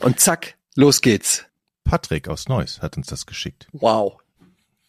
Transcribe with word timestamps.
Und 0.00 0.20
zack, 0.20 0.56
los 0.74 1.00
geht's. 1.00 1.44
Patrick 1.84 2.28
aus 2.28 2.48
Neuss 2.48 2.82
hat 2.82 2.96
uns 2.96 3.06
das 3.06 3.26
geschickt. 3.26 3.66
Wow. 3.72 4.18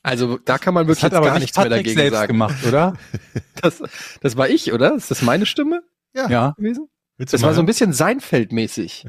Also 0.03 0.37
da 0.37 0.57
kann 0.57 0.73
man 0.73 0.87
wirklich 0.87 0.97
Das 1.01 1.03
hat 1.03 1.11
jetzt 1.11 1.17
aber 1.17 1.25
gar 1.27 1.33
nicht 1.35 1.41
nichts 1.43 1.57
mehr 1.57 1.65
Patrick 1.65 1.79
dagegen 1.85 1.99
selbst 1.99 2.17
sagen. 2.17 2.27
gemacht, 2.33 2.65
oder? 2.65 2.93
Das, 3.61 3.83
das 4.21 4.37
war 4.37 4.47
ich, 4.47 4.71
oder? 4.71 4.95
Ist 4.95 5.11
das 5.11 5.21
meine 5.21 5.45
Stimme 5.45 5.83
ja. 6.15 6.51
gewesen? 6.57 6.87
Willst 7.17 7.33
Das 7.33 7.41
war 7.41 7.53
so 7.53 7.59
ein 7.59 7.65
bisschen 7.65 7.91
Seinfeld-mäßig. 7.91 9.07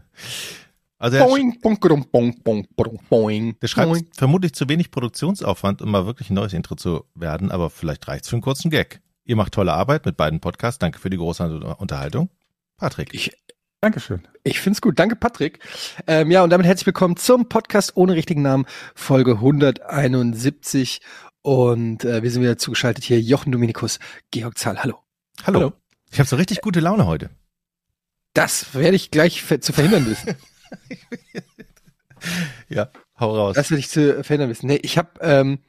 Also 0.98 1.16
er, 1.16 1.24
sch- 1.24 1.28
Boing, 1.28 1.60
boing, 1.60 1.78
boing, 1.80 2.10
boing, 2.10 2.42
boing, 2.42 2.68
boing, 2.74 2.98
boing. 3.08 3.58
der 3.60 3.68
schreibt 3.68 3.90
Boing. 3.90 4.06
vermutlich 4.12 4.52
zu 4.54 4.68
wenig 4.68 4.90
Produktionsaufwand, 4.90 5.82
um 5.82 5.90
mal 5.92 6.04
wirklich 6.06 6.30
ein 6.30 6.34
neues 6.34 6.52
Intro 6.52 6.74
zu 6.74 7.04
werden, 7.14 7.52
aber 7.52 7.70
vielleicht 7.70 8.08
reicht's 8.08 8.28
für 8.28 8.34
einen 8.36 8.42
kurzen 8.42 8.70
Gag. 8.70 9.00
Ihr 9.24 9.36
macht 9.36 9.54
tolle 9.54 9.72
Arbeit 9.72 10.04
mit 10.04 10.16
beiden 10.16 10.40
Podcasts. 10.40 10.80
Danke 10.80 10.98
für 10.98 11.10
die 11.10 11.16
große 11.16 11.76
Unterhaltung. 11.78 12.28
Patrick. 12.80 13.12
Ich, 13.12 13.30
Dankeschön. 13.82 14.26
ich 14.42 14.58
find's 14.58 14.80
gut. 14.80 14.98
Danke, 14.98 15.14
Patrick. 15.14 15.58
Ähm, 16.06 16.30
ja, 16.30 16.42
und 16.42 16.48
damit 16.48 16.66
herzlich 16.66 16.86
willkommen 16.86 17.18
zum 17.18 17.46
Podcast 17.46 17.94
ohne 17.94 18.14
richtigen 18.14 18.40
Namen, 18.40 18.64
Folge 18.94 19.32
171. 19.32 21.02
Und 21.42 22.06
äh, 22.06 22.22
wir 22.22 22.30
sind 22.30 22.40
wieder 22.40 22.56
zugeschaltet 22.56 23.04
hier. 23.04 23.20
Jochen 23.20 23.52
Dominikus, 23.52 23.98
Georg 24.30 24.56
Zahl. 24.56 24.82
Hallo. 24.82 24.98
Hallo. 25.44 25.58
hallo. 25.58 25.72
Ich 26.10 26.18
habe 26.18 26.28
so 26.28 26.36
richtig 26.36 26.62
gute 26.62 26.80
Laune 26.80 27.06
heute. 27.06 27.28
Das 28.32 28.74
werde 28.74 28.96
ich 28.96 29.10
gleich 29.10 29.42
ver 29.42 29.60
zu 29.60 29.72
verhindern 29.72 30.06
wissen. 30.06 30.34
Ja, 32.68 32.90
hau 33.18 33.34
raus. 33.34 33.56
Das 33.56 33.70
werde 33.70 33.80
ich 33.80 33.88
zu 33.88 34.22
verhindern 34.22 34.50
wissen. 34.50 34.66
Nee, 34.66 34.78
ich 34.82 34.98
habe, 34.98 35.08
ähm, 35.22 35.60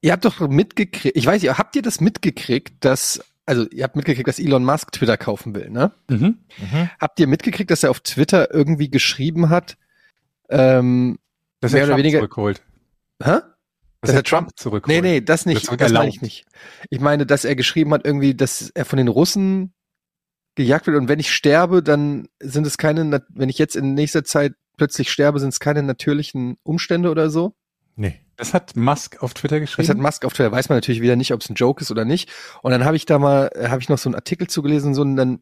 ihr 0.00 0.12
habt 0.12 0.24
doch 0.24 0.40
mitgekriegt, 0.40 1.14
ich 1.14 1.26
weiß 1.26 1.42
nicht, 1.42 1.58
habt 1.58 1.76
ihr 1.76 1.82
das 1.82 2.00
mitgekriegt, 2.00 2.82
dass, 2.82 3.22
also 3.48 3.66
ihr 3.70 3.82
habt 3.84 3.96
mitgekriegt, 3.96 4.28
dass 4.28 4.38
Elon 4.38 4.64
Musk 4.64 4.92
Twitter 4.92 5.16
kaufen 5.16 5.54
will, 5.54 5.70
ne? 5.70 5.92
Mhm. 6.08 6.38
mhm. 6.58 6.90
Habt 7.00 7.18
ihr 7.18 7.26
mitgekriegt, 7.26 7.70
dass 7.70 7.82
er 7.82 7.90
auf 7.90 8.00
Twitter 8.00 8.52
irgendwie 8.52 8.90
geschrieben 8.90 9.48
hat, 9.48 9.76
ähm, 10.50 11.18
Dass 11.60 11.72
Mehr 11.72 11.80
er 11.82 11.84
oder 11.86 11.92
Trump 11.94 11.98
weniger- 12.04 12.18
zurückholt. 12.20 12.62
hä? 13.22 13.38
Dass 14.00 14.14
er 14.14 14.22
Trump 14.22 14.50
zurückholt. 14.56 14.86
Nee, 14.94 15.00
nee, 15.00 15.20
das 15.20 15.44
nicht, 15.44 15.68
Das 15.80 15.92
meine 15.92 16.08
ich 16.08 16.22
nicht. 16.22 16.44
Ich 16.88 17.00
meine, 17.00 17.26
dass 17.26 17.44
er 17.44 17.56
geschrieben 17.56 17.92
hat 17.94 18.04
irgendwie, 18.06 18.34
dass 18.34 18.70
er 18.74 18.84
von 18.84 18.96
den 18.96 19.08
Russen 19.08 19.72
gejagt 20.54 20.86
wird 20.86 20.96
und 20.96 21.08
wenn 21.08 21.18
ich 21.18 21.32
sterbe, 21.32 21.82
dann 21.82 22.28
sind 22.40 22.66
es 22.66 22.78
keine, 22.78 23.24
wenn 23.30 23.48
ich 23.48 23.58
jetzt 23.58 23.74
in 23.76 23.94
nächster 23.94 24.22
Zeit 24.24 24.54
plötzlich 24.76 25.10
sterbe, 25.10 25.40
sind 25.40 25.48
es 25.48 25.58
keine 25.58 25.82
natürlichen 25.82 26.58
Umstände 26.62 27.10
oder 27.10 27.28
so. 27.30 27.54
Das 28.38 28.54
hat 28.54 28.76
Musk 28.76 29.22
auf 29.22 29.34
Twitter 29.34 29.60
Das 29.60 29.70
hat 29.70 29.76
geschrieben. 29.78 30.00
Musk 30.02 30.24
auf 30.24 30.32
Twitter, 30.32 30.52
weiß 30.52 30.68
man 30.70 30.76
natürlich 30.78 31.02
wieder 31.02 31.16
nicht, 31.16 31.32
ob 31.32 31.40
es 31.42 31.50
ein 31.50 31.54
Joke 31.54 31.82
ist 31.82 31.90
oder 31.90 32.04
nicht. 32.04 32.30
Und 32.62 32.70
dann 32.70 32.84
habe 32.84 32.96
ich 32.96 33.04
da 33.04 33.18
mal, 33.18 33.50
äh, 33.54 33.68
habe 33.68 33.82
ich 33.82 33.88
noch 33.88 33.98
so 33.98 34.08
einen 34.08 34.14
Artikel 34.14 34.46
zugelesen, 34.48 34.94
so 34.94 35.02
und 35.02 35.16
dann 35.16 35.40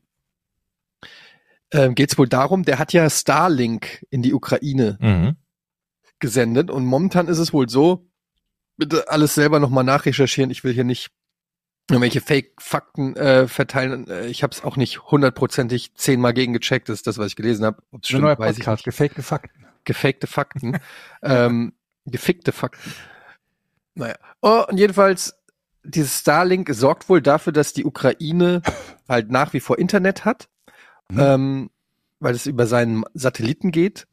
ähm, 1.73 1.95
geht 1.95 2.11
es 2.13 2.19
wohl 2.19 2.29
darum, 2.29 2.65
der 2.65 2.79
hat 2.79 2.93
ja 2.93 3.09
Starlink 3.11 4.05
in 4.11 4.23
die 4.23 4.33
Ukraine 4.35 4.99
Mhm. 5.01 5.37
gesendet 6.21 6.71
und 6.71 6.87
momentan 6.87 7.29
ist 7.29 7.39
es 7.39 7.53
wohl 7.53 7.69
so, 7.69 8.07
bitte 8.77 9.11
alles 9.11 9.35
selber 9.35 9.59
nochmal 9.61 9.85
nachrecherchieren, 9.85 10.51
ich 10.51 10.65
will 10.65 10.73
hier 10.73 10.85
nicht 10.85 11.11
irgendwelche 11.91 12.21
Fake-Fakten 12.21 13.15
äh, 13.17 13.47
verteilen. 13.47 14.09
Äh, 14.09 14.27
Ich 14.27 14.43
habe 14.43 14.53
es 14.53 14.65
auch 14.65 14.77
nicht 14.77 15.03
hundertprozentig 15.11 15.95
zehnmal 15.95 16.35
gegengecheckt, 16.35 16.89
das 16.89 16.99
ist 17.01 17.07
das, 17.07 17.19
was 17.19 17.29
ich 17.29 17.37
gelesen 17.37 17.65
habe. 17.65 17.83
Ob 17.93 18.03
es 18.03 18.09
stimmt, 18.09 18.23
neuer 18.23 18.39
weiß 18.39 18.53
ich 18.59 18.65
Podcast, 18.65 18.79
nicht. 18.87 18.97
gefakte 18.97 19.23
Fakten. 19.23 19.67
Gefakte 19.85 20.27
Fakten. 20.27 20.79
ähm, 21.23 21.73
gefickte 22.07 22.53
Fakten. 22.53 22.93
Naja. 23.95 24.17
Oh, 24.43 24.65
und 24.69 24.79
jedenfalls, 24.79 25.37
dieses 25.85 26.19
Starlink 26.21 26.69
sorgt 26.75 27.09
wohl 27.09 27.23
dafür, 27.23 27.53
dass 27.53 27.73
die 27.73 27.85
Ukraine 27.85 28.63
halt 29.09 29.31
nach 29.31 29.53
wie 29.53 29.61
vor 29.61 29.79
Internet 29.79 30.25
hat, 30.25 30.49
Mhm. 31.11 31.19
ähm, 31.21 31.71
weil 32.19 32.35
es 32.35 32.47
über 32.47 32.67
seinen 32.67 33.05
Satelliten 33.15 33.71
geht. 33.71 34.09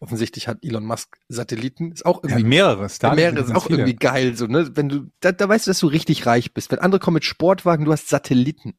Offensichtlich 0.00 0.46
hat 0.48 0.58
Elon 0.62 0.84
Musk 0.84 1.16
Satelliten. 1.28 1.92
Ist 1.92 2.04
auch 2.04 2.22
Ja, 2.22 2.30
irgendwie 2.30 2.44
mehrere. 2.48 2.88
Starlink 2.90 3.32
mehrere, 3.34 3.48
ist 3.50 3.56
auch 3.56 3.66
viele. 3.66 3.78
irgendwie 3.78 3.96
geil, 3.96 4.36
so, 4.36 4.46
ne? 4.46 4.76
Wenn 4.76 4.90
du, 4.90 5.06
da, 5.20 5.32
da 5.32 5.48
weißt 5.48 5.66
du, 5.66 5.70
dass 5.70 5.78
du 5.78 5.86
richtig 5.86 6.26
reich 6.26 6.52
bist. 6.52 6.70
Wenn 6.70 6.80
andere 6.80 6.98
kommen 7.00 7.14
mit 7.14 7.24
Sportwagen, 7.24 7.86
du 7.86 7.92
hast 7.92 8.10
Satelliten. 8.10 8.74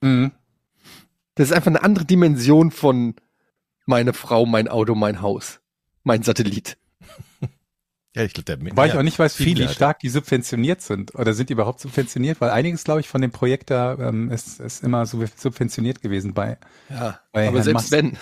Mhm. 0.00 0.32
Das 1.36 1.50
ist 1.50 1.54
einfach 1.54 1.68
eine 1.68 1.82
andere 1.84 2.04
Dimension 2.04 2.72
von 2.72 3.14
meine 3.86 4.12
Frau, 4.12 4.46
mein 4.46 4.66
Auto, 4.66 4.96
mein 4.96 5.20
Haus. 5.22 5.60
Mein 6.02 6.22
Satellit. 6.24 6.76
Ja, 8.16 8.22
ich 8.22 8.32
glaube, 8.32 8.44
der 8.56 8.58
Weil 8.76 8.86
ja, 8.86 8.88
ich 8.88 8.96
auch 8.96 9.02
nicht 9.02 9.18
weiß, 9.18 9.38
wie, 9.38 9.44
viele, 9.44 9.56
wie 9.56 9.68
stark 9.68 9.98
die 9.98 10.08
subventioniert 10.08 10.80
sind. 10.82 11.14
Oder 11.16 11.32
sind 11.34 11.48
die 11.48 11.52
überhaupt 11.54 11.80
subventioniert? 11.80 12.40
Weil 12.40 12.50
einiges, 12.50 12.84
glaube 12.84 13.00
ich, 13.00 13.08
von 13.08 13.20
dem 13.20 13.32
Projekt 13.32 13.70
da 13.70 13.94
ähm, 13.98 14.30
ist, 14.30 14.60
ist 14.60 14.84
immer 14.84 15.04
sub- 15.06 15.28
subventioniert 15.36 16.00
gewesen 16.00 16.32
bei. 16.32 16.58
Ja, 16.88 17.20
Bei 17.32 17.50
aber 17.50 17.60
Herrn 17.60 17.62
selbst 17.62 17.70
Musk. 17.70 17.90
wenn, 17.90 18.16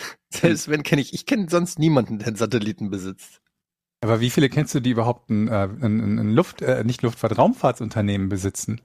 selbst 0.32 0.68
wenn 0.68 0.82
kenne 0.82 1.02
ich, 1.02 1.12
ich 1.14 1.26
kenne 1.26 1.48
sonst 1.50 1.78
niemanden, 1.78 2.18
der 2.18 2.28
einen 2.28 2.36
Satelliten 2.36 2.90
besitzt. 2.90 3.40
Aber 4.02 4.20
wie 4.20 4.28
viele 4.30 4.50
kennst 4.50 4.74
du, 4.74 4.80
die 4.80 4.90
überhaupt 4.90 5.30
ein, 5.30 5.48
äh, 5.48 5.66
ein, 5.80 6.18
ein 6.18 6.30
Luft, 6.34 6.60
äh, 6.60 6.84
nicht 6.84 7.00
Luftfahrt, 7.02 7.38
Raumfahrtsunternehmen 7.38 8.28
besitzen? 8.28 8.80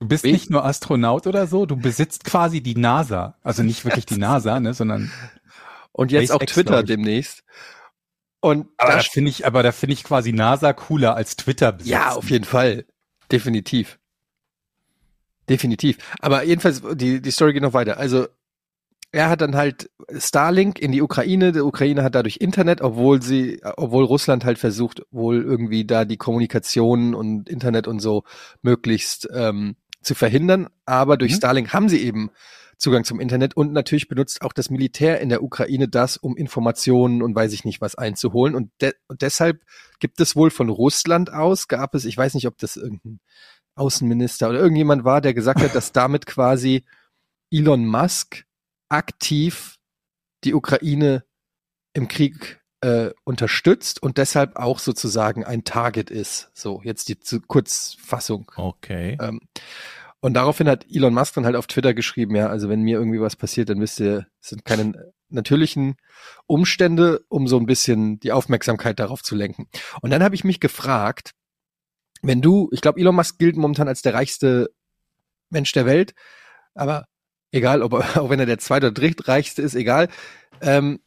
Du 0.00 0.08
bist 0.08 0.30
Wen? 0.30 0.32
nicht 0.32 0.50
nur 0.50 0.64
Astronaut 0.64 1.26
oder 1.26 1.46
so, 1.46 1.64
du 1.66 1.76
besitzt 1.76 2.24
quasi 2.24 2.60
die 2.62 2.74
NASA. 2.76 3.36
Also 3.42 3.62
nicht 3.62 3.84
wirklich 3.84 4.04
die 4.06 4.16
NASA, 4.16 4.60
ne, 4.60 4.74
sondern 4.74 5.12
Und 5.92 6.12
jetzt 6.12 6.30
auch 6.30 6.44
SpaceX, 6.44 6.44
Twitter 6.44 6.82
glaub 6.82 6.84
ich. 6.84 6.92
demnächst. 6.92 7.42
Und 8.40 8.68
aber 8.76 8.92
da 8.92 9.00
finde 9.00 9.30
ich, 9.30 9.46
aber 9.46 9.62
da 9.62 9.72
finde 9.72 9.94
ich 9.94 10.04
quasi 10.04 10.32
NASA 10.32 10.72
cooler 10.72 11.16
als 11.16 11.36
Twitter 11.36 11.72
besitzen. 11.72 11.92
Ja, 11.92 12.12
auf 12.12 12.30
jeden 12.30 12.44
Fall. 12.44 12.84
Definitiv. 13.32 13.98
Definitiv. 15.48 15.98
Aber 16.20 16.42
jedenfalls, 16.44 16.82
die, 16.94 17.20
die 17.22 17.30
Story 17.30 17.52
geht 17.52 17.62
noch 17.62 17.72
weiter. 17.72 17.98
Also, 17.98 18.26
er 19.12 19.30
hat 19.30 19.40
dann 19.40 19.54
halt 19.56 19.90
Starlink 20.16 20.78
in 20.78 20.92
die 20.92 21.00
Ukraine. 21.02 21.52
Die 21.52 21.60
Ukraine 21.60 22.02
hat 22.02 22.14
dadurch 22.14 22.38
Internet, 22.38 22.82
obwohl 22.82 23.22
sie, 23.22 23.60
obwohl 23.76 24.04
Russland 24.04 24.44
halt 24.44 24.58
versucht, 24.58 25.02
wohl 25.10 25.42
irgendwie 25.42 25.84
da 25.84 26.04
die 26.04 26.16
Kommunikation 26.16 27.14
und 27.14 27.48
Internet 27.48 27.86
und 27.86 28.00
so 28.00 28.24
möglichst 28.62 29.28
ähm, 29.32 29.76
zu 30.02 30.14
verhindern. 30.14 30.68
Aber 30.84 31.16
durch 31.16 31.32
Mhm. 31.32 31.36
Starlink 31.36 31.72
haben 31.72 31.88
sie 31.88 32.02
eben 32.02 32.30
Zugang 32.78 33.04
zum 33.04 33.20
Internet 33.20 33.56
und 33.56 33.72
natürlich 33.72 34.08
benutzt 34.08 34.42
auch 34.42 34.52
das 34.52 34.68
Militär 34.68 35.20
in 35.20 35.30
der 35.30 35.42
Ukraine 35.42 35.88
das, 35.88 36.16
um 36.18 36.36
Informationen 36.36 37.22
und 37.22 37.34
weiß 37.34 37.52
ich 37.52 37.64
nicht 37.64 37.80
was 37.80 37.94
einzuholen. 37.94 38.54
Und, 38.54 38.70
de 38.82 38.92
und 39.08 39.22
deshalb 39.22 39.64
gibt 39.98 40.20
es 40.20 40.36
wohl 40.36 40.50
von 40.50 40.68
Russland 40.68 41.32
aus, 41.32 41.68
gab 41.68 41.94
es, 41.94 42.04
ich 42.04 42.16
weiß 42.16 42.34
nicht, 42.34 42.46
ob 42.46 42.58
das 42.58 42.76
irgendein 42.76 43.20
Außenminister 43.76 44.50
oder 44.50 44.58
irgendjemand 44.58 45.04
war, 45.04 45.20
der 45.20 45.32
gesagt 45.32 45.60
hat, 45.60 45.74
dass 45.74 45.92
damit 45.92 46.26
quasi 46.26 46.84
Elon 47.50 47.86
Musk 47.86 48.44
aktiv 48.88 49.78
die 50.44 50.54
Ukraine 50.54 51.24
im 51.94 52.08
Krieg 52.08 52.60
äh, 52.82 53.10
unterstützt 53.24 54.02
und 54.02 54.18
deshalb 54.18 54.56
auch 54.56 54.78
sozusagen 54.78 55.44
ein 55.44 55.64
Target 55.64 56.10
ist. 56.10 56.50
So, 56.54 56.80
jetzt 56.84 57.08
die 57.08 57.16
Kurzfassung. 57.46 58.52
Okay. 58.56 59.16
Ähm, 59.20 59.40
und 60.20 60.34
daraufhin 60.34 60.68
hat 60.68 60.86
Elon 60.90 61.14
Musk 61.14 61.34
dann 61.34 61.44
halt 61.44 61.56
auf 61.56 61.66
Twitter 61.66 61.94
geschrieben, 61.94 62.34
ja, 62.36 62.48
also 62.48 62.68
wenn 62.68 62.82
mir 62.82 62.98
irgendwie 62.98 63.20
was 63.20 63.36
passiert, 63.36 63.68
dann 63.68 63.80
wisst 63.80 64.00
ihr, 64.00 64.26
es 64.40 64.48
sind 64.48 64.64
keine 64.64 65.12
natürlichen 65.28 65.96
Umstände, 66.46 67.24
um 67.28 67.48
so 67.48 67.58
ein 67.58 67.66
bisschen 67.66 68.18
die 68.20 68.32
Aufmerksamkeit 68.32 68.98
darauf 68.98 69.22
zu 69.22 69.34
lenken. 69.34 69.68
Und 70.00 70.10
dann 70.10 70.22
habe 70.22 70.34
ich 70.34 70.44
mich 70.44 70.60
gefragt, 70.60 71.32
wenn 72.22 72.40
du, 72.40 72.68
ich 72.72 72.80
glaube, 72.80 73.00
Elon 73.00 73.14
Musk 73.14 73.38
gilt 73.38 73.56
momentan 73.56 73.88
als 73.88 74.02
der 74.02 74.14
reichste 74.14 74.70
Mensch 75.50 75.72
der 75.72 75.86
Welt, 75.86 76.14
aber 76.74 77.06
egal, 77.52 77.82
ob 77.82 77.92
auch 78.16 78.30
wenn 78.30 78.40
er 78.40 78.46
der 78.46 78.58
zweite 78.58 78.86
oder 78.86 78.94
drittreichste 78.94 79.62
ist, 79.62 79.74
egal. 79.74 80.08
Ähm, 80.60 81.00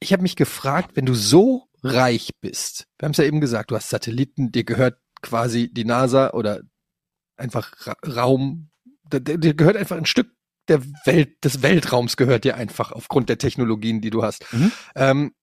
ich 0.00 0.12
habe 0.12 0.22
mich 0.22 0.36
gefragt, 0.36 0.92
wenn 0.94 1.06
du 1.06 1.14
so 1.14 1.64
reich 1.82 2.30
bist, 2.40 2.86
wir 2.98 3.06
haben 3.06 3.12
es 3.12 3.18
ja 3.18 3.24
eben 3.24 3.40
gesagt, 3.40 3.70
du 3.70 3.76
hast 3.76 3.90
Satelliten, 3.90 4.52
dir 4.52 4.64
gehört 4.64 4.98
quasi 5.22 5.72
die 5.72 5.84
NASA 5.84 6.32
oder 6.32 6.62
einfach 7.40 7.72
Ra 7.86 7.96
Raum, 8.06 8.70
dir, 9.12 9.54
gehört 9.54 9.76
einfach 9.76 9.96
ein 9.96 10.06
Stück 10.06 10.30
der 10.68 10.82
Welt, 11.04 11.44
des 11.44 11.62
Weltraums 11.62 12.16
gehört 12.16 12.44
dir 12.44 12.56
einfach 12.56 12.92
aufgrund 12.92 13.28
der 13.28 13.38
Technologien, 13.38 14.00
die 14.00 14.10
du 14.10 14.22
hast. 14.22 14.50
Mhm. 14.52 14.72
Ähm, 14.94 15.34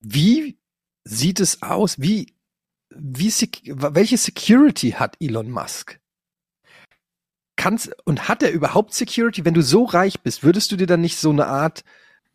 wie 0.00 0.58
sieht 1.04 1.40
es 1.40 1.62
aus? 1.62 2.00
Wie, 2.00 2.34
wie, 2.90 3.32
welche 3.64 4.18
Security 4.18 4.92
hat 4.92 5.16
Elon 5.20 5.50
Musk? 5.50 5.98
Kannst, 7.56 7.90
und 8.04 8.28
hat 8.28 8.42
er 8.42 8.50
überhaupt 8.50 8.92
Security? 8.92 9.44
Wenn 9.44 9.54
du 9.54 9.62
so 9.62 9.84
reich 9.84 10.20
bist, 10.20 10.44
würdest 10.44 10.70
du 10.70 10.76
dir 10.76 10.86
dann 10.86 11.00
nicht 11.00 11.16
so 11.16 11.30
eine 11.30 11.46
Art 11.46 11.82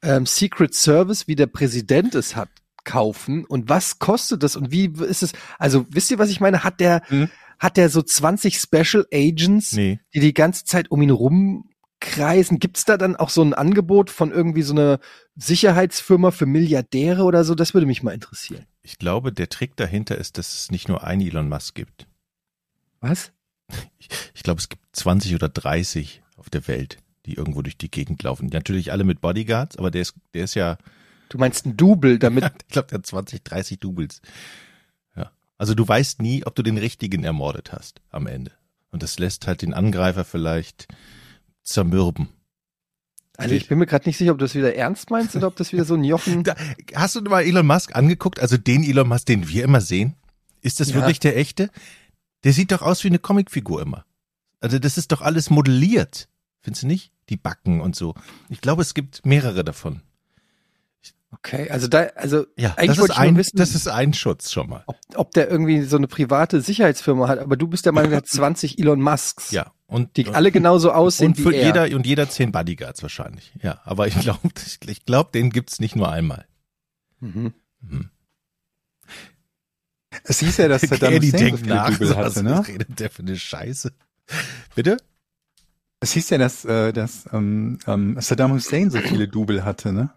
ähm, 0.01 0.25
Secret 0.25 0.73
Service, 0.73 1.27
wie 1.27 1.35
der 1.35 1.45
Präsident 1.45 2.15
es 2.15 2.35
hat, 2.35 2.49
kaufen? 2.83 3.45
Und 3.45 3.69
was 3.69 3.99
kostet 3.99 4.41
das? 4.41 4.55
Und 4.55 4.71
wie 4.71 4.87
ist 4.87 5.21
es? 5.21 5.33
Also, 5.59 5.85
wisst 5.89 6.09
ihr, 6.09 6.17
was 6.17 6.31
ich 6.31 6.39
meine? 6.39 6.63
Hat 6.63 6.79
der, 6.79 7.03
Mhm. 7.09 7.29
Hat 7.61 7.77
der 7.77 7.89
so 7.89 8.01
20 8.01 8.57
Special 8.57 9.05
Agents, 9.13 9.73
Nee. 9.73 9.99
die 10.15 10.19
die 10.19 10.33
ganze 10.33 10.65
Zeit 10.65 10.89
um 10.89 11.01
ihn 11.01 11.11
rumkreisen? 11.11 12.57
Gibt's 12.59 12.85
da 12.85 12.97
dann 12.97 13.15
auch 13.15 13.29
so 13.29 13.43
ein 13.43 13.53
Angebot 13.53 14.09
von 14.09 14.31
irgendwie 14.31 14.63
so 14.63 14.73
einer 14.73 14.99
Sicherheitsfirma 15.35 16.31
für 16.31 16.45
Milliardäre 16.47 17.23
oder 17.23 17.43
so? 17.43 17.53
Das 17.55 17.73
würde 17.73 17.85
mich 17.87 18.01
mal 18.03 18.13
interessieren. 18.13 18.65
Ich 18.81 18.97
glaube, 18.97 19.31
der 19.31 19.47
Trick 19.49 19.75
dahinter 19.75 20.17
ist, 20.17 20.37
dass 20.39 20.53
es 20.55 20.71
nicht 20.71 20.87
nur 20.89 21.03
einen 21.03 21.21
Elon 21.21 21.49
Musk 21.49 21.75
gibt. 21.75 22.07
Was? 22.99 23.31
Ich, 23.99 24.09
ich 24.33 24.43
glaube, 24.43 24.59
es 24.59 24.67
gibt 24.69 24.83
20 24.93 25.35
oder 25.35 25.47
30. 25.49 26.23
auf 26.37 26.49
der 26.49 26.67
Welt, 26.67 26.97
die 27.27 27.35
irgendwo 27.35 27.61
durch 27.61 27.77
die 27.77 27.91
Gegend 27.91 28.23
laufen. 28.23 28.49
Natürlich 28.51 28.91
alle 28.91 29.03
mit 29.03 29.21
Bodyguards, 29.21 29.77
aber 29.77 29.91
der 29.91 30.01
ist, 30.01 30.15
der 30.33 30.45
ist 30.45 30.55
ja, 30.55 30.77
Du 31.29 31.37
meinst 31.37 31.65
ein 31.65 31.77
Double, 31.77 32.19
damit 32.19 32.43
ich 32.67 32.73
glaube, 32.73 32.87
der 32.89 32.97
hat 32.97 33.05
20, 33.05 33.43
30 33.43 33.79
Doubles. 33.79 34.21
Also 35.61 35.75
du 35.75 35.87
weißt 35.87 36.23
nie, 36.23 36.43
ob 36.43 36.55
du 36.55 36.63
den 36.63 36.79
richtigen 36.79 37.23
ermordet 37.23 37.71
hast 37.71 38.01
am 38.09 38.25
Ende. 38.25 38.51
Und 38.89 39.03
das 39.03 39.19
lässt 39.19 39.45
halt 39.45 39.61
den 39.61 39.75
Angreifer 39.75 40.25
vielleicht 40.25 40.87
zermürben. 41.61 42.29
Also 43.37 43.53
ich 43.53 43.67
bin 43.67 43.77
mir 43.77 43.85
gerade 43.85 44.09
nicht 44.09 44.17
sicher, 44.17 44.31
ob 44.31 44.39
du 44.39 44.45
das 44.45 44.55
wieder 44.55 44.73
ernst 44.73 45.11
meinst 45.11 45.35
oder 45.35 45.45
ob 45.45 45.55
das 45.55 45.71
wieder 45.71 45.85
so 45.85 45.93
ein 45.93 46.03
Jochen. 46.03 46.43
Da, 46.45 46.55
hast 46.95 47.15
du 47.15 47.21
mal 47.21 47.43
Elon 47.43 47.67
Musk 47.67 47.95
angeguckt? 47.95 48.39
Also 48.39 48.57
den 48.57 48.83
Elon 48.83 49.07
Musk, 49.07 49.27
den 49.27 49.49
wir 49.49 49.63
immer 49.63 49.81
sehen? 49.81 50.15
Ist 50.61 50.79
das 50.79 50.89
Ja. 50.89 50.95
wirklich 50.95 51.19
der 51.19 51.37
echte? 51.37 51.69
Der 52.43 52.53
sieht 52.53 52.71
doch 52.71 52.81
aus 52.81 53.03
wie 53.03 53.09
eine 53.09 53.19
Comicfigur 53.19 53.83
immer. 53.83 54.03
Also 54.61 54.79
das 54.79 54.97
ist 54.97 55.11
doch 55.11 55.21
alles 55.21 55.51
modelliert. 55.51 56.27
Findest 56.61 56.81
du 56.81 56.87
nicht? 56.87 57.11
Die 57.29 57.37
Backen 57.37 57.81
und 57.81 57.95
so. 57.95 58.15
Ich 58.49 58.61
glaube, 58.61 58.81
es 58.81 58.95
gibt 58.95 59.23
mehrere 59.27 59.63
davon. 59.63 60.01
Okay, 61.33 61.69
also 61.69 61.88
da, 61.88 62.07
also 62.16 62.45
Ja, 62.57 62.74
eigentlich 62.75 62.88
das 62.89 62.98
wollte 63.00 63.13
ist, 63.13 63.18
ich 63.19 63.24
ein, 63.24 63.38
wissen, 63.38 63.57
das 63.57 63.74
ist 63.74 63.88
ein 63.88 64.13
Schutz 64.13 64.51
schon 64.51 64.69
mal. 64.69 64.83
ob, 64.86 64.98
ob 65.16 65.31
der 65.31 65.50
irgendwie 65.50 65.81
so 65.83 65.95
eine 65.98 66.07
private 66.07 66.60
Sicherheitsfirma 66.62 67.28
hat, 67.30 67.39
aber 67.39 67.56
du 67.56 67.68
bist 67.68 67.86
der 67.86 67.94
Meinung, 67.94 68.10
der 68.12 68.18
hat 68.18 68.28
20 68.28 68.78
Elon 68.80 69.01
Musks. 69.01 69.51
Ja. 69.51 69.72
Und, 69.88 70.16
Die 70.18 70.28
alle 70.28 70.51
genauso 70.51 70.92
aussehen 70.92 71.30
und 71.30 71.36
für 71.36 71.51
wie 71.51 71.56
er. 71.56 71.66
jeder 71.66 71.95
und 71.95 72.06
jeder 72.06 72.30
zehn 72.30 72.51
Bodyguards 72.51 73.01
wahrscheinlich. 73.01 73.51
Ja, 73.62 73.81
aber 73.83 74.07
ich 74.07 74.18
glaube, 74.19 74.39
ich 74.88 75.06
glaube, 75.06 75.31
den 75.33 75.50
gibt's 75.50 75.80
nicht 75.81 75.95
nur 75.98 76.10
einmal. 76.10 76.45
Mhm. 77.19 77.54
Mhm. 77.81 78.10
Es 80.24 80.39
hieß 80.39 80.57
ja, 80.57 80.68
dass 80.68 80.81
Saddam 80.81 81.13
Eddie 81.13 81.28
Hussein 81.28 81.39
so 81.39 81.45
denkt 81.45 81.60
viele 81.62 81.75
nach, 81.75 81.92
hatte, 81.92 82.18
was 82.18 82.42
ne? 82.42 82.68
redet 82.68 83.00
der 83.00 83.10
für 83.10 83.22
eine 83.22 83.38
Scheiße? 83.38 83.92
Bitte? 84.75 84.98
Es 86.00 86.12
hieß 86.13 86.30
ja, 86.31 86.38
dass, 86.38 86.66
äh, 86.66 86.92
dass 86.94 87.28
ähm, 87.31 87.80
ähm, 87.88 88.18
Saddam 88.19 88.51
Hussein 88.54 88.89
so 88.92 89.00
viele 89.00 89.28
Double 89.28 89.63
hatte, 89.63 89.94
ne? 89.94 90.10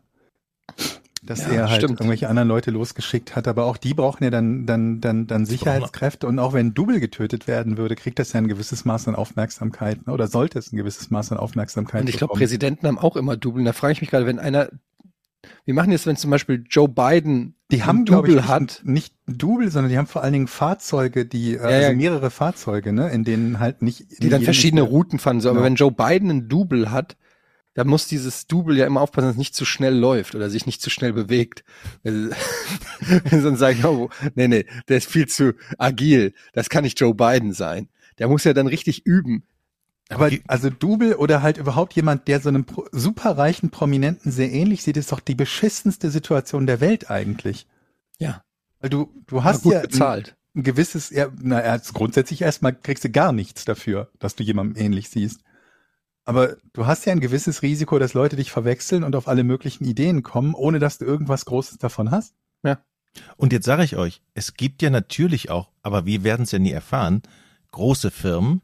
Dass 1.26 1.41
Ja, 1.47 1.53
er 1.53 1.69
halt 1.71 1.82
stimmt. 1.82 2.00
irgendwelche 2.00 2.29
anderen 2.29 2.49
Leute 2.49 2.71
losgeschickt 2.71 3.35
hat, 3.35 3.49
aber 3.49 3.65
auch 3.65 3.76
die 3.79 3.94
brauchen 3.94 4.25
ja 4.25 4.31
dann 4.31 4.67
dann 4.67 5.00
dann 5.00 5.26
dann 5.26 5.47
Sicherheitskräfte 5.47 6.26
und 6.26 6.38
auch 6.38 6.53
wenn 6.53 6.75
Double 6.75 7.00
getötet 7.00 7.47
werden 7.49 7.79
würde, 7.79 7.94
kriegt 7.97 8.19
das 8.19 8.32
ja 8.35 8.38
ein 8.38 8.49
gewisses 8.49 8.85
Maß 8.85 9.09
an 9.09 9.15
Aufmerksamkeit 9.15 10.06
ne? 10.06 10.12
oder 10.12 10.26
sollte 10.29 10.59
es 10.59 10.73
ein 10.73 10.76
gewisses 10.76 11.11
Maß 11.11 11.32
an 11.32 11.38
Aufmerksamkeit 11.38 12.03
Und 12.03 12.09
ich 12.11 12.19
glaube. 12.19 12.35
Präsidenten 12.35 12.87
haben 12.87 12.99
auch 12.99 13.17
immer 13.17 13.37
Double. 13.37 13.65
Da 13.65 13.73
frage 13.73 13.93
ich 13.93 14.00
mich 14.03 14.11
gerade, 14.11 14.26
wenn 14.26 14.38
einer, 14.38 14.69
wie 15.65 15.73
machen 15.73 15.93
es, 15.93 16.06
wenn 16.06 16.17
zum 16.17 16.31
Beispiel 16.31 16.65
Joe 16.69 16.88
Biden 16.88 17.55
Die 17.70 17.85
haben, 17.85 18.05
glaube 18.05 18.29
ich, 18.29 18.35
Double 18.35 18.43
nicht, 18.43 18.49
hat? 18.49 18.82
nicht 18.85 19.15
Double, 19.27 19.70
sondern 19.70 19.91
die 19.91 19.99
haben 19.99 20.06
vor 20.06 20.23
allen 20.23 20.32
Dingen 20.35 20.47
Fahrzeuge, 20.49 21.25
die, 21.27 21.55
äh, 21.55 21.62
Ja, 21.62 21.70
ja. 21.70 21.87
also 21.88 21.97
mehrere 21.97 22.31
Fahrzeuge, 22.31 22.93
ne, 22.93 23.09
in 23.11 23.25
denen 23.25 23.61
halt 23.61 23.81
nicht. 23.82 24.23
die 24.23 24.29
dann 24.29 24.43
verschiedene 24.43 24.82
Routen 24.82 25.19
fahren. 25.19 25.41
So, 25.41 25.49
aber 25.49 25.56
Genau. 25.61 25.67
wenn 25.67 25.75
Joe 25.77 25.91
Biden 25.93 26.31
ein 26.31 26.49
Double 26.49 26.91
hat, 26.91 27.17
dann 27.75 27.88
muss 27.88 28.06
dieses 28.06 28.47
Double 28.47 28.76
ja 28.76 28.87
immer 28.87 29.00
aufpassen, 29.00 29.26
dass 29.26 29.35
es 29.35 29.38
nicht 29.38 29.55
zu 29.55 29.65
schnell 29.65 29.97
läuft 29.97 30.35
oder 30.35 30.49
sich 30.49 30.67
nicht 30.67 30.81
zu 30.81 30.91
schnell 30.91 31.12
bewegt. 31.12 31.65
Sonst 33.31 33.59
sagen, 33.59 33.85
oh, 33.85 34.09
nee, 34.35 34.49
nee, 34.49 34.67
der 34.88 34.99
ist 34.99 35.11
viel 35.11 35.26
zu 35.26 35.55
agil. 35.79 36.35
Das 36.53 36.69
kann 36.69 36.85
nicht 36.85 36.99
Joe 37.00 37.15
Biden 37.15 37.53
sein. 37.53 37.88
Der 38.19 38.29
muss 38.29 38.44
ja 38.44 38.53
dann 38.53 38.69
richtig 38.69 39.05
üben. 39.05 39.44
Aber 40.09 40.31
also 40.47 40.71
Double 40.71 41.15
oder 41.15 41.43
halt 41.43 41.59
überhaupt 41.59 41.94
jemand, 41.94 42.29
der 42.29 42.41
so 42.41 42.49
einem 42.49 42.67
superreichen 42.93 43.71
Prominenten 43.71 44.31
sehr 44.31 44.53
ähnlich 44.53 44.82
sieht, 44.82 44.97
ist 44.97 45.11
doch 45.11 45.20
die 45.20 45.35
beschissenste 45.35 46.11
Situation 46.11 46.67
der 46.67 46.81
Welt 46.81 47.11
eigentlich. 47.11 47.67
Ja, 48.19 48.44
Weil 48.81 48.91
du, 48.91 49.11
du 49.27 49.43
hast 49.43 49.65
ja 49.65 49.81
ein, 49.81 49.82
bezahlt. 49.82 50.37
ein 50.55 50.62
gewisses, 50.62 51.11
ja, 51.11 51.29
na, 51.41 51.77
grundsätzlich 51.93 52.43
erstmal 52.43 52.75
kriegst 52.75 53.05
du 53.05 53.11
gar 53.11 53.32
nichts 53.32 53.65
dafür, 53.65 54.11
dass 54.19 54.37
du 54.37 54.44
jemandem 54.44 54.81
ähnlich 54.81 55.09
siehst. 55.09 55.41
Aber 56.25 56.56
du 56.73 56.87
hast 56.87 57.05
ja 57.05 57.12
ein 57.12 57.21
gewisses 57.21 57.62
Risiko, 57.62 57.99
dass 57.99 58.15
Leute 58.15 58.37
dich 58.37 58.50
verwechseln 58.50 59.05
und 59.05 59.15
auf 59.15 59.29
alle 59.29 59.44
möglichen 59.44 59.85
Ideen 59.85 60.23
kommen, 60.23 60.55
ohne 60.55 60.79
dass 60.79 60.99
du 60.99 61.05
irgendwas 61.05 61.44
Großes 61.44 61.79
davon 61.79 62.11
hast. 62.11 62.35
Und 63.37 63.53
jetzt 63.53 63.67
sage 63.67 63.85
ich 63.85 63.97
euch, 63.97 64.23
es 64.35 64.55
gibt 64.55 64.82
ja 64.82 64.91
natürlich 64.91 65.49
auch, 65.49 65.71
aber 65.82 66.05
wir 66.05 66.25
werden 66.25 66.43
es 66.43 66.50
ja 66.50 66.59
nie 66.59 66.73
erfahren, 66.73 67.23
große 67.71 68.11
Firmen, 68.11 68.61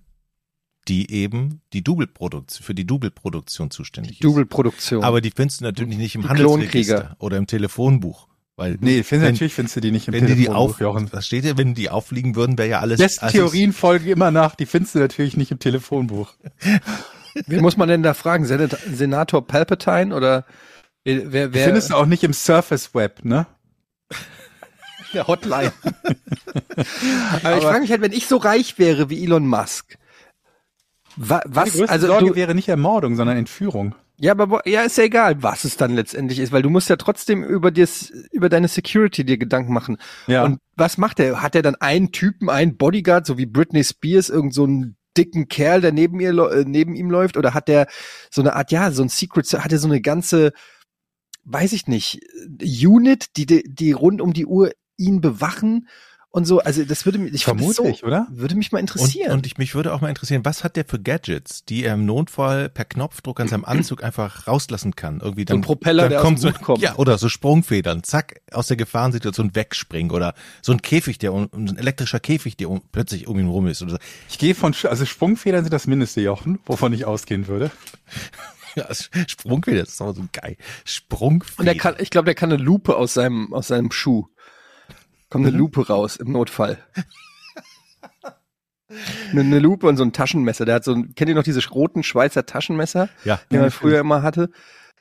die 0.89 1.09
eben 1.13 1.61
die 1.73 1.85
Double-Produktion, 1.85 2.65
für 2.65 2.75
die 2.75 2.85
Double-Produktion 2.85 3.71
zuständig 3.71 4.15
ist. 4.15 4.25
Double-Produktion. 4.25 5.05
Aber 5.05 5.21
die 5.21 5.31
findest 5.31 5.61
du 5.61 5.67
natürlich 5.67 5.99
nicht 5.99 6.15
im 6.17 6.23
Die 6.23 6.29
Handelsregister 6.29 7.15
oder 7.21 7.37
im 7.37 7.47
Telefonbuch. 7.47 8.27
Weil 8.57 8.77
Nee, 8.81 9.05
findest, 9.05 9.11
wenn, 9.13 9.21
natürlich 9.35 9.55
findest 9.55 9.77
du 9.77 9.81
die 9.81 9.91
nicht 9.93 10.09
im 10.09 10.15
wenn 10.15 10.27
die 10.27 10.35
die 10.35 10.45
Telefonbuch, 10.47 10.75
auf, 10.75 10.81
Jochen. 10.81 11.13
was 11.13 11.27
steht 11.27 11.45
hier, 11.45 11.57
wenn 11.57 11.75
die 11.75 11.89
auffliegen 11.89 12.35
würden, 12.35 12.59
wäre 12.59 12.69
ja 12.71 12.81
alles. 12.81 12.99
Alles- 13.21 13.33
Theorien 13.33 13.73
folgen 13.73 14.09
immer 14.09 14.33
nach, 14.33 14.57
die 14.57 14.67
findest 14.67 14.97
du 14.97 14.99
natürlich 14.99 15.37
nicht 15.37 15.53
im 15.53 15.61
Telefonbuch. 15.61 16.35
Wen 17.47 17.61
muss 17.63 17.77
man 17.77 17.89
denn 17.89 18.03
da 18.03 18.15
fragen? 18.15 18.45
Senat 18.45 18.79
Senator 18.93 19.47
Palpatine 19.47 20.15
oder 20.15 20.45
wer, 21.05 21.33
wer, 21.33 21.49
Die 21.49 21.59
findest 21.59 21.91
du 21.91 21.95
auch 21.95 22.07
nicht 22.07 22.25
im 22.25 22.33
Surface 22.33 22.95
Web, 22.95 23.25
ne? 23.25 23.47
der 25.13 25.27
Hotline? 25.27 25.73
Aber, 27.43 27.59
ich 27.59 27.65
frage 27.65 27.81
mich 27.81 27.91
halt, 27.91 28.01
wenn 28.01 28.13
ich 28.13 28.27
so 28.27 28.37
reich 28.37 28.79
wäre 28.79 29.11
wie 29.11 29.23
Elon 29.25 29.47
Musk, 29.47 29.97
wa, 31.17 31.41
Die 31.41 31.55
was, 31.55 31.73
größte 31.73 31.89
also 31.91 32.07
Sorge 32.07 32.27
du, 32.27 32.35
wäre 32.35 32.55
nicht 32.55 32.69
Ermordung, 32.69 33.17
sondern 33.17 33.37
Entführung. 33.37 33.95
ja, 34.17 34.33
aber 34.33 34.67
ja, 34.69 34.83
ist 34.83 34.99
ja 34.99 35.05
egal, 35.05 35.43
was 35.43 35.65
es 35.65 35.77
dann 35.77 35.95
letztendlich 35.95 36.39
ist, 36.39 36.53
weil 36.53 36.63
du 36.63 36.71
musst 36.71 36.89
ja 36.89 36.97
trotzdem 36.97 37.43
über 37.43 37.71
das, 37.71 38.11
über 38.31 38.49
deine 38.49 38.69
Security 38.69 39.25
dir 39.25 39.39
Gedanken 39.39 39.73
machen. 39.73 39.97
Ja. 40.27 40.45
Und 40.45 40.59
was 40.77 40.99
macht 40.99 41.21
er? 41.21 41.43
Hat 41.43 41.55
er 41.55 41.63
dann 41.63 41.77
einen 41.77 42.13
Typen, 42.13 42.49
einen 42.49 42.77
Bodyguard, 42.77 43.27
so 43.27 43.39
wie 43.39 43.47
Britney 43.47 43.85
Spears, 43.85 44.29
irgend 44.29 44.55
so 44.55 44.65
einen 44.65 44.97
dicken 45.17 45.49
Kerl, 45.49 45.81
der 45.81 45.93
neben 45.93 46.21
ihr, 46.21 46.31
äh, 46.31 46.65
neben 46.67 46.95
ihm 46.95 47.11
läuft? 47.11 47.37
Oder 47.37 47.55
hat 47.55 47.69
er 47.69 47.87
so 48.31 48.41
eine 48.41 48.55
Art, 48.55 48.71
ja, 48.71 48.91
so 48.91 49.03
ein 49.03 49.09
Secret, 49.09 49.47
hat 49.53 49.73
er 49.73 49.79
so 49.79 49.89
eine 49.89 50.01
ganze, 50.01 50.53
weiß 51.45 51.73
ich 51.73 51.87
nicht, 51.87 52.21
Unit, 52.63 53.37
die, 53.37 53.47
die, 53.47 53.65
die 53.67 53.93
rund 53.93 54.21
um 54.21 54.33
die 54.33 54.47
Uhr 54.47 54.73
ihn 54.97 55.21
bewachen 55.21 55.89
und 56.33 56.45
so? 56.45 56.61
Also, 56.61 56.85
das 56.85 57.05
würde 57.05 57.19
mich, 57.19 57.35
ich 57.35 57.45
Vermutlich, 57.45 58.01
so, 58.01 58.07
oder? 58.07 58.27
würde 58.31 58.55
mich 58.55 58.71
mal 58.71 58.79
Und, 58.79 58.83
interessieren. 58.83 59.33
und 59.33 59.47
ich, 59.47 59.59
mich 59.59 59.75
würde 59.75 59.93
auch 59.93 60.01
mal 60.01 60.09
interessieren, 60.09 60.45
was 60.45 60.63
hat 60.63 60.77
der 60.77 60.85
für 60.85 61.01
Gadgets, 61.01 61.65
die 61.65 61.85
er 61.85 61.95
im 61.95 62.07
Notfall 62.07 62.69
per 62.69 62.85
Knopfdruck 62.85 63.41
an 63.41 63.49
seinem 63.49 63.65
Anzug 63.65 64.05
einfach 64.05 64.47
rauslassen 64.47 64.95
kann? 64.95 65.21
Irgendwie 65.21 65.45
dann, 65.45 65.59
ein 65.59 65.63
Propeller, 65.63 66.05
dann 66.05 66.11
der 66.11 66.21
aus 66.21 66.25
kommt 66.25 66.39
dem 66.39 66.53
so, 66.53 66.59
kommt. 66.61 66.83
Ja, 66.83 66.97
oder 66.97 67.19
so 67.19 67.29
Sprungfedern, 67.29 68.05
zack, 68.05 68.41
aus 68.53 68.69
der 68.69 68.77
Gefahrensituation 68.77 69.55
wegspringen 69.55 70.13
oder 70.13 70.35
so 70.63 70.73
ein 70.73 70.83
Käfig, 70.83 71.19
der, 71.19 71.33
um, 71.33 71.49
ein 71.53 71.77
elektrischer 71.77 72.21
Käfig, 72.21 72.57
der 72.57 72.71
um, 72.71 72.81
plötzlich 72.93 73.27
um 73.27 73.39
ihn 73.39 73.49
rum 73.49 73.67
ist 73.67 73.83
oder 73.83 73.93
so. 73.93 73.99
Ich 74.29 74.39
gehe 74.39 74.55
von, 74.55 74.75
also 74.85 75.05
Sprungfedern 75.05 75.65
sind 75.65 75.73
das 75.73 75.87
Mindeste, 75.87 76.21
Jochen, 76.21 76.61
wovon 76.67 76.93
ich 76.93 77.05
ausgehen 77.07 77.49
würde. 77.49 77.71
Ja, 78.77 78.87
Sprungfeder, 79.27 79.81
das 79.81 79.89
ist 79.89 80.01
aber 80.01 80.15
so 80.15 80.23
geil. 80.33 80.57
Sprungfeder. 80.85 81.59
Und 81.59 81.67
er 81.67 81.75
kann, 81.75 81.97
ich 81.99 82.11
glaube, 82.11 82.27
der 82.27 82.37
kann 82.37 82.53
eine 82.53 82.63
Lupe 82.63 82.97
aus 82.97 83.15
seinem, 83.15 83.53
aus 83.53 83.67
seinem 83.67 83.91
Schuh. 83.91 84.29
Kommt 85.31 85.47
eine 85.47 85.53
Mhm. 85.55 85.59
Lupe 85.61 85.87
raus 85.87 86.17
im 86.17 86.33
Notfall. 86.33 86.79
eine, 89.31 89.41
eine 89.43 89.59
Lupe 89.61 89.87
und 89.87 89.97
so 89.97 90.03
ein 90.03 90.13
Taschenmesser. 90.13 90.65
Der 90.65 90.75
hat 90.77 90.85
so 90.85 90.93
ein, 90.93 91.15
kennt 91.15 91.29
ihr 91.29 91.37
noch 91.37 91.45
diese 91.45 91.67
roten 91.71 92.03
Schweizer 92.03 92.45
Taschenmesser, 92.47 93.09
ja, 93.25 93.41
die 93.51 93.55
Ja, 93.57 93.63
man 93.63 93.71
früher 93.71 94.01
immer 94.01 94.23
hatte, 94.23 94.51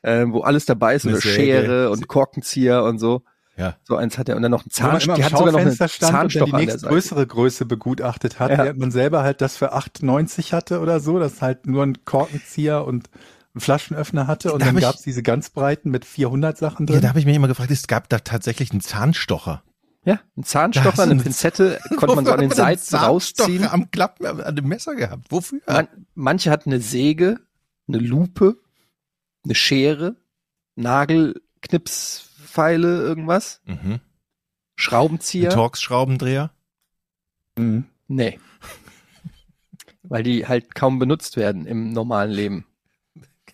äh, 0.03 0.25
wo 0.27 0.41
alles 0.41 0.65
dabei 0.65 0.95
ist, 0.95 1.03
so 1.03 1.09
Eine 1.09 1.17
eine. 1.17 1.21
Schere 1.21 1.89
und 1.89 2.07
Korkenzieher 2.07 2.83
und 2.83 2.99
so. 2.99 3.23
ja. 3.57 3.75
So 3.83 3.95
eins 3.95 4.17
hat 4.19 4.29
er 4.29 4.35
und 4.35 4.43
dann 4.43 4.51
noch 4.51 4.65
ein 4.65 4.69
Zahnstocher. 4.69 5.17
am 5.17 5.23
hat 5.23 5.31
sogar 5.37 5.51
noch 5.51 5.59
einen 5.59 5.71
stand 5.73 5.91
und 5.91 6.01
dann 6.01 6.11
Zahnstocher 6.11 6.45
die 6.45 6.51
an 6.53 6.57
der 6.59 6.65
nächst 6.67 6.79
Seite. 6.81 6.93
größere 6.93 7.27
Größe 7.27 7.65
begutachtet 7.65 8.39
hat, 8.39 8.51
Ja. 8.51 8.73
man 8.73 8.91
selber 8.91 9.23
halt 9.23 9.41
das 9.41 9.57
für 9.57 9.73
8,90 9.73 10.53
hatte 10.53 10.79
oder 10.81 10.99
so, 10.99 11.17
das 11.19 11.41
halt 11.41 11.65
nur 11.65 11.83
ein 11.83 12.05
Korkenzieher 12.05 12.85
und 12.85 13.09
einen 13.55 13.61
Flaschenöffner 13.61 14.27
hatte 14.27 14.53
und 14.53 14.61
Da 14.61 14.67
dann 14.67 14.75
gab's 14.77 15.01
diese 15.01 15.23
ganz 15.23 15.49
breiten 15.49 15.89
mit 15.89 16.05
400 16.05 16.55
Sachen 16.57 16.85
Ja, 16.85 16.93
drin. 16.93 17.01
da 17.01 17.09
habe 17.09 17.19
ich 17.19 17.25
mich 17.25 17.35
immer 17.35 17.47
gefragt, 17.47 17.71
es 17.71 17.87
gab 17.87 18.07
da 18.07 18.19
tatsächlich 18.19 18.69
einen 18.71 18.81
Zahnstocher. 18.81 19.63
Ja, 20.05 20.19
ein 20.37 20.43
Zahnstocher, 20.43 21.03
eine 21.03 21.17
Pinzette, 21.21 21.79
konnte 21.97 22.15
man 22.15 22.25
so 22.25 22.31
an 22.31 22.39
den 22.39 22.51
Seiten 22.51 22.95
rausziehen. 22.95 23.67
am 23.67 23.91
Klappen, 23.91 24.25
an 24.25 24.55
dem 24.55 24.67
Messer 24.67 24.95
gehabt. 24.95 25.25
Wofür? 25.29 25.59
Man, 25.67 25.87
manche 26.15 26.49
hatten 26.51 26.71
eine 26.71 26.81
Säge, 26.81 27.39
eine 27.87 27.97
Lupe, 27.99 28.57
eine 29.43 29.55
Schere, 29.55 30.15
Nagelknipspfeile, 30.75 33.01
irgendwas, 33.01 33.61
Mhm. 33.65 33.93
Ein 33.93 34.01
Schraubenzieher. 34.75 35.49
Torx-Schraubendreher. 35.49 36.51
Mhm. 37.57 37.83
Nee. 38.07 38.39
Weil 40.03 40.23
die 40.23 40.47
halt 40.47 40.73
kaum 40.73 40.99
benutzt 40.99 41.35
werden 41.35 41.65
im 41.65 41.91
normalen 41.91 42.31
Leben. 42.31 42.65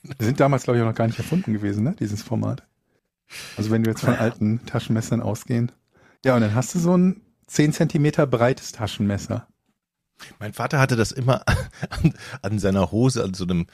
Die 0.04 0.24
sind 0.26 0.40
damals, 0.40 0.64
glaube 0.64 0.78
ich, 0.78 0.84
auch 0.84 0.88
noch 0.88 0.94
gar 0.96 1.08
nicht 1.08 1.18
erfunden 1.18 1.52
gewesen, 1.54 1.84
ne, 1.84 1.96
dieses 2.00 2.22
Format. 2.22 2.62
Also 3.58 3.72
wenn 3.72 3.84
wir 3.84 3.92
jetzt 3.94 4.06
von 4.06 4.14
alten 4.16 4.64
Taschenmessern 4.68 5.20
ausgehen. 5.22 5.72
Ja, 6.26 6.34
und 6.36 6.42
dann 6.42 6.56
hast 6.56 6.74
du 6.74 6.80
so 6.80 6.98
ein 6.98 7.22
10 7.48 7.72
Zentimeter 7.72 8.26
breites 8.26 8.72
Taschenmesser. 8.72 9.48
Mein 10.40 10.54
Vater 10.54 10.80
hatte 10.80 10.96
das 10.96 11.12
immer 11.12 11.48
an, 11.90 12.14
an 12.42 12.58
seiner 12.58 12.92
Hose, 12.92 13.24
an 13.24 13.36
so 13.36 13.44
einem, 13.44 13.68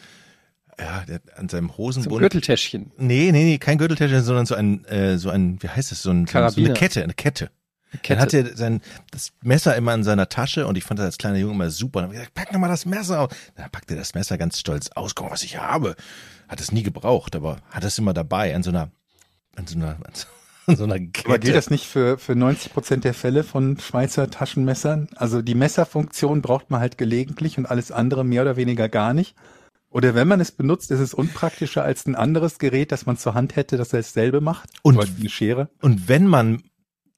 ja, 0.78 1.06
der, 1.06 1.22
an 1.38 1.48
seinem 1.48 1.78
Hosenbund. 1.78 2.20
Gürteltäschchen. 2.20 2.92
Nee, 2.98 3.32
nee, 3.32 3.46
nee, 3.46 3.58
kein 3.58 3.78
Gürteltäschchen, 3.78 4.22
sondern 4.22 4.46
so 4.46 4.56
ein, 4.56 4.84
äh, 4.86 5.18
so 5.18 5.30
ein, 5.30 5.64
wie 5.64 5.70
heißt 5.70 5.92
das, 5.92 6.02
so, 6.02 6.12
ein, 6.12 6.28
so, 6.28 6.34
so 6.34 6.38
eine 6.38 6.48
Karabiner. 6.48 6.74
Kette, 6.74 7.04
eine 7.04 7.14
Kette. 7.14 7.52
Er 8.08 8.20
hatte 8.20 8.56
sein 8.56 8.82
das 9.12 9.32
Messer 9.42 9.76
immer 9.76 9.94
in 9.94 10.04
seiner 10.04 10.30
Tasche 10.30 10.66
und 10.66 10.78
ich 10.78 10.84
fand 10.84 11.00
das 11.00 11.06
als 11.06 11.18
kleiner 11.18 11.38
Junge 11.38 11.54
immer 11.54 11.70
super. 11.70 12.00
Und 12.00 12.04
dann 12.04 12.10
hab 12.10 12.14
ich 12.14 12.20
gesagt, 12.20 12.34
pack 12.34 12.54
nochmal 12.54 12.70
das 12.70 12.86
Messer 12.86 13.22
aus. 13.22 13.30
Dann 13.56 13.70
packte 13.70 13.96
er 13.96 14.00
das 14.00 14.14
Messer 14.14 14.38
ganz 14.38 14.60
stolz 14.60 14.90
aus. 14.96 15.16
Guck 15.16 15.28
mal, 15.28 15.34
was 15.34 15.44
ich 15.44 15.58
habe. 15.58 15.96
Hat 16.48 16.62
es 16.62 16.72
nie 16.72 16.84
gebraucht, 16.84 17.36
aber 17.36 17.58
hat 17.70 17.84
es 17.84 17.98
immer 17.98 18.14
dabei 18.14 18.56
an 18.56 18.64
so 18.64 18.72
einer, 18.72 18.92
an 19.56 19.68
so 19.68 19.78
einer, 19.78 19.98
an 20.04 20.14
so 20.14 20.28
einer 20.28 20.41
Kette. 21.14 21.30
Aber 21.30 21.40
gilt 21.40 21.56
das 21.56 21.70
nicht 21.70 21.86
für, 21.86 22.18
für 22.18 22.36
90 22.36 22.74
Prozent 22.74 23.04
der 23.04 23.14
Fälle 23.14 23.44
von 23.44 23.80
Schweizer 23.80 24.30
Taschenmessern? 24.30 25.08
Also 25.16 25.42
die 25.42 25.56
Messerfunktion 25.56 26.42
braucht 26.42 26.70
man 26.70 26.80
halt 26.80 26.98
gelegentlich 26.98 27.58
und 27.58 27.66
alles 27.66 27.92
andere 27.92 28.24
mehr 28.24 28.44
oder 28.44 28.56
weniger 28.56 28.90
gar 28.90 29.14
nicht. 29.14 29.36
Oder 29.90 30.16
wenn 30.16 30.28
man 30.28 30.40
es 30.40 30.52
benutzt, 30.54 30.90
ist 30.92 31.02
es 31.02 31.14
unpraktischer 31.14 31.84
als 31.84 32.06
ein 32.06 32.16
anderes 32.16 32.60
Gerät, 32.60 32.94
das 32.94 33.06
man 33.06 33.18
zur 33.18 33.34
Hand 33.34 33.58
hätte, 33.58 33.76
das 33.76 33.90
dasselbe 33.90 34.40
macht. 34.40 34.70
Und- 34.84 34.98
eine 35.00 35.30
Schere. 35.30 35.70
Und 35.82 36.08
wenn 36.08 36.28
man 36.28 36.64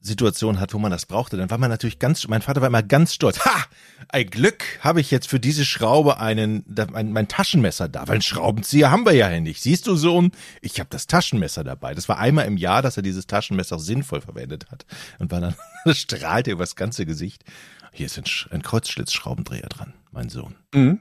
Situationen 0.03 0.59
hat, 0.59 0.73
wo 0.73 0.79
man 0.79 0.91
das 0.91 1.05
brauchte, 1.05 1.37
dann 1.37 1.49
war 1.49 1.57
man 1.57 1.69
natürlich 1.69 1.97
ganz, 1.97 2.27
mein 2.27 2.41
Vater 2.41 2.59
war 2.59 2.67
immer 2.67 2.83
ganz 2.83 3.13
stolz. 3.13 3.39
Ha! 3.45 3.65
Ein 4.09 4.29
Glück 4.29 4.65
habe 4.81 4.99
ich 4.99 5.09
jetzt 5.11 5.29
für 5.29 5.39
diese 5.39 5.63
Schraube 5.63 6.19
einen, 6.19 6.65
mein, 6.91 7.13
mein 7.13 7.29
Taschenmesser 7.29 7.87
da, 7.87 8.01
weil 8.07 8.15
einen 8.15 8.21
Schraubenzieher 8.21 8.91
haben 8.91 9.05
wir 9.05 9.13
ja 9.13 9.39
nicht. 9.39 9.61
Siehst 9.61 9.87
du, 9.87 9.95
Sohn? 9.95 10.33
Ich 10.61 10.79
habe 10.81 10.89
das 10.89 11.07
Taschenmesser 11.07 11.63
dabei. 11.63 11.95
Das 11.95 12.09
war 12.09 12.19
einmal 12.19 12.45
im 12.47 12.57
Jahr, 12.57 12.81
dass 12.81 12.97
er 12.97 13.03
dieses 13.03 13.27
Taschenmesser 13.27 13.79
sinnvoll 13.79 14.19
verwendet 14.19 14.69
hat. 14.71 14.85
Und 15.19 15.31
war 15.31 15.39
dann, 15.39 15.55
strahlte 15.93 16.51
über 16.51 16.63
das 16.63 16.75
ganze 16.75 17.05
Gesicht. 17.05 17.45
Hier 17.93 18.07
ist 18.07 18.17
ein, 18.17 18.25
ein 18.51 18.61
Kreuzschlitzschraubendreher 18.61 19.69
dran, 19.69 19.93
mein 20.11 20.27
Sohn. 20.27 20.55
Mhm. 20.73 20.99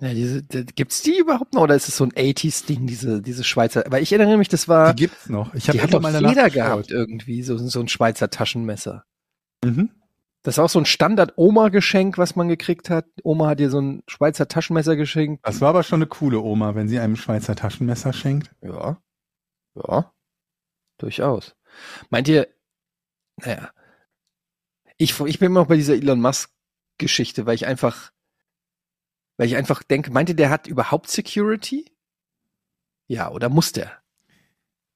Ja, 0.00 0.12
diese, 0.12 0.42
die, 0.42 0.66
gibt's 0.66 1.02
die 1.02 1.18
überhaupt 1.18 1.54
noch 1.54 1.62
oder 1.62 1.74
ist 1.74 1.88
es 1.88 1.96
so 1.96 2.04
ein 2.04 2.12
80s-Ding, 2.12 2.86
diese, 2.86 3.22
diese 3.22 3.44
Schweizer? 3.44 3.84
Weil 3.88 4.02
ich 4.02 4.12
erinnere 4.12 4.36
mich, 4.36 4.48
das 4.48 4.68
war, 4.68 4.92
Die 4.92 5.04
gibt's 5.04 5.28
noch. 5.28 5.54
Ich 5.54 5.64
die 5.64 5.80
habe 5.80 5.90
doch 5.90 6.02
mal 6.02 6.14
jeder 6.26 6.50
gehabt 6.50 6.90
irgendwie, 6.90 7.42
so, 7.42 7.56
so 7.56 7.80
ein 7.80 7.88
Schweizer 7.88 8.28
Taschenmesser. 8.28 9.04
Mhm. 9.64 9.90
Das 10.42 10.56
ist 10.56 10.58
auch 10.60 10.68
so 10.68 10.78
ein 10.78 10.86
Standard-Oma-Geschenk, 10.86 12.18
was 12.18 12.36
man 12.36 12.46
gekriegt 12.46 12.88
hat. 12.88 13.06
Oma 13.24 13.48
hat 13.48 13.58
dir 13.58 13.68
so 13.68 13.80
ein 13.80 14.04
Schweizer 14.06 14.46
Taschenmesser 14.46 14.94
geschenkt. 14.94 15.44
Das 15.44 15.60
war 15.60 15.70
aber 15.70 15.82
schon 15.82 15.98
eine 15.98 16.06
coole 16.06 16.40
Oma, 16.40 16.76
wenn 16.76 16.88
sie 16.88 17.00
einem 17.00 17.16
Schweizer 17.16 17.56
Taschenmesser 17.56 18.12
schenkt. 18.12 18.54
Ja. 18.62 19.02
Ja. 19.74 20.12
Durchaus. 20.98 21.56
Meint 22.10 22.28
ihr, 22.28 22.46
naja. 23.36 23.70
Ich, 24.98 25.18
ich 25.20 25.38
bin 25.38 25.46
immer 25.46 25.60
noch 25.60 25.68
bei 25.68 25.76
dieser 25.76 25.94
Elon 25.94 26.20
Musk-Geschichte, 26.20 27.44
weil 27.46 27.56
ich 27.56 27.66
einfach, 27.66 28.12
weil 29.36 29.46
ich 29.46 29.56
einfach 29.56 29.82
denke, 29.82 30.10
meint 30.10 30.28
ihr, 30.28 30.36
der 30.36 30.50
hat 30.50 30.66
überhaupt 30.66 31.10
Security? 31.10 31.90
Ja, 33.06 33.30
oder 33.30 33.48
muss 33.48 33.72
der? 33.72 33.92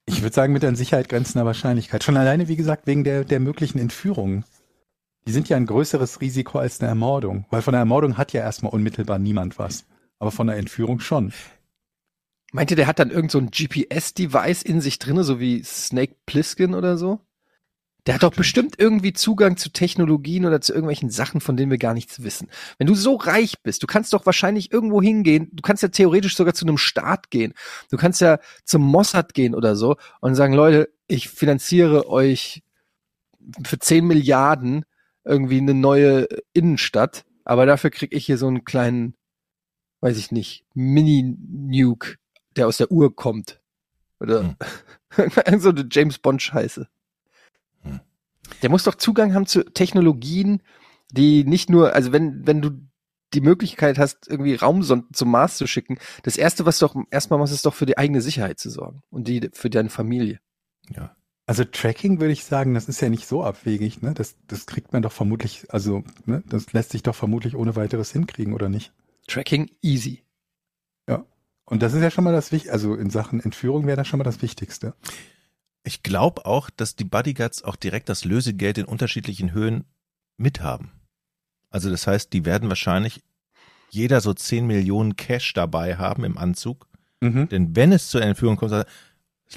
Ich 0.06 0.22
würde 0.22 0.34
sagen, 0.34 0.52
mit 0.52 0.64
an 0.64 0.76
Sicherheit 0.76 1.08
grenzender 1.08 1.46
Wahrscheinlichkeit. 1.46 2.02
Schon 2.02 2.16
alleine, 2.16 2.48
wie 2.48 2.56
gesagt, 2.56 2.86
wegen 2.86 3.04
der, 3.04 3.24
der 3.24 3.38
möglichen 3.38 3.78
Entführungen. 3.78 4.44
Die 5.26 5.32
sind 5.32 5.48
ja 5.48 5.56
ein 5.56 5.66
größeres 5.66 6.20
Risiko 6.20 6.58
als 6.58 6.80
eine 6.80 6.88
Ermordung. 6.88 7.44
Weil 7.50 7.62
von 7.62 7.72
der 7.72 7.80
Ermordung 7.80 8.16
hat 8.16 8.32
ja 8.32 8.40
erstmal 8.40 8.72
unmittelbar 8.72 9.18
niemand 9.18 9.58
was. 9.58 9.84
Aber 10.18 10.30
von 10.30 10.48
der 10.48 10.56
Entführung 10.56 11.00
schon. 11.00 11.32
Meint 12.52 12.70
ihr, 12.70 12.76
der 12.76 12.88
hat 12.88 12.98
dann 12.98 13.10
irgend 13.10 13.30
so 13.30 13.38
ein 13.38 13.50
GPS-Device 13.50 14.62
in 14.62 14.80
sich 14.80 14.98
drinne, 14.98 15.22
so 15.22 15.38
wie 15.38 15.62
Snake 15.62 16.16
Plissken 16.26 16.74
oder 16.74 16.96
so? 16.96 17.20
Der 18.06 18.14
hat 18.14 18.22
doch 18.22 18.34
bestimmt 18.34 18.76
irgendwie 18.78 19.12
Zugang 19.12 19.56
zu 19.56 19.70
Technologien 19.70 20.46
oder 20.46 20.60
zu 20.60 20.72
irgendwelchen 20.72 21.10
Sachen, 21.10 21.40
von 21.40 21.56
denen 21.56 21.70
wir 21.70 21.78
gar 21.78 21.94
nichts 21.94 22.22
wissen. 22.22 22.48
Wenn 22.78 22.86
du 22.86 22.94
so 22.94 23.16
reich 23.16 23.62
bist, 23.62 23.82
du 23.82 23.86
kannst 23.86 24.12
doch 24.12 24.24
wahrscheinlich 24.26 24.72
irgendwo 24.72 25.02
hingehen, 25.02 25.48
du 25.52 25.62
kannst 25.62 25.82
ja 25.82 25.88
theoretisch 25.90 26.36
sogar 26.36 26.54
zu 26.54 26.64
einem 26.64 26.78
Staat 26.78 27.30
gehen. 27.30 27.52
Du 27.90 27.96
kannst 27.96 28.20
ja 28.20 28.38
zum 28.64 28.82
Mossad 28.82 29.34
gehen 29.34 29.54
oder 29.54 29.76
so 29.76 29.96
und 30.20 30.34
sagen, 30.34 30.54
Leute, 30.54 30.88
ich 31.08 31.28
finanziere 31.28 32.08
euch 32.08 32.62
für 33.64 33.78
10 33.78 34.06
Milliarden 34.06 34.84
irgendwie 35.24 35.58
eine 35.58 35.74
neue 35.74 36.28
Innenstadt, 36.52 37.24
aber 37.44 37.66
dafür 37.66 37.90
krieg 37.90 38.14
ich 38.14 38.26
hier 38.26 38.38
so 38.38 38.46
einen 38.46 38.64
kleinen, 38.64 39.14
weiß 40.00 40.16
ich 40.16 40.30
nicht, 40.32 40.64
Mini-Nuke, 40.74 42.16
der 42.56 42.66
aus 42.66 42.78
der 42.78 42.90
Uhr 42.90 43.14
kommt. 43.14 43.60
Oder 44.20 44.56
so 45.58 45.70
eine 45.70 45.86
James 45.90 46.18
Bond-Scheiße. 46.18 46.88
Der 48.62 48.70
muss 48.70 48.84
doch 48.84 48.94
Zugang 48.94 49.34
haben 49.34 49.46
zu 49.46 49.64
Technologien, 49.64 50.62
die 51.10 51.44
nicht 51.44 51.70
nur, 51.70 51.94
also 51.94 52.12
wenn, 52.12 52.46
wenn 52.46 52.62
du 52.62 52.70
die 53.32 53.40
Möglichkeit 53.40 53.98
hast, 53.98 54.28
irgendwie 54.28 54.54
Raumsonden 54.54 55.14
zum 55.14 55.30
Mars 55.30 55.56
zu 55.56 55.66
schicken, 55.66 55.98
das 56.22 56.36
erste, 56.36 56.66
was 56.66 56.78
du 56.78 56.86
doch 56.86 56.96
erstmal 57.10 57.38
machst, 57.38 57.52
ist 57.52 57.66
doch 57.66 57.74
für 57.74 57.86
die 57.86 57.98
eigene 57.98 58.20
Sicherheit 58.20 58.58
zu 58.58 58.70
sorgen 58.70 59.02
und 59.10 59.28
die 59.28 59.50
für 59.52 59.70
deine 59.70 59.90
Familie. 59.90 60.40
Ja. 60.94 61.16
Also 61.46 61.64
Tracking 61.64 62.20
würde 62.20 62.32
ich 62.32 62.44
sagen, 62.44 62.74
das 62.74 62.88
ist 62.88 63.00
ja 63.00 63.08
nicht 63.08 63.26
so 63.26 63.42
abwegig, 63.42 64.02
ne? 64.02 64.14
Das, 64.14 64.36
das 64.46 64.66
kriegt 64.66 64.92
man 64.92 65.02
doch 65.02 65.12
vermutlich, 65.12 65.66
also, 65.68 66.04
ne? 66.24 66.44
Das 66.46 66.72
lässt 66.72 66.90
sich 66.90 67.02
doch 67.02 67.14
vermutlich 67.14 67.56
ohne 67.56 67.74
weiteres 67.74 68.12
hinkriegen, 68.12 68.52
oder 68.52 68.68
nicht? 68.68 68.92
Tracking 69.26 69.70
easy. 69.82 70.22
Und 71.70 71.82
das 71.82 71.94
ist 71.94 72.02
ja 72.02 72.10
schon 72.10 72.24
mal 72.24 72.32
das 72.32 72.50
Wichtigste, 72.50 72.72
also 72.72 72.96
in 72.96 73.10
Sachen 73.10 73.38
Entführung 73.38 73.86
wäre 73.86 73.96
das 73.96 74.08
schon 74.08 74.18
mal 74.18 74.24
das 74.24 74.42
Wichtigste. 74.42 74.92
Ich 75.82 76.02
glaube 76.02 76.44
auch, 76.46 76.70
dass 76.70 76.96
die 76.96 77.04
Bodyguards 77.04 77.62
auch 77.62 77.76
direkt 77.76 78.08
das 78.08 78.24
Lösegeld 78.24 78.78
in 78.78 78.84
unterschiedlichen 78.84 79.52
Höhen 79.52 79.84
mithaben. 80.36 80.92
Also 81.70 81.90
das 81.90 82.06
heißt, 82.06 82.32
die 82.32 82.44
werden 82.44 82.68
wahrscheinlich 82.68 83.22
jeder 83.90 84.20
so 84.20 84.34
10 84.34 84.66
Millionen 84.66 85.16
Cash 85.16 85.52
dabei 85.54 85.96
haben 85.96 86.24
im 86.24 86.38
Anzug. 86.38 86.86
Mhm. 87.20 87.48
Denn 87.48 87.76
wenn 87.76 87.92
es 87.92 88.08
zur 88.08 88.22
Entführung 88.22 88.56
kommt, 88.56 88.72
das 88.72 88.86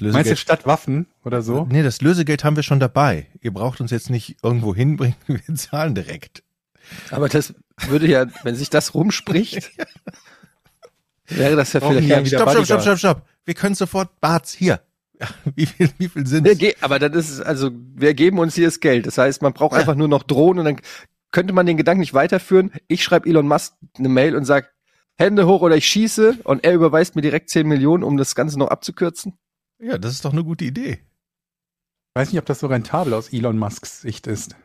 du 0.00 0.04
Lösegeld, 0.18 0.38
statt 0.38 0.66
Waffen 0.66 1.06
oder 1.24 1.40
so? 1.40 1.66
nee, 1.70 1.82
das 1.82 2.00
Lösegeld 2.00 2.42
haben 2.42 2.56
wir 2.56 2.64
schon 2.64 2.80
dabei. 2.80 3.28
Ihr 3.40 3.52
braucht 3.52 3.80
uns 3.80 3.92
jetzt 3.92 4.10
nicht 4.10 4.36
irgendwo 4.42 4.74
hinbringen, 4.74 5.16
wir 5.26 5.54
zahlen 5.54 5.94
direkt. 5.94 6.42
Aber 7.10 7.28
das 7.28 7.54
würde 7.86 8.08
ja, 8.08 8.26
wenn 8.42 8.56
sich 8.56 8.70
das 8.70 8.94
rumspricht, 8.94 9.70
wäre 11.26 11.56
das 11.56 11.72
ja 11.72 11.80
vielleicht 11.80 12.08
ja 12.08 12.24
wieder 12.24 12.38
Stopp, 12.38 12.50
stopp, 12.50 12.64
stopp, 12.66 12.82
stopp, 12.82 12.98
stopp. 12.98 13.28
Wir 13.44 13.54
können 13.54 13.74
sofort 13.74 14.20
Barts 14.20 14.52
hier. 14.52 14.80
Ja, 15.20 15.28
Wie 15.54 15.66
viel, 15.66 15.90
wie 15.98 16.08
viel 16.08 16.24
ge- 16.56 16.74
aber 16.80 16.98
dann 16.98 17.12
ist 17.12 17.30
es, 17.30 17.40
also 17.40 17.70
wir 17.94 18.14
geben 18.14 18.38
uns 18.38 18.54
hier 18.54 18.66
das 18.66 18.80
Geld. 18.80 19.06
Das 19.06 19.16
heißt, 19.18 19.42
man 19.42 19.52
braucht 19.52 19.72
Ja. 19.74 19.78
einfach 19.80 19.94
nur 19.94 20.08
noch 20.08 20.22
Drohnen 20.24 20.58
und 20.60 20.64
dann 20.64 20.80
könnte 21.30 21.52
man 21.52 21.66
den 21.66 21.76
Gedanken 21.76 22.00
nicht 22.00 22.14
weiterführen. 22.14 22.72
Ich 22.88 23.02
schreibe 23.04 23.28
Elon 23.28 23.46
Musk 23.46 23.74
eine 23.98 24.08
Mail 24.08 24.34
und 24.36 24.44
sag 24.44 24.72
Hände 25.16 25.46
hoch 25.46 25.62
oder 25.62 25.76
ich 25.76 25.86
schieße 25.86 26.38
und 26.44 26.64
er 26.64 26.74
überweist 26.74 27.14
mir 27.16 27.22
direkt 27.22 27.48
10 27.50 27.66
Millionen, 27.68 28.02
um 28.02 28.16
das 28.16 28.34
Ganze 28.34 28.58
noch 28.58 28.68
abzukürzen. 28.68 29.34
Ja, 29.80 29.98
das 29.98 30.12
ist 30.12 30.24
doch 30.24 30.32
eine 30.32 30.42
gute 30.44 30.64
Idee. 30.64 30.92
Ich 32.16 32.20
weiß 32.20 32.30
nicht, 32.32 32.38
ob 32.40 32.46
das 32.46 32.60
so 32.60 32.66
rentabel 32.68 33.14
aus 33.14 33.32
Elon 33.32 33.58
Musks 33.58 34.00
Sicht 34.00 34.26
ist. 34.26 34.56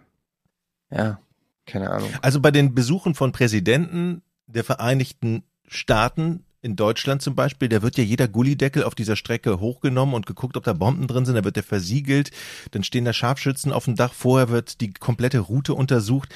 Ja, 0.91 1.19
keine 1.67 1.91
Ahnung. 1.91 2.09
Also 2.21 2.39
bei 2.39 2.49
den 2.51 2.73
Besuchen 2.73 3.13
von 3.15 3.31
Präsidenten 3.31 4.23
der 4.47 4.63
Vereinigten 4.63 5.43
Staaten 5.67 6.45
in 6.61 6.75
Deutschland 6.75 7.21
zum 7.21 7.35
Beispiel, 7.35 7.69
da 7.69 7.81
wird 7.81 7.97
ja 7.97 8.03
jeder 8.03 8.27
Gullideckel 8.27 8.83
auf 8.83 8.95
dieser 8.95 9.15
Strecke 9.15 9.59
hochgenommen 9.59 10.13
und 10.15 10.25
geguckt, 10.25 10.57
ob 10.57 10.63
da 10.63 10.73
Bomben 10.73 11.07
drin 11.07 11.25
sind, 11.25 11.35
da 11.35 11.43
wird 11.45 11.55
der 11.55 11.63
versiegelt, 11.63 12.31
dann 12.71 12.83
stehen 12.83 13.05
da 13.05 13.13
Scharfschützen 13.13 13.71
auf 13.71 13.85
dem 13.85 13.95
Dach, 13.95 14.13
vorher 14.13 14.49
wird 14.49 14.81
die 14.81 14.91
komplette 14.93 15.39
Route 15.39 15.73
untersucht. 15.73 16.29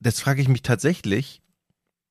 Das 0.00 0.20
frage 0.20 0.40
ich 0.40 0.48
mich 0.48 0.62
tatsächlich, 0.62 1.40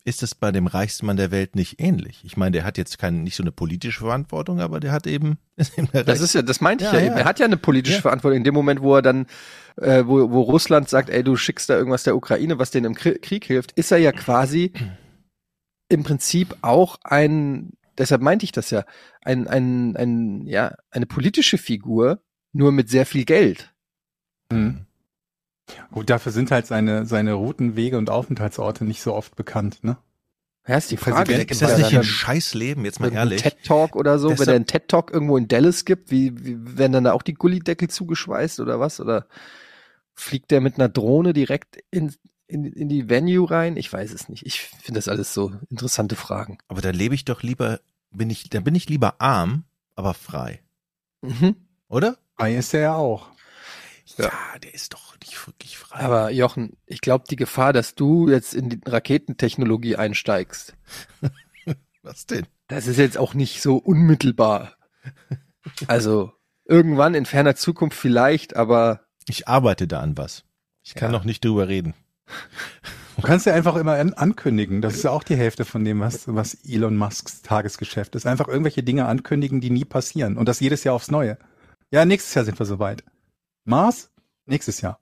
ist 0.03 0.23
es 0.23 0.33
bei 0.33 0.51
dem 0.51 0.65
reichsten 0.65 1.05
Mann 1.05 1.17
der 1.17 1.29
Welt 1.29 1.55
nicht 1.55 1.79
ähnlich? 1.79 2.21
Ich 2.23 2.35
meine, 2.35 2.51
der 2.51 2.63
hat 2.63 2.77
jetzt 2.79 2.97
keine, 2.97 3.17
nicht 3.17 3.35
so 3.35 3.43
eine 3.43 3.51
politische 3.51 3.99
Verantwortung, 3.99 4.59
aber 4.59 4.79
der 4.79 4.91
hat 4.91 5.05
eben, 5.05 5.37
ist 5.57 5.77
eben 5.77 5.89
Das 5.93 6.07
Reichste. 6.07 6.25
ist 6.25 6.33
ja, 6.33 6.41
das 6.41 6.61
meinte 6.61 6.85
ich 6.85 6.91
Ja, 6.91 6.99
ja, 6.99 7.05
eben. 7.07 7.17
Er 7.17 7.25
hat 7.25 7.39
ja 7.39 7.45
eine 7.45 7.57
politische 7.57 7.97
Ja. 7.97 8.01
Verantwortung 8.01 8.37
in 8.37 8.43
dem 8.43 8.53
Moment, 8.55 8.81
wo 8.81 8.95
er 8.95 9.01
dann, 9.03 9.27
äh, 9.77 10.03
wo, 10.05 10.29
wo 10.31 10.41
Russland 10.41 10.89
sagt, 10.89 11.09
ey, 11.09 11.23
du 11.23 11.35
schickst 11.35 11.69
da 11.69 11.77
irgendwas 11.77 12.03
der 12.03 12.15
Ukraine, 12.15 12.57
was 12.59 12.71
denen 12.71 12.85
im 12.87 12.95
Krie- 12.95 13.19
Krieg 13.19 13.45
hilft, 13.45 13.73
ist 13.73 13.91
er 13.91 13.99
ja 13.99 14.11
quasi 14.11 14.71
im 15.91 16.03
Prinzip 16.03 16.55
auch 16.61 16.97
ein, 17.03 17.73
deshalb 17.97 18.21
meinte 18.21 18.45
ich 18.45 18.51
das 18.51 18.69
ja, 18.69 18.85
ein, 19.23 19.47
ein, 19.47 19.95
ein, 19.97 20.47
ja, 20.47 20.75
eine 20.89 21.05
politische 21.05 21.57
Figur, 21.57 22.21
nur 22.53 22.71
mit 22.71 22.89
sehr 22.89 23.05
viel 23.05 23.25
Geld. 23.25 23.73
Mhm. 24.51 24.85
Gut, 25.91 26.09
dafür 26.09 26.31
sind 26.31 26.51
halt 26.51 26.67
seine, 26.67 27.05
seine 27.05 27.33
Routen, 27.33 27.75
Wege 27.75 27.97
und 27.97 28.09
Aufenthaltsorte 28.09 28.83
nicht 28.83 29.01
so 29.01 29.13
oft 29.13 29.35
bekannt, 29.35 29.83
ne? 29.83 29.97
Ja, 30.67 30.77
ist 30.77 30.91
die 30.91 30.97
Frage. 30.97 31.25
Präsident 31.25 31.49
ist 31.51 31.61
das 31.61 31.77
nicht 31.77 31.95
ein 31.95 32.03
Scheißleben, 32.03 32.85
jetzt 32.85 32.99
mal 32.99 33.11
ehrlich? 33.11 33.41
TED 33.41 33.63
Talk 33.63 33.95
oder 33.95 34.19
so, 34.19 34.29
wenn 34.29 34.35
Deshalb- 34.35 34.49
er 34.49 34.55
einen 34.55 34.67
TED 34.67 34.87
Talk 34.87 35.11
irgendwo 35.11 35.37
in 35.37 35.47
Dallas 35.47 35.85
gibt, 35.85 36.11
wie, 36.11 36.45
wie 36.45 36.77
werden 36.77 36.91
dann 36.91 37.03
da 37.05 37.13
auch 37.13 37.23
die 37.23 37.33
Gullideckel 37.33 37.89
zugeschweißt 37.89 38.59
oder 38.59 38.79
was? 38.79 38.99
Oder 38.99 39.25
fliegt 40.13 40.51
der 40.51 40.61
mit 40.61 40.75
einer 40.75 40.87
Drohne 40.87 41.33
direkt 41.33 41.79
in, 41.89 42.13
in, 42.51 42.65
in 42.65 42.89
die 42.89 43.09
Venue 43.09 43.49
rein? 43.49 43.77
Ich 43.77 43.91
weiß 43.91 44.11
es 44.13 44.29
nicht. 44.29 44.45
Ich 44.45 44.61
finde 44.61 44.97
das 44.99 45.07
alles 45.07 45.33
so 45.33 45.51
interessante 45.69 46.15
Fragen. 46.15 46.57
Aber 46.67 46.81
da 46.81 46.89
lebe 46.91 47.15
ich 47.15 47.25
doch 47.25 47.41
lieber, 47.43 47.79
bin 48.11 48.29
ich, 48.29 48.49
da 48.49 48.59
bin 48.59 48.75
ich 48.75 48.89
lieber 48.89 49.15
arm, 49.19 49.63
aber 49.95 50.13
frei. 50.13 50.61
Mhm. 51.21 51.55
Oder? 51.87 52.17
Frei 52.37 52.55
ist 52.55 52.73
er 52.73 52.81
ja 52.81 52.95
auch. 52.95 53.29
Ja, 54.17 54.31
der 54.61 54.73
ist 54.73 54.93
doch 54.93 55.15
nicht 55.21 55.47
wirklich 55.47 55.77
frei. 55.77 55.99
Aber 55.99 56.31
Jochen, 56.31 56.75
ich 56.85 56.99
glaube, 57.01 57.23
die 57.29 57.35
Gefahr, 57.37 57.71
dass 57.71 57.95
du 57.95 58.29
jetzt 58.29 58.53
in 58.53 58.69
die 58.69 58.79
Raketentechnologie 58.85 59.95
einsteigst, 59.95 60.75
was 62.03 62.25
denn? 62.25 62.45
das 62.67 62.87
ist 62.87 62.97
jetzt 62.97 63.17
auch 63.17 63.33
nicht 63.33 63.61
so 63.61 63.77
unmittelbar. 63.77 64.73
Also 65.87 66.33
irgendwann 66.65 67.13
in 67.15 67.25
ferner 67.25 67.55
Zukunft 67.55 67.97
vielleicht, 67.97 68.55
aber 68.55 69.01
Ich 69.27 69.47
arbeite 69.47 69.87
da 69.87 69.99
an 70.01 70.17
was. 70.17 70.43
Ich 70.83 70.95
kann 70.95 71.11
Ja. 71.11 71.17
noch 71.17 71.25
nicht 71.25 71.43
drüber 71.45 71.67
reden. 71.67 71.93
Du 73.17 73.21
kannst 73.23 73.45
ja 73.45 73.53
einfach 73.53 73.75
immer 73.75 73.93
an 73.93 74.13
ankündigen. 74.13 74.81
Das 74.81 74.95
ist 74.95 75.03
ja 75.03 75.11
auch 75.11 75.23
die 75.23 75.35
Hälfte 75.35 75.65
von 75.65 75.85
dem, 75.85 75.99
was, 75.99 76.27
was 76.27 76.55
Elon 76.65 76.97
Musks 76.97 77.41
Tagesgeschäft 77.41 78.15
ist. 78.15 78.25
Einfach 78.25 78.47
irgendwelche 78.47 78.83
Dinge 78.83 79.05
ankündigen, 79.05 79.61
die 79.61 79.69
nie 79.69 79.85
passieren. 79.85 80.37
Und 80.37 80.47
das 80.47 80.59
jedes 80.59 80.83
Jahr 80.83 80.95
aufs 80.95 81.11
Neue. 81.11 81.37
Ja, 81.91 82.05
nächstes 82.05 82.33
Jahr 82.33 82.45
sind 82.45 82.57
wir 82.57 82.65
soweit. 82.65 83.03
Mars? 83.65 84.09
Nächstes 84.45 84.81
Jahr. 84.81 84.99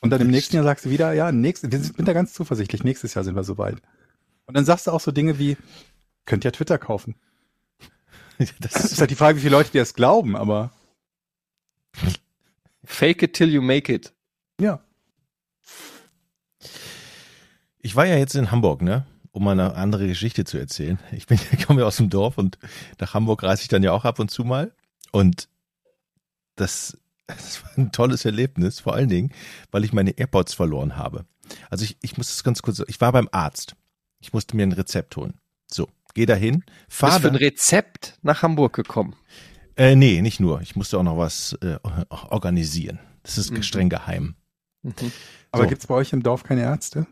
Und 0.00 0.10
dann 0.10 0.20
im 0.20 0.28
nächsten 0.28 0.56
Jahr 0.56 0.64
sagst 0.64 0.84
du 0.84 0.90
wieder, 0.90 1.12
ja, 1.12 1.30
nächstes, 1.30 1.70
wir 1.70 1.78
sind, 1.78 1.96
bin 1.96 2.06
da 2.06 2.12
ganz 2.12 2.32
zuversichtlich, 2.32 2.84
nächstes 2.84 3.14
Jahr 3.14 3.24
sind 3.24 3.36
wir 3.36 3.44
soweit. 3.44 3.80
Und 4.46 4.56
dann 4.56 4.64
sagst 4.64 4.86
du 4.86 4.90
auch 4.90 5.00
so 5.00 5.12
Dinge 5.12 5.38
wie, 5.38 5.56
könnt 6.26 6.44
ja 6.44 6.50
Twitter 6.50 6.78
kaufen. 6.78 7.14
Das 8.60 8.84
ist, 8.84 8.98
halt 8.98 9.10
die 9.10 9.16
Frage, 9.16 9.36
wie 9.36 9.42
viele 9.42 9.54
Leute 9.54 9.70
dir 9.70 9.82
das 9.82 9.92
glauben, 9.92 10.34
aber 10.34 10.72
Fake 12.82 13.22
it 13.22 13.34
till 13.34 13.50
you 13.50 13.60
make 13.60 13.92
it. 13.92 14.14
ja. 14.58 14.80
Ich 17.82 17.96
war 17.96 18.06
ja 18.06 18.16
jetzt 18.16 18.34
in 18.34 18.50
Hamburg, 18.50 18.82
ne? 18.82 19.06
Um 19.32 19.44
mal 19.44 19.52
eine 19.52 19.74
andere 19.76 20.06
Geschichte 20.08 20.44
zu 20.44 20.58
erzählen. 20.58 20.98
Ich 21.12 21.26
bin, 21.26 21.38
komme 21.66 21.80
ja 21.82 21.86
aus 21.86 21.96
dem 21.98 22.10
Dorf 22.10 22.36
und 22.38 22.58
nach 22.98 23.14
Hamburg 23.14 23.42
reise 23.42 23.62
ich 23.62 23.68
dann 23.68 23.82
ja 23.82 23.92
auch 23.92 24.04
ab 24.04 24.18
und 24.18 24.30
zu 24.30 24.44
mal. 24.44 24.72
Und 25.12 25.48
das, 26.56 26.98
das 27.26 27.62
war 27.62 27.70
ein 27.78 27.92
tolles 27.92 28.24
Erlebnis, 28.24 28.80
vor 28.80 28.94
allen 28.94 29.08
Dingen, 29.08 29.32
weil 29.70 29.84
ich 29.84 29.92
meine 29.92 30.10
AirPods 30.10 30.54
verloren 30.54 30.96
habe. 30.96 31.24
Also 31.68 31.84
ich, 31.84 31.96
ich 32.02 32.16
muss 32.16 32.28
das 32.28 32.44
ganz 32.44 32.62
kurz, 32.62 32.82
ich 32.86 33.00
war 33.00 33.12
beim 33.12 33.28
Arzt. 33.32 33.74
Ich 34.20 34.32
musste 34.32 34.56
mir 34.56 34.64
ein 34.64 34.72
Rezept 34.72 35.16
holen. 35.16 35.34
So, 35.66 35.88
geh 36.14 36.26
dahin, 36.26 36.60
Bist 36.86 36.98
fahr 36.98 37.20
für 37.20 37.28
ein 37.28 37.34
Rezept 37.36 38.18
nach 38.22 38.42
Hamburg 38.42 38.74
gekommen. 38.74 39.16
äh, 39.76 39.94
nee, 39.96 40.20
nicht 40.20 40.40
nur. 40.40 40.60
Ich 40.60 40.76
musste 40.76 40.98
auch 40.98 41.02
noch 41.02 41.16
was 41.16 41.54
äh, 41.62 41.78
organisieren. 42.10 42.98
Das 43.22 43.38
ist 43.38 43.50
Mhm. 43.50 43.62
streng 43.62 43.88
geheim. 43.88 44.34
Mhm. 44.82 44.94
Aber 45.52 45.64
So. 45.64 45.68
gibt's 45.68 45.86
bei 45.86 45.94
euch 45.94 46.12
im 46.12 46.22
Dorf 46.22 46.42
keine 46.42 46.62
Ärzte? 46.62 47.06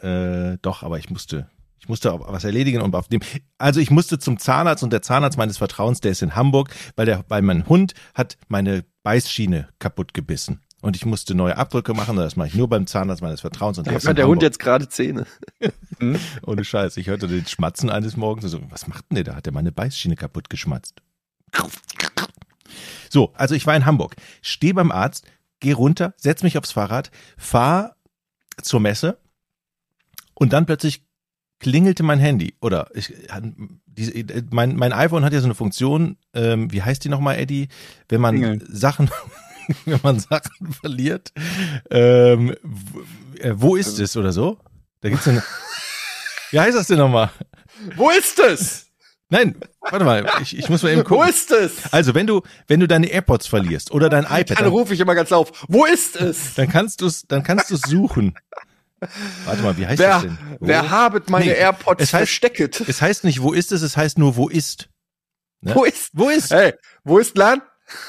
Äh, 0.00 0.58
doch, 0.62 0.82
aber 0.82 0.98
ich 0.98 1.10
musste, 1.10 1.48
ich 1.78 1.88
musste 1.88 2.18
was 2.18 2.44
erledigen 2.44 2.80
und 2.80 2.94
auf 2.94 3.08
dem, 3.08 3.20
also 3.58 3.80
ich 3.80 3.90
musste 3.90 4.18
zum 4.18 4.38
Zahnarzt 4.38 4.82
und 4.82 4.92
der 4.92 5.02
Zahnarzt 5.02 5.38
meines 5.38 5.58
Vertrauens, 5.58 6.00
der 6.00 6.12
ist 6.12 6.22
in 6.22 6.34
Hamburg, 6.34 6.70
weil 6.96 7.06
der, 7.06 7.24
weil 7.28 7.42
mein 7.42 7.68
Hund 7.68 7.94
hat 8.14 8.36
meine 8.48 8.84
Beißschiene 9.02 9.68
kaputt 9.78 10.14
gebissen. 10.14 10.60
Und 10.80 10.96
ich 10.96 11.06
musste 11.06 11.34
neue 11.34 11.56
Abdrücke 11.56 11.94
machen, 11.94 12.16
das 12.16 12.36
mache 12.36 12.48
ich 12.48 12.54
nur 12.54 12.68
beim 12.68 12.86
Zahnarzt 12.86 13.22
meines 13.22 13.40
Vertrauens 13.40 13.78
und 13.78 13.86
der 13.86 13.98
Da 13.98 14.08
hat 14.08 14.18
der 14.18 14.28
Hund 14.28 14.42
jetzt 14.42 14.58
gerade 14.58 14.86
Zähne. 14.86 15.26
Ohne 16.46 16.62
Scheiß. 16.62 16.98
Ich 16.98 17.06
hörte 17.06 17.26
den 17.26 17.46
Schmatzen 17.46 17.88
eines 17.88 18.18
Morgens 18.18 18.44
und 18.44 18.50
so, 18.50 18.60
was 18.70 18.86
macht 18.86 19.06
denn 19.10 19.14
der 19.14 19.24
da? 19.24 19.34
Hat 19.36 19.46
der 19.46 19.54
meine 19.54 19.72
Beißschiene 19.72 20.14
kaputt 20.14 20.50
geschmatzt. 20.50 21.00
So, 23.08 23.32
also 23.34 23.54
ich 23.54 23.66
war 23.66 23.76
in 23.76 23.86
Hamburg, 23.86 24.16
stehe 24.42 24.74
beim 24.74 24.92
Arzt, 24.92 25.26
geh 25.60 25.72
runter, 25.72 26.12
setz 26.18 26.42
mich 26.42 26.58
aufs 26.58 26.72
Fahrrad, 26.72 27.10
fahr 27.38 27.96
zur 28.60 28.80
Messe 28.80 29.18
und 30.34 30.52
dann 30.52 30.66
plötzlich 30.66 31.04
klingelte 31.60 32.02
mein 32.02 32.18
Handy 32.18 32.56
oder 32.60 32.88
ich, 32.94 33.12
diese, 33.86 34.12
mein, 34.50 34.76
mein 34.76 34.92
iPhone 34.92 35.24
hat 35.24 35.32
ja 35.32 35.40
so 35.40 35.46
eine 35.46 35.54
Funktion, 35.54 36.16
ähm, 36.34 36.72
wie 36.72 36.82
heißt 36.82 37.04
die 37.04 37.08
nochmal, 37.08 37.38
Eddie? 37.38 37.68
Wenn 38.08 38.20
man 38.20 38.34
Klingeln. 38.36 38.64
Sachen, 38.68 39.10
wenn 39.84 40.00
man 40.02 40.18
Sachen 40.18 40.72
verliert, 40.72 41.32
ähm, 41.90 42.54
wo, 42.62 43.38
äh, 43.38 43.52
wo 43.54 43.76
ist 43.76 43.98
es 43.98 44.16
oder 44.16 44.32
so? 44.32 44.58
Da 45.00 45.10
gibt's 45.10 45.28
eine, 45.28 45.42
wie 46.50 46.60
heißt 46.60 46.76
das 46.76 46.86
denn 46.88 46.98
nochmal? 46.98 47.30
Wo 47.96 48.10
ist 48.10 48.38
es? 48.38 48.86
Nein, 49.30 49.56
warte 49.80 50.04
mal, 50.04 50.30
ich, 50.42 50.56
ich 50.56 50.68
muss 50.68 50.82
mal 50.82 50.90
eben 50.90 51.00
Wo 51.00 51.04
gucken. 51.16 51.28
ist 51.28 51.50
es? 51.50 51.92
Also, 51.92 52.14
wenn 52.14 52.26
du, 52.26 52.42
wenn 52.68 52.78
du 52.78 52.86
deine 52.86 53.06
AirPods 53.06 53.46
verlierst 53.46 53.90
oder 53.90 54.08
dein 54.08 54.24
iPad, 54.24 54.50
Dann 54.50 54.56
dann, 54.58 54.66
rufe 54.68 54.94
ich 54.94 55.00
immer 55.00 55.14
ganz 55.14 55.32
auf. 55.32 55.64
Wo 55.66 55.86
ist 55.86 56.16
es? 56.16 56.54
dann 56.54 56.68
kannst 56.68 57.00
du 57.00 57.06
es, 57.06 57.26
dann 57.26 57.42
kannst 57.42 57.70
du 57.70 57.74
es 57.74 57.80
suchen. 57.82 58.34
Warte 59.44 59.62
mal, 59.62 59.76
wie 59.78 59.86
heißt 59.86 59.98
Wer, 59.98 60.08
das 60.14 60.22
denn? 60.22 60.38
Wo? 60.60 60.66
wer 60.66 60.90
habet 60.90 61.30
meine 61.30 61.46
Nee, 61.46 61.52
AirPods 61.52 62.02
es 62.02 62.08
heißt- 62.12 62.18
verstecket? 62.18 62.80
Es 62.88 63.00
heißt 63.02 63.24
nicht, 63.24 63.42
wo 63.42 63.52
ist 63.52 63.72
es, 63.72 63.82
es 63.82 63.96
heißt 63.96 64.18
nur, 64.18 64.36
wo 64.36 64.48
ist. 64.48 64.88
ne? 65.60 65.74
Wo 65.74 65.84
ist? 65.84 66.10
Wo 66.12 66.28
ist? 66.28 66.50
Hey, 66.52 66.74
wo 67.04 67.18
ist 67.18 67.36
Lan? 67.36 67.62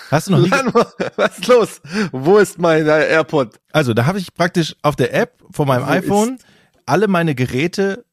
Hast 0.09 0.27
du 0.27 0.31
noch 0.31 0.47
Lan, 0.47 0.71
was 1.17 1.37
ist 1.39 1.47
los? 1.47 1.81
Wo 2.11 2.37
ist 2.37 2.59
mein 2.59 2.87
äh, 2.87 3.07
AirPod? 3.07 3.59
Also, 3.73 3.93
da 3.93 4.05
habe 4.05 4.19
ich 4.19 4.33
praktisch 4.33 4.75
auf 4.81 4.95
der 4.95 5.13
App 5.13 5.41
von 5.51 5.67
meinem 5.67 5.85
Wo 5.85 5.91
iPhone 5.91 6.39
alle 6.85 7.07
meine 7.07 7.35
Geräte 7.35 8.05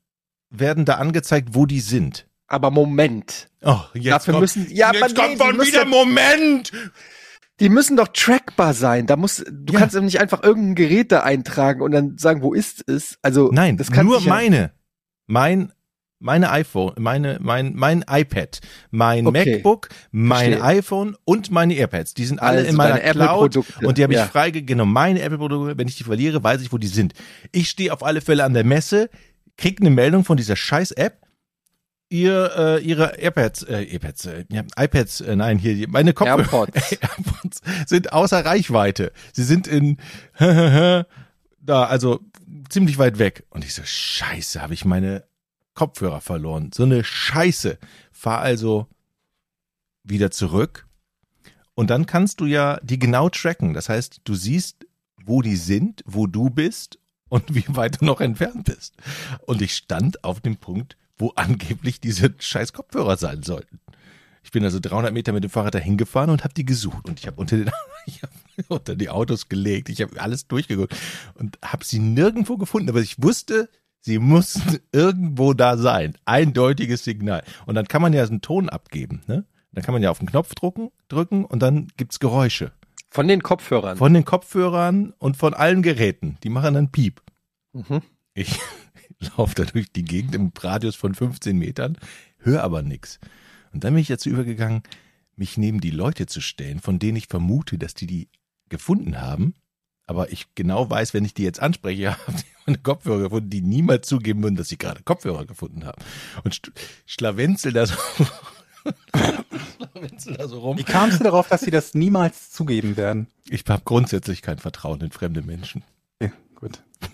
werden 0.50 0.84
da 0.84 0.94
angezeigt, 0.94 1.50
wo 1.52 1.66
die 1.66 1.80
sind. 1.80 2.26
Aber 2.48 2.70
Moment. 2.70 3.48
Oh, 3.62 3.80
jetzt 3.94 4.12
Dafür 4.12 4.32
kommt, 4.34 4.42
müssen, 4.42 4.66
ja, 4.70 4.92
jetzt 4.92 5.14
nee, 5.14 5.14
kommt 5.14 5.32
die 5.32 5.36
von 5.38 5.60
wieder 5.66 5.84
Moment. 5.86 6.72
Die 7.62 7.68
müssen 7.68 7.96
doch 7.96 8.08
trackbar 8.08 8.74
sein. 8.74 9.06
Da 9.06 9.16
muss, 9.16 9.44
du 9.50 9.72
Ja. 9.72 9.78
kannst 9.78 9.94
doch 9.96 10.02
nicht 10.02 10.20
einfach 10.20 10.42
irgendein 10.42 10.74
Gerät 10.74 11.12
da 11.12 11.20
eintragen 11.20 11.80
und 11.80 11.92
dann 11.92 12.18
sagen, 12.18 12.42
wo 12.42 12.52
ist 12.52 12.86
es? 12.88 13.16
Also, 13.22 13.50
Nein, 13.52 13.76
das 13.78 13.90
kann 13.90 14.04
nur 14.06 14.20
ja- 14.20 14.28
meine. 14.28 14.72
Mein, 15.26 15.72
meine 16.18 16.50
iPhone, 16.50 16.92
meine, 16.98 17.38
mein, 17.40 17.72
mein 17.74 18.04
iPad, 18.08 18.60
mein 18.90 19.26
Okay. 19.26 19.54
MacBook, 19.56 19.88
mein 20.10 20.52
Verstehe. 20.52 20.62
iPhone 20.64 21.16
und 21.24 21.50
meine 21.50 21.74
AirPads. 21.74 22.14
Die 22.14 22.24
sind 22.26 22.40
alle 22.42 22.58
Also 22.58 22.70
in 22.70 22.76
meiner 22.76 22.98
Cloud 22.98 23.56
und 23.82 23.96
die 23.98 24.02
habe 24.02 24.12
ich 24.12 24.18
Ja. 24.18 24.26
freigegeben. 24.26 24.88
Meine 24.88 25.20
Apple-Produkte, 25.22 25.78
wenn 25.78 25.88
ich 25.88 25.96
die 25.96 26.04
verliere, 26.04 26.42
weiß 26.42 26.60
ich, 26.62 26.72
wo 26.72 26.78
die 26.78 26.86
sind. 26.88 27.14
Ich 27.52 27.70
stehe 27.70 27.92
auf 27.92 28.04
alle 28.04 28.20
Fälle 28.20 28.44
an 28.44 28.54
der 28.54 28.64
Messe, 28.64 29.08
krieg 29.56 29.80
eine 29.80 29.90
Meldung 29.90 30.24
von 30.24 30.36
dieser 30.36 30.56
scheiß 30.56 30.90
App. 30.92 31.21
Ihr, 32.12 32.52
äh, 32.58 32.84
ihre 32.84 33.18
AirPads, 33.18 33.62
äh, 33.62 33.84
AirPads, 33.84 34.26
äh, 34.26 34.44
ja, 34.50 34.64
iPads, 34.76 35.22
äh, 35.22 35.34
nein, 35.34 35.58
hier, 35.58 35.88
meine 35.88 36.12
Kopfhörer, 36.12 36.40
AirPods. 36.40 36.92
AirPods 37.00 37.62
sind 37.86 38.12
außer 38.12 38.44
Reichweite. 38.44 39.12
Sie 39.32 39.44
sind 39.44 39.66
in 39.66 39.96
da, 40.38 41.04
also 41.84 42.20
ziemlich 42.68 42.98
weit 42.98 43.18
weg. 43.18 43.46
Und 43.48 43.64
ich 43.64 43.72
so, 43.72 43.80
scheiße, 43.82 44.60
habe 44.60 44.74
ich 44.74 44.84
meine 44.84 45.24
Kopfhörer 45.72 46.20
verloren. 46.20 46.70
So 46.74 46.82
eine 46.82 47.02
Scheiße. 47.02 47.78
Fahr 48.12 48.40
also 48.40 48.88
wieder 50.04 50.30
zurück. 50.30 50.86
Und 51.72 51.88
dann 51.88 52.04
kannst 52.04 52.40
du 52.40 52.44
ja 52.44 52.78
die 52.82 52.98
genau 52.98 53.30
tracken. 53.30 53.72
Das 53.72 53.88
heißt, 53.88 54.20
du 54.24 54.34
siehst, 54.34 54.86
wo 55.24 55.40
die 55.40 55.56
sind, 55.56 56.02
wo 56.04 56.26
du 56.26 56.50
bist 56.50 56.98
und 57.30 57.54
wie 57.54 57.64
weit 57.68 58.02
du 58.02 58.04
noch 58.04 58.20
entfernt 58.20 58.64
bist. 58.64 58.96
Und 59.46 59.62
ich 59.62 59.74
stand 59.74 60.24
auf 60.24 60.40
dem 60.40 60.58
Punkt, 60.58 60.98
wo 61.22 61.30
angeblich 61.36 62.00
diese 62.00 62.34
scheiß 62.38 62.72
Kopfhörer 62.72 63.16
sein 63.16 63.42
sollten. 63.42 63.80
Ich 64.44 64.50
bin 64.50 64.64
also 64.64 64.80
300 64.80 65.12
Meter 65.14 65.32
mit 65.32 65.44
dem 65.44 65.50
Fahrrad 65.50 65.74
dahin 65.74 65.96
gefahren 65.96 66.28
und 66.28 66.42
habe 66.42 66.52
die 66.52 66.64
gesucht. 66.66 67.08
Und 67.08 67.20
ich 67.20 67.26
habe 67.28 67.40
unter, 67.40 67.56
den- 67.56 67.70
ich 68.06 68.22
hab 68.22 68.30
unter 68.68 68.96
die 68.96 69.08
Autos 69.08 69.48
gelegt. 69.48 69.88
Ich 69.88 70.02
habe 70.02 70.20
alles 70.20 70.48
durchgeguckt 70.48 70.94
und 71.34 71.58
habe 71.64 71.84
sie 71.84 72.00
nirgendwo 72.00 72.56
gefunden. 72.58 72.88
Aber 72.90 73.00
ich 73.00 73.22
wusste, 73.22 73.68
sie 74.00 74.18
mussten 74.18 74.80
irgendwo 74.92 75.54
da 75.54 75.76
sein. 75.76 76.18
Eindeutiges 76.24 77.04
Signal. 77.04 77.44
Und 77.66 77.76
dann 77.76 77.86
kann 77.86 78.02
man 78.02 78.12
ja 78.12 78.26
so 78.26 78.32
einen 78.32 78.40
Ton 78.40 78.68
abgeben. 78.68 79.22
Ne? 79.28 79.44
Dann 79.70 79.84
kann 79.84 79.92
man 79.94 80.02
ja 80.02 80.10
auf 80.10 80.18
den 80.18 80.28
Knopf 80.28 80.54
drücken, 80.56 80.90
drücken 81.08 81.44
und 81.44 81.60
dann 81.62 81.86
gibt's 81.96 82.18
Geräusche. 82.18 82.72
Von 83.10 83.28
den 83.28 83.42
Kopfhörern. 83.44 83.96
Von 83.96 84.12
den 84.12 84.24
Kopfhörern 84.24 85.14
und 85.18 85.36
von 85.36 85.54
allen 85.54 85.82
Geräten. 85.82 86.36
Die 86.42 86.48
machen 86.50 86.74
dann 86.74 86.90
Piep. 86.90 87.22
mhm. 87.72 88.02
Ich 88.34 88.58
laufe 89.36 89.54
da 89.54 89.64
durch 89.64 89.92
die 89.92 90.04
Gegend 90.04 90.34
im 90.34 90.52
Radius 90.58 90.96
von 90.96 91.14
15 91.14 91.56
Metern, 91.56 91.96
höre 92.38 92.62
aber 92.62 92.82
nix. 92.82 93.18
Und 93.72 93.84
dann 93.84 93.94
bin 93.94 94.02
ich 94.02 94.08
dazu 94.08 94.28
übergegangen, 94.28 94.82
mich 95.36 95.56
neben 95.56 95.80
die 95.80 95.90
Leute 95.90 96.26
zu 96.26 96.40
stellen, 96.40 96.80
von 96.80 96.98
denen 96.98 97.16
ich 97.16 97.28
vermute, 97.28 97.78
dass 97.78 97.94
die 97.94 98.06
die 98.06 98.28
gefunden 98.68 99.20
haben. 99.20 99.54
Aber 100.06 100.32
ich 100.32 100.54
genau 100.54 100.90
weiß, 100.90 101.14
wenn 101.14 101.24
ich 101.24 101.34
die 101.34 101.44
jetzt 101.44 101.60
anspreche, 101.60 102.10
haben 102.26 102.36
die 102.36 102.44
meine 102.66 102.78
Kopfhörer 102.78 103.22
gefunden, 103.22 103.50
die 103.50 103.60
niemals 103.60 104.08
zugeben 104.08 104.42
würden, 104.42 104.56
dass 104.56 104.68
sie 104.68 104.78
gerade 104.78 105.02
Kopfhörer 105.02 105.46
gefunden 105.46 105.84
haben. 105.84 106.02
Und 106.44 106.72
schlawenzel 107.06 107.72
da 107.72 107.86
so, 107.86 107.94
schlawenzel 109.14 110.34
da 110.34 110.48
so 110.48 110.60
rum. 110.60 110.78
Wie 110.78 110.84
kamst 110.84 111.20
du 111.20 111.24
darauf, 111.24 111.48
dass 111.48 111.62
sie 111.62 111.70
das 111.70 111.94
niemals 111.94 112.50
zugeben 112.50 112.96
werden? 112.96 113.28
Ich 113.48 113.64
habe 113.68 113.82
grundsätzlich 113.84 114.42
kein 114.42 114.58
Vertrauen 114.58 115.00
in 115.00 115.12
fremde 115.12 115.42
Menschen. 115.42 115.82
Okay, 116.20 116.32
gut. 116.54 116.82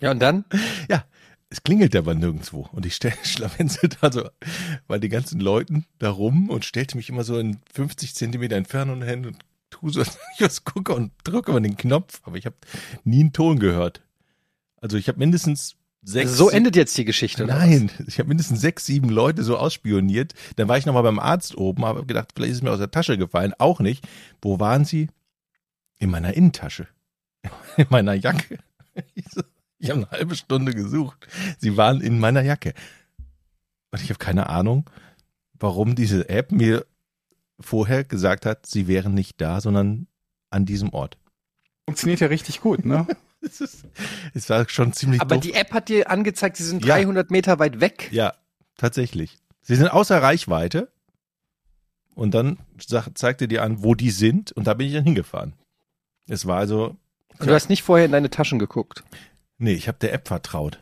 Ja, 0.00 0.12
und 0.12 0.20
dann? 0.20 0.44
Ja, 0.88 1.04
es 1.48 1.62
klingelt 1.62 1.94
aber 1.94 2.14
nirgendwo. 2.14 2.68
Und 2.72 2.86
ich 2.86 2.94
stell, 2.94 3.14
schlawenzel 3.22 3.90
da 4.00 4.10
so 4.10 4.28
bei 4.86 4.98
den 4.98 5.10
ganzen 5.10 5.40
Leuten 5.40 5.86
da 5.98 6.10
rum 6.10 6.50
und 6.50 6.64
stellte 6.64 6.96
mich 6.96 7.08
immer 7.08 7.24
so 7.24 7.38
in 7.38 7.58
50 7.72 8.14
Zentimeter 8.14 8.56
Entfernung 8.56 9.02
hin 9.02 9.26
und 9.26 9.38
tu 9.70 9.88
so, 9.90 10.02
ich 10.34 10.40
was 10.40 10.64
gucke 10.64 10.94
und 10.94 11.12
drücke 11.24 11.52
mal 11.52 11.60
den 11.60 11.76
Knopf. 11.76 12.20
Aber 12.24 12.36
ich 12.36 12.46
habe 12.46 12.56
nie 13.04 13.20
einen 13.20 13.32
Ton 13.32 13.58
gehört. 13.58 14.02
Also 14.80 14.96
ich 14.96 15.08
habe 15.08 15.18
mindestens 15.18 15.76
sechs. 16.02 16.32
Also 16.32 16.44
so 16.44 16.50
endet 16.50 16.76
jetzt 16.76 16.96
die 16.98 17.04
Geschichte, 17.04 17.44
oder? 17.44 17.58
Nein, 17.58 17.90
ich 18.06 18.18
habe 18.18 18.28
mindestens 18.28 18.60
sechs, 18.60 18.86
sieben 18.86 19.08
Leute 19.08 19.42
so 19.42 19.56
ausspioniert. 19.56 20.34
Dann 20.56 20.68
war 20.68 20.78
ich 20.78 20.86
nochmal 20.86 21.02
beim 21.02 21.18
Arzt 21.18 21.56
oben, 21.56 21.84
habe 21.84 22.06
gedacht, 22.06 22.32
vielleicht 22.34 22.52
ist 22.52 22.58
es 22.58 22.62
mir 22.62 22.72
aus 22.72 22.78
der 22.78 22.90
Tasche 22.90 23.18
gefallen. 23.18 23.54
Auch 23.58 23.80
nicht. 23.80 24.06
Wo 24.42 24.58
waren 24.60 24.84
sie? 24.84 25.08
In 25.98 26.10
meiner 26.10 26.34
Innentasche. 26.34 26.88
In 27.76 27.86
meiner 27.88 28.14
Jacke. 28.14 28.58
Ich, 29.14 29.24
so, 29.30 29.42
ich 29.86 29.90
habe 29.90 30.02
eine 30.02 30.10
halbe 30.10 30.36
Stunde 30.36 30.72
gesucht. 30.72 31.26
Sie 31.58 31.76
waren 31.76 32.00
in 32.00 32.18
meiner 32.18 32.42
Jacke. 32.42 32.74
Und 33.90 34.02
ich 34.02 34.08
habe 34.10 34.18
keine 34.18 34.48
Ahnung, 34.48 34.88
warum 35.54 35.94
diese 35.94 36.28
App 36.28 36.52
mir 36.52 36.84
vorher 37.60 38.04
gesagt 38.04 38.44
hat, 38.46 38.66
sie 38.66 38.86
wären 38.88 39.14
nicht 39.14 39.40
da, 39.40 39.60
sondern 39.60 40.06
an 40.50 40.66
diesem 40.66 40.92
Ort. 40.92 41.16
Funktioniert 41.88 42.20
ja 42.20 42.26
richtig 42.28 42.60
gut, 42.60 42.84
ne? 42.84 43.06
Es 43.42 43.60
ist, 43.60 43.84
es 44.34 44.48
war 44.50 44.68
schon 44.68 44.92
ziemlich 44.92 45.20
Aber 45.20 45.36
doof. 45.36 45.42
die 45.44 45.52
App 45.54 45.72
hat 45.72 45.88
dir 45.88 46.10
angezeigt, 46.10 46.56
sie 46.56 46.64
sind 46.64 46.84
Ja. 46.84 46.96
300 46.96 47.30
Meter 47.30 47.58
weit 47.60 47.80
weg. 47.80 48.08
Ja, 48.10 48.32
tatsächlich. 48.76 49.38
Sie 49.60 49.76
sind 49.76 49.88
außer 49.88 50.20
Reichweite. 50.20 50.90
Und 52.14 52.32
dann 52.34 52.58
sag, 52.84 53.10
zeigte 53.16 53.46
die 53.46 53.60
an, 53.60 53.84
wo 53.84 53.94
die 53.94 54.10
sind. 54.10 54.50
Und 54.52 54.66
da 54.66 54.74
bin 54.74 54.88
ich 54.88 54.94
dann 54.94 55.04
hingefahren. 55.04 55.52
Es 56.26 56.46
war 56.46 56.56
also, 56.58 56.96
Und 57.38 57.48
du 57.48 57.54
hast 57.54 57.68
nicht 57.68 57.82
vorher 57.82 58.06
in 58.06 58.12
deine 58.12 58.30
Taschen 58.30 58.58
geguckt. 58.58 59.04
Nee, 59.58 59.72
ich 59.74 59.88
habe 59.88 59.98
der 59.98 60.12
App 60.12 60.28
vertraut. 60.28 60.78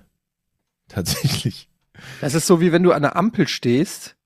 Tatsächlich. 0.89 1.69
Das 2.21 2.35
ist 2.35 2.47
so, 2.47 2.61
wie 2.61 2.73
wenn 2.73 2.83
du 2.83 2.93
an 2.93 3.03
der 3.03 3.17
Ampel 3.17 3.49
stehst 3.49 4.17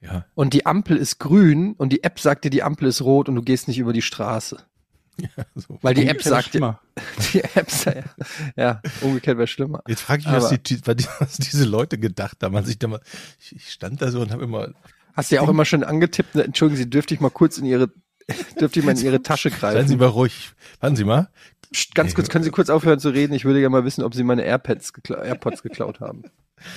Ja. 0.00 0.24
und 0.34 0.54
die 0.54 0.64
Ampel 0.66 0.96
ist 0.96 1.18
grün 1.18 1.74
und 1.74 1.90
die 1.92 2.02
App 2.04 2.20
sagt 2.20 2.44
dir, 2.44 2.50
die 2.50 2.62
Ampel 2.62 2.88
ist 2.88 3.02
rot 3.02 3.28
und 3.28 3.34
du 3.34 3.42
gehst 3.42 3.68
nicht 3.68 3.78
über 3.78 3.92
die 3.92 4.02
Straße. 4.02 4.62
So. 5.54 5.78
Weil 5.80 5.94
die 5.94 6.06
App 6.06 6.22
sagt 6.22 6.52
dir, 6.54 6.78
die 7.32 7.42
App 7.42 7.70
sagt, 7.70 8.04
ja, 8.54 8.82
umgekehrt 9.00 9.38
wäre 9.38 9.46
schlimmer. 9.46 9.82
Jetzt 9.88 10.02
frage 10.02 10.20
ich 10.20 10.26
mich, 10.26 10.36
was, 10.36 10.50
die, 10.50 10.86
was 10.86 10.96
die- 10.96 11.06
was 11.18 11.36
diese 11.38 11.64
Leute 11.64 11.98
gedacht 11.98 12.36
haben. 12.42 12.54
Ich, 12.68 12.78
da 12.78 12.86
mal, 12.88 13.00
ich, 13.40 13.56
ich 13.56 13.70
stand 13.72 14.02
da 14.02 14.10
so 14.10 14.20
und 14.20 14.30
habe 14.30 14.44
immer, 14.44 14.68
Hast 15.14 15.30
du 15.30 15.36
ja 15.36 15.40
auch 15.40 15.48
immer 15.48 15.64
schon 15.64 15.82
angetippt, 15.84 16.34
ne, 16.34 16.44
entschuldigen 16.44 16.76
Sie, 16.76 16.90
dürfte 16.90 17.14
ich 17.14 17.20
mal 17.20 17.30
kurz 17.30 17.56
in 17.56 17.64
Ihre, 17.64 17.90
dürfte 18.60 18.78
ich 18.80 18.84
mal 18.84 18.92
in 18.96 19.02
Ihre 19.04 19.22
Tasche 19.22 19.48
seien 19.48 19.58
greifen? 19.58 19.88
Sie 19.88 19.96
mal 19.96 20.04
ruhig. 20.08 20.52
Warten 20.80 20.96
Sie 20.96 21.04
mal. 21.04 21.30
Ganz 21.94 22.14
kurz, 22.14 22.28
können 22.28 22.44
Sie 22.44 22.50
kurz 22.50 22.70
aufhören 22.70 23.00
zu 23.00 23.10
reden? 23.10 23.32
Ich 23.32 23.44
würde 23.44 23.60
gerne 23.60 23.72
mal 23.72 23.84
wissen, 23.84 24.02
ob 24.04 24.14
Sie 24.14 24.22
meine 24.22 24.44
AirPods, 24.44 24.92
gekla 24.92 25.22
AirPods 25.22 25.62
geklaut 25.62 26.00
haben. 26.00 26.24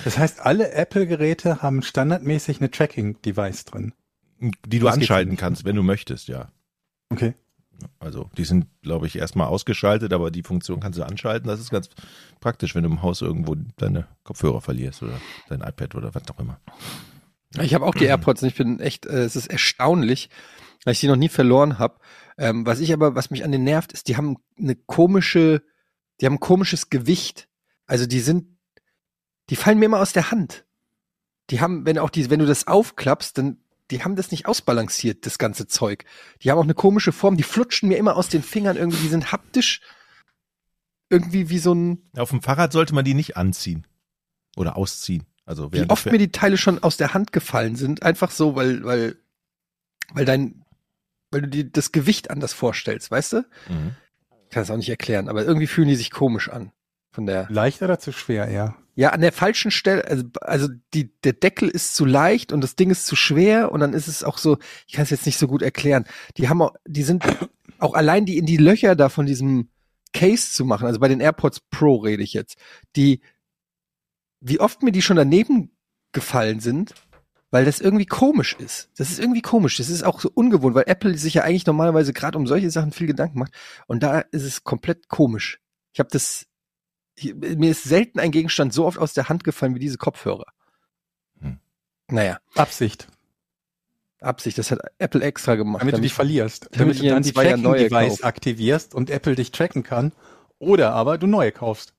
Das 0.04 0.18
heißt, 0.18 0.40
alle 0.40 0.72
Apple-Geräte 0.72 1.62
haben 1.62 1.82
standardmäßig 1.82 2.60
eine 2.60 2.70
Tracking-Device 2.70 3.64
drin. 3.64 3.92
Die 4.40 4.78
du 4.78 4.86
geht's 4.86 4.96
anschalten 4.96 5.36
kannst, 5.36 5.64
wenn 5.64 5.76
du 5.76 5.82
möchtest, 5.82 6.28
ja. 6.28 6.50
Okay. 7.10 7.34
Also 7.98 8.30
die 8.36 8.44
sind, 8.44 8.66
glaube 8.82 9.06
ich, 9.06 9.16
erstmal 9.16 9.46
ausgeschaltet, 9.46 10.12
aber 10.12 10.30
die 10.30 10.42
Funktion 10.42 10.80
kannst 10.80 10.98
du 10.98 11.02
anschalten. 11.02 11.48
Das 11.48 11.60
ist 11.60 11.70
ganz 11.70 11.88
praktisch, 12.40 12.74
wenn 12.74 12.82
du 12.82 12.90
im 12.90 13.02
Haus 13.02 13.22
irgendwo 13.22 13.56
deine 13.76 14.06
Kopfhörer 14.22 14.60
verlierst 14.60 15.02
oder 15.02 15.20
dein 15.48 15.60
iPad 15.60 15.94
oder 15.94 16.14
was 16.14 16.22
auch 16.30 16.38
immer. 16.38 16.60
Ich 17.60 17.74
habe 17.74 17.84
auch 17.84 17.94
die 17.94 18.04
AirPods 18.04 18.42
und 18.42 18.48
ich 18.48 18.54
bin 18.54 18.80
echt, 18.80 19.06
äh, 19.06 19.24
es 19.24 19.34
ist 19.34 19.48
erstaunlich, 19.48 20.30
weil 20.84 20.92
ich 20.92 21.00
die 21.00 21.08
noch 21.08 21.16
nie 21.16 21.28
verloren 21.28 21.78
habe. 21.78 21.96
Ähm, 22.40 22.64
was 22.64 22.80
ich 22.80 22.90
aber, 22.94 23.14
was 23.14 23.30
mich 23.30 23.44
an 23.44 23.52
den 23.52 23.64
nervt, 23.64 23.92
ist, 23.92 24.08
die 24.08 24.16
haben 24.16 24.38
eine 24.58 24.74
komische, 24.74 25.62
die 26.20 26.26
haben 26.26 26.36
ein 26.36 26.40
komisches 26.40 26.88
Gewicht. 26.88 27.48
Also 27.84 28.06
die 28.06 28.20
sind, 28.20 28.56
die 29.50 29.56
fallen 29.56 29.78
mir 29.78 29.84
immer 29.84 30.00
aus 30.00 30.14
der 30.14 30.30
Hand. 30.30 30.64
Die 31.50 31.60
haben, 31.60 31.84
wenn 31.84 31.98
auch 31.98 32.08
die, 32.08 32.30
wenn 32.30 32.38
du 32.38 32.46
das 32.46 32.66
aufklappst, 32.66 33.36
dann, 33.36 33.58
die 33.90 34.02
haben 34.02 34.16
das 34.16 34.30
nicht 34.30 34.46
ausbalanciert, 34.46 35.26
das 35.26 35.36
ganze 35.36 35.66
Zeug. 35.66 36.06
Die 36.42 36.50
haben 36.50 36.56
auch 36.56 36.64
eine 36.64 36.72
komische 36.72 37.12
Form, 37.12 37.36
die 37.36 37.42
flutschen 37.42 37.90
mir 37.90 37.98
immer 37.98 38.16
aus 38.16 38.28
den 38.28 38.42
Fingern 38.42 38.78
irgendwie, 38.78 39.02
die 39.02 39.08
sind 39.08 39.32
haptisch 39.32 39.82
irgendwie 41.10 41.50
wie 41.50 41.58
so 41.58 41.74
ein, 41.74 42.08
Auf 42.16 42.30
dem 42.30 42.40
Fahrrad 42.40 42.72
sollte 42.72 42.94
man 42.94 43.04
die 43.04 43.14
nicht 43.14 43.36
anziehen 43.36 43.86
oder 44.56 44.76
ausziehen. 44.76 45.26
Also 45.44 45.74
wie 45.74 45.90
oft 45.90 46.06
mir 46.06 46.18
die 46.18 46.32
Teile 46.32 46.56
schon 46.56 46.82
aus 46.82 46.96
der 46.96 47.12
Hand 47.12 47.32
gefallen 47.32 47.76
sind, 47.76 48.02
einfach 48.02 48.30
so, 48.30 48.54
weil, 48.54 48.82
weil, 48.84 49.16
weil 50.14 50.24
dein, 50.24 50.64
weil 51.30 51.42
du 51.42 51.48
dir 51.48 51.64
das 51.64 51.92
Gewicht 51.92 52.30
anders 52.30 52.52
vorstellst, 52.52 53.10
weißt 53.10 53.32
du? 53.34 53.36
Mhm. 53.68 53.96
Ich 54.44 54.50
kann 54.50 54.62
es 54.62 54.70
auch 54.70 54.76
nicht 54.76 54.88
erklären, 54.88 55.28
aber 55.28 55.44
irgendwie 55.44 55.66
fühlen 55.66 55.88
die 55.88 55.96
sich 55.96 56.10
komisch 56.10 56.48
an. 56.48 56.72
Von 57.12 57.26
der, 57.26 57.48
Leicht 57.50 57.82
oder 57.82 57.98
zu 57.98 58.12
schwer 58.12 58.46
eher? 58.46 58.76
ja, 59.00 59.10
an 59.10 59.22
der 59.22 59.32
falschen 59.32 59.70
Stelle, 59.70 60.04
also, 60.06 60.24
also 60.42 60.68
die, 60.92 61.10
der 61.22 61.32
Deckel 61.32 61.70
ist 61.70 61.94
zu 61.94 62.04
leicht 62.04 62.52
und 62.52 62.60
das 62.60 62.76
Ding 62.76 62.90
ist 62.90 63.06
zu 63.06 63.16
schwer 63.16 63.72
und 63.72 63.80
dann 63.80 63.94
ist 63.94 64.08
es 64.08 64.22
auch 64.22 64.36
so, 64.36 64.58
ich 64.86 64.92
kann 64.92 65.04
es 65.04 65.10
jetzt 65.10 65.24
nicht 65.24 65.38
so 65.38 65.46
gut 65.46 65.62
erklären. 65.62 66.04
Die 66.36 66.50
haben 66.50 66.60
auch, 66.60 66.74
die 66.86 67.02
sind 67.02 67.24
auch 67.78 67.94
allein 67.94 68.26
die 68.26 68.36
in 68.36 68.44
die 68.44 68.58
Löcher 68.58 68.96
da 68.96 69.08
von 69.08 69.24
diesem 69.24 69.70
Case 70.12 70.52
zu 70.52 70.66
machen, 70.66 70.86
also 70.86 71.00
bei 71.00 71.08
den 71.08 71.20
AirPods 71.20 71.60
Pro 71.70 71.96
rede 71.96 72.22
ich 72.22 72.34
jetzt, 72.34 72.58
die, 72.94 73.22
wie 74.40 74.60
oft 74.60 74.82
mir 74.82 74.92
die 74.92 75.00
schon 75.00 75.16
daneben 75.16 75.70
gefallen 76.12 76.60
sind, 76.60 76.94
weil 77.50 77.64
das 77.64 77.80
irgendwie 77.80 78.06
komisch 78.06 78.54
ist. 78.58 78.90
Das 78.96 79.10
ist 79.10 79.18
irgendwie 79.18 79.42
komisch. 79.42 79.76
Das 79.78 79.88
ist 79.88 80.02
auch 80.04 80.20
so 80.20 80.30
ungewohnt, 80.32 80.74
weil 80.74 80.84
Apple 80.86 81.16
sich 81.18 81.34
ja 81.34 81.42
eigentlich 81.42 81.66
normalerweise 81.66 82.12
gerade 82.12 82.38
um 82.38 82.46
solche 82.46 82.70
Sachen 82.70 82.92
viel 82.92 83.06
Gedanken 83.08 83.38
macht. 83.38 83.52
Und 83.86 84.02
da 84.02 84.20
ist 84.20 84.44
es 84.44 84.62
komplett 84.64 85.08
komisch. 85.08 85.60
Ich 85.92 85.98
habe 86.00 86.08
das, 86.12 86.46
hier, 87.16 87.34
mir 87.34 87.70
ist 87.72 87.82
selten 87.84 88.20
ein 88.20 88.30
Gegenstand 88.30 88.72
so 88.72 88.86
oft 88.86 88.98
aus 88.98 89.14
der 89.14 89.28
Hand 89.28 89.42
gefallen 89.44 89.74
wie 89.74 89.80
diese 89.80 89.98
Kopfhörer. 89.98 90.46
Hm. 91.40 91.58
Naja, 92.08 92.38
Absicht. 92.54 93.08
Absicht, 94.20 94.58
das 94.58 94.70
hat 94.70 94.80
Apple 94.98 95.22
extra 95.22 95.54
gemacht. 95.56 95.80
Damit 95.80 95.92
du 95.92 95.96
damit- 95.96 96.04
dich 96.04 96.14
verlierst. 96.14 96.66
damit 96.66 96.80
Damit 96.80 96.94
ich 96.96 97.02
du 97.02 97.08
dann 97.08 97.22
die 97.22 97.32
zwei 97.32 97.46
Jahren 97.46 97.62
neue 97.62 97.88
Tracking-Device 97.88 98.18
kauf. 98.20 98.24
aktivierst 98.24 98.94
und 98.94 99.10
Apple 99.10 99.34
dich 99.34 99.50
tracken 99.50 99.82
kann. 99.82 100.12
Oder 100.58 100.92
aber 100.92 101.16
du 101.18 101.26
neue 101.26 101.52
kaufst. 101.52 101.94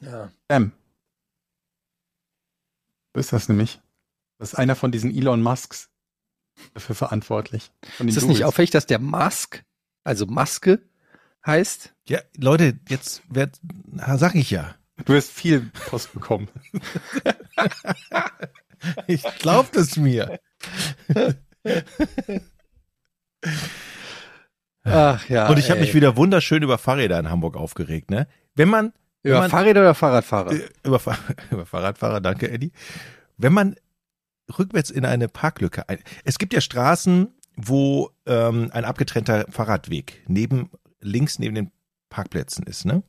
ja. 0.00 0.30
Ähm. 0.48 0.72
So 3.14 3.20
ist 3.20 3.32
das 3.32 3.48
nämlich. 3.48 3.80
Das 4.38 4.52
ist 4.52 4.58
einer 4.58 4.76
von 4.76 4.92
diesen 4.92 5.14
Elon 5.14 5.42
Musks 5.42 5.90
dafür 6.74 6.94
verantwortlich. 6.94 7.70
Ist 7.98 8.16
das 8.16 8.24
nicht 8.24 8.44
auffällig, 8.44 8.70
dass 8.70 8.86
der 8.86 8.98
Mask, 8.98 9.64
also 10.04 10.26
Maske 10.26 10.80
heißt? 11.46 11.94
Ja, 12.08 12.20
Leute, 12.36 12.78
jetzt 12.88 13.22
werd, 13.28 13.60
sag 14.16 14.34
ich 14.34 14.50
ja. 14.50 14.74
Du 15.04 15.14
hast 15.14 15.30
viel 15.30 15.70
Post 15.88 16.12
bekommen. 16.12 16.48
Ich 19.08 19.24
glaub 19.40 19.72
das 19.72 19.96
mir. 19.96 20.38
Ach 24.84 25.28
ja. 25.28 25.48
Und 25.48 25.58
ich 25.58 25.70
habe 25.70 25.80
mich 25.80 25.94
wieder 25.94 26.16
wunderschön 26.16 26.62
über 26.62 26.78
Fahrräder 26.78 27.18
in 27.18 27.28
Hamburg 27.28 27.56
aufgeregt, 27.56 28.10
ne? 28.10 28.26
Wenn 28.54 28.68
man 28.68 28.92
wenn 29.22 29.32
über 29.32 29.40
man- 29.40 29.50
Fahrräder 29.50 29.80
oder 29.80 29.94
Fahrradfahrer? 29.94 30.52
Äh, 30.52 30.68
über, 30.84 31.00
über 31.50 31.66
Fahrradfahrer, 31.66 32.20
danke 32.20 32.50
Eddie. 32.50 32.72
Wenn 33.36 33.52
man 33.52 33.76
rückwärts 34.58 34.90
in 34.90 35.04
eine 35.04 35.28
Parklücke 35.28 35.88
ein. 35.88 35.98
Es 36.24 36.38
gibt 36.38 36.52
ja 36.52 36.60
Straßen, 36.60 37.28
wo 37.56 38.10
ähm, 38.26 38.70
ein 38.72 38.84
abgetrennter 38.84 39.46
Fahrradweg 39.50 40.22
neben 40.28 40.70
links 41.00 41.38
neben 41.38 41.54
den 41.54 41.70
Parkplätzen 42.08 42.64
ist, 42.64 42.84
ne? 42.84 43.02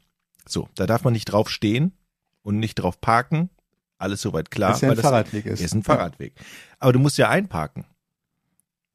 So, 0.48 0.68
da 0.76 0.88
darf 0.88 1.04
man 1.04 1.14
nicht 1.14 1.26
drauf 1.26 1.50
stehen 1.50 1.94
und 2.42 2.58
nicht 2.60 2.76
drauf 2.76 3.00
parken. 3.00 3.50
Alles 3.98 4.22
soweit 4.22 4.50
klar, 4.50 4.72
dass 4.72 4.82
ja 4.82 4.90
ein 4.90 4.98
weil 4.98 5.04
Fahrradweg 5.04 5.46
ist. 5.46 5.60
das 5.60 5.62
ist 5.62 5.76
ein 5.76 5.84
Fahrradweg. 5.84 6.34
Aber 6.80 6.94
du 6.94 7.00
musst 7.00 7.18
ja 7.18 7.30
einparken. 7.30 7.86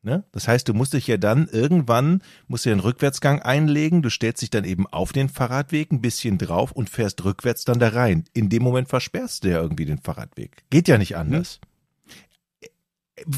Ne? 0.02 0.24
Das 0.32 0.48
heißt, 0.48 0.68
du 0.68 0.74
musst 0.74 0.92
dich 0.92 1.06
ja 1.06 1.16
dann 1.16 1.48
irgendwann, 1.48 2.22
musst 2.46 2.64
du 2.64 2.70
ja 2.70 2.74
einen 2.74 2.80
Rückwärtsgang 2.80 3.40
einlegen, 3.40 4.02
du 4.02 4.10
stellst 4.10 4.42
dich 4.42 4.50
dann 4.50 4.64
eben 4.64 4.86
auf 4.86 5.12
den 5.12 5.30
Fahrradweg 5.30 5.92
ein 5.92 6.02
bisschen 6.02 6.36
drauf 6.36 6.72
und 6.72 6.90
fährst 6.90 7.24
rückwärts 7.24 7.64
dann 7.64 7.78
da 7.78 7.88
rein. 7.88 8.24
In 8.34 8.50
dem 8.50 8.62
Moment 8.62 8.88
versperrst 8.88 9.44
du 9.44 9.50
ja 9.50 9.62
irgendwie 9.62 9.86
den 9.86 9.98
Fahrradweg. 9.98 10.64
Geht 10.68 10.88
ja 10.88 10.98
nicht 10.98 11.16
anders. 11.16 11.60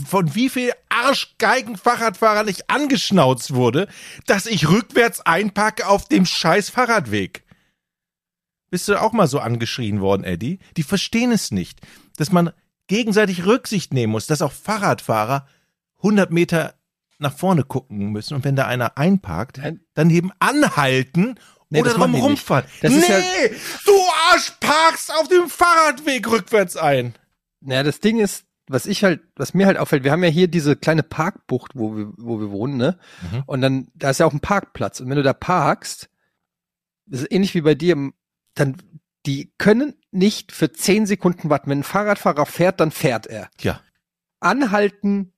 Von 0.09 0.35
wie 0.35 0.49
viel 0.49 0.73
Arschgeigen-Fahrradfahrern 0.89 2.49
ich 2.49 2.71
angeschnauzt 2.71 3.55
wurde, 3.55 3.89
dass 4.27 4.47
ich 4.47 4.69
rückwärts 4.69 5.21
einparke 5.21 5.87
auf 5.87 6.09
dem 6.09 6.25
scheiß 6.25 6.71
Fahrradweg. 6.71 7.45
Bist 8.71 8.89
du 8.89 9.01
auch 9.01 9.12
mal 9.12 9.27
so 9.29 9.39
angeschrien 9.39 10.01
worden, 10.01 10.25
Eddie? 10.25 10.59
Die 10.77 10.83
verstehen 10.83 11.31
es 11.31 11.51
nicht, 11.51 11.81
dass 12.17 12.33
man 12.33 12.53
gegenseitig 12.89 13.45
Rücksicht 13.45 13.93
nehmen 13.93 14.12
muss, 14.12 14.27
dass 14.27 14.43
auch 14.43 14.53
Fahrradfahrer 14.53 15.47
100 15.99 16.31
Meter 16.31 16.75
nach 17.19 17.37
vorne 17.37 17.62
gucken 17.65 18.12
müssen 18.12 18.35
und 18.35 18.45
wenn 18.45 18.57
da 18.57 18.67
einer 18.67 18.97
einparkt, 18.99 19.61
dann 19.95 20.11
eben 20.11 20.33
anhalten 20.39 21.39
Nee, 21.69 21.81
oder 21.81 21.95
drum 21.95 22.15
rumfahren. 22.15 22.65
Das 22.81 22.93
nee, 22.93 23.01
ja- 23.09 23.49
du 23.87 23.93
Arsch 24.31 24.53
parkst 24.61 25.12
auf 25.15 25.27
dem 25.29 25.49
Fahrradweg 25.49 26.29
rückwärts 26.31 26.77
ein. 26.77 27.15
Naja, 27.61 27.83
das 27.83 27.99
Ding 28.01 28.21
ist, 28.21 28.45
was 28.68 28.87
ich 28.87 29.05
halt, 29.05 29.20
was 29.37 29.55
mir 29.55 29.66
halt 29.66 29.79
auffällt, 29.79 30.05
wir 30.05 30.12
haben 30.12 30.24
ja 30.24 30.31
hier 30.31 30.48
diese 30.48 30.76
kleine 30.76 31.02
Parkbucht, 31.02 31.72
wo 31.74 31.96
wir, 31.96 32.12
wo 32.16 32.40
wir 32.40 32.50
wohnen, 32.50 32.76
ne? 32.76 32.98
Mhm. 33.31 33.42
Und 33.46 33.61
dann, 33.61 33.88
da 33.94 34.11
ist 34.11 34.18
ja 34.18 34.26
auch 34.26 34.33
ein 34.33 34.40
Parkplatz. 34.40 35.00
Und 35.00 35.09
wenn 35.09 35.16
du 35.16 35.22
da 35.22 35.33
parkst, 35.33 36.09
das 37.07 37.22
ist 37.22 37.33
ähnlich 37.33 37.55
wie 37.55 37.61
bei 37.61 37.74
dir, 37.74 38.11
dann, 38.55 38.76
die 39.24 39.52
können 39.59 39.94
nicht 40.11 40.52
für 40.52 40.72
zehn 40.72 41.07
Sekunden 41.07 41.50
warten. 41.50 41.70
Wenn 41.70 41.81
ein 41.81 41.85
Fahrradfahrer 41.85 42.46
fährt, 42.46 42.81
dann 42.81 42.90
fährt 42.90 43.26
er. 43.26 43.48
Ja. 43.61 43.81
Anhalten 44.40 45.33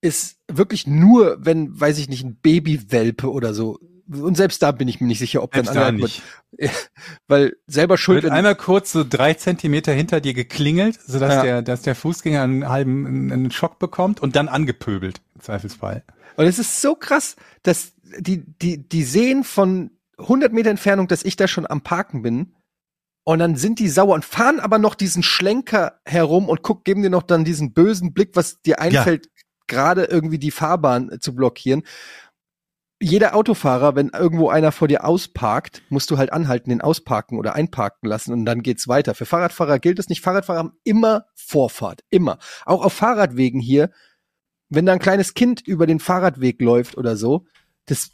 ist 0.00 0.38
wirklich 0.48 0.86
nur, 0.86 1.38
wenn, 1.40 1.80
weiß 1.80 1.98
ich 1.98 2.08
nicht, 2.08 2.24
ein 2.24 2.36
Babywelpe 2.36 3.30
oder 3.30 3.54
so. 3.54 3.78
Und 4.10 4.36
selbst 4.36 4.62
da 4.62 4.70
bin 4.72 4.86
ich 4.88 5.00
mir 5.00 5.06
nicht 5.06 5.18
sicher, 5.18 5.42
ob 5.42 5.52
dann 5.52 5.64
Selbst 5.64 5.76
da 5.76 5.80
anhalten 5.88 6.02
nicht. 6.02 6.22
wird. 6.52 6.90
Weil 7.26 7.56
selber 7.66 7.96
schuld. 7.96 8.22
Wird 8.22 8.32
einmal 8.32 8.54
kurz 8.56 8.92
so 8.92 9.04
drei 9.08 9.34
Zentimeter 9.34 9.92
hinter 9.92 10.20
dir 10.20 10.34
geklingelt, 10.34 11.00
sodass 11.00 11.34
Ja. 11.36 11.42
der, 11.42 11.62
dass 11.62 11.82
der 11.82 11.94
Fußgänger 11.94 12.42
einen 12.42 12.68
halben 12.68 13.32
einen- 13.32 13.50
Schock 13.50 13.78
bekommt 13.78 14.20
und 14.20 14.36
dann 14.36 14.48
angepöbelt, 14.48 15.20
im 15.34 15.40
Zweifelsfall. 15.40 16.04
Und 16.36 16.46
es 16.46 16.58
ist 16.58 16.82
so 16.82 16.94
krass, 16.94 17.36
dass 17.62 17.92
die, 18.18 18.44
die, 18.60 18.88
die 18.88 19.04
sehen 19.04 19.44
von 19.44 19.90
100 20.18 20.52
Meter 20.52 20.70
Entfernung, 20.70 21.08
dass 21.08 21.24
ich 21.24 21.36
da 21.36 21.48
schon 21.48 21.66
am 21.66 21.80
Parken 21.82 22.22
bin. 22.22 22.54
Und 23.26 23.38
dann 23.38 23.56
sind 23.56 23.78
die 23.78 23.88
sauer 23.88 24.14
und 24.14 24.24
fahren 24.24 24.60
aber 24.60 24.78
noch 24.78 24.94
diesen 24.94 25.22
Schlenker 25.22 25.98
herum 26.04 26.48
und 26.48 26.62
guck, 26.62 26.84
geben 26.84 27.02
dir 27.02 27.08
noch 27.10 27.22
dann 27.22 27.44
diesen 27.44 27.72
bösen 27.72 28.12
Blick, 28.12 28.32
was 28.34 28.60
dir 28.60 28.80
einfällt, 28.80 29.30
gerade 29.66 30.04
irgendwie 30.04 30.38
die 30.38 30.50
Fahrbahn 30.50 31.10
zu 31.20 31.34
blockieren. 31.34 31.84
Jeder 33.00 33.34
Autofahrer, 33.34 33.96
wenn 33.96 34.10
irgendwo 34.10 34.48
einer 34.48 34.72
vor 34.72 34.88
dir 34.88 35.04
ausparkt, 35.04 35.82
musst 35.88 36.10
du 36.10 36.18
halt 36.18 36.32
anhalten, 36.32 36.70
den 36.70 36.80
ausparken 36.80 37.38
oder 37.38 37.54
einparken 37.54 38.08
lassen 38.08 38.32
und 38.32 38.44
dann 38.44 38.62
geht's 38.62 38.88
weiter. 38.88 39.14
Für 39.14 39.26
Fahrradfahrer 39.26 39.78
gilt 39.78 39.98
es 39.98 40.08
nicht. 40.08 40.20
Fahrradfahrer 40.20 40.60
haben 40.60 40.78
immer 40.84 41.26
Vorfahrt, 41.34 42.02
immer. 42.10 42.38
Auch 42.64 42.84
auf 42.84 42.92
Fahrradwegen 42.92 43.60
hier, 43.60 43.90
wenn 44.68 44.86
da 44.86 44.92
ein 44.92 45.00
kleines 45.00 45.34
Kind 45.34 45.60
über 45.66 45.86
den 45.86 46.00
Fahrradweg 46.00 46.60
läuft 46.60 46.96
oder 46.96 47.16
so, 47.16 47.46
das 47.86 48.12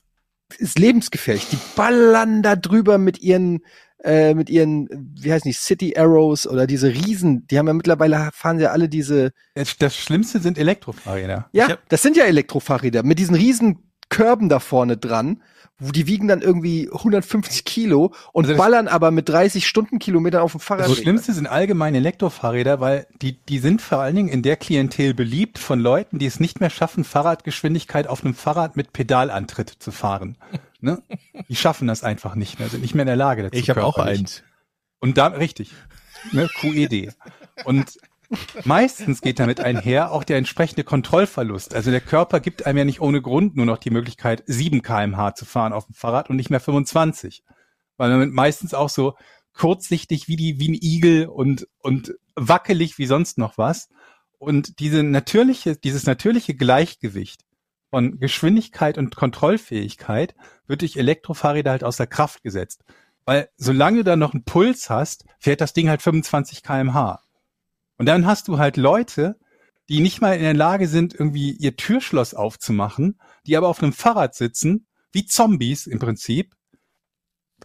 ist 0.58 0.78
lebensgefährlich. 0.78 1.48
Die 1.48 1.58
ballern 1.76 2.42
da 2.42 2.56
drüber 2.56 2.98
mit 2.98 3.20
ihren 3.20 3.60
äh, 4.02 4.34
mit 4.34 4.48
ihren, 4.48 4.88
wie 5.20 5.30
heißen 5.30 5.48
die, 5.48 5.52
City 5.54 5.94
Arrows 5.96 6.46
oder 6.46 6.66
diese 6.66 6.88
Riesen, 6.88 7.46
die 7.48 7.58
haben 7.58 7.66
ja 7.66 7.74
mittlerweile, 7.74 8.30
fahren 8.32 8.58
ja 8.58 8.70
alle 8.70 8.88
diese. 8.88 9.32
Das 9.78 9.94
Schlimmste 9.94 10.40
sind 10.40 10.56
Elektrofahrräder. 10.56 11.50
Ja, 11.52 11.76
das 11.90 12.00
sind 12.00 12.16
ja 12.16 12.24
Elektrofahrräder 12.24 13.02
mit 13.02 13.18
diesen 13.18 13.34
riesen 13.34 13.89
Körben 14.10 14.48
da 14.50 14.58
vorne 14.60 14.98
dran, 14.98 15.42
wo 15.80 15.90
die 15.92 16.06
wiegen 16.06 16.28
dann 16.28 16.42
irgendwie 16.42 16.90
150 16.92 17.64
Kilo 17.64 18.12
und 18.32 18.44
also 18.44 18.56
ballern 18.56 18.86
aber 18.86 19.10
mit 19.10 19.28
30 19.28 19.66
Stundenkilometern 19.66 20.42
auf 20.42 20.52
dem 20.52 20.60
Fahrrad. 20.60 20.88
Das 20.88 20.98
Schlimmste 20.98 21.32
sind 21.32 21.46
allgemein 21.46 21.94
Elektrofahrräder, 21.94 22.80
weil 22.80 23.06
die, 23.22 23.40
die 23.40 23.58
sind 23.58 23.80
vor 23.80 24.00
allen 24.00 24.14
Dingen 24.14 24.28
in 24.28 24.42
der 24.42 24.56
Klientel 24.56 25.14
beliebt 25.14 25.58
von 25.58 25.80
Leuten, 25.80 26.18
die 26.18 26.26
es 26.26 26.38
nicht 26.38 26.60
mehr 26.60 26.70
schaffen, 26.70 27.02
Fahrradgeschwindigkeit 27.02 28.06
auf 28.06 28.22
einem 28.22 28.34
Fahrrad 28.34 28.76
mit 28.76 28.92
Pedalantritt 28.92 29.70
zu 29.78 29.90
fahren. 29.90 30.36
Ne? 30.82 31.02
Die 31.50 31.56
schaffen 31.56 31.86
das 31.86 32.02
einfach 32.02 32.34
nicht 32.34 32.58
mehr, 32.58 32.70
sind 32.70 32.80
nicht 32.80 32.94
mehr 32.94 33.02
in 33.02 33.08
der 33.08 33.16
Lage 33.16 33.42
dazu. 33.42 33.54
Ich 33.54 33.68
habe 33.68 33.84
auch 33.84 33.98
eins. 33.98 34.42
Und 34.98 35.18
da, 35.18 35.26
richtig, 35.26 35.74
ne, 36.32 36.48
QED. 36.58 37.12
Und 37.64 37.98
meistens 38.64 39.20
geht 39.20 39.38
damit 39.38 39.60
einher 39.60 40.12
auch 40.12 40.24
der 40.24 40.38
entsprechende 40.38 40.84
Kontrollverlust. 40.84 41.74
Also 41.74 41.90
der 41.90 42.00
Körper 42.00 42.40
gibt 42.40 42.66
einem 42.66 42.78
ja 42.78 42.84
nicht 42.84 43.00
ohne 43.00 43.22
Grund 43.22 43.56
nur 43.56 43.66
noch 43.66 43.78
die 43.78 43.90
Möglichkeit, 43.90 44.42
7 44.46 44.82
kmh 44.82 45.34
zu 45.34 45.44
fahren 45.44 45.72
auf 45.72 45.86
dem 45.86 45.94
Fahrrad 45.94 46.30
und 46.30 46.36
nicht 46.36 46.50
mehr 46.50 46.60
25. 46.60 47.42
Weil 47.96 48.16
man 48.16 48.30
meistens 48.30 48.74
auch 48.74 48.88
so 48.88 49.14
kurzsichtig 49.52 50.28
wie 50.28 50.36
die, 50.36 50.58
wie 50.58 50.70
ein 50.70 50.78
Igel 50.80 51.26
und, 51.26 51.68
und 51.80 52.14
wackelig 52.36 52.98
wie 52.98 53.06
sonst 53.06 53.38
noch 53.38 53.58
was. 53.58 53.88
Und 54.38 54.78
diese 54.78 55.02
natürliche, 55.02 55.76
dieses 55.76 56.06
natürliche 56.06 56.54
Gleichgewicht 56.54 57.44
von 57.90 58.18
Geschwindigkeit 58.18 58.96
und 58.96 59.16
Kontrollfähigkeit 59.16 60.34
wird 60.66 60.82
durch 60.82 60.96
Elektrofahrräder 60.96 61.72
halt 61.72 61.84
außer 61.84 62.06
Kraft 62.06 62.42
gesetzt. 62.42 62.84
Weil 63.24 63.50
solange 63.56 63.98
du 63.98 64.04
da 64.04 64.16
noch 64.16 64.32
einen 64.32 64.44
Puls 64.44 64.88
hast, 64.88 65.24
fährt 65.38 65.60
das 65.60 65.72
Ding 65.72 65.88
halt 65.88 66.00
25 66.00 66.62
kmh. 66.62 67.20
Und 68.00 68.06
dann 68.06 68.24
hast 68.24 68.48
du 68.48 68.56
halt 68.56 68.78
Leute, 68.78 69.38
die 69.90 70.00
nicht 70.00 70.22
mal 70.22 70.34
in 70.34 70.40
der 70.40 70.54
Lage 70.54 70.88
sind, 70.88 71.12
irgendwie 71.12 71.50
ihr 71.50 71.76
Türschloss 71.76 72.32
aufzumachen, 72.32 73.20
die 73.46 73.58
aber 73.58 73.68
auf 73.68 73.82
einem 73.82 73.92
Fahrrad 73.92 74.34
sitzen, 74.34 74.86
wie 75.12 75.26
Zombies 75.26 75.86
im 75.86 75.98
Prinzip, 75.98 76.54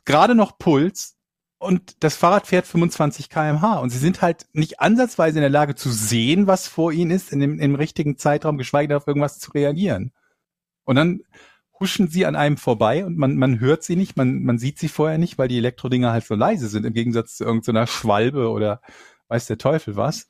gerade 0.03 0.35
noch 0.35 0.57
Puls 0.57 1.15
und 1.57 2.03
das 2.03 2.17
Fahrrad 2.17 2.47
fährt 2.47 2.67
25 2.67 3.29
kmh 3.29 3.77
und 3.77 3.91
sie 3.91 3.97
sind 3.97 4.21
halt 4.21 4.45
nicht 4.51 4.81
ansatzweise 4.81 5.37
in 5.37 5.41
der 5.41 5.49
Lage 5.49 5.73
zu 5.73 5.89
sehen, 5.89 6.47
was 6.47 6.67
vor 6.67 6.91
ihnen 6.91 7.11
ist, 7.11 7.31
in 7.31 7.39
dem, 7.39 7.57
im 7.57 7.75
richtigen 7.75 8.17
Zeitraum, 8.17 8.57
geschweige 8.57 8.89
denn 8.89 8.97
auf 8.97 9.07
irgendwas 9.07 9.39
zu 9.39 9.51
reagieren. 9.51 10.11
Und 10.83 10.97
dann 10.97 11.21
huschen 11.79 12.09
sie 12.09 12.25
an 12.25 12.35
einem 12.35 12.57
vorbei 12.57 13.05
und 13.05 13.17
man, 13.17 13.37
man 13.37 13.61
hört 13.61 13.83
sie 13.83 13.95
nicht, 13.95 14.17
man, 14.17 14.43
man 14.43 14.57
sieht 14.57 14.79
sie 14.79 14.89
vorher 14.89 15.17
nicht, 15.17 15.37
weil 15.37 15.47
die 15.47 15.59
Elektrodinger 15.59 16.11
halt 16.11 16.25
so 16.25 16.35
leise 16.35 16.67
sind, 16.67 16.85
im 16.85 16.93
Gegensatz 16.93 17.37
zu 17.37 17.45
irgendeiner 17.45 17.87
Schwalbe 17.87 18.49
oder 18.49 18.81
weiß 19.27 19.47
der 19.47 19.57
Teufel 19.57 19.95
was. 19.95 20.29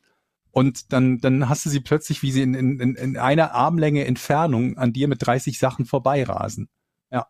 Und 0.51 0.93
dann, 0.93 1.19
dann 1.19 1.49
hast 1.49 1.65
du 1.65 1.69
sie 1.69 1.81
plötzlich, 1.81 2.21
wie 2.21 2.31
sie 2.31 2.41
in, 2.41 2.53
in, 2.53 2.95
in 2.95 3.17
einer 3.17 3.51
Armlänge 3.53 4.05
Entfernung 4.05 4.77
an 4.77 4.93
dir 4.93 5.09
mit 5.09 5.25
30 5.25 5.59
Sachen 5.59 5.85
vorbeirasen. 5.85 6.69
Ja. 7.11 7.27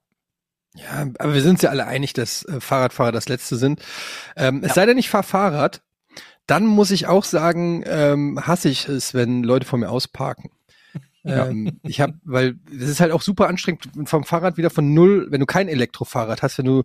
Ja, 0.76 1.08
aber 1.18 1.34
wir 1.34 1.42
sind 1.42 1.52
uns 1.52 1.64
ja 1.64 1.72
alle 1.72 1.88
einig, 1.88 2.14
dass 2.14 2.44
äh, 2.46 2.60
Fahrradfahrer 2.60 3.12
das 3.12 3.28
Letzte 3.28 3.56
sind. 3.56 3.82
Ähm, 4.36 4.62
ja. 4.62 4.68
Es 4.68 4.76
sei 4.76 4.86
denn, 4.86 5.00
ich 5.00 5.10
fahre 5.10 5.24
Fahrrad, 5.24 5.82
dann 6.46 6.68
muss 6.68 6.92
ich 6.92 7.08
auch 7.08 7.24
sagen, 7.24 7.84
ähm, 7.88 8.46
hasse 8.46 8.70
ich 8.70 8.88
es, 8.88 9.16
wenn 9.16 9.44
Leute 9.44 9.66
vor 9.66 9.80
mir 9.80 9.90
ausparken. 9.90 10.52
Ja. 11.28 11.48
Ähm, 11.48 11.80
ich 11.82 12.02
habe, 12.02 12.14
weil 12.24 12.60
es 12.72 12.88
ist 12.88 13.00
halt 13.00 13.12
auch 13.12 13.24
super 13.24 13.48
anstrengend 13.48 13.90
vom 14.06 14.26
Fahrrad 14.26 14.58
wieder 14.58 14.70
von 14.70 14.94
null, 14.94 15.26
wenn 15.32 15.40
du 15.40 15.48
kein 15.48 15.68
Elektrofahrrad 15.68 16.44
hast, 16.44 16.60
wenn 16.60 16.68
du 16.68 16.84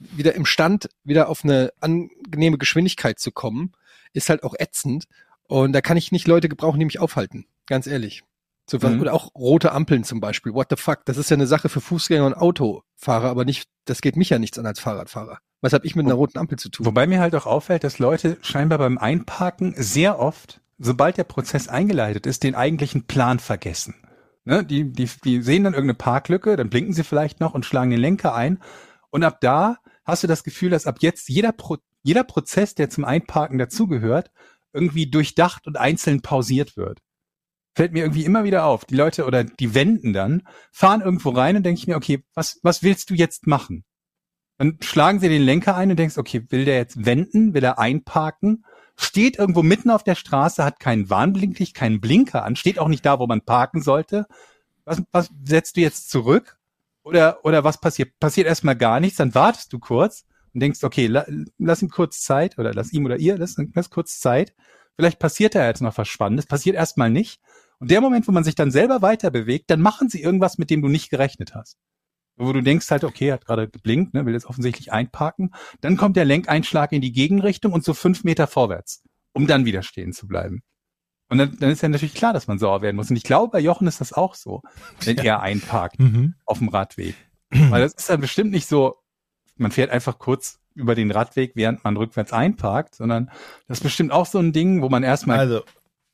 wieder 0.00 0.34
im 0.34 0.44
Stand 0.44 0.88
wieder 1.04 1.28
auf 1.28 1.44
eine 1.44 1.72
angenehme 1.78 2.58
Geschwindigkeit 2.58 3.20
zu 3.20 3.30
kommen, 3.30 3.70
ist 4.12 4.30
halt 4.30 4.42
auch 4.42 4.54
ätzend. 4.58 5.04
Und 5.44 5.72
da 5.72 5.80
kann 5.80 5.96
ich 5.96 6.12
nicht 6.12 6.28
Leute 6.28 6.48
gebrauchen, 6.48 6.78
die 6.78 6.84
mich 6.84 7.00
aufhalten. 7.00 7.46
Ganz 7.66 7.86
ehrlich. 7.86 8.22
So, 8.68 8.78
mhm. 8.78 9.00
Oder 9.00 9.14
auch 9.14 9.34
rote 9.34 9.72
Ampeln 9.72 10.04
zum 10.04 10.20
Beispiel. 10.20 10.54
What 10.54 10.68
the 10.70 10.76
fuck? 10.76 11.04
Das 11.04 11.16
ist 11.16 11.30
ja 11.30 11.34
eine 11.34 11.46
Sache 11.46 11.68
für 11.68 11.80
Fußgänger 11.80 12.24
und 12.24 12.34
Autofahrer, 12.34 13.28
aber 13.28 13.44
nicht, 13.44 13.68
das 13.84 14.00
geht 14.00 14.16
mich 14.16 14.30
ja 14.30 14.38
nichts 14.38 14.58
an 14.58 14.66
als 14.66 14.78
Fahrradfahrer. 14.78 15.38
Was 15.60 15.72
habe 15.72 15.86
ich 15.86 15.96
mit 15.96 16.06
einer 16.06 16.14
roten 16.14 16.38
Ampel 16.38 16.58
zu 16.58 16.68
tun? 16.68 16.86
Wobei 16.86 17.06
mir 17.06 17.20
halt 17.20 17.34
auch 17.34 17.46
auffällt, 17.46 17.84
dass 17.84 17.98
Leute 17.98 18.38
scheinbar 18.42 18.78
beim 18.78 18.96
Einparken 18.96 19.74
sehr 19.76 20.18
oft 20.18 20.60
sobald 20.80 21.18
der 21.18 21.24
Prozess 21.24 21.68
eingeleitet 21.68 22.26
ist, 22.26 22.42
den 22.42 22.54
eigentlichen 22.54 23.06
Plan 23.06 23.38
vergessen. 23.38 23.94
Ne? 24.44 24.64
Die, 24.64 24.90
die, 24.90 25.08
die 25.22 25.42
sehen 25.42 25.64
dann 25.64 25.74
irgendeine 25.74 25.98
Parklücke, 25.98 26.56
dann 26.56 26.70
blinken 26.70 26.94
sie 26.94 27.04
vielleicht 27.04 27.38
noch 27.38 27.54
und 27.54 27.66
schlagen 27.66 27.90
den 27.90 28.00
Lenker 28.00 28.34
ein. 28.34 28.58
Und 29.10 29.22
ab 29.22 29.40
da 29.40 29.76
hast 30.04 30.22
du 30.22 30.26
das 30.26 30.42
Gefühl, 30.42 30.70
dass 30.70 30.86
ab 30.86 30.96
jetzt 31.00 31.28
jeder, 31.28 31.52
Pro, 31.52 31.76
jeder 32.02 32.24
Prozess, 32.24 32.74
der 32.74 32.90
zum 32.90 33.04
Einparken 33.04 33.58
dazugehört, 33.58 34.30
irgendwie 34.72 35.10
durchdacht 35.10 35.66
und 35.66 35.76
einzeln 35.76 36.22
pausiert 36.22 36.76
wird. 36.76 37.00
Fällt 37.74 37.92
mir 37.92 38.00
irgendwie 38.00 38.24
immer 38.24 38.44
wieder 38.44 38.64
auf. 38.64 38.84
Die 38.84 38.96
Leute 38.96 39.26
oder 39.26 39.44
die 39.44 39.74
wenden 39.74 40.12
dann, 40.12 40.42
fahren 40.72 41.00
irgendwo 41.00 41.30
rein 41.30 41.56
und 41.56 41.62
denke 41.62 41.78
ich 41.78 41.86
mir, 41.86 41.96
okay, 41.96 42.24
was, 42.34 42.58
was 42.62 42.82
willst 42.82 43.10
du 43.10 43.14
jetzt 43.14 43.46
machen? 43.46 43.84
Dann 44.58 44.78
schlagen 44.82 45.20
sie 45.20 45.28
den 45.28 45.42
Lenker 45.42 45.76
ein 45.76 45.90
und 45.90 45.98
denkst, 45.98 46.18
okay, 46.18 46.44
will 46.50 46.64
der 46.64 46.76
jetzt 46.76 47.04
wenden? 47.06 47.54
Will 47.54 47.64
er 47.64 47.78
einparken? 47.78 48.64
steht 49.02 49.38
irgendwo 49.38 49.62
mitten 49.62 49.90
auf 49.90 50.04
der 50.04 50.14
Straße, 50.14 50.62
hat 50.64 50.78
kein 50.78 51.08
Warnblinklicht, 51.08 51.74
keinen 51.74 52.00
Blinker 52.00 52.44
an, 52.44 52.56
steht 52.56 52.78
auch 52.78 52.88
nicht 52.88 53.04
da, 53.04 53.18
wo 53.18 53.26
man 53.26 53.40
parken 53.40 53.82
sollte. 53.82 54.26
Was, 54.84 55.02
was 55.10 55.30
setzt 55.44 55.76
du 55.76 55.80
jetzt 55.80 56.10
zurück? 56.10 56.58
Oder, 57.02 57.44
oder 57.44 57.64
was 57.64 57.80
passiert? 57.80 58.18
Passiert 58.20 58.46
erstmal 58.46 58.76
gar 58.76 59.00
nichts, 59.00 59.16
dann 59.16 59.34
wartest 59.34 59.72
du 59.72 59.78
kurz 59.78 60.26
und 60.54 60.60
denkst, 60.60 60.82
okay, 60.84 61.06
la, 61.06 61.24
lass 61.58 61.82
ihm 61.82 61.90
kurz 61.90 62.20
Zeit 62.20 62.58
oder 62.58 62.72
lass 62.74 62.92
ihm 62.92 63.04
oder 63.04 63.18
ihr, 63.18 63.38
lass, 63.38 63.56
lass 63.74 63.90
kurz 63.90 64.20
Zeit. 64.20 64.54
Vielleicht 64.96 65.18
passiert 65.18 65.54
da 65.54 65.66
jetzt 65.66 65.80
noch 65.80 65.96
was 65.96 66.08
Spannendes, 66.08 66.46
passiert 66.46 66.76
erstmal 66.76 67.10
nicht. 67.10 67.40
Und 67.78 67.90
der 67.90 68.00
Moment, 68.00 68.28
wo 68.28 68.32
man 68.32 68.44
sich 68.44 68.54
dann 68.54 68.70
selber 68.70 69.00
weiter 69.02 69.30
bewegt, 69.30 69.70
dann 69.70 69.80
machen 69.80 70.08
sie 70.08 70.22
irgendwas, 70.22 70.58
mit 70.58 70.70
dem 70.70 70.82
du 70.82 70.88
nicht 70.88 71.10
gerechnet 71.10 71.54
hast 71.54 71.78
wo 72.40 72.52
du 72.52 72.62
denkst 72.62 72.90
halt, 72.90 73.04
okay, 73.04 73.32
hat 73.32 73.44
gerade 73.44 73.68
geblinkt, 73.68 74.14
ne, 74.14 74.26
will 74.26 74.32
jetzt 74.32 74.46
offensichtlich 74.46 74.92
einparken. 74.92 75.52
Dann 75.80 75.96
kommt 75.96 76.16
der 76.16 76.24
Lenkeinschlag 76.24 76.92
in 76.92 77.00
die 77.00 77.12
Gegenrichtung 77.12 77.72
und 77.72 77.84
so 77.84 77.94
fünf 77.94 78.24
Meter 78.24 78.46
vorwärts, 78.46 79.02
um 79.32 79.46
dann 79.46 79.64
wieder 79.64 79.82
stehen 79.82 80.12
zu 80.12 80.26
bleiben. 80.26 80.62
Und 81.28 81.38
dann, 81.38 81.56
dann 81.60 81.70
ist 81.70 81.82
ja 81.82 81.88
natürlich 81.88 82.14
klar, 82.14 82.32
dass 82.32 82.48
man 82.48 82.58
sauer 82.58 82.82
werden 82.82 82.96
muss. 82.96 83.10
Und 83.10 83.16
ich 83.16 83.22
glaube, 83.22 83.52
bei 83.52 83.60
Jochen 83.60 83.86
ist 83.86 84.00
das 84.00 84.12
auch 84.12 84.34
so, 84.34 84.62
wenn 85.04 85.18
er 85.18 85.40
einparkt 85.40 86.00
mhm. 86.00 86.34
auf 86.44 86.58
dem 86.58 86.68
Radweg. 86.68 87.14
Weil 87.50 87.82
das 87.82 87.94
ist 87.94 88.10
dann 88.10 88.20
bestimmt 88.20 88.50
nicht 88.50 88.66
so, 88.66 88.96
man 89.60 89.70
fährt 89.70 89.90
einfach 89.90 90.18
kurz 90.18 90.58
über 90.74 90.94
den 90.94 91.10
Radweg, 91.10 91.52
während 91.54 91.84
man 91.84 91.96
rückwärts 91.96 92.32
einparkt, 92.32 92.94
sondern 92.94 93.30
das 93.68 93.78
ist 93.78 93.82
bestimmt 93.82 94.12
auch 94.12 94.26
so 94.26 94.38
ein 94.38 94.52
Ding, 94.52 94.82
wo 94.82 94.88
man 94.88 95.02
erstmal 95.02 95.38
also, 95.38 95.62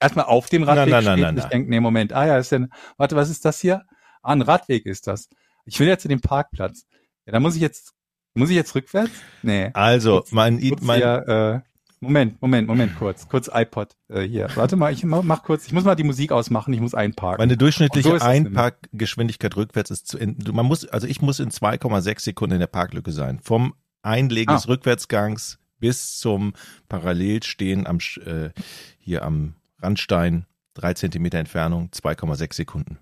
erstmal 0.00 0.26
auf 0.26 0.48
dem 0.48 0.62
Radweg 0.62 0.90
nein, 0.90 1.04
nein, 1.04 1.12
steht 1.14 1.24
nein, 1.24 1.34
und 1.34 1.38
ich 1.38 1.44
denke, 1.46 1.70
nee, 1.70 1.80
Moment, 1.80 2.12
ah 2.12 2.26
ja, 2.26 2.38
ist 2.38 2.52
denn, 2.52 2.72
warte, 2.96 3.16
was 3.16 3.30
ist 3.30 3.44
das 3.44 3.60
hier? 3.60 3.84
Ah, 4.22 4.32
ein 4.32 4.42
Radweg 4.42 4.86
ist 4.86 5.06
das. 5.06 5.28
Ich 5.64 5.78
will 5.78 5.88
ja 5.88 5.98
zu 5.98 6.08
dem 6.08 6.20
Parkplatz. 6.20 6.86
Ja, 7.26 7.32
da 7.32 7.40
muss 7.40 7.54
ich 7.54 7.62
jetzt, 7.62 7.92
muss 8.34 8.50
ich 8.50 8.56
jetzt 8.56 8.74
rückwärts? 8.74 9.12
Nee. 9.42 9.70
Also, 9.74 10.24
mein, 10.30 10.60
mein, 10.80 10.98
hier, 10.98 11.62
äh, 11.64 11.75
Moment, 12.06 12.40
Moment, 12.40 12.68
Moment, 12.68 12.96
kurz, 12.96 13.28
kurz 13.28 13.50
iPod 13.52 13.96
äh, 14.08 14.22
hier. 14.22 14.48
Warte 14.54 14.76
mal, 14.76 14.92
ich 14.92 15.04
mach, 15.04 15.22
mach 15.22 15.42
kurz, 15.42 15.66
ich 15.66 15.72
muss 15.72 15.84
mal 15.84 15.96
die 15.96 16.04
Musik 16.04 16.30
ausmachen, 16.30 16.72
ich 16.72 16.80
muss 16.80 16.94
einparken. 16.94 17.42
Meine 17.42 17.56
durchschnittliche 17.56 18.18
so 18.18 18.24
Einparkgeschwindigkeit 18.24 19.56
rückwärts 19.56 19.90
ist 19.90 20.06
zu 20.06 20.18
enden. 20.18 20.54
Man 20.54 20.66
muss, 20.66 20.86
also 20.86 21.06
ich 21.06 21.20
muss 21.20 21.40
in 21.40 21.50
2,6 21.50 22.20
Sekunden 22.20 22.54
in 22.54 22.60
der 22.60 22.68
Parklücke 22.68 23.10
sein. 23.10 23.40
Vom 23.42 23.74
Einlegen 24.02 24.52
ah. 24.52 24.54
des 24.54 24.68
Rückwärtsgangs 24.68 25.58
bis 25.78 26.18
zum 26.18 26.54
Parallelstehen 26.88 27.86
am 27.86 27.98
äh, 28.24 28.50
hier 28.98 29.22
am 29.22 29.54
Randstein, 29.80 30.46
drei 30.74 30.94
Zentimeter 30.94 31.38
Entfernung, 31.38 31.90
2,6 31.90 32.54
Sekunden. 32.54 32.98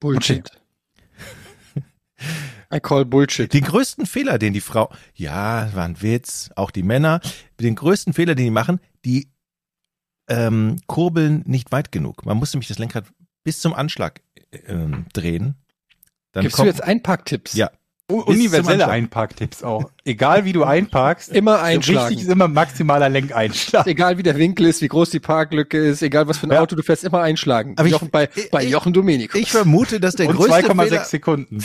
Bullshit. 0.00 0.50
Okay. 0.50 1.84
I 2.72 2.80
call 2.80 3.04
Bullshit. 3.04 3.52
Den 3.52 3.64
größten 3.64 4.06
Fehler, 4.06 4.38
den 4.38 4.52
die 4.52 4.60
Frau, 4.60 4.92
ja, 5.14 5.70
war 5.74 5.84
ein 5.84 6.00
Witz, 6.02 6.50
auch 6.56 6.70
die 6.70 6.82
Männer, 6.82 7.20
den 7.60 7.74
größten 7.74 8.12
Fehler, 8.12 8.34
den 8.34 8.46
die 8.46 8.50
machen, 8.50 8.80
die 9.04 9.28
ähm, 10.28 10.80
kurbeln 10.86 11.42
nicht 11.46 11.72
weit 11.72 11.92
genug. 11.92 12.26
Man 12.26 12.36
muss 12.36 12.52
nämlich 12.52 12.68
das 12.68 12.78
Lenkrad 12.78 13.06
bis 13.44 13.60
zum 13.60 13.74
Anschlag 13.74 14.20
ähm, 14.66 15.06
drehen. 15.12 15.54
Dann 16.32 16.42
Gibst 16.42 16.56
kommt, 16.56 16.66
du 16.66 16.70
jetzt 16.70 16.82
Einpacktipps? 16.82 17.54
Ja 17.54 17.70
universelle 18.08 18.88
Einparktipps 18.88 19.62
auch. 19.62 19.90
Egal 20.04 20.44
wie 20.44 20.52
du 20.52 20.62
einparkst, 20.64 21.30
immer 21.30 21.60
einschlagen. 21.60 22.08
Richtig 22.08 22.26
ist 22.26 22.32
immer 22.32 22.46
maximaler 22.48 23.08
Lenkeinschlag. 23.08 23.86
Egal 23.86 24.18
wie 24.18 24.22
der 24.22 24.36
Winkel 24.36 24.66
ist, 24.66 24.80
wie 24.80 24.88
groß 24.88 25.10
die 25.10 25.20
Parklücke 25.20 25.78
ist, 25.78 26.02
egal 26.02 26.28
was 26.28 26.38
für 26.38 26.46
ein 26.46 26.52
ja. 26.52 26.60
Auto 26.60 26.76
du 26.76 26.82
fährst, 26.82 27.04
immer 27.04 27.22
einschlagen. 27.22 27.74
Aber 27.76 27.88
Jochen, 27.88 28.06
ich, 28.06 28.12
bei, 28.12 28.28
ich, 28.34 28.50
bei 28.50 28.64
Jochen 28.64 28.92
Domenico. 28.92 29.36
Ich 29.36 29.50
vermute, 29.50 29.98
dass 29.98 30.14
der 30.14 30.28
Und 30.28 30.36
größte 30.36 30.72
2,6 30.72 31.04
Sekunden. 31.04 31.58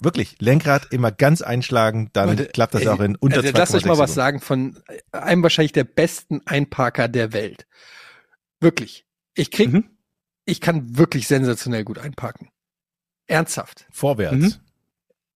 Wirklich, 0.00 0.36
Lenkrad 0.38 0.92
immer 0.92 1.12
ganz 1.12 1.42
einschlagen, 1.42 2.10
dann 2.12 2.30
Leute, 2.30 2.46
klappt 2.46 2.74
das 2.74 2.82
ey, 2.82 2.88
auch 2.88 3.00
in 3.00 3.16
unter 3.16 3.38
also, 3.38 3.48
2,6 3.48 3.58
Lasst 3.58 3.74
euch 3.74 3.84
mal 3.84 3.98
was 3.98 4.14
sagen 4.14 4.40
von 4.40 4.78
einem 5.12 5.42
wahrscheinlich 5.42 5.72
der 5.72 5.84
besten 5.84 6.40
Einparker 6.46 7.08
der 7.08 7.32
Welt. 7.32 7.66
Wirklich. 8.60 9.04
Ich 9.34 9.50
krieg 9.50 9.72
mhm 9.72 9.93
ich 10.44 10.60
kann 10.60 10.96
wirklich 10.96 11.26
sensationell 11.26 11.84
gut 11.84 11.98
einparken. 11.98 12.50
Ernsthaft. 13.26 13.86
Vorwärts. 13.90 14.36
Mhm. 14.36 14.54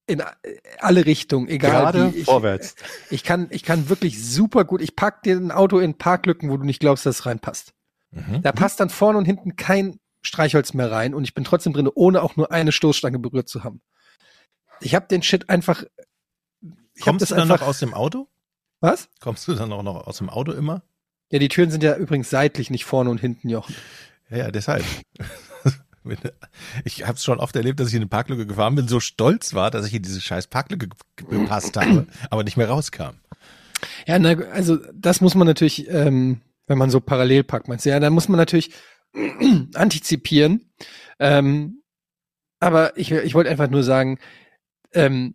In 0.06 0.22
alle 0.78 1.04
Richtungen, 1.04 1.48
egal 1.48 1.70
Gerade 1.70 2.14
wie. 2.14 2.18
Ich, 2.18 2.24
vorwärts. 2.24 2.76
Ich 3.10 3.24
kann, 3.24 3.48
ich 3.50 3.62
kann 3.62 3.88
wirklich 3.88 4.24
super 4.24 4.64
gut. 4.64 4.80
Ich 4.80 4.96
pack 4.96 5.22
dir 5.22 5.36
ein 5.36 5.50
Auto 5.50 5.78
in 5.78 5.98
Parklücken, 5.98 6.50
wo 6.50 6.56
du 6.56 6.64
nicht 6.64 6.80
glaubst, 6.80 7.04
dass 7.04 7.20
es 7.20 7.26
reinpasst. 7.26 7.74
Mhm. 8.10 8.42
Da 8.42 8.52
passt 8.52 8.80
dann 8.80 8.88
vorne 8.88 9.18
und 9.18 9.26
hinten 9.26 9.56
kein 9.56 10.00
Streichholz 10.22 10.72
mehr 10.72 10.90
rein 10.90 11.14
und 11.14 11.24
ich 11.24 11.34
bin 11.34 11.44
trotzdem 11.44 11.72
drin, 11.72 11.88
ohne 11.94 12.22
auch 12.22 12.36
nur 12.36 12.50
eine 12.52 12.72
Stoßstange 12.72 13.18
berührt 13.18 13.48
zu 13.48 13.64
haben. 13.64 13.82
Ich 14.80 14.94
habe 14.94 15.06
den 15.08 15.22
Shit 15.22 15.50
einfach. 15.50 15.84
Ich 16.94 17.02
Kommst 17.02 17.22
das 17.22 17.28
du 17.28 17.34
dann 17.36 17.50
einfach. 17.50 17.60
noch 17.60 17.68
aus 17.68 17.78
dem 17.78 17.94
Auto? 17.94 18.28
was? 18.80 19.08
Kommst 19.20 19.46
du 19.48 19.54
dann 19.54 19.72
auch 19.72 19.82
noch 19.82 20.06
aus 20.06 20.18
dem 20.18 20.30
Auto 20.30 20.52
immer? 20.52 20.82
Ja, 21.30 21.38
die 21.38 21.48
Türen 21.48 21.70
sind 21.70 21.82
ja 21.82 21.96
übrigens 21.96 22.30
seitlich, 22.30 22.70
nicht 22.70 22.84
vorne 22.84 23.10
und 23.10 23.20
hinten, 23.20 23.48
Jochen. 23.48 23.74
Ja, 24.30 24.50
deshalb. 24.50 24.84
Ich 26.84 27.02
habe 27.06 27.14
es 27.14 27.24
schon 27.24 27.38
oft 27.38 27.54
erlebt, 27.54 27.80
dass 27.80 27.88
ich 27.88 27.94
in 27.94 28.00
eine 28.00 28.08
Parklücke 28.08 28.46
gefahren 28.46 28.74
bin, 28.74 28.88
so 28.88 28.98
stolz 28.98 29.52
war, 29.52 29.70
dass 29.70 29.86
ich 29.86 29.92
in 29.92 30.02
diese 30.02 30.22
scheiß 30.22 30.46
Parklücke 30.46 30.88
ge- 30.88 31.28
gepasst 31.28 31.76
habe, 31.76 32.06
aber 32.30 32.44
nicht 32.44 32.56
mehr 32.56 32.68
rauskam. 32.70 33.16
Ja, 34.06 34.18
na, 34.18 34.30
also 34.52 34.78
das 34.94 35.20
muss 35.20 35.34
man 35.34 35.46
natürlich, 35.46 35.86
ähm, 35.90 36.40
wenn 36.66 36.78
man 36.78 36.88
so 36.88 37.00
parallel 37.00 37.44
packt, 37.44 37.68
meinst 37.68 37.84
du, 37.84 37.90
ja, 37.90 38.00
dann 38.00 38.14
muss 38.14 38.28
man 38.28 38.38
natürlich 38.38 38.70
antizipieren. 39.74 40.70
Ähm, 41.18 41.82
aber 42.58 42.96
ich, 42.96 43.12
ich 43.12 43.34
wollte 43.34 43.50
einfach 43.50 43.68
nur 43.68 43.82
sagen, 43.82 44.18
ähm, 44.94 45.34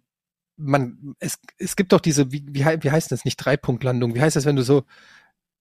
man, 0.57 1.15
es, 1.19 1.39
es 1.59 1.75
gibt 1.75 1.91
doch 1.93 2.01
diese, 2.01 2.31
wie, 2.31 2.45
wie, 2.47 2.65
wie 2.65 2.91
heißt 2.91 3.11
das 3.11 3.25
nicht, 3.25 3.37
Dreipunktlandung? 3.37 4.15
Wie 4.15 4.21
heißt 4.21 4.35
das, 4.35 4.45
wenn 4.45 4.55
du 4.55 4.63
so, 4.63 4.85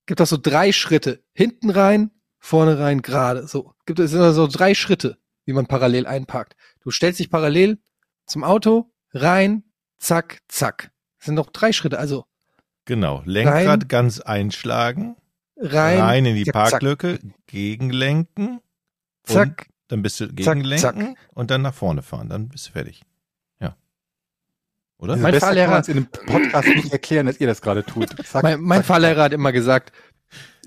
gibt 0.06 0.20
doch 0.20 0.26
so 0.26 0.38
drei 0.38 0.72
Schritte, 0.72 1.22
hinten 1.34 1.68
rein, 1.68 2.10
vorne 2.44 2.78
rein, 2.78 3.02
gerade, 3.02 3.46
so. 3.46 3.72
Gibt 3.86 4.00
es 4.00 4.10
sind 4.10 4.32
so 4.34 4.46
drei 4.48 4.74
Schritte, 4.74 5.16
wie 5.44 5.52
man 5.52 5.66
parallel 5.66 6.06
einparkt. 6.06 6.56
Du 6.80 6.90
stellst 6.90 7.20
dich 7.20 7.30
parallel 7.30 7.78
zum 8.26 8.42
Auto, 8.44 8.90
rein, 9.14 9.62
zack, 9.98 10.40
zack. 10.48 10.90
Das 11.18 11.26
sind 11.26 11.36
doch 11.36 11.50
drei 11.50 11.72
Schritte, 11.72 11.98
also 11.98 12.26
Genau, 12.84 13.22
Lenkrad 13.24 13.82
Rein. 13.82 13.88
ganz 13.88 14.18
einschlagen, 14.20 15.14
rein, 15.56 16.00
rein, 16.00 16.26
in 16.26 16.34
die 16.34 16.44
zack, 16.44 16.54
zack. 16.54 16.70
Parklücke, 16.70 17.20
gegenlenken, 17.46 18.60
zack, 19.22 19.68
dann 19.86 20.02
bist 20.02 20.18
du 20.18 20.26
Zack, 20.26 20.34
gegenlenken 20.56 21.16
und 21.32 21.52
dann 21.52 21.62
nach 21.62 21.74
vorne 21.74 22.02
fahren, 22.02 22.28
dann 22.28 22.48
bist 22.48 22.66
du 22.66 22.72
fertig. 22.72 23.02
Ja. 23.60 23.76
Oder? 24.98 25.16
Mein 25.16 25.34
Fahrlehrer- 25.36 25.78
es 25.78 25.86
in 25.88 25.98
einem 25.98 26.06
Podcast 26.08 26.66
nicht 26.68 26.92
erklären, 26.92 27.26
dass 27.26 27.38
ihr 27.38 27.46
das 27.46 27.62
gerade 27.62 27.84
tut. 27.84 28.08
Zack, 28.26 28.42
Mein, 28.42 28.60
mein 28.60 28.80
zack, 28.80 28.86
Fahrlehrer 28.86 29.22
hat 29.22 29.32
immer 29.32 29.52
gesagt, 29.52 29.92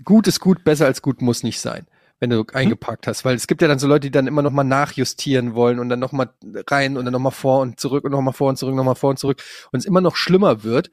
gut 0.04 0.28
ist 0.28 0.40
gut, 0.40 0.64
besser 0.64 0.86
als 0.86 1.02
gut 1.02 1.22
muss 1.22 1.44
nicht 1.44 1.60
sein, 1.60 1.88
wenn 2.20 2.30
du 2.30 2.46
eingeparkt 2.54 3.08
hast. 3.08 3.26
Weil 3.26 3.36
es 3.36 3.48
gibt 3.48 3.62
ja 3.62 3.68
dann 3.68 3.80
so 3.80 3.88
Leute, 3.88 4.08
die 4.08 4.12
dann 4.12 4.28
immer 4.28 4.42
noch 4.42 4.52
mal 4.52 4.64
nachjustieren 4.64 5.54
wollen 5.56 5.80
und 5.80 5.90
dann 5.90 6.00
noch 6.00 6.12
mal 6.12 6.30
rein 6.68 6.98
und 6.98 7.06
dann 7.06 7.12
noch 7.14 7.20
mal 7.20 7.32
vor 7.32 7.62
und 7.62 7.80
zurück 7.80 8.04
und 8.04 8.12
noch 8.12 8.22
mal 8.22 8.32
vor 8.34 8.50
und 8.50 8.58
zurück, 8.58 8.76
noch 8.76 8.84
mal 8.84 8.96
vor 8.96 9.12
und 9.12 9.18
zurück 9.20 9.42
und 9.72 9.80
es 9.80 9.86
immer 9.86 10.02
noch 10.02 10.16
schlimmer 10.16 10.64
wird. 10.64 10.92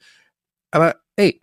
Aber 0.70 0.96
ey, 1.16 1.40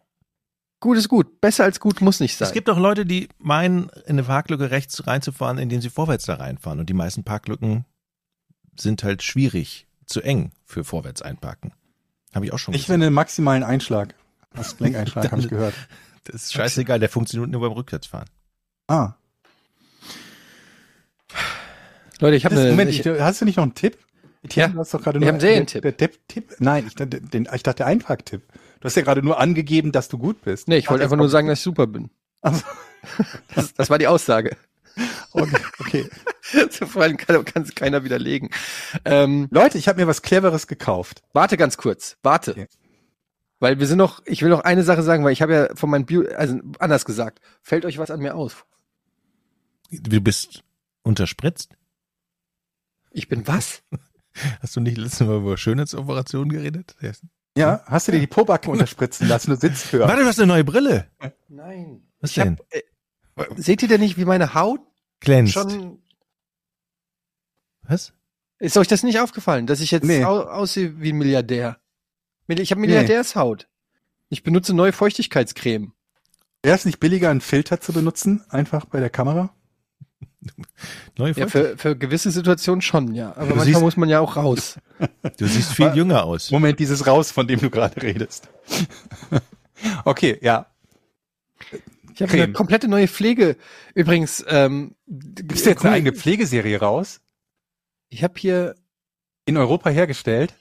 gut 0.80 0.98
ist 0.98 1.10
gut, 1.10 1.40
besser 1.42 1.64
als 1.64 1.80
gut 1.80 2.02
muss 2.02 2.20
nicht 2.20 2.36
sein. 2.36 2.48
Es 2.48 2.54
gibt 2.54 2.70
auch 2.70 2.80
Leute, 2.80 3.06
die 3.06 3.30
meinen, 3.38 3.90
in 4.06 4.14
eine 4.14 4.24
Parklücke 4.24 4.72
rechts 4.72 5.06
reinzufahren, 5.08 5.58
indem 5.58 5.82
sie 5.82 5.90
vorwärts 5.90 6.26
da 6.26 6.36
reinfahren. 6.36 6.80
Und 6.80 6.90
die 6.90 6.94
meisten 6.94 7.24
Parklücken 7.24 7.86
sind 8.80 9.04
halt 9.04 9.24
schwierig, 9.24 9.88
zu 10.06 10.22
eng 10.22 10.52
für 10.66 10.84
vorwärts 10.84 11.22
einparken. 11.22 11.74
Habe 12.34 12.46
ich 12.46 12.54
auch 12.54 12.58
schon 12.58 12.74
Ich 12.74 12.82
gesehen. 12.82 12.94
finde 12.94 13.08
einen 13.08 13.16
maximalen 13.16 13.64
Einschlag. 13.64 14.16
Was 14.54 14.80
Lenkeinschlag 14.80 15.32
habe 15.32 15.42
ich 15.42 15.50
gehört. 15.50 15.74
Das 16.26 16.44
ist 16.44 16.54
scheißegal, 16.54 17.00
der 17.00 17.10
funktioniert 17.10 17.50
nur 17.52 17.62
beim 17.62 17.72
Rückwärtsfahren. 17.72 18.30
Ah. 18.88 19.14
Leute, 22.20 22.36
ich 22.36 22.46
habe 22.46 22.56
eine, 22.60 22.70
Moment, 22.72 22.90
ich, 22.92 23.06
ich, 23.06 23.20
hast 23.22 23.42
du 23.42 23.46
nicht 23.46 23.58
noch 23.58 23.64
einen 23.64 23.76
Tipp? 23.76 23.98
Etienne, 24.44 24.74
Ja. 24.74 24.80
hast 24.80 24.94
doch 24.94 25.02
gerade 25.02 25.20
Wir 25.20 25.26
nur 25.26 25.28
haben 25.30 25.36
einen 25.36 25.42
Serientipp. 25.42 25.82
Der, 25.82 25.92
der 25.92 26.12
Tipp, 26.12 26.20
Tipp? 26.28 26.56
Nein, 26.60 26.86
ich 26.88 26.96
dachte, 26.96 27.22
den, 27.22 27.48
ich 27.54 27.64
dachte 27.64 27.78
der 27.78 27.88
Einparktipp. 27.88 28.42
Du 28.80 28.86
hast 28.86 28.96
ja 28.96 29.02
gerade 29.02 29.22
nur 29.22 29.40
angegeben, 29.40 29.92
dass 29.92 30.08
du 30.08 30.18
gut 30.18 30.42
bist. 30.42 30.68
nee, 30.68 30.78
ich 30.78 30.90
wollte 30.90 31.04
Ach, 31.04 31.06
einfach 31.06 31.18
nur 31.18 31.30
sagen, 31.30 31.48
dass 31.48 31.60
ich 31.60 31.64
super 31.64 31.88
bin. 31.88 32.10
Also, 32.42 32.64
Das, 33.56 33.74
das 33.74 33.90
war 33.90 33.98
die 33.98 34.08
Aussage. 34.08 34.56
okay, 35.32 35.58
okay. 35.80 36.10
Vor 36.86 37.04
allem 37.04 37.18
kann 37.18 37.46
kann 37.46 37.64
es 37.64 37.76
keiner 37.76 38.04
widerlegen. 38.04 38.50
Ähm, 39.06 39.48
Leute, 39.52 39.78
ich 39.78 39.88
habe 39.88 40.02
mir 40.02 40.08
was 40.08 40.22
Cleveres 40.22 40.68
gekauft. 40.68 41.22
Warte 41.34 41.58
ganz 41.58 41.78
kurz, 41.78 42.18
warte. 42.24 42.52
Okay. 42.52 42.68
Weil 43.60 43.80
wir 43.80 43.88
sind 43.88 43.98
noch, 43.98 44.22
ich 44.26 44.42
will 44.42 44.50
noch 44.50 44.62
eine 44.62 44.84
Sache 44.84 45.04
sagen, 45.04 45.24
weil 45.24 45.34
ich 45.34 45.42
habe 45.42 45.54
ja 45.54 45.76
von 45.76 45.90
meinem 45.90 46.06
Bio, 46.06 46.24
also 46.36 46.60
anders 46.80 47.04
gesagt, 47.06 47.40
fällt 47.62 47.86
euch 47.86 47.98
was 47.98 48.10
an 48.12 48.22
mir 48.22 48.36
auf? 48.36 48.66
Du 49.92 50.22
bist 50.22 50.64
unterspritzt? 51.04 51.74
Ich 53.12 53.28
bin 53.28 53.48
was? 53.48 53.82
Hast 54.62 54.76
du 54.76 54.80
nicht 54.80 54.98
letztes 54.98 55.28
Mal 55.28 55.38
über 55.38 55.58
Schönheitsoperationen 55.58 56.50
geredet? 56.50 56.96
Ja. 57.02 57.12
Ja, 57.58 57.84
hast 57.88 58.08
du 58.08 58.12
dir 58.14 58.20
die 58.20 58.28
Pobacke 58.28 58.70
unterspritzen 58.72 59.28
lassen? 59.28 59.50
Du 59.52 59.58
sitzt 59.58 59.84
für. 59.88 60.00
Warte, 60.02 60.22
du 60.22 60.28
hast 60.28 60.38
eine 60.40 60.48
neue 60.48 60.64
Brille. 60.64 61.10
Nein. 61.50 62.08
Was 62.22 62.30
ich 62.30 62.36
denn? 62.36 62.58
Hab, 63.36 63.50
äh, 63.52 63.62
seht 63.62 63.82
ihr 63.82 63.88
denn 63.90 64.00
nicht, 64.00 64.18
wie 64.18 64.24
meine 64.24 64.54
Haut 64.54 64.80
Glänzt. 65.20 65.54
schon, 65.54 66.00
Was? 67.82 68.14
ist 68.60 68.78
euch 68.78 68.88
das 68.88 69.02
nicht 69.04 69.20
aufgefallen, 69.20 69.66
dass 69.66 69.82
ich 69.82 69.90
jetzt 69.92 70.06
Nee. 70.06 70.24
au, 70.24 70.42
aussehe 70.44 71.02
wie 71.02 71.12
ein 71.12 71.18
Milliardär? 71.18 71.79
Ich 72.58 72.72
habe 72.72 72.82
Milliardärshaut. 72.82 73.68
Ich 74.30 74.44
benutze 74.44 74.74
neue 74.74 74.92
Feuchtigkeitscreme. 74.92 75.92
Wäre 76.64 76.76
es 76.76 76.86
nicht 76.86 77.00
billiger, 77.00 77.30
einen 77.30 77.42
Filter 77.42 77.80
zu 77.80 77.94
benutzen? 77.94 78.44
Einfach 78.50 78.86
bei 78.86 79.00
der 79.00 79.10
Kamera? 79.10 79.54
Neue 81.18 81.34
Ja, 81.34 81.48
für, 81.48 81.78
für 81.78 81.96
gewisse 81.96 82.32
Situationen 82.32 82.82
schon, 82.82 83.14
ja. 83.14 83.32
Aber 83.32 83.42
Du 83.42 83.56
manchmal 83.56 83.66
siehst- 83.66 83.82
muss 83.82 83.98
man 83.98 84.10
ja 84.10 84.20
auch 84.20 84.36
raus. 84.36 84.78
Du 85.38 85.46
siehst 85.48 85.74
viel 85.74 85.94
jünger 85.96 86.24
aus. 86.26 86.52
Moment, 86.52 86.80
dieses 86.80 87.08
Raus, 87.08 87.32
von 87.32 87.48
dem 87.48 87.60
du 87.62 87.70
gerade 87.70 88.02
redest. 88.02 88.50
okay, 90.06 90.38
ja. 90.42 90.66
Ich 92.14 92.22
habe 92.22 92.34
eine 92.34 92.52
komplette 92.52 92.90
neue 92.90 93.08
Pflege. 93.08 93.56
Übrigens, 93.96 94.44
ähm, 94.50 94.96
Gibst 95.08 95.66
du 95.66 95.70
jetzt 95.70 95.86
eine 95.86 95.96
eigene 95.96 96.14
Pflegeserie 96.14 96.80
raus? 96.80 97.22
Ich 98.10 98.24
habe 98.24 98.34
hier 98.38 98.76
In 99.46 99.56
Europa 99.56 99.90
hergestellt? 99.90 100.54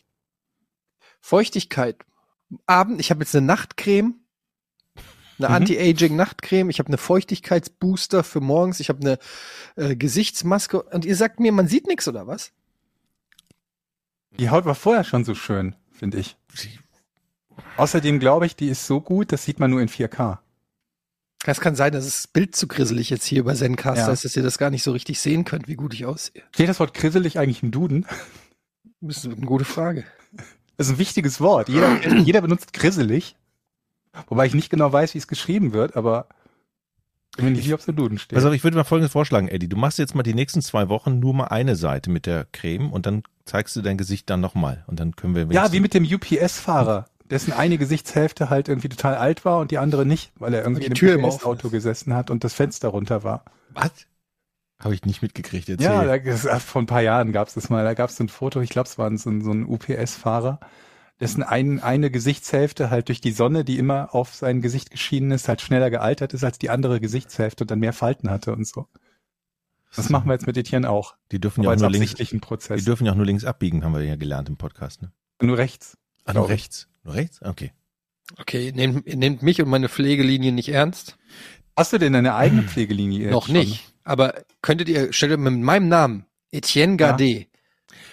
Feuchtigkeit. 1.21 1.97
Abend, 2.67 3.01
ich 3.01 3.11
habe 3.11 3.21
jetzt 3.21 3.35
eine 3.37 3.47
Nachtcreme, 3.47 4.15
eine 5.39 5.49
Mhm. 5.49 5.55
Anti-Aging 5.55 6.17
Nachtcreme, 6.17 6.71
ich 6.71 6.79
habe 6.79 6.89
eine 6.89 6.99
Feuchtigkeitsbooster 6.99 8.25
für 8.25 8.41
morgens, 8.41 8.81
ich 8.81 8.89
habe 8.89 9.01
eine 9.01 9.19
äh, 9.77 9.95
Gesichtsmaske 9.97 10.83
und 10.83 11.05
ihr 11.05 11.17
sagt 11.17 11.41
mir, 11.41 11.53
man 11.53 11.69
sieht 11.69 11.87
nichts 11.87 12.09
oder 12.09 12.27
was? 12.27 12.53
Die 14.39 14.51
Haut 14.51 14.65
war 14.65 14.75
vorher 14.75 15.05
schon 15.05 15.25
so 15.25 15.35
schön, 15.35 15.75
finde 15.93 16.19
ich. 16.19 16.37
Außerdem 17.77 18.19
glaube 18.21 18.47
ich, 18.47 18.57
die 18.57 18.69
ist 18.69 18.87
so 18.87 19.01
gut, 19.01 19.33
das 19.33 19.45
sieht 19.45 19.59
man 19.61 19.71
nur 19.71 19.81
in 19.81 19.89
4K. 19.89 20.39
Das 21.45 21.61
kann 21.61 21.77
sein, 21.77 21.93
dass 21.93 22.05
das 22.05 22.27
Bild 22.27 22.57
zu 22.57 22.67
grisselig 22.67 23.11
jetzt 23.11 23.25
hier 23.25 23.41
über 23.41 23.55
Zencaster 23.55 24.07
Ja. 24.09 24.13
ist, 24.13 24.25
dass 24.25 24.37
ihr 24.37 24.43
das 24.43 24.59
gar 24.59 24.71
nicht 24.71 24.83
so 24.83 24.91
richtig 24.93 25.21
sehen 25.21 25.45
könnt, 25.45 25.69
wie 25.69 25.77
gut 25.77 25.95
ich 25.95 26.05
aussehe. 26.05 26.43
Steht 26.53 26.69
das 26.69 26.81
Wort 26.81 26.95
grisselig 26.95 27.39
eigentlich 27.39 27.63
im 27.63 27.71
Duden? 27.71 28.07
Das 29.01 29.19
ist 29.19 29.27
eine 29.27 29.37
gute 29.47 29.65
Frage. 29.65 30.05
Das 30.79 30.87
ist 30.87 30.95
ein 30.95 30.99
wichtiges 30.99 31.41
Wort. 31.41 31.69
Jeder, 31.69 32.01
jeder 32.25 32.41
benutzt 32.41 32.73
grisselig. 32.73 33.37
Wobei 34.29 34.47
ich 34.47 34.55
nicht 34.55 34.71
genau 34.71 34.91
weiß, 34.91 35.15
wie 35.15 35.19
es 35.19 35.29
geschrieben 35.29 35.73
wird, 35.73 35.97
aber 35.97 36.29
bin 37.37 37.45
mir 37.45 37.51
nicht 37.53 37.65
sicher, 37.65 37.75
ob 37.75 37.81
es 37.81 37.89
im 37.89 37.97
Duden 37.97 38.19
steht. 38.19 38.43
Auf, 38.43 38.53
ich 38.53 38.65
würde 38.65 38.77
mal 38.77 38.85
Folgendes 38.85 39.13
vorschlagen, 39.13 39.49
Eddie. 39.49 39.69
Du 39.69 39.77
machst 39.77 39.99
jetzt 39.99 40.15
mal 40.15 40.23
die 40.23 40.35
nächsten 40.35 40.63
zwei 40.63 40.89
Wochen 40.89 41.19
nur 41.19 41.35
mal 41.35 41.45
eine 41.45 41.77
Seite 41.77 42.11
mit 42.11 42.27
der 42.27 42.47
Creme 42.51 42.91
und 42.91 43.07
dann 43.07 43.23
zeigst 43.45 43.77
du 43.77 43.83
dein 43.83 43.97
Gesicht 43.97 44.31
dann 44.31 44.41
nochmal. 44.41 44.85
Und 44.87 44.99
dann 44.99 45.15
können 45.15 45.35
wir 45.35 45.47
ja, 45.51 45.73
wie 45.73 45.81
mit 45.81 45.95
dem 45.95 46.05
UPS-Fahrer, 46.05 47.07
dessen 47.31 47.53
eine 47.53 47.79
Gesichtshälfte 47.79 48.51
halt 48.51 48.69
irgendwie 48.69 48.89
total 48.89 49.17
alt 49.17 49.45
war 49.45 49.59
und 49.59 49.71
die 49.71 49.79
andere 49.79 50.07
nicht, 50.07 50.33
weil 50.37 50.55
er 50.55 50.63
irgendwie 50.63 50.91
offen 50.91 51.25
UPS-Auto 51.25 51.71
gesessen 51.71 52.15
hat 52.15 52.31
und 52.31 52.45
das 52.45 52.55
Fenster 52.55 52.89
runter 52.89 53.23
war. 53.23 53.45
Was? 53.71 53.93
Habe 54.81 54.95
ich 54.95 55.05
nicht 55.05 55.23
mitgekriegt 55.23 55.69
jetzt. 55.69 55.83
Ja, 55.83 56.05
da, 56.05 56.35
ach, 56.51 56.61
vor 56.61 56.81
ein 56.81 56.87
paar 56.87 57.03
Jahren 57.03 57.33
gab 57.33 57.49
es 57.49 57.55
das 57.55 57.69
mal. 57.69 57.85
Da 57.85 57.95
gab 57.95 58.11
es 58.11 58.17
so 58.17 58.25
ein 58.25 58.29
Foto, 58.29 58.61
ich 58.61 58.71
glaube, 58.71 58.89
es 58.89 58.97
war 58.97 59.17
so 59.19 59.29
ein, 59.29 59.43
so 59.43 59.51
ein 59.51 59.67
UPS-Fahrer, 59.67 60.61
dessen 61.21 61.43
ein, 61.43 61.81
eine 61.81 62.11
Gesichtshälfte 62.11 62.89
halt 62.89 63.09
durch 63.09 63.21
die 63.21 63.33
Sonne, 63.33 63.65
die 63.65 63.79
immer 63.79 64.15
auf 64.15 64.35
sein 64.35 64.61
Gesicht 64.61 64.91
geschienen 64.91 65.33
ist, 65.33 65.49
halt 65.49 65.63
schneller 65.63 65.91
gealtert 65.91 66.33
ist 66.33 66.45
als 66.45 66.59
die 66.59 66.71
andere 66.71 67.01
Gesichtshälfte 67.01 67.65
und 67.65 67.71
dann 67.73 67.81
mehr 67.81 67.93
Falten 67.93 68.31
hatte 68.31 68.53
und 68.53 68.67
so. 68.67 68.87
Das 69.97 70.11
machen 70.11 70.29
wir 70.29 70.35
jetzt 70.35 70.47
mit 70.47 70.57
Etienne 70.57 70.89
auch. 70.89 71.17
Die 71.33 71.41
dürfen 71.41 71.65
ja 71.65 71.71
auch 71.71 71.77
nur 71.77 71.91
links, 71.91 72.15
Prozess. 72.41 72.79
die 72.79 72.85
dürfen 72.85 73.07
ja 73.07 73.13
auch 73.13 73.17
nur 73.17 73.27
links 73.27 73.45
abbiegen, 73.45 73.85
haben 73.85 73.95
wir 73.95 74.05
ja 74.05 74.17
gelernt 74.17 74.49
im 74.49 74.57
Podcast, 74.57 75.03
ne? 75.03 75.13
Nur 75.41 75.59
rechts. 75.59 75.97
Ah, 76.25 76.35
nur 76.35 76.49
rechts. 76.49 76.89
Nur 77.05 77.15
rechts? 77.15 77.43
Okay. 77.43 77.73
Okay, 78.37 78.73
nehmt, 78.73 79.07
nehmt 79.07 79.43
mich 79.43 79.63
und 79.63 79.69
meine 79.69 79.89
Pflegelinie 79.89 80.53
nicht 80.53 80.69
ernst? 80.69 81.17
Hast 81.79 81.93
du 81.93 81.99
denn 81.99 82.13
deine 82.13 82.35
eigene 82.35 82.63
Pflegelinie? 82.65 83.25
jetzt 83.25 83.33
Noch 83.33 83.47
schon? 83.47 83.55
nicht. 83.55 83.93
Aber 84.05 84.35
könntet 84.63 84.89
ihr, 84.89 85.13
stellt 85.13 85.33
ihr 85.33 85.39
mit 85.39 85.59
meinem 85.61 85.89
Namen, 85.89 86.27
Etienne 86.51 86.97
Gardet, 86.97 87.47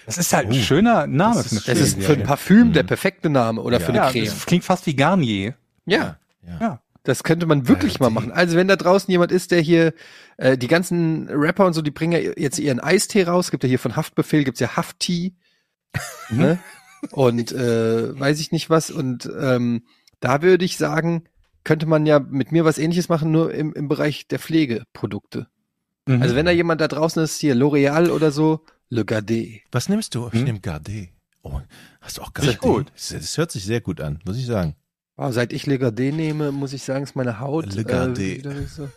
Das 0.06 0.18
ist 0.18 0.32
halt 0.32 0.46
ein 0.46 0.52
Oh, 0.52 0.62
schöner 0.62 1.06
Name 1.08 1.34
das 1.42 1.46
für 1.48 1.50
eine 1.50 1.58
ist- 1.58 1.68
das 1.68 1.78
ist 1.98 2.04
für 2.06 2.12
ein. 2.12 2.22
Parfüm 2.22 2.72
der 2.72 2.84
Mhm. 2.84 2.86
perfekte 2.86 3.28
Name 3.28 3.60
oder 3.60 3.80
für 3.80 3.92
Ja. 3.92 4.04
eine 4.04 4.06
Ja, 4.06 4.12
Creme. 4.12 4.24
das 4.26 4.46
klingt 4.46 4.62
fast 4.64 4.86
wie 4.86 4.94
Garnier. 4.94 5.54
Ja, 5.84 6.18
Ja. 6.46 6.58
Ja. 6.60 6.80
das 7.02 7.24
könnte 7.24 7.46
man 7.46 7.66
wirklich 7.66 7.98
mal 7.98 8.10
machen. 8.10 8.30
Also 8.30 8.56
wenn 8.56 8.68
da 8.68 8.76
draußen 8.76 9.10
jemand 9.10 9.32
ist, 9.32 9.50
der 9.50 9.60
hier, 9.60 9.94
äh, 10.36 10.56
die 10.56 10.68
ganzen 10.68 11.28
Rapper 11.28 11.66
und 11.66 11.72
so, 11.72 11.82
die 11.82 11.90
bringen 11.90 12.12
ja 12.12 12.30
jetzt 12.36 12.58
ihren 12.60 12.78
Eistee 12.78 13.24
raus. 13.24 13.50
Gibt 13.50 13.64
ja 13.64 13.68
hier 13.68 13.78
von 13.80 13.96
Haftbefehl, 13.96 14.44
gibt's 14.44 14.60
ja 14.60 14.76
Hafttee. 14.76 15.34
ne? 16.30 16.58
Und 17.10 17.50
äh, 17.52 18.18
weiß 18.18 18.38
ich 18.40 18.52
nicht 18.52 18.70
was. 18.70 18.90
Und 18.90 19.28
ähm, 19.40 19.82
da 20.20 20.42
würde 20.42 20.64
ich 20.64 20.76
sagen, 20.76 21.24
könnte 21.66 21.86
man 21.86 22.06
ja 22.06 22.20
mit 22.20 22.52
mir 22.52 22.64
was 22.64 22.78
ähnliches 22.78 23.08
machen, 23.08 23.32
nur 23.32 23.52
im, 23.52 23.72
im 23.74 23.88
Bereich 23.88 24.28
der 24.28 24.38
Pflegeprodukte. 24.38 25.48
Mhm. 26.06 26.22
Also 26.22 26.36
wenn 26.36 26.46
da 26.46 26.52
jemand 26.52 26.80
da 26.80 26.86
draußen 26.86 27.20
ist, 27.22 27.40
hier 27.40 27.56
L'Oreal 27.56 28.10
oder 28.10 28.30
so, 28.30 28.64
Le 28.88 29.04
Gardet. 29.04 29.62
Was 29.72 29.88
nimmst 29.88 30.14
du? 30.14 30.28
Ich 30.28 30.34
Hm? 30.34 30.44
nehme 30.44 30.60
Gardet. 30.60 31.08
Oh, 31.42 31.60
hast 32.00 32.18
du 32.18 32.22
auch 32.22 32.32
Gardet? 32.32 32.60
gut. 32.60 32.92
Das, 32.94 33.08
das 33.08 33.36
hört 33.36 33.50
sich 33.50 33.64
sehr 33.64 33.80
gut 33.80 34.00
an, 34.00 34.20
muss 34.24 34.36
ich 34.38 34.46
sagen. 34.46 34.76
Wow, 35.16 35.32
seit 35.34 35.52
ich 35.52 35.66
Le 35.66 35.78
Gardet 35.80 36.14
nehme, 36.14 36.52
muss 36.52 36.72
ich 36.72 36.84
sagen, 36.84 37.02
ist 37.02 37.16
meine 37.16 37.40
Haut 37.40 37.74
Le 37.74 37.84
Gardet. 37.84 38.38
wieder 38.38 38.54
so, 38.68 38.88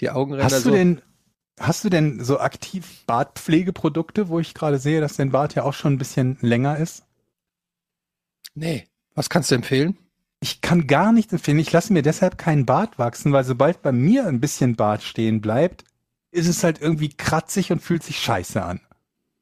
die 0.00 0.10
Augenränder 0.10 0.44
Hast 0.56 0.64
du 0.64 0.70
so. 0.70 0.74
denn, 0.74 1.00
hast 1.60 1.84
du 1.84 1.90
denn 1.90 2.24
so 2.24 2.40
aktiv 2.40 3.04
Bartpflegeprodukte, 3.06 4.28
wo 4.28 4.40
ich 4.40 4.52
gerade 4.52 4.78
sehe, 4.78 5.00
dass 5.00 5.14
dein 5.16 5.30
Bart 5.30 5.54
ja 5.54 5.62
auch 5.62 5.74
schon 5.74 5.92
ein 5.94 5.98
bisschen 5.98 6.38
länger 6.40 6.76
ist? 6.78 7.04
nee, 8.54 8.88
was 9.14 9.28
kannst 9.30 9.50
du 9.52 9.54
empfehlen? 9.54 9.96
Ich 10.40 10.60
kann 10.60 10.86
gar 10.86 11.12
nichts 11.12 11.32
empfehlen. 11.32 11.58
Ich 11.58 11.72
lasse 11.72 11.92
mir 11.92 12.02
deshalb 12.02 12.38
keinen 12.38 12.66
Bart 12.66 12.98
wachsen, 12.98 13.32
weil 13.32 13.44
sobald 13.44 13.82
bei 13.82 13.92
mir 13.92 14.26
ein 14.26 14.40
bisschen 14.40 14.76
Bart 14.76 15.02
stehen 15.02 15.40
bleibt, 15.40 15.84
ist 16.30 16.46
es 16.48 16.62
halt 16.62 16.80
irgendwie 16.80 17.08
kratzig 17.08 17.72
und 17.72 17.80
fühlt 17.82 18.02
sich 18.02 18.18
scheiße 18.18 18.62
an. 18.62 18.80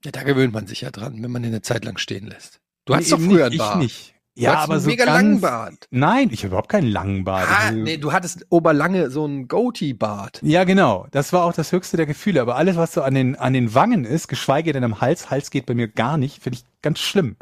Ja, 0.05 0.13
da 0.13 0.23
gewöhnt 0.23 0.53
man 0.55 0.67
sich 0.67 0.83
ja 0.83 0.91
dran, 0.91 1.23
wenn 1.23 1.31
man 1.31 1.43
den 1.43 1.53
eine 1.53 1.63
Zeit 1.63 1.85
lang 1.85 1.99
stehen 1.99 2.27
lässt. 2.27 2.61
Du 2.85 2.95
Nee, 2.95 3.03
doch 3.09 3.19
eben 3.19 3.31
früher 3.31 3.49
nicht, 3.51 3.61
einen 3.61 3.71
Bart. 3.71 3.77
Ich 3.77 3.83
nicht. 3.83 4.15
Du 4.37 4.43
Ja, 4.43 4.55
aber 4.59 4.75
einen 4.75 4.83
so 4.83 4.91
mega 4.91 5.05
ganz, 5.05 5.17
langen 5.17 5.41
Bart. 5.41 5.89
Nein, 5.91 6.29
ich 6.31 6.41
habe 6.41 6.49
überhaupt 6.49 6.69
keinen 6.69 6.89
langen 6.89 7.25
Bart. 7.25 7.49
Ah, 7.49 7.69
Also- 7.69 7.79
nee, 7.81 7.97
du 7.97 8.13
hattest 8.13 8.47
oberlange 8.51 9.11
so 9.11 9.25
einen 9.25 9.49
Goatee-Bart. 9.49 10.41
Ja, 10.43 10.65
genau. 10.65 11.07
Das 11.11 11.33
war 11.33 11.45
auch 11.45 11.53
das 11.55 11.73
höchste 11.73 11.97
der 11.97 12.07
Gefühle. 12.07 12.41
Aber 12.43 12.57
alles, 12.57 12.77
was 12.77 12.93
so 12.93 13.03
an 13.03 13.15
den, 13.15 13.37
an 13.37 13.53
den 13.53 13.75
Wangen 13.75 14.05
ist, 14.05 14.29
geschweige 14.29 14.73
denn 14.73 14.85
am 14.85 15.01
Hals, 15.01 15.31
Hals 15.31 15.51
geht 15.51 15.67
bei 15.67 15.75
mir 15.75 15.89
gar 15.89 16.19
nicht, 16.19 16.43
finde 16.43 16.59
ich 16.59 16.65
ganz 16.83 16.99
schlimm. 17.01 17.37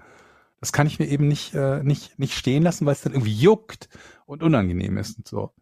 Das 0.63 0.73
kann 0.73 0.87
ich 0.87 0.99
mir 0.99 1.07
eben 1.09 1.29
nicht, 1.29 1.55
äh, 1.55 1.83
nicht, 1.83 2.19
nicht 2.19 2.35
stehen 2.35 2.63
lassen, 2.63 2.87
weil 2.87 2.95
es 2.95 3.03
dann 3.03 3.13
irgendwie 3.13 3.35
juckt 3.35 3.89
und 4.27 4.43
unangenehm 4.43 4.97
ist 4.97 5.19
und 5.19 5.29
so. 5.29 5.53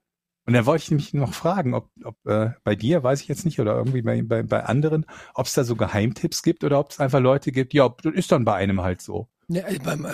Und 0.46 0.54
da 0.54 0.66
wollte 0.66 0.84
ich 0.84 0.90
nämlich 0.90 1.14
noch 1.14 1.32
fragen, 1.34 1.74
ob, 1.74 1.88
ob 2.04 2.16
äh, 2.26 2.50
bei 2.64 2.74
dir, 2.76 3.02
weiß 3.02 3.22
ich 3.22 3.28
jetzt 3.28 3.44
nicht, 3.44 3.60
oder 3.60 3.76
irgendwie 3.76 4.02
bei, 4.02 4.22
bei, 4.22 4.42
bei 4.42 4.64
anderen, 4.64 5.06
ob 5.34 5.46
es 5.46 5.54
da 5.54 5.64
so 5.64 5.74
Geheimtipps 5.74 6.42
gibt 6.42 6.64
oder 6.64 6.78
ob 6.78 6.90
es 6.90 7.00
einfach 7.00 7.20
Leute 7.20 7.50
gibt, 7.50 7.72
ja, 7.74 7.88
das 8.02 8.14
ist 8.14 8.30
dann 8.30 8.44
bei 8.44 8.54
einem 8.54 8.82
halt 8.82 9.00
so. 9.00 9.28
Ja, 9.48 9.64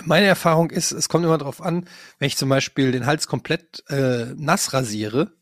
meine 0.05 0.25
Erfahrung 0.25 0.71
ist, 0.71 0.91
es 0.91 1.09
kommt 1.09 1.23
immer 1.25 1.37
drauf 1.37 1.61
an, 1.61 1.85
wenn 2.17 2.27
ich 2.27 2.37
zum 2.37 2.49
Beispiel 2.49 2.91
den 2.91 3.05
Hals 3.05 3.27
komplett 3.27 3.83
äh, 3.89 4.33
nass 4.35 4.73
rasiere, 4.73 5.33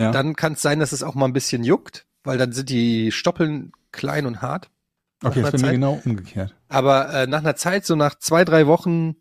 Ja. 0.00 0.10
dann 0.10 0.36
kann 0.36 0.54
es 0.54 0.62
sein, 0.62 0.78
dass 0.80 0.92
es 0.92 1.02
auch 1.02 1.14
mal 1.14 1.26
ein 1.26 1.32
bisschen 1.34 1.64
juckt, 1.64 2.06
weil 2.24 2.38
dann 2.38 2.52
sind 2.52 2.70
die 2.70 3.12
Stoppeln 3.12 3.72
klein 3.92 4.26
und 4.26 4.42
hart. 4.42 4.70
Okay, 5.24 5.42
das 5.42 5.52
bei 5.52 5.58
mir 5.58 5.72
genau 5.72 6.00
umgekehrt. 6.04 6.54
Aber 6.68 7.12
äh, 7.12 7.26
nach 7.26 7.38
einer 7.40 7.56
Zeit, 7.56 7.86
so 7.86 7.96
nach 7.96 8.16
zwei, 8.16 8.44
drei 8.44 8.66
Wochen, 8.66 9.16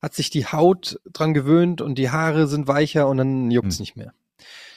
hat 0.00 0.14
sich 0.14 0.30
die 0.30 0.46
Haut 0.46 1.00
dran 1.12 1.32
gewöhnt 1.34 1.80
und 1.80 1.96
die 1.96 2.10
Haare 2.10 2.46
sind 2.48 2.66
weicher 2.68 3.08
und 3.08 3.18
dann 3.18 3.50
juckt's 3.50 3.76
Hm. 3.78 3.82
nicht 3.82 3.96
mehr. 3.96 4.12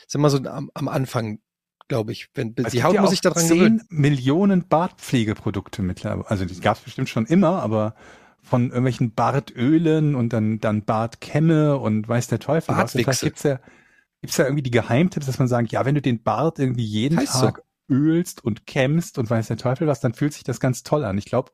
ist 0.06 0.16
immer 0.16 0.30
so 0.30 0.38
am, 0.38 0.70
am 0.74 0.88
Anfang, 0.88 1.40
glaube 1.88 2.12
ich. 2.12 2.30
Wenn, 2.36 2.54
Es 2.64 2.72
die 2.74 2.84
Haut 2.84 3.00
muss 3.00 3.10
sich 3.10 3.22
daran 3.22 3.44
10 3.44 3.58
gewöhnen. 3.58 3.82
Millionen 3.90 4.68
Bartpflegeprodukte 4.68 5.82
mittlerweile. 5.82 6.30
Also 6.30 6.46
die 6.46 6.60
gab 6.60 6.78
es 6.78 6.84
bestimmt 6.84 7.10
schon 7.10 7.26
immer, 7.26 7.62
aber 7.62 7.96
von 8.42 8.68
irgendwelchen 8.68 9.14
Bartölen 9.14 10.14
und 10.14 10.32
dann, 10.32 10.60
dann 10.60 10.84
Bartkämme 10.84 11.78
und 11.78 12.08
weiß 12.08 12.28
der 12.28 12.40
Teufel 12.40 12.76
was. 12.78 12.92
Vielleicht 12.92 13.22
gibt's 13.22 13.42
ja, 13.44 13.60
gibt's 14.22 14.38
ja 14.38 14.46
irgendwie 14.46 14.62
die 14.64 14.72
Geheimtipps, 14.72 15.26
dass 15.26 15.40
man 15.40 15.48
sagt, 15.48 15.72
ja, 15.72 15.86
wenn 15.86 15.96
du 15.96 16.02
den 16.02 16.22
Bart 16.22 16.60
irgendwie 16.60 16.86
jeden 16.86 17.18
Heißt 17.18 17.34
Tag 17.34 17.64
ölst 17.90 18.44
und 18.44 18.66
kämmst 18.66 19.18
und 19.18 19.30
weiß 19.30 19.48
der 19.48 19.58
Teufel 19.58 19.88
was, 19.88 20.00
dann 20.00 20.14
fühlt 20.14 20.34
sich 20.34 20.44
das 20.44 20.60
ganz 20.60 20.84
toll 20.84 21.04
an. 21.06 21.18
Ich 21.18 21.26
glaube, 21.26 21.52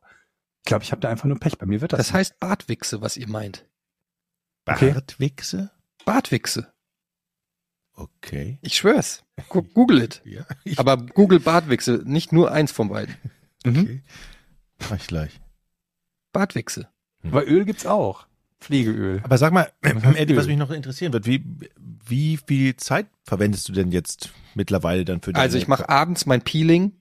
ich 0.64 0.66
glaube, 0.66 0.84
ich 0.84 0.92
habe 0.92 1.02
da 1.02 1.10
einfach 1.10 1.26
nur 1.26 1.40
Pech. 1.40 1.58
Bei 1.58 1.66
mir 1.66 1.82
wird 1.82 1.94
das. 1.94 1.98
Das 1.98 2.14
heißt 2.14 2.40
Bartwichse, 2.40 3.02
was 3.02 3.18
ihr 3.18 3.28
meint. 3.28 3.68
Okay. 4.66 4.92
Bartwichse? 4.94 5.72
Bartwichse. 6.06 6.72
Okay. 7.94 8.60
Ich 8.62 8.76
schwör's. 8.76 9.24
Google 9.50 10.02
it. 10.02 10.22
Ja, 10.26 10.46
ich, 10.64 10.80
Aber 10.80 10.98
Google 10.98 11.40
Bartwichse, 11.40 12.04
nicht 12.06 12.32
nur 12.32 12.52
eins 12.52 12.72
von 12.72 12.90
beiden. 12.90 13.16
mhm. 13.66 13.80
okay. 13.80 14.04
Mach 14.90 14.96
ich 14.98 15.08
gleich. 15.08 15.40
Bartwichse. 16.32 16.90
Aber 17.24 17.46
Öl 17.48 17.66
gibt's 17.66 17.86
auch. 17.86 18.26
Pflegeöl. 18.60 19.22
Aber 19.24 19.38
sag 19.38 19.54
mal, 19.54 19.72
Was 19.82 20.04
heißt 20.04 20.18
Eddie, 20.18 20.36
was 20.38 20.48
mich 20.48 20.58
noch 20.58 20.72
interessieren 20.72 21.14
wird, 21.14 21.26
wie, 21.26 21.44
wie 22.06 22.38
viel 22.38 22.76
Zeit 22.78 23.08
verwendest 23.24 23.68
du 23.70 23.74
denn 23.74 23.92
jetzt 23.92 24.32
mittlerweile 24.56 25.06
dann 25.06 25.22
für 25.22 25.34
Also 25.36 25.58
ich 25.58 25.68
mache 25.68 25.88
abends 25.90 26.26
mein 26.26 26.42
Peeling, 26.42 26.94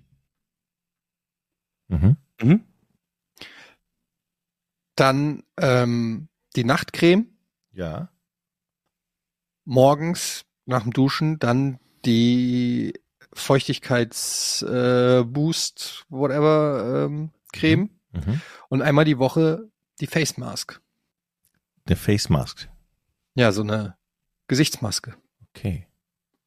Mhm. 1.89 2.17
Mhm. 2.41 2.65
dann 4.95 5.43
ähm, 5.57 6.29
die 6.57 6.65
Nachtcreme, 6.65 7.27
Ja. 7.73 8.11
morgens 9.65 10.45
nach 10.67 10.83
dem 10.83 10.93
Duschen, 10.93 11.39
dann 11.39 11.79
die 12.05 12.95
Feuchtigkeits 13.33 14.63
äh, 14.63 15.25
whatever, 16.09 17.07
ähm, 17.07 17.31
Creme 17.53 17.91
Mhm. 18.13 18.41
und 18.69 18.83
einmal 18.83 19.05
die 19.05 19.19
Woche 19.19 19.71
die 20.01 20.07
Face 20.07 20.37
Mask. 20.37 20.81
Der 21.89 21.97
Face 21.97 22.29
Mask. 22.29 22.69
Ja, 23.35 23.53
so 23.53 23.63
eine 23.63 23.97
Gesichtsmaske. 24.51 25.15
Okay. 25.55 25.87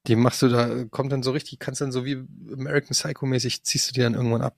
Die 0.08 0.18
machst 0.18 0.42
du 0.42 0.50
da, 0.50 0.84
kommt 0.92 1.14
dann 1.14 1.24
so 1.24 1.32
richtig, 1.32 1.58
kannst 1.60 1.80
dann 1.80 1.94
so 1.94 2.04
wie 2.04 2.22
American 2.52 2.90
Psycho 2.90 3.26
mäßig, 3.26 3.64
ziehst 3.64 3.90
du 3.90 3.94
die 3.94 4.02
dann 4.02 4.14
irgendwann 4.14 4.42
ab. 4.42 4.58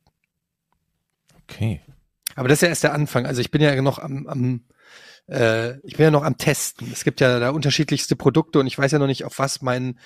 Okay. 1.44 1.80
Aber 2.36 2.48
das 2.48 2.58
ist 2.58 2.62
ja 2.64 2.70
erst 2.70 2.84
der 2.84 2.94
Anfang. 2.96 3.28
Also 3.28 3.42
ich 3.42 3.52
bin 3.52 3.62
ja 3.62 3.80
noch 3.84 4.00
am, 4.00 4.26
am 4.26 4.66
äh, 5.28 5.78
ich 5.82 5.96
bin 5.96 6.06
ja 6.06 6.12
noch 6.12 6.24
am 6.24 6.40
Testen. 6.40 6.92
Es 6.92 7.04
gibt 7.04 7.22
ja 7.22 7.40
da 7.40 7.52
unterschiedlichste 7.52 8.16
Produkte 8.16 8.60
und 8.60 8.66
ich 8.66 8.80
weiß 8.80 8.92
ja 8.92 8.98
noch 8.98 9.06
nicht, 9.06 9.26
auf 9.26 9.38
was 9.38 9.62
mein, 9.62 10.00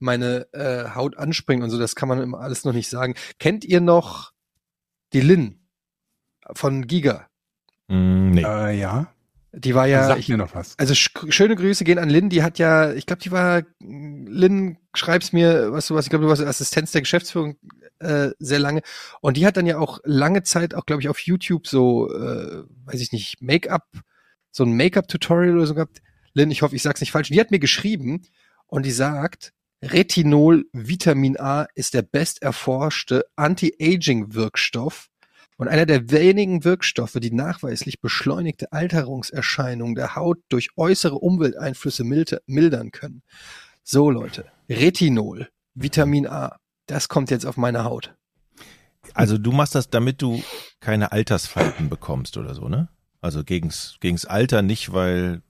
meine 0.00 0.52
äh, 0.52 0.90
Haut 0.96 1.16
anspringt 1.16 1.62
und 1.62 1.70
so. 1.70 1.78
Das 1.78 1.94
kann 1.94 2.08
man 2.08 2.20
immer 2.20 2.40
alles 2.40 2.64
noch 2.64 2.72
nicht 2.72 2.88
sagen. 2.88 3.14
Kennt 3.38 3.64
ihr 3.64 3.80
noch 3.80 4.32
die 5.12 5.20
Lin 5.20 5.60
von 6.54 6.88
Giga? 6.88 7.28
Mm, 7.86 8.30
nee. 8.30 8.42
Äh, 8.42 8.80
ja. 8.80 9.14
Die 9.52 9.74
war 9.74 9.86
ja, 9.86 10.06
Sag 10.06 10.18
ich, 10.18 10.28
mir 10.28 10.36
noch 10.36 10.54
was. 10.54 10.78
also 10.78 10.94
sch 10.94 11.10
schöne 11.30 11.56
Grüße 11.56 11.82
gehen 11.82 11.98
an 11.98 12.08
Lynn, 12.08 12.28
die 12.28 12.44
hat 12.44 12.58
ja, 12.58 12.92
ich 12.92 13.04
glaube, 13.06 13.20
die 13.20 13.32
war, 13.32 13.62
Lynn, 13.80 14.78
schreib's 14.94 15.32
mir, 15.32 15.72
was 15.72 15.88
du 15.88 15.94
was, 15.96 16.06
ich 16.06 16.10
glaube, 16.10 16.24
du 16.24 16.28
warst 16.28 16.42
Assistenz 16.42 16.92
der 16.92 17.00
Geschäftsführung 17.00 17.56
äh, 17.98 18.30
sehr 18.38 18.60
lange. 18.60 18.82
Und 19.20 19.36
die 19.36 19.46
hat 19.46 19.56
dann 19.56 19.66
ja 19.66 19.78
auch 19.78 19.98
lange 20.04 20.44
Zeit, 20.44 20.74
auch 20.74 20.86
glaube 20.86 21.02
ich, 21.02 21.08
auf 21.08 21.18
YouTube 21.18 21.66
so, 21.66 22.12
äh, 22.12 22.62
weiß 22.84 23.00
ich 23.00 23.10
nicht, 23.10 23.42
Make-up, 23.42 23.88
so 24.52 24.64
ein 24.64 24.72
Make-up-Tutorial 24.76 25.56
oder 25.56 25.66
so 25.66 25.74
gehabt. 25.74 26.00
Lynn, 26.32 26.52
ich 26.52 26.62
hoffe, 26.62 26.76
ich 26.76 26.82
sag's 26.82 27.00
nicht 27.00 27.10
falsch. 27.10 27.28
Die 27.28 27.40
hat 27.40 27.50
mir 27.50 27.58
geschrieben 27.58 28.22
und 28.68 28.86
die 28.86 28.92
sagt, 28.92 29.52
Retinol 29.82 30.66
Vitamin 30.72 31.40
A 31.40 31.66
ist 31.74 31.94
der 31.94 32.02
best 32.02 32.42
erforschte 32.42 33.24
Anti-Aging-Wirkstoff 33.34 35.09
und 35.60 35.68
einer 35.68 35.84
der 35.84 36.10
wenigen 36.10 36.64
Wirkstoffe, 36.64 37.18
die 37.20 37.32
nachweislich 37.32 38.00
beschleunigte 38.00 38.72
Alterungserscheinungen 38.72 39.94
der 39.94 40.16
Haut 40.16 40.38
durch 40.48 40.70
äußere 40.76 41.16
Umwelteinflüsse 41.16 42.02
milde- 42.02 42.40
mildern 42.46 42.90
können. 42.92 43.22
So 43.82 44.10
Leute, 44.10 44.46
Retinol, 44.70 45.48
Vitamin 45.74 46.26
A, 46.26 46.56
das 46.86 47.08
kommt 47.08 47.30
jetzt 47.30 47.44
auf 47.44 47.58
meine 47.58 47.84
Haut. 47.84 48.14
Also 49.12 49.36
du 49.36 49.52
machst 49.52 49.74
das, 49.74 49.90
damit 49.90 50.22
du 50.22 50.42
keine 50.80 51.12
Altersfalten 51.12 51.90
bekommst 51.90 52.38
oder 52.38 52.54
so, 52.54 52.68
ne? 52.68 52.88
Also 53.20 53.44
gegens, 53.44 53.96
gegens 54.00 54.24
Alter 54.24 54.62
nicht, 54.62 54.92
weil. 54.94 55.42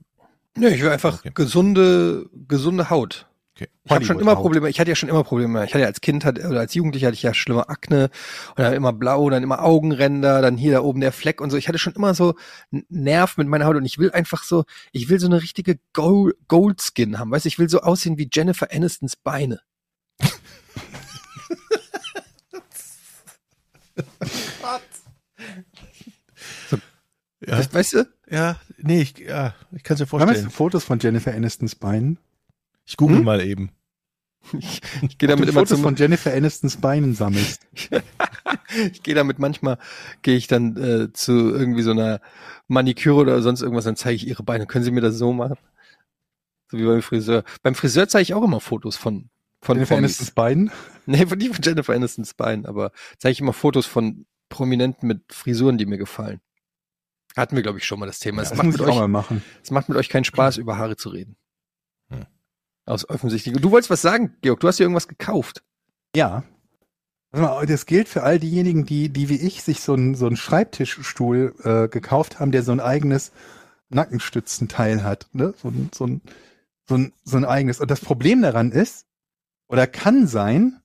Nö, 0.57 0.67
ich 0.67 0.81
will 0.81 0.89
einfach 0.89 1.19
Okay. 1.19 1.31
gesunde, 1.33 2.25
gesunde 2.47 2.89
Haut. 2.89 3.27
Okay. 3.61 3.69
Ich 3.83 3.91
habe 3.91 4.05
schon 4.05 4.19
immer 4.19 4.31
Haut. 4.35 4.41
Probleme, 4.41 4.69
ich 4.69 4.79
hatte 4.79 4.89
ja 4.89 4.95
schon 4.95 5.09
immer 5.09 5.23
Probleme. 5.23 5.63
Ich 5.65 5.73
hatte 5.75 5.85
als 5.85 6.01
Kind 6.01 6.25
hatte, 6.25 6.47
oder 6.47 6.61
als 6.61 6.73
Jugendlicher 6.73 7.07
hatte 7.07 7.15
ich 7.15 7.21
ja 7.21 7.33
schlimme 7.33 7.69
Akne 7.69 8.09
und 8.49 8.59
dann 8.59 8.73
immer 8.73 8.91
blau, 8.91 9.29
dann 9.29 9.43
immer 9.43 9.63
Augenränder, 9.63 10.41
dann 10.41 10.57
hier 10.57 10.71
da 10.71 10.81
oben 10.81 10.99
der 10.99 11.11
Fleck 11.11 11.41
und 11.41 11.51
so. 11.51 11.57
Ich 11.57 11.67
hatte 11.67 11.77
schon 11.77 11.93
immer 11.93 12.15
so 12.15 12.33
Nerv 12.89 13.37
mit 13.37 13.47
meiner 13.47 13.65
Haut 13.65 13.75
und 13.75 13.85
ich 13.85 13.99
will 13.99 14.11
einfach 14.11 14.43
so, 14.43 14.63
ich 14.91 15.09
will 15.09 15.19
so 15.19 15.27
eine 15.27 15.43
richtige 15.43 15.79
Gold, 15.93 16.35
Goldskin 16.47 17.19
haben. 17.19 17.29
Weißt 17.29 17.45
du, 17.45 17.49
ich 17.49 17.59
will 17.59 17.69
so 17.69 17.81
aussehen 17.81 18.17
wie 18.17 18.29
Jennifer 18.31 18.67
Anistons 18.71 19.15
Beine. 19.15 19.61
ja. 27.45 27.57
weißt, 27.57 27.73
weißt 27.73 27.93
du? 27.93 28.09
Ja, 28.29 28.59
nee, 28.77 29.01
ich, 29.01 29.19
ja, 29.19 29.53
ich 29.71 29.83
kann 29.83 29.95
es 29.95 29.99
mir 29.99 30.07
vorstellen. 30.07 30.35
Haben 30.35 30.45
wir 30.45 30.51
Fotos 30.51 30.83
von 30.83 30.97
Jennifer 30.99 31.31
Anistons 31.33 31.75
Beinen? 31.75 32.17
Ich 32.91 32.97
google 32.97 33.19
Hm? 33.19 33.23
mal 33.23 33.41
eben. 33.41 33.71
Ich, 34.57 34.81
ich 35.03 35.17
gehe 35.17 35.29
damit 35.29 35.45
du 35.45 35.51
immer 35.51 35.61
Fotos 35.61 35.77
zum, 35.77 35.83
von 35.83 35.95
Jennifer 35.95 36.33
Anistons 36.33 36.75
Beinen 36.77 37.13
sammelst. 37.13 37.61
ich 38.91 39.01
gehe 39.03 39.13
damit 39.15 39.39
manchmal, 39.39 39.77
gehe 40.23 40.35
ich 40.35 40.47
dann 40.47 40.75
äh, 40.75 41.13
zu 41.13 41.31
irgendwie 41.31 41.83
so 41.83 41.91
einer 41.91 42.19
Maniküre 42.67 43.15
oder 43.17 43.41
sonst 43.43 43.61
irgendwas, 43.61 43.85
dann 43.85 43.95
zeige 43.95 44.15
ich 44.15 44.27
ihre 44.27 44.41
Beine. 44.43 44.65
Können 44.65 44.83
Sie 44.83 44.91
mir 44.91 44.99
das 44.99 45.15
so 45.15 45.31
machen? 45.31 45.57
So 46.69 46.79
wie 46.79 46.85
beim 46.85 47.01
Friseur. 47.01 47.43
Beim 47.61 47.75
Friseur 47.75 48.09
zeige 48.09 48.23
ich 48.23 48.33
auch 48.33 48.43
immer 48.43 48.59
Fotos 48.59 48.97
von 48.97 49.29
von 49.61 49.77
Jennifer 49.77 49.95
Promis. 49.95 50.09
Anistons 50.09 50.31
Beinen? 50.31 50.71
Nee, 51.05 51.25
von 51.27 51.37
nicht 51.37 51.53
von 51.55 51.63
Jennifer 51.63 51.93
Anistons 51.93 52.33
Beinen, 52.33 52.65
aber 52.65 52.91
zeige 53.19 53.31
ich 53.33 53.39
immer 53.41 53.53
Fotos 53.53 53.85
von 53.85 54.25
Prominenten 54.49 55.07
mit 55.07 55.21
Frisuren, 55.31 55.77
die 55.77 55.85
mir 55.85 55.97
gefallen. 55.97 56.41
Hatten 57.37 57.55
wir, 57.55 57.63
glaube 57.63 57.77
ich, 57.79 57.85
schon 57.85 57.99
mal 57.99 58.05
das 58.07 58.19
Thema. 58.19 58.41
Es 58.41 58.49
Das 58.49 58.57
macht 58.57 58.65
muss 58.65 58.73
mit 58.73 58.81
ich 58.81 58.87
auch 58.87 58.93
euch 58.95 58.99
mal 58.99 59.07
machen. 59.07 59.43
Es 59.63 59.71
macht 59.71 59.87
mit 59.87 59.97
euch 59.97 60.09
keinen 60.09 60.25
Spaß, 60.25 60.57
über 60.57 60.77
Haare 60.77 60.97
zu 60.97 61.09
reden. 61.09 61.37
Aus 62.85 63.07
offensichtlich. 63.09 63.55
Du 63.55 63.71
wolltest 63.71 63.89
was 63.89 64.01
sagen, 64.01 64.35
Georg. 64.41 64.59
Du 64.59 64.67
hast 64.67 64.79
dir 64.79 64.83
irgendwas 64.83 65.07
gekauft. 65.07 65.63
Ja. 66.15 66.43
Mal, 67.31 67.65
Das 67.65 67.85
gilt 67.85 68.09
für 68.09 68.23
all 68.23 68.39
diejenigen, 68.39 68.85
die, 68.85 69.09
die 69.09 69.29
wie 69.29 69.39
ich 69.39 69.63
sich 69.63 69.81
so 69.81 69.93
einen 69.93 70.15
so 70.15 70.25
einen 70.25 70.35
Schreibtischstuhl 70.35 71.55
äh, 71.63 71.87
gekauft 71.87 72.39
haben, 72.39 72.51
der 72.51 72.63
so 72.63 72.71
ein 72.71 72.79
eigenes 72.79 73.31
Nackenstützenteil 73.89 75.03
hat. 75.03 75.27
Ne? 75.33 75.53
So, 75.61 75.71
so, 75.93 76.05
ein, 76.07 76.21
so, 76.87 76.95
ein, 76.95 77.13
so 77.23 77.37
ein 77.37 77.45
eigenes. 77.45 77.79
Und 77.79 77.91
das 77.91 78.01
Problem 78.01 78.41
daran 78.41 78.71
ist, 78.71 79.05
oder 79.67 79.87
kann 79.87 80.27
sein, 80.27 80.81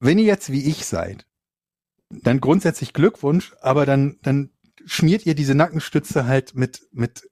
wenn 0.00 0.18
ihr 0.18 0.24
jetzt 0.24 0.50
wie 0.50 0.64
ich 0.64 0.86
seid, 0.86 1.26
dann 2.08 2.40
grundsätzlich 2.40 2.92
Glückwunsch, 2.92 3.54
aber 3.60 3.86
dann, 3.86 4.18
dann 4.22 4.50
schmiert 4.84 5.26
ihr 5.26 5.34
diese 5.34 5.54
Nackenstütze 5.54 6.26
halt 6.26 6.54
mit, 6.54 6.88
mit 6.90 7.30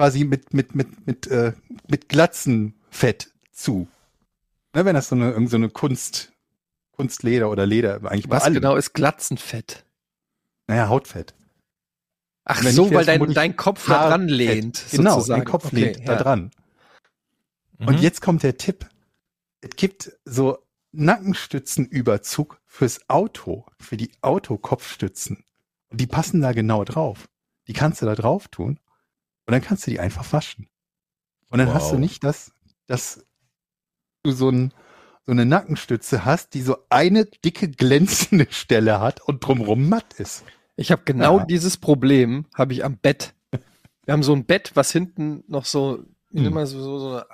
quasi 0.00 0.24
mit, 0.24 0.54
mit, 0.54 0.74
mit, 0.74 1.06
mit, 1.06 1.26
äh, 1.26 1.52
mit 1.86 2.08
Glatzenfett 2.08 3.34
zu. 3.52 3.86
Ne, 4.74 4.86
wenn 4.86 4.94
das 4.94 5.10
so 5.10 5.14
eine, 5.14 5.32
irgend 5.32 5.50
so 5.50 5.58
eine 5.58 5.68
Kunst, 5.68 6.32
Kunstleder 6.92 7.50
oder 7.50 7.66
Leder, 7.66 7.96
eigentlich 8.06 8.30
Was 8.30 8.44
genau 8.44 8.76
ist 8.76 8.94
Glatzenfett? 8.94 9.84
Naja, 10.68 10.88
Hautfett. 10.88 11.34
Ach 12.44 12.64
Wenn 12.64 12.72
so, 12.72 12.90
weil 12.90 13.04
dein, 13.04 13.34
dein 13.34 13.56
Kopf 13.56 13.86
da 13.88 14.08
dran 14.08 14.26
lehnt. 14.26 14.82
Genau, 14.90 15.16
sozusagen. 15.16 15.40
dein 15.42 15.50
Kopf 15.50 15.66
Okay, 15.66 15.76
lehnt 15.76 16.08
da 16.08 16.14
ja. 16.14 16.22
dran. 16.22 16.50
Mhm. 17.76 17.88
Und 17.88 18.00
jetzt 18.00 18.22
kommt 18.22 18.42
der 18.42 18.56
Tipp. 18.56 18.88
Es 19.60 19.76
gibt 19.76 20.16
so 20.24 20.60
Nackenstützenüberzug 20.92 22.58
fürs 22.64 23.00
Auto, 23.10 23.66
für 23.78 23.98
die 23.98 24.12
Autokopfstützen. 24.22 25.44
Die 25.90 26.06
passen 26.06 26.40
da 26.40 26.52
genau 26.52 26.84
drauf. 26.84 27.28
Die 27.66 27.74
kannst 27.74 28.00
du 28.00 28.06
da 28.06 28.14
drauf 28.14 28.48
tun. 28.48 28.80
Und 29.46 29.52
dann 29.52 29.62
kannst 29.62 29.86
du 29.86 29.90
die 29.90 30.00
einfach 30.00 30.32
waschen. 30.32 30.68
Und 31.48 31.58
dann 31.58 31.72
hast 31.74 31.88
du 31.90 31.94
Wow. 31.94 32.00
nicht 32.00 32.22
das, 32.24 32.52
dass 32.86 33.24
du 34.22 34.30
so, 34.32 34.50
ein, 34.50 34.72
so 35.26 35.32
eine 35.32 35.44
Nackenstütze 35.46 36.24
hast, 36.24 36.54
die 36.54 36.62
so 36.62 36.78
eine 36.90 37.24
dicke 37.24 37.68
glänzende 37.68 38.46
Stelle 38.50 39.00
hat 39.00 39.20
und 39.22 39.40
drumrum 39.46 39.88
matt 39.88 40.14
ist. 40.14 40.44
Ich 40.76 40.92
habe 40.92 41.02
genau 41.04 41.38
Ja. 41.38 41.44
dieses 41.46 41.76
Problem, 41.76 42.46
habe 42.54 42.72
ich 42.72 42.84
am 42.84 42.96
Bett. 42.98 43.34
Wir 44.04 44.12
haben 44.12 44.22
so 44.22 44.32
ein 44.34 44.44
Bett, 44.46 44.72
was 44.74 44.92
hinten 44.92 45.44
noch 45.48 45.64
so, 45.64 46.04
wie 46.30 46.46
Hm. 46.46 46.54
man 46.54 46.66
so, 46.66 46.80
so, 46.82 46.98
so 46.98 47.10
eine 47.16 47.26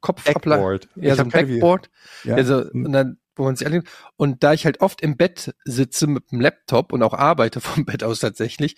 Kopfablage. 0.00 0.88
Ja, 0.96 1.12
Ich 1.12 1.16
so 1.16 1.22
ein. 1.22 1.28
Backboard. 1.30 1.90
Ja. 2.24 2.36
Also, 2.36 2.70
Hm. 2.70 2.86
und 2.86 2.92
dann, 2.92 3.18
wo 3.36 3.44
man 3.44 3.56
sich 3.56 3.66
anlegt. 3.66 3.88
Und 4.16 4.42
da 4.42 4.52
ich 4.52 4.64
halt 4.64 4.80
oft 4.80 5.00
im 5.00 5.16
Bett 5.16 5.54
sitze 5.64 6.06
mit 6.06 6.30
dem 6.32 6.40
Laptop 6.40 6.92
und 6.92 7.02
auch 7.02 7.14
arbeite 7.14 7.60
vom 7.60 7.84
Bett 7.84 8.02
aus 8.02 8.20
tatsächlich, 8.20 8.76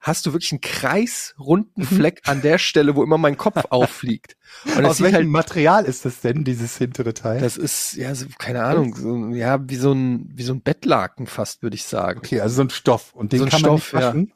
hast 0.00 0.26
du 0.26 0.32
wirklich 0.32 0.52
einen 0.52 0.60
kreisrunden 0.60 1.82
Mhm. 1.82 1.96
Fleck 1.96 2.22
an 2.26 2.42
der 2.42 2.58
Stelle, 2.58 2.94
wo 2.94 3.02
immer 3.02 3.18
mein 3.18 3.36
Kopf 3.36 3.64
auffliegt. 3.70 4.36
Und 4.76 4.84
Aus 4.84 5.00
welchem 5.00 5.14
halt, 5.16 5.28
Material 5.28 5.84
ist 5.84 6.04
das 6.04 6.20
denn, 6.20 6.44
dieses 6.44 6.76
hintere 6.78 7.14
Teil? 7.14 7.40
das 7.40 7.56
ist, 7.56 7.94
ja, 7.94 8.14
so, 8.14 8.26
keine 8.38 8.62
Ahnung, 8.64 8.94
so, 8.94 9.28
ja, 9.34 9.68
wie 9.68 9.76
so 9.76 9.92
ein, 9.92 10.30
wie 10.34 10.42
so 10.44 10.52
ein 10.54 10.60
Bettlaken 10.62 11.26
fast, 11.26 11.62
würde 11.62 11.76
ich 11.76 11.84
sagen. 11.84 12.18
okay, 12.18 12.40
also 12.40 12.56
so 12.56 12.62
ein 12.62 12.70
Stoff. 12.70 13.12
Und 13.14 13.32
den 13.32 13.40
So 13.40 13.46
kann 13.46 13.60
Stoff, 13.60 13.92
man 13.92 14.02
nicht 14.02 14.06
waschen. 14.28 14.32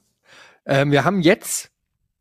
Ähm, 0.66 0.91
wir 0.91 1.05
haben 1.05 1.20
jetzt, 1.22 1.70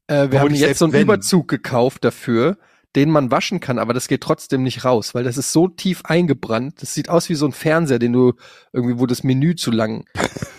äh, 0.08 0.14
wir 0.14 0.24
Obwohl 0.26 0.40
haben 0.40 0.54
jetzt 0.56 0.80
so 0.80 0.86
einen 0.86 0.94
wenn. 0.94 1.02
Überzug 1.02 1.48
gekauft 1.48 2.06
dafür, 2.06 2.58
den 2.96 3.10
man 3.12 3.30
waschen 3.30 3.60
kann, 3.60 3.78
aber 3.80 3.94
das 3.94 4.08
geht 4.08 4.22
trotzdem 4.22 4.64
nicht 4.64 4.84
raus, 4.86 5.14
weil 5.14 5.24
das 5.24 5.38
ist 5.38 5.52
so 5.52 5.68
tief 5.68 6.04
eingebrannt. 6.06 6.82
Das 6.82 6.94
sieht 6.94 7.10
aus 7.10 7.30
wie 7.30 7.36
so 7.36 7.46
ein 7.46 7.52
Fernseher, 7.52 8.00
den 8.00 8.14
du 8.14 8.34
irgendwie, 8.74 8.98
wo 9.00 9.06
das 9.06 9.24
Menü 9.24 9.56
zu 9.56 9.72
lang 9.72 10.06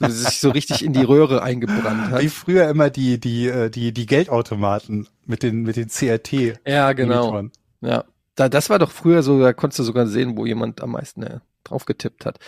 sich 0.00 0.38
so 0.40 0.50
richtig 0.50 0.84
in 0.84 0.92
die 0.92 1.02
Röhre 1.02 1.42
eingebrannt 1.42 2.10
Wie 2.10 2.26
hat. 2.26 2.32
früher 2.32 2.68
immer 2.68 2.90
die, 2.90 3.18
die, 3.18 3.48
äh, 3.48 3.70
die, 3.70 3.92
die 3.92 4.06
Geldautomaten 4.06 5.08
mit 5.24 5.42
den, 5.42 5.62
mit 5.62 5.76
den 5.76 5.88
CRT. 5.88 6.60
Ja, 6.66 6.92
genau. 6.92 7.30
Monitoren. 7.30 7.52
Ja, 7.80 8.04
da, 8.34 8.48
das 8.48 8.70
war 8.70 8.78
doch 8.78 8.90
früher 8.90 9.22
so, 9.22 9.40
da 9.40 9.52
konntest 9.52 9.78
du 9.78 9.82
sogar 9.84 10.06
sehen, 10.06 10.36
wo 10.36 10.46
jemand 10.46 10.80
am 10.82 10.92
meisten 10.92 11.22
äh, 11.22 11.40
drauf 11.62 11.84
getippt 11.84 12.26
hat. 12.26 12.38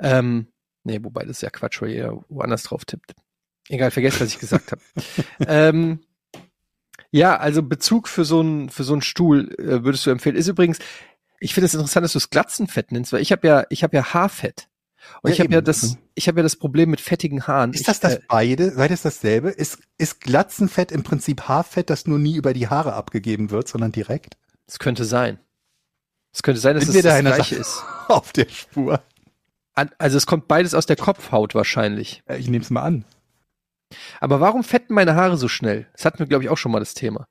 Ähm, 0.00 0.48
nee, 0.84 0.98
wobei 1.02 1.22
das 1.22 1.38
ist 1.38 1.42
ja 1.42 1.50
Quatsch, 1.50 1.80
weil 1.82 1.90
jeder 1.90 2.24
woanders 2.28 2.64
drauf 2.64 2.84
tippt. 2.84 3.14
Egal, 3.68 3.90
vergesst, 3.90 4.20
was 4.20 4.28
ich 4.28 4.38
gesagt 4.38 4.72
habe. 4.72 4.82
ähm, 5.46 6.00
ja, 7.10 7.36
also 7.36 7.62
Bezug 7.62 8.08
für 8.08 8.24
so 8.24 8.40
einen 8.40 8.68
für 8.68 8.84
so 8.84 8.92
einen 8.92 9.02
Stuhl 9.02 9.54
äh, 9.58 9.84
würdest 9.84 10.06
du 10.06 10.10
empfehlen. 10.10 10.36
Ist 10.36 10.48
übrigens, 10.48 10.78
ich 11.40 11.54
finde 11.54 11.66
es 11.66 11.74
interessant, 11.74 12.04
dass 12.04 12.12
du 12.12 12.18
es 12.18 12.30
Glatzenfett 12.30 12.92
nennst, 12.92 13.12
weil 13.12 13.22
ich 13.22 13.32
habe 13.32 13.46
ja 13.46 13.64
ich 13.70 13.82
habe 13.82 13.96
ja 13.96 14.12
Haarfett 14.12 14.68
und 15.22 15.30
Ja, 15.30 15.34
ich 15.34 15.40
habe 15.40 15.52
ja 15.52 15.60
das 15.60 15.96
ich 16.14 16.28
habe 16.28 16.38
ja 16.40 16.42
das 16.42 16.56
Problem 16.56 16.90
mit 16.90 17.00
fettigen 17.00 17.46
Haaren. 17.46 17.72
Ist 17.72 17.80
ich, 17.80 17.86
das 17.86 18.00
das 18.00 18.14
Äh, 18.16 18.20
beide? 18.28 18.70
Seid 18.72 18.90
es 18.90 19.02
dasselbe? 19.02 19.50
Ist, 19.50 19.78
ist 19.98 20.20
Glatzenfett 20.20 20.92
im 20.92 21.02
Prinzip 21.02 21.42
Haarfett, 21.42 21.90
das 21.90 22.06
nur 22.06 22.18
nie 22.18 22.36
über 22.36 22.52
die 22.54 22.68
Haare 22.68 22.94
abgegeben 22.94 23.50
wird, 23.50 23.68
sondern 23.68 23.92
direkt? 23.92 24.36
es 24.68 24.78
könnte 24.78 25.04
sein. 25.04 25.38
Es 26.32 26.42
könnte 26.42 26.60
sein, 26.60 26.74
dass 26.74 26.84
Sind 26.84 26.96
es 26.96 27.02
da 27.02 27.10
das 27.10 27.20
gleiche 27.20 27.54
Sache? 27.56 27.60
ist. 27.60 27.84
Auf 28.08 28.32
der 28.32 28.48
Spur. 28.48 29.02
An, 29.74 29.90
also 29.98 30.16
es 30.16 30.26
kommt 30.26 30.48
beides 30.48 30.74
aus 30.74 30.86
der 30.86 30.96
Kopfhaut 30.96 31.54
wahrscheinlich. 31.54 32.22
Ja, 32.28 32.36
Ich 32.36 32.48
nehme 32.48 32.62
es 32.64 32.70
mal 32.70 32.82
an. 32.82 33.04
Aber 34.20 34.40
warum 34.40 34.64
fetten 34.64 34.94
meine 34.94 35.14
Haare 35.14 35.36
so 35.36 35.48
schnell? 35.48 35.86
Das 35.92 36.04
hatten 36.04 36.18
wir, 36.18 36.26
glaube 36.26 36.44
ich, 36.44 36.50
auch 36.50 36.58
schon 36.58 36.72
mal 36.72 36.80
das 36.80 36.94
Thema. 36.94 37.26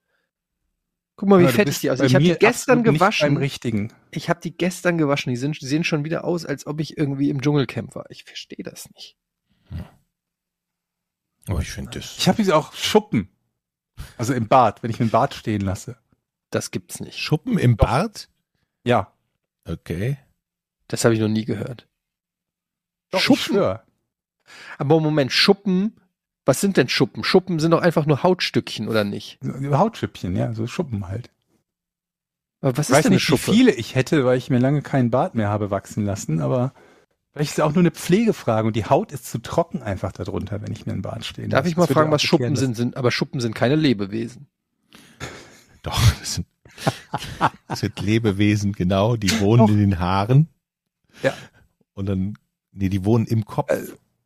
Guck 1.17 1.29
mal, 1.29 1.39
wie 1.39 1.43
du 1.45 1.49
fettig 1.49 1.79
die 1.79 1.89
aussehen. 1.89 2.07
Ich 2.07 2.15
habe 2.15 2.25
die 2.25 2.35
gestern 2.35 2.79
nicht 2.79 2.85
Beim 2.85 2.93
gewaschen. 2.95 3.37
richtigen. 3.37 3.93
Ich 4.11 4.29
habe 4.29 4.41
die 4.41 4.55
gestern 4.55 4.97
gewaschen. 4.97 5.29
Die, 5.29 5.37
sind, 5.37 5.59
die 5.61 5.65
sehen 5.65 5.85
schon 5.85 6.03
wieder 6.03 6.25
aus, 6.25 6.45
als 6.45 6.67
ob 6.67 6.81
ich 6.81 6.97
irgendwie 6.97 7.29
im 7.29 7.41
Dschungelcamp 7.41 7.95
war. 7.95 8.05
Ich 8.09 8.25
verstehe 8.25 8.63
das 8.63 8.89
nicht. 8.91 9.17
Oh, 11.49 11.59
ich 11.59 11.71
finde 11.71 11.91
das. 11.99 12.17
Ich 12.17 12.27
habe 12.27 12.37
diese 12.37 12.55
auch 12.55 12.73
Schuppen. 12.73 13.29
Also 14.17 14.33
im 14.33 14.47
Bad, 14.49 14.83
wenn 14.83 14.91
ich 14.91 14.99
einen 14.99 15.09
Bad 15.09 15.33
stehen 15.33 15.61
lasse. 15.61 15.97
Das 16.49 16.71
gibt's 16.71 16.99
nicht. 16.99 17.17
Schuppen 17.17 17.57
im 17.57 17.77
Bart? 17.77 18.29
Ja. 18.83 19.13
Okay. 19.65 20.17
Das 20.87 21.05
habe 21.05 21.13
ich 21.13 21.19
noch 21.21 21.29
nie 21.29 21.45
gehört. 21.45 21.87
Doch, 23.11 23.19
Schuppen? 23.19 23.79
Aber 24.77 24.99
Moment, 24.99 25.31
Schuppen. 25.31 25.99
Was 26.45 26.61
sind 26.61 26.77
denn 26.77 26.87
Schuppen? 26.89 27.23
Schuppen 27.23 27.59
sind 27.59 27.71
doch 27.71 27.81
einfach 27.81 28.05
nur 28.05 28.21
Hautstückchen, 28.23 28.87
oder 28.87 29.03
nicht? 29.03 29.39
Hautschüppchen, 29.43 30.35
ja, 30.35 30.53
so 30.53 30.67
Schuppen 30.67 31.07
halt. 31.07 31.31
Aber 32.61 32.77
was 32.77 32.87
Ich 32.87 32.91
ist 32.91 32.95
weiß 32.97 33.03
denn 33.03 33.09
eine 33.11 33.15
nicht, 33.15 33.23
wie 33.31 33.37
Schuppe? 33.37 33.51
viele 33.51 33.71
ich 33.71 33.95
hätte, 33.95 34.25
weil 34.25 34.37
ich 34.37 34.49
mir 34.49 34.59
lange 34.59 34.81
keinen 34.81 35.09
Bart 35.11 35.35
mehr 35.35 35.49
habe 35.49 35.71
wachsen 35.71 36.05
lassen, 36.05 36.39
aber 36.41 36.73
vielleicht 37.33 37.51
ist 37.51 37.57
es 37.57 37.63
auch 37.63 37.71
nur 37.73 37.81
eine 37.81 37.91
Pflegefrage 37.91 38.67
und 38.67 38.75
die 38.75 38.85
Haut 38.85 39.11
ist 39.11 39.25
zu 39.25 39.39
trocken 39.39 39.81
einfach 39.81 40.11
darunter, 40.11 40.61
wenn 40.61 40.71
ich 40.71 40.85
mir 40.85 40.93
einen 40.93 41.01
Bart 41.01 41.25
stehen 41.25 41.49
Darf 41.49 41.61
lasse. 41.61 41.69
ich 41.71 41.77
mal 41.77 41.87
Das 41.87 41.93
fragen, 41.93 42.11
was 42.11 42.21
Schuppen 42.21 42.55
sind, 42.55 42.75
sind? 42.75 42.95
Aber 42.97 43.11
Schuppen 43.11 43.39
sind 43.41 43.55
keine 43.55 43.75
Lebewesen. 43.75 44.47
Doch, 45.81 45.99
das 46.19 46.35
sind, 46.35 46.47
das 47.67 47.79
sind 47.79 47.99
Lebewesen, 47.99 48.73
genau. 48.73 49.15
Die 49.15 49.39
wohnen 49.39 49.65
Doch. 49.67 49.69
in 49.73 49.77
den 49.79 49.99
Haaren. 49.99 50.47
Ja. 51.23 51.33
Und 51.93 52.07
dann, 52.07 52.37
nee, 52.71 52.89
die 52.89 53.03
wohnen 53.05 53.25
im 53.25 53.45
Kopf. 53.45 53.71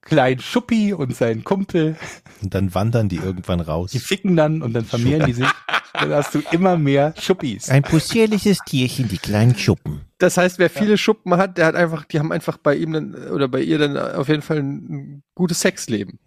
Dass 0.09 0.15
Klein 0.17 0.39
Schuppi 0.39 0.93
und 0.93 1.15
sein 1.15 1.43
Kumpel, 1.43 1.95
Und 2.41 2.53
dann 2.53 2.73
wandern 2.73 3.09
die 3.09 3.17
irgendwann 3.17 3.59
raus. 3.59 3.91
die 3.91 3.99
ficken 3.99 4.35
dann 4.35 4.61
und 4.61 4.73
dann 4.73 4.85
vermehren 4.85 5.25
die 5.25 5.33
sich. 5.33 5.47
Dann 5.93 6.13
hast 6.13 6.35
du 6.35 6.41
immer 6.51 6.77
mehr 6.77 7.13
Schuppis. 7.19 7.69
Ein 7.69 7.83
possierliches 7.83 8.59
Tierchen, 8.65 9.07
die 9.07 9.17
kleinen 9.17 9.57
Schuppen. 9.57 10.01
Das 10.19 10.37
heißt, 10.37 10.59
wer 10.59 10.69
viele 10.69 10.97
Schuppen 10.97 11.35
hat, 11.37 11.57
der 11.57 11.65
hat 11.65 11.75
einfach, 11.75 12.05
die 12.05 12.19
haben 12.19 12.31
einfach 12.31 12.57
bei 12.57 12.75
ihm 12.75 12.93
dann, 12.93 13.15
oder 13.29 13.47
bei 13.47 13.61
ihr 13.61 13.79
dann 13.79 13.97
auf 13.97 14.27
jeden 14.27 14.41
Fall 14.41 14.57
ein, 14.57 15.23
gutes 15.35 15.61
Sexleben. 15.61 16.19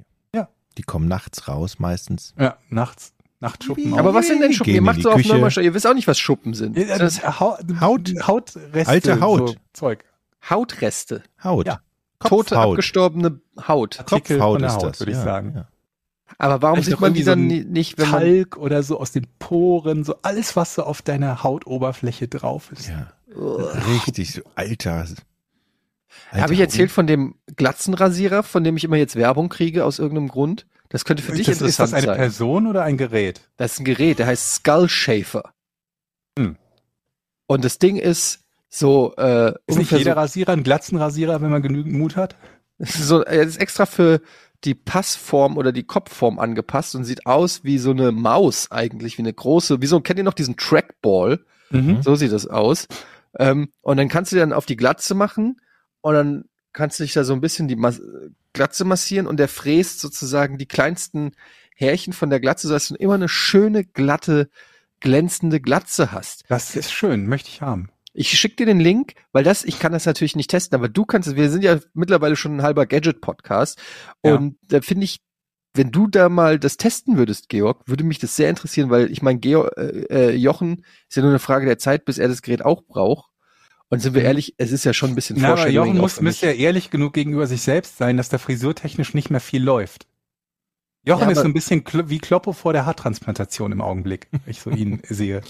Die 0.78 0.82
kommen 0.82 1.06
nachts 1.06 1.48
raus 1.48 1.78
meistens. 1.78 2.34
Ja, 2.38 2.56
nachts. 2.70 3.12
Nachtschuppen. 3.40 3.98
Aber 3.98 4.10
auch. 4.10 4.14
was 4.14 4.28
sind 4.28 4.40
denn 4.40 4.52
Schuppen? 4.52 4.66
Gehen 4.72 4.74
Ihr 4.76 4.82
macht 4.82 5.02
so 5.02 5.10
auf 5.10 5.16
Küche. 5.16 5.34
Neumarsch, 5.34 5.56
ihr 5.58 5.74
wisst 5.74 5.86
auch 5.86 5.94
nicht, 5.94 6.06
was 6.06 6.18
Schuppen 6.18 6.54
sind. 6.54 6.78
Ja, 6.78 6.96
Das 6.96 7.22
Haut. 7.40 7.58
Hautreste. 7.80 8.88
Alte 8.88 9.20
Haut. 9.20 9.50
So 9.50 9.56
Zeug. 9.72 10.04
Hautreste. 10.48 11.22
Haut. 11.42 11.66
Ja. 11.66 11.80
Tote, 12.22 12.54
Kopfhaut. 12.54 12.72
abgestorbene 12.72 13.40
Haut. 13.68 13.98
Artikel 14.00 14.38
Kopfhaut 14.38 14.52
von 14.54 14.62
der 14.62 14.70
ist 14.70 14.76
Haut, 14.76 14.84
das, 14.84 15.00
würde 15.00 15.12
ich 15.12 15.18
ja, 15.18 15.24
sagen. 15.24 15.52
ja. 15.54 15.68
Aber 16.38 16.62
warum 16.62 16.82
sieht 16.82 16.98
man 17.00 17.14
die 17.14 17.24
dann 17.24 17.46
ni- 17.46 17.64
nicht, 17.64 17.98
wenn 17.98 18.10
man, 18.10 18.20
Talg 18.20 18.56
oder 18.56 18.82
so 18.82 18.98
aus 18.98 19.12
den 19.12 19.26
Poren, 19.38 20.02
so 20.02 20.16
alles, 20.22 20.56
was 20.56 20.74
so 20.74 20.82
auf 20.84 21.02
deiner 21.02 21.42
Hautoberfläche 21.42 22.26
drauf 22.26 22.72
ist. 22.72 22.88
Ja. 22.88 23.12
Richtig, 23.36 24.32
so 24.32 24.42
alter. 24.54 25.06
Alter, 26.30 26.42
Habe 26.42 26.54
ich 26.54 26.60
erzählt 26.60 26.90
von 26.90 27.06
dem 27.06 27.34
Glatzenrasierer, 27.56 28.42
von 28.42 28.64
dem 28.64 28.76
ich 28.76 28.84
immer 28.84 28.96
jetzt 28.96 29.16
Werbung 29.16 29.48
kriege 29.48 29.84
aus 29.84 29.98
irgendeinem 29.98 30.28
Grund? 30.28 30.66
Das 30.88 31.04
könnte 31.04 31.22
für 31.22 31.32
dich 31.32 31.46
das, 31.46 31.56
ist 31.56 31.60
interessant 31.62 31.92
das 31.92 31.98
eine 31.98 32.06
sein. 32.06 32.16
Person 32.16 32.66
oder 32.66 32.82
ein 32.82 32.98
Gerät? 32.98 33.48
Das 33.56 33.72
ist 33.74 33.80
ein 33.80 33.84
Gerät, 33.84 34.18
der 34.18 34.26
heißt 34.26 34.56
Skull 34.56 34.88
Shaver. 34.88 35.52
Hm. 36.38 36.56
Und 37.46 37.64
das 37.64 37.78
Ding 37.78 37.96
ist 37.96 38.41
so 38.74 39.14
äh, 39.16 39.52
Ist 39.66 39.78
nicht 39.78 39.92
jeder 39.92 40.14
so, 40.14 40.18
Rasierer 40.18 40.52
ein 40.52 40.62
Glatzenrasierer, 40.62 41.42
wenn 41.42 41.50
man 41.50 41.62
genügend 41.62 41.94
Mut 41.94 42.16
hat? 42.16 42.36
ist 42.78 43.06
so, 43.06 43.22
er 43.22 43.42
ist 43.42 43.60
extra 43.60 43.86
für 43.86 44.20
die 44.64 44.74
Passform 44.74 45.56
oder 45.56 45.72
die 45.72 45.82
Kopfform 45.82 46.38
angepasst 46.38 46.94
und 46.94 47.04
sieht 47.04 47.26
aus 47.26 47.64
wie 47.64 47.78
so 47.78 47.90
eine 47.90 48.12
Maus 48.12 48.70
eigentlich, 48.70 49.18
wie 49.18 49.22
eine 49.22 49.32
große, 49.32 49.82
wie 49.82 49.86
so, 49.86 50.00
kennt 50.00 50.18
ihr 50.18 50.24
noch 50.24 50.34
diesen 50.34 50.56
Trackball? 50.56 51.40
Mhm. 51.70 52.02
So 52.02 52.14
sieht 52.14 52.32
das 52.32 52.46
aus. 52.46 52.86
Ähm, 53.38 53.72
und 53.82 53.96
dann 53.98 54.08
kannst 54.08 54.32
du 54.32 54.36
dann 54.36 54.52
auf 54.52 54.66
die 54.66 54.76
Glatze 54.76 55.14
machen 55.14 55.60
und 56.00 56.14
dann 56.14 56.44
kannst 56.72 56.98
du 56.98 57.04
dich 57.04 57.12
da 57.12 57.24
so 57.24 57.34
ein 57.34 57.40
bisschen 57.40 57.68
die 57.68 57.76
Mas 57.76 58.00
Glatze 58.52 58.84
massieren 58.84 59.26
und 59.26 59.38
der 59.38 59.48
fräst 59.48 60.00
sozusagen 60.00 60.58
die 60.58 60.66
kleinsten 60.66 61.32
Härchen 61.74 62.12
von 62.12 62.30
der 62.30 62.40
Glatze, 62.40 62.68
sodass 62.68 62.88
du 62.88 62.94
immer 62.94 63.14
eine 63.14 63.28
schöne, 63.28 63.84
glatte, 63.84 64.48
glänzende 65.00 65.60
Glatze 65.60 66.12
hast. 66.12 66.44
Das 66.48 66.76
ist 66.76 66.92
schön, 66.92 67.26
möchte 67.26 67.48
ich 67.48 67.62
haben. 67.62 67.90
Ich 68.14 68.30
schick 68.38 68.56
dir 68.56 68.66
den 68.66 68.80
Link, 68.80 69.14
weil 69.32 69.44
das, 69.44 69.64
ich 69.64 69.78
kann 69.78 69.92
das 69.92 70.04
natürlich 70.06 70.36
nicht 70.36 70.50
testen, 70.50 70.76
aber 70.76 70.88
du 70.88 71.04
kannst 71.04 71.28
es, 71.28 71.36
wir 71.36 71.50
sind 71.50 71.64
ja 71.64 71.78
mittlerweile 71.94 72.36
schon 72.36 72.56
ein 72.56 72.62
halber 72.62 72.86
Gadget-Podcast 72.86 73.80
Ja. 74.24 74.34
und 74.34 74.56
da 74.62 74.80
finde 74.82 75.04
ich, 75.04 75.20
wenn 75.74 75.90
du 75.90 76.06
da 76.06 76.28
mal 76.28 76.58
das 76.58 76.76
testen 76.76 77.16
würdest, 77.16 77.48
Georg, 77.48 77.82
würde 77.86 78.04
mich 78.04 78.18
das 78.18 78.36
sehr 78.36 78.50
interessieren, 78.50 78.90
weil 78.90 79.10
ich 79.10 79.22
meine, 79.22 79.40
äh, 79.40 80.04
äh, 80.10 80.30
Jochen 80.34 80.84
ist 81.08 81.16
ja 81.16 81.22
nur 81.22 81.30
eine 81.30 81.38
Frage 81.38 81.64
der 81.64 81.78
Zeit, 81.78 82.04
bis 82.04 82.18
er 82.18 82.28
das 82.28 82.42
Gerät 82.42 82.62
auch 82.62 82.82
braucht. 82.82 83.30
Und 83.88 84.00
sind 84.00 84.14
wir 84.14 84.22
ehrlich, 84.22 84.54
es 84.56 84.72
ist 84.72 84.84
ja 84.84 84.94
schon 84.94 85.10
ein 85.10 85.14
bisschen 85.14 85.36
Na, 85.38 85.52
aber 85.52 85.68
Jochen 85.68 85.98
muss, 85.98 86.20
müsste 86.20 86.46
ja 86.46 86.52
ehrlich 86.52 86.90
genug 86.90 87.12
gegenüber 87.12 87.46
sich 87.46 87.60
selbst 87.60 87.98
sein, 87.98 88.16
dass 88.16 88.30
da 88.30 88.38
frisurtechnisch 88.38 89.12
nicht 89.12 89.28
mehr 89.28 89.40
viel 89.40 89.62
läuft. 89.62 90.06
Jochen 91.04 91.24
Ja, 91.24 91.30
ist 91.30 91.38
so 91.38 91.44
ein 91.44 91.52
bisschen 91.52 91.84
wie 92.06 92.18
Kloppo 92.18 92.52
vor 92.52 92.72
der 92.72 92.86
Haartransplantation 92.86 93.72
im 93.72 93.82
Augenblick, 93.82 94.28
wenn 94.30 94.40
ich 94.46 94.60
so 94.60 94.70
ihn 94.70 95.02
sehe. 95.08 95.42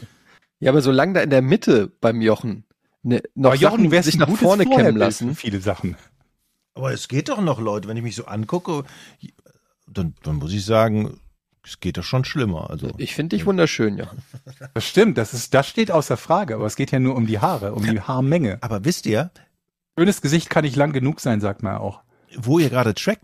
Ja, 0.62 0.70
aber 0.70 0.80
solange 0.80 1.14
da 1.14 1.20
in 1.22 1.30
der 1.30 1.42
Mitte 1.42 1.88
beim 2.00 2.20
Jochen 2.20 2.62
ne, 3.02 3.20
noch 3.34 3.50
Aber 3.50 3.56
Jochen 3.58 3.90
Sachen 3.90 4.02
sich 4.04 4.16
nach 4.16 4.30
vorne 4.30 4.64
kämmen 4.64 4.96
lassen. 4.96 5.34
viele 5.34 5.58
Sachen. 5.58 5.96
Aber 6.74 6.92
es 6.92 7.08
geht 7.08 7.28
doch 7.28 7.40
noch, 7.40 7.60
Leute, 7.60 7.88
wenn 7.88 7.96
ich 7.96 8.04
mich 8.04 8.14
so 8.14 8.26
angucke, 8.26 8.84
dann, 9.88 10.14
dann 10.22 10.36
muss 10.36 10.52
ich 10.52 10.64
sagen, 10.64 11.18
es 11.64 11.80
geht 11.80 11.96
doch 11.96 12.04
schon 12.04 12.24
schlimmer. 12.24 12.70
Also 12.70 12.92
Ich 12.98 13.16
finde 13.16 13.34
dich 13.36 13.44
wunderschön, 13.44 13.98
Jochen. 13.98 14.22
Das 14.74 14.86
stimmt, 14.86 15.18
das 15.18 15.34
ist, 15.34 15.52
das 15.52 15.66
steht 15.66 15.90
außer 15.90 16.16
Frage, 16.16 16.54
aber 16.54 16.66
es 16.66 16.76
geht 16.76 16.92
ja 16.92 17.00
nur 17.00 17.16
um 17.16 17.26
die 17.26 17.40
Haare, 17.40 17.74
um 17.74 17.84
die 17.84 18.00
Haarmenge. 18.00 18.58
Aber 18.60 18.84
wisst 18.84 19.04
ihr, 19.06 19.32
Schönes 19.98 20.22
Gesicht 20.22 20.48
kann 20.48 20.64
nicht 20.64 20.76
lang 20.76 20.92
genug 20.92 21.18
sein, 21.20 21.40
sagt 21.40 21.64
man 21.64 21.76
auch. 21.78 22.02
wo 22.36 22.60
ihr 22.60 22.70
gerade 22.70 22.94
Track, 22.94 23.18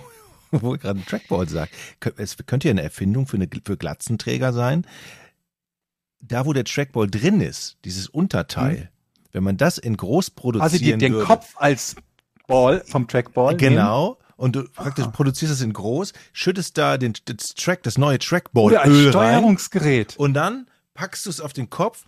wo 0.50 0.74
ihr 0.74 0.78
gerade 0.78 1.04
Trackball 1.04 1.48
sagt, 1.48 1.72
es 2.16 2.36
könnte 2.46 2.66
ja 2.66 2.72
eine 2.72 2.82
Erfindung 2.82 3.28
für, 3.28 3.36
eine, 3.36 3.48
für 3.64 3.76
Glatzenträger 3.76 4.52
sein. 4.52 4.84
Da, 6.20 6.46
wo 6.46 6.52
der 6.52 6.64
Trackball 6.64 7.08
drin 7.08 7.40
ist, 7.40 7.78
dieses 7.84 8.08
Unterteil, 8.08 8.90
wenn 9.32 9.42
man 9.42 9.56
das 9.56 9.78
in 9.78 9.96
groß 9.96 10.30
produzieren 10.30 10.62
Also 10.62 10.78
die, 10.78 10.96
den 10.96 11.12
würde, 11.12 11.24
Kopf 11.24 11.54
als 11.56 11.96
Ball 12.46 12.82
vom 12.86 13.08
Trackball. 13.08 13.56
genau, 13.56 14.18
und 14.36 14.56
du 14.56 14.64
praktisch 14.64 15.06
produzierst 15.08 15.54
es 15.54 15.60
in 15.60 15.72
groß, 15.72 16.12
schüttest 16.32 16.78
da 16.78 16.98
den 16.98 17.14
das 17.26 17.54
Track, 17.54 17.82
das 17.82 17.98
neue 17.98 18.18
Oder 18.54 18.82
als 18.82 18.92
rein 18.92 19.08
Steuerungsgerät. 19.10 20.16
und 20.18 20.34
dann 20.34 20.66
packst 20.94 21.26
du 21.26 21.30
es 21.30 21.40
auf 21.40 21.52
den 21.52 21.70
Kopf 21.70 22.04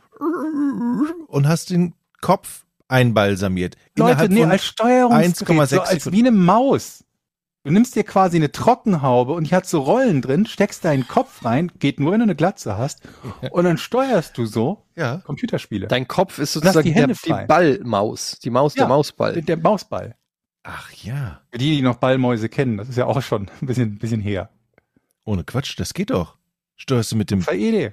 und 1.26 1.48
hast 1.48 1.70
den 1.70 1.94
Kopf 2.20 2.64
einbalsamiert. 2.88 3.76
Leute, 3.96 4.12
Innerhalb 4.12 4.30
nee, 4.30 4.44
als 4.44 4.64
Steuerungsgerät, 4.64 5.60
1,6 5.60 5.66
so 5.68 5.80
als 5.80 6.12
wie 6.12 6.20
eine 6.20 6.30
Maus. 6.30 7.04
Du 7.64 7.70
nimmst 7.70 7.94
dir 7.94 8.02
quasi 8.02 8.38
eine 8.38 8.50
Trockenhaube 8.50 9.32
und 9.32 9.48
die 9.50 9.54
hat 9.54 9.66
so 9.66 9.80
Rollen 9.80 10.20
drin, 10.20 10.46
steckst 10.46 10.84
deinen 10.84 11.06
Kopf 11.06 11.44
rein, 11.44 11.70
geht 11.78 12.00
nur, 12.00 12.10
wenn 12.10 12.18
du 12.18 12.24
eine 12.24 12.34
Glatze 12.34 12.76
hast, 12.76 13.02
und 13.52 13.64
dann 13.64 13.78
steuerst 13.78 14.36
du 14.36 14.46
so 14.46 14.84
ja. 14.96 15.18
Computerspiele. 15.18 15.86
Dein 15.86 16.08
Kopf 16.08 16.38
ist 16.40 16.54
sozusagen 16.54 16.84
die 16.88 16.92
der, 16.92 17.02
Hände 17.02 17.16
die. 17.24 17.46
Ballmaus, 17.46 18.40
die 18.42 18.50
Maus, 18.50 18.74
Ja. 18.74 18.82
der 18.82 18.88
Mausball. 18.88 19.40
Der 19.42 19.56
Mausball. 19.56 20.16
Ach 20.64 20.90
ja. 20.92 21.40
Für 21.52 21.58
die, 21.58 21.76
die 21.76 21.82
noch 21.82 21.96
Ballmäuse 21.96 22.48
kennen, 22.48 22.78
das 22.78 22.88
ist 22.88 22.96
ja 22.98 23.06
auch 23.06 23.22
schon 23.22 23.48
ein 23.60 23.66
bisschen, 23.66 23.92
ein 23.94 23.98
bisschen 23.98 24.20
her. 24.20 24.50
Ohne 25.24 25.44
Quatsch, 25.44 25.78
das 25.78 25.94
geht 25.94 26.10
doch. 26.10 26.36
Steuerst 26.74 27.12
du 27.12 27.16
mit 27.16 27.30
dem, 27.30 27.42
Idee. 27.42 27.92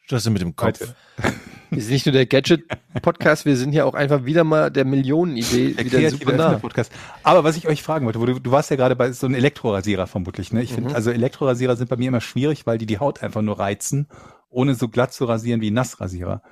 steuerst 0.00 0.26
du 0.26 0.30
mit 0.32 0.42
dem 0.42 0.56
Kopf. 0.56 0.94
Wir 1.70 1.82
sind 1.82 1.92
nicht 1.92 2.06
nur 2.06 2.12
der 2.12 2.26
Gadget-Podcast, 2.26 3.44
wir 3.46 3.56
sind 3.56 3.72
ja 3.72 3.84
auch 3.84 3.94
einfach 3.94 4.24
wieder 4.24 4.42
mal 4.42 4.70
der 4.70 4.84
Millionenidee 4.84 5.74
Der 5.74 5.84
wieder 5.84 6.10
super 6.10 6.32
nah. 6.32 6.58
Podcast. 6.58 6.90
Aber 7.22 7.44
was 7.44 7.56
ich 7.56 7.68
euch 7.68 7.82
fragen 7.82 8.06
wollte, 8.06 8.20
wo 8.20 8.26
du, 8.26 8.40
du 8.40 8.50
warst 8.50 8.70
ja 8.70 8.76
gerade 8.76 8.96
bei 8.96 9.12
so 9.12 9.26
einem 9.26 9.36
Elektrorasierer 9.36 10.06
vermutlich, 10.08 10.52
ne? 10.52 10.62
Ich 10.62 10.72
finde, 10.72 10.90
Mhm. 10.90 10.96
also 10.96 11.10
Elektrorasierer 11.10 11.76
sind 11.76 11.88
bei 11.88 11.96
mir 11.96 12.08
immer 12.08 12.20
schwierig, 12.20 12.66
weil 12.66 12.78
die 12.78 12.86
die 12.86 12.98
Haut 12.98 13.22
einfach 13.22 13.42
nur 13.42 13.58
reizen, 13.58 14.08
ohne 14.48 14.74
so 14.74 14.88
glatt 14.88 15.12
zu 15.12 15.26
rasieren 15.26 15.60
wie 15.60 15.70
Nassrasierer. 15.70 16.42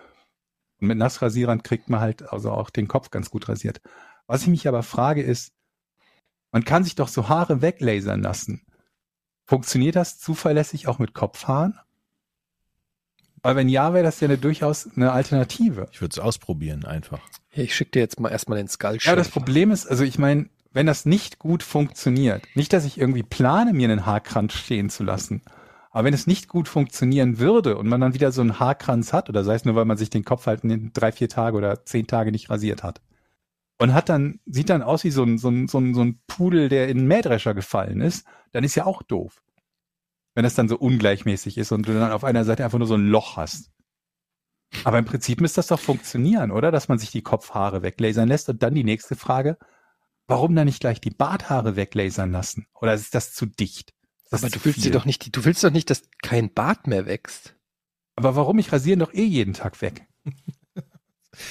Und 0.81 0.87
mit 0.89 0.99
Nassrasierern 0.99 1.65
kriegt 1.65 1.91
man 1.91 2.01
halt 2.01 2.23
also 2.33 2.53
auch 2.53 2.71
den 2.71 2.87
Kopf 2.87 3.11
ganz 3.11 3.31
gut 3.31 3.49
rasiert. 3.49 3.81
Was 4.29 4.43
ich 4.43 4.49
mich 4.49 4.69
aber 4.69 4.85
frage 4.85 5.23
ist, 5.23 5.53
man 6.53 6.65
kann 6.65 6.85
sich 6.85 6.95
doch 6.95 7.09
so 7.09 7.29
Haare 7.29 7.61
weglasern 7.61 8.23
lassen. 8.23 8.63
Funktioniert 9.47 9.97
das 9.97 10.19
zuverlässig 10.19 10.87
auch 10.87 10.99
mit 11.01 11.13
Kopfhaaren? 11.15 11.79
Weil 13.43 13.57
wenn 13.57 13.69
ja, 13.69 13.95
wäre 13.95 14.05
das 14.05 14.21
ja 14.21 14.29
eine 14.29 14.39
durchaus 14.39 14.89
eine 14.97 15.13
Alternative. 15.13 15.89
Ich 15.93 16.01
würde 16.01 16.13
es 16.13 16.19
ausprobieren 16.19 16.85
einfach. 16.85 17.21
Ja, 17.53 17.63
ich 17.63 17.75
schicke 17.75 17.93
dir 17.93 18.01
jetzt 18.01 18.21
mal 18.21 18.31
erstmal 18.31 18.59
den 18.59 18.69
Skull 18.69 18.99
Ja, 19.01 19.17
das 19.17 19.29
Problem 19.29 19.71
ist, 19.71 19.87
also 19.87 20.05
ich 20.05 20.19
meine, 20.19 20.49
wenn 20.73 20.87
das 20.87 21.07
nicht 21.07 21.39
gut 21.39 21.63
funktioniert, 21.63 22.45
nicht, 22.55 22.73
dass 22.73 22.85
ich 22.85 22.99
irgendwie 22.99 23.23
plane, 23.23 23.73
mir 23.73 23.89
einen 23.89 24.07
Haarkranz 24.07 24.55
stehen 24.55 24.91
zu 24.91 25.03
lassen, 25.03 25.43
aber 25.91 26.05
wenn 26.05 26.15
es 26.15 26.27
nicht 26.27 26.49
gut 26.49 26.69
funktionieren 26.69 27.39
würde 27.39 27.77
und 27.77 27.89
man 27.89 28.01
dann 28.01 28.15
wieder 28.15 28.31
so 28.33 28.43
einen 28.43 28.61
Haarkranz 28.61 29.13
hat, 29.13 29.29
oder 29.29 29.45
sei 29.45 29.55
es 29.55 29.65
nur, 29.65 29.75
weil 29.75 29.87
man 29.87 29.97
sich 29.97 30.11
den 30.11 30.25
Kopf 30.25 30.47
halt 30.47 30.63
in 30.65 30.93
drei, 30.93 31.13
vier 31.13 31.29
Tage 31.29 31.57
oder 31.57 31.85
zehn 31.85 32.07
Tage 32.07 32.31
nicht 32.31 32.51
rasiert 32.51 32.83
hat, 32.83 33.01
und 33.79 33.95
hat 33.95 34.09
dann, 34.09 34.41
sieht 34.45 34.71
dann 34.71 34.83
aus 34.83 35.05
wie 35.05 35.11
so 35.11 35.23
ein, 35.23 35.39
so 35.39 35.49
ein, 35.49 35.69
so 35.69 35.79
ein, 35.79 35.95
so 35.95 36.03
ein 36.03 36.21
Pudel, 36.27 36.69
der 36.69 36.89
in 36.89 36.99
einen 36.99 37.09
Mähdrescher 37.09 37.55
gefallen 37.55 38.01
ist, 38.01 38.27
dann 38.53 38.65
ist 38.65 38.75
ja 38.75 38.87
auch 38.87 39.03
doof. 39.03 39.41
Wenn 40.39 40.45
das 40.45 40.55
dann 40.55 40.69
so 40.69 40.77
ungleichmäßig 40.79 41.59
ist 41.59 41.73
und 41.73 41.89
du 41.89 41.95
dann 41.95 42.13
auf 42.13 42.23
einer 42.23 42.45
Seite 42.45 42.65
einfach 42.65 42.79
nur 42.79 42.87
so 42.87 42.95
ein 42.95 43.09
Loch 43.09 43.37
hast. 43.37 43.73
Aber 44.85 44.97
im 44.97 45.05
Prinzip 45.05 45.41
müsste 45.41 45.57
das 45.57 45.67
doch 45.67 45.81
funktionieren, 45.81 46.53
oder? 46.53 46.71
Dass 46.71 46.87
man 46.87 46.97
sich 47.01 47.11
die 47.11 47.23
Kopfhaare 47.23 47.83
weglasern 47.83 48.29
lässt. 48.29 48.49
Und 48.49 48.63
dann 48.63 48.73
die 48.77 48.85
nächste 48.85 49.17
Frage, 49.17 49.59
warum 50.29 50.55
dann 50.55 50.67
nicht 50.67 50.79
gleich 50.79 51.01
die 51.01 51.11
Barthaare 51.11 51.75
weglasern 51.75 52.31
lassen? 52.31 52.69
Oder 52.81 52.95
ist 52.95 53.17
das 53.17 53.35
zu 53.35 53.47
dicht? 53.47 53.95
Das 54.31 54.45
Aber 54.45 54.51
du 54.51 54.65
willst 54.65 54.85
dir 54.85 54.93
doch 54.93 55.07
nicht, 55.07 55.35
du 55.35 55.45
willst 55.45 55.65
doch 55.65 55.73
nicht, 55.73 55.91
dass 55.91 56.05
kein 56.23 56.55
Bart 56.55 56.87
mehr 56.87 57.07
wächst. 57.07 57.57
Aber 58.15 58.37
warum? 58.37 58.61
Ich 58.61 58.71
rasiere 58.71 58.99
doch 58.99 59.13
eh 59.13 59.25
jeden 59.25 59.55
Tag 59.55 59.83
weg. 59.83 60.07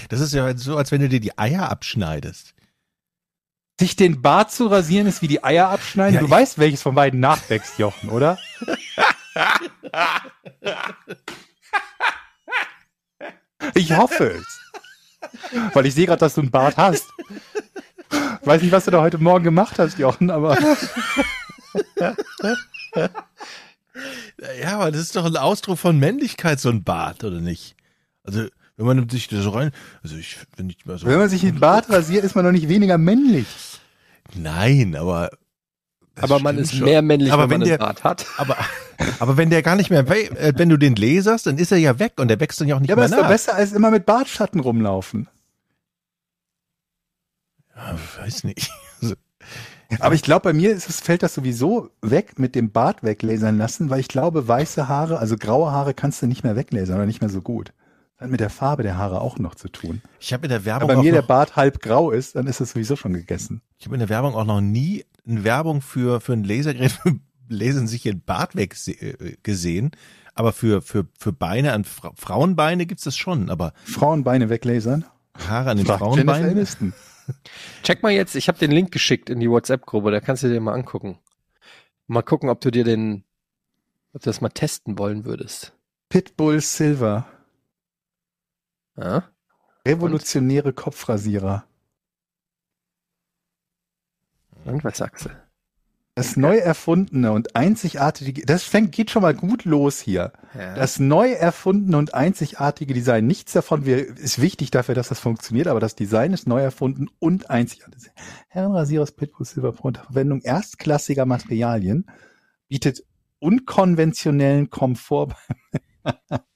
Das 0.08 0.22
ist 0.22 0.34
ja 0.34 0.56
so, 0.56 0.78
als 0.78 0.94
wenn 0.94 1.02
du 1.02 1.10
dir 1.10 1.20
die 1.20 1.38
Eier 1.38 1.70
abschneidest. 1.70 2.56
Sich 3.80 3.96
den 3.96 4.22
Bart 4.22 4.52
zu 4.52 4.68
rasieren 4.68 5.06
ist 5.08 5.22
wie 5.22 5.28
die 5.28 5.44
Eier 5.44 5.70
abschneiden. 5.70 6.16
Ja, 6.16 6.22
du 6.22 6.30
weißt, 6.30 6.58
welches 6.58 6.82
von 6.82 6.96
beiden 6.96 7.20
nachwächst, 7.20 7.78
Jochen, 7.78 8.10
oder? 8.10 8.40
Ich 13.76 13.96
hoffe 13.96 14.40
es. 14.40 14.60
Weil 15.74 15.86
ich 15.86 15.94
sehe 15.94 16.08
gerade, 16.08 16.20
dass 16.20 16.34
du 16.34 16.42
einen 16.42 16.52
Bart 16.52 16.78
hast. 16.78 17.06
Ich 18.10 18.48
weiß 18.48 18.62
nicht, 18.62 18.72
was 18.72 18.86
du 18.86 18.92
da 18.92 19.02
heute 19.02 19.18
Morgen 19.20 19.44
gemacht 19.44 19.78
hast, 19.78 20.00
Jochen, 20.00 20.32
aber 20.32 20.58
Ja, 24.62 24.76
aber 24.76 24.92
das 24.92 25.02
ist 25.02 25.16
doch 25.16 25.26
ein 25.26 25.38
Ausdruck 25.38 25.78
von 25.78 26.00
Männlichkeit, 26.00 26.60
so 26.60 26.70
ein 26.70 26.84
Bart, 26.84 27.24
oder 27.24 27.40
nicht? 27.40 27.76
Also, 28.24 28.48
wenn 28.78 28.86
man 28.86 29.10
sich 29.10 29.28
das 29.28 29.44
so 29.44 29.50
rein, 29.50 29.72
also 30.04 30.16
ich, 30.16 30.38
wenn 30.56 30.70
ich 30.70 30.86
mal 30.86 30.98
so. 30.98 31.08
wenn 31.08 31.18
man 31.18 31.30
sich 31.30 31.42
den 31.42 31.60
Bart 31.60 31.90
rasiert, 31.90 32.24
ist 32.24 32.36
man 32.36 32.46
doch 32.46 32.52
nicht 32.52 32.70
weniger 32.70 32.98
männlich. 32.98 33.48
Nein, 34.36 34.96
aber. 34.96 35.30
aber 36.16 36.40
man 36.40 36.58
ist 36.58 36.76
schon. 36.76 36.86
mehr 36.86 37.02
männlich, 37.02 37.32
Aber 37.34 37.44
wenn 37.50 37.60
man 37.60 37.62
wenn 37.62 37.68
der- 37.70 37.78
Bart 37.80 38.04
hat. 38.04 38.26
Aber, 38.38 38.56
aber 39.20 39.38
wenn 39.38 39.50
der 39.50 39.62
gar 39.64 39.76
nicht 39.76 39.90
mehr, 39.90 40.08
äh, 40.10 40.54
wenn 40.56 40.70
du 40.70 40.78
den 40.78 40.96
laserst, 40.96 41.48
dann 41.48 41.58
ist 41.58 41.72
er 41.72 41.78
ja 41.80 41.98
weg 42.00 42.14
und 42.18 42.28
der 42.28 42.40
wächst 42.40 42.62
dann 42.62 42.68
ja 42.68 42.76
auch 42.76 42.80
nicht 42.80 42.90
Ja, 42.90 42.96
aber 42.96 43.02
mehr 43.02 43.10
ist 43.10 43.16
doch 43.16 43.22
nach. 43.24 43.30
besser 43.30 43.56
als 43.56 43.72
immer 43.74 43.90
mit 43.92 44.06
Bartschatten 44.06 44.60
rumlaufen. 44.60 45.28
Ja, 47.76 47.96
weiß 48.20 48.44
nicht. 48.44 48.72
Also, 49.02 49.16
Aber 50.00 50.16
ich 50.16 50.22
glaube, 50.24 50.42
bei 50.44 50.54
mir 50.54 50.72
ist 50.72 50.90
es, 50.90 51.00
fällt 51.00 51.24
das 51.24 51.34
sowieso 51.36 51.92
weg 52.02 52.40
mit 52.40 52.56
dem 52.56 52.72
Bart 52.72 53.04
weglasern 53.04 53.58
lassen, 53.58 53.90
weil 53.90 54.00
ich 54.02 54.08
glaube, 54.08 54.48
weiße 54.48 54.88
Haare, 54.88 55.20
also 55.20 55.38
graue 55.38 55.72
Haare 55.72 55.94
kannst 55.94 56.22
du 56.22 56.28
nicht 56.28 56.44
mehr 56.44 56.56
weglasern 56.56 56.98
oder 56.98 57.06
nicht 57.06 57.22
mehr 57.22 57.30
so 57.30 57.42
gut. 57.42 57.72
Das 58.18 58.26
hat 58.26 58.32
mit 58.32 58.40
der 58.40 58.50
Farbe 58.50 58.82
der 58.82 58.98
Haare 58.98 59.22
auch 59.22 59.38
noch 59.38 59.54
zu 59.54 59.70
tun. 59.70 60.02
ich 60.20 60.34
habe 60.34 60.48
in 60.48 60.50
der 60.50 60.66
Wenn 60.66 60.66
Werbung 60.66 60.88
bei 60.88 60.98
auch 60.98 61.04
mir 61.04 61.12
der 61.12 61.22
Bart 61.22 61.56
halb 61.56 61.82
grau 61.82 62.10
ist, 62.10 62.36
dann 62.36 62.48
ist 62.48 62.60
es 62.60 62.72
sowieso 62.72 62.96
schon 62.96 63.14
gegessen. 63.14 63.62
ich 63.78 63.86
habe 63.86 63.96
in 63.96 64.00
der 64.00 64.10
Werbung 64.10 64.34
auch 64.34 64.46
noch 64.46 64.62
nie 64.62 65.06
eine 65.28 65.44
Werbung 65.44 65.82
für, 65.82 66.20
für 66.20 66.34
ein 66.34 66.44
Lasergerät 66.44 66.92
für 66.92 67.20
Lesen 67.50 67.88
sich 67.88 68.02
den 68.02 68.22
Bart 68.22 68.56
weg 68.56 68.76
äh, 68.88 69.38
gesehen. 69.44 69.92
Aber 70.34 70.52
für, 70.52 70.82
für, 70.82 71.08
für 71.18 71.32
Beine 71.32 71.74
an 71.74 71.84
Fra 71.84 72.12
Frauenbeine 72.16 72.86
gibt's 72.86 73.06
das 73.06 73.18
schon, 73.18 73.50
aber 73.50 73.74
Frauenbeine 73.86 74.50
weglasern? 74.50 75.06
Haare 75.48 75.72
an 75.72 75.78
den 75.78 75.86
Jennifer 75.86 76.06
Frauenbeinen. 76.06 76.68
Check 77.84 78.04
mal 78.04 78.12
jetzt, 78.12 78.36
ich 78.36 78.48
habe 78.48 78.58
den 78.58 78.72
Link 78.72 78.92
geschickt 78.92 79.30
in 79.30 79.40
die 79.40 79.50
WhatsApp-Gruppe, 79.50 80.12
da 80.12 80.20
kannst 80.20 80.44
du 80.44 80.50
dir 80.50 80.60
mal 80.60 80.74
angucken. 80.74 81.18
Mal 82.08 82.22
gucken, 82.22 82.50
ob 82.50 82.62
du 82.62 82.72
dir 82.72 82.84
den, 82.84 83.24
ob 84.14 84.22
du 84.22 84.30
das 84.30 84.42
mal 84.42 84.50
testen 84.50 84.98
wollen 84.98 85.26
würdest. 85.26 85.74
Pitbull 86.10 86.62
Silver. 86.62 87.28
Ja? 88.98 89.24
Revolutionäre 89.88 90.74
Kopfrasierer. 90.74 91.66
Und 94.66 94.84
was 94.84 94.98
sagst 94.98 95.26
du? 95.26 95.30
Das 96.16 96.36
neu 96.36 96.58
erfundene 96.58 97.32
und 97.32 97.56
einzigartige, 97.56 98.44
das 98.44 98.64
fängt, 98.64 98.92
geht 98.92 99.12
schon 99.12 99.22
mal 99.22 99.36
gut 99.36 99.66
los 99.66 100.00
hier. 100.00 100.34
Ja. 100.58 100.74
Das 100.74 100.98
neu 100.98 101.32
erfundene 101.32 101.96
und 101.96 102.16
einzigartige 102.16 102.96
Design, 102.96 103.28
nichts 103.28 103.54
davon 103.54 103.86
wir- 103.86 104.18
ist 104.18 104.42
wichtig 104.42 104.72
dafür, 104.72 104.96
dass 104.96 105.10
das 105.10 105.20
funktioniert, 105.20 105.68
aber 105.68 105.80
das 105.80 105.94
Design 105.96 106.34
ist 106.34 106.48
neu 106.48 106.60
erfunden 106.60 107.08
und 107.20 107.52
einzigartig. 107.52 108.10
Herrenrasierer 108.48 109.04
aus 109.04 109.12
Pitbull 109.12 109.46
Silver 109.46 109.74
Pro 109.74 109.90
unter 109.90 110.06
Verwendung 110.06 110.42
erstklassiger 110.42 111.28
Materialien 111.28 112.10
bietet 112.68 113.04
unkonventionellen 113.38 114.72
Komfort. 114.72 115.36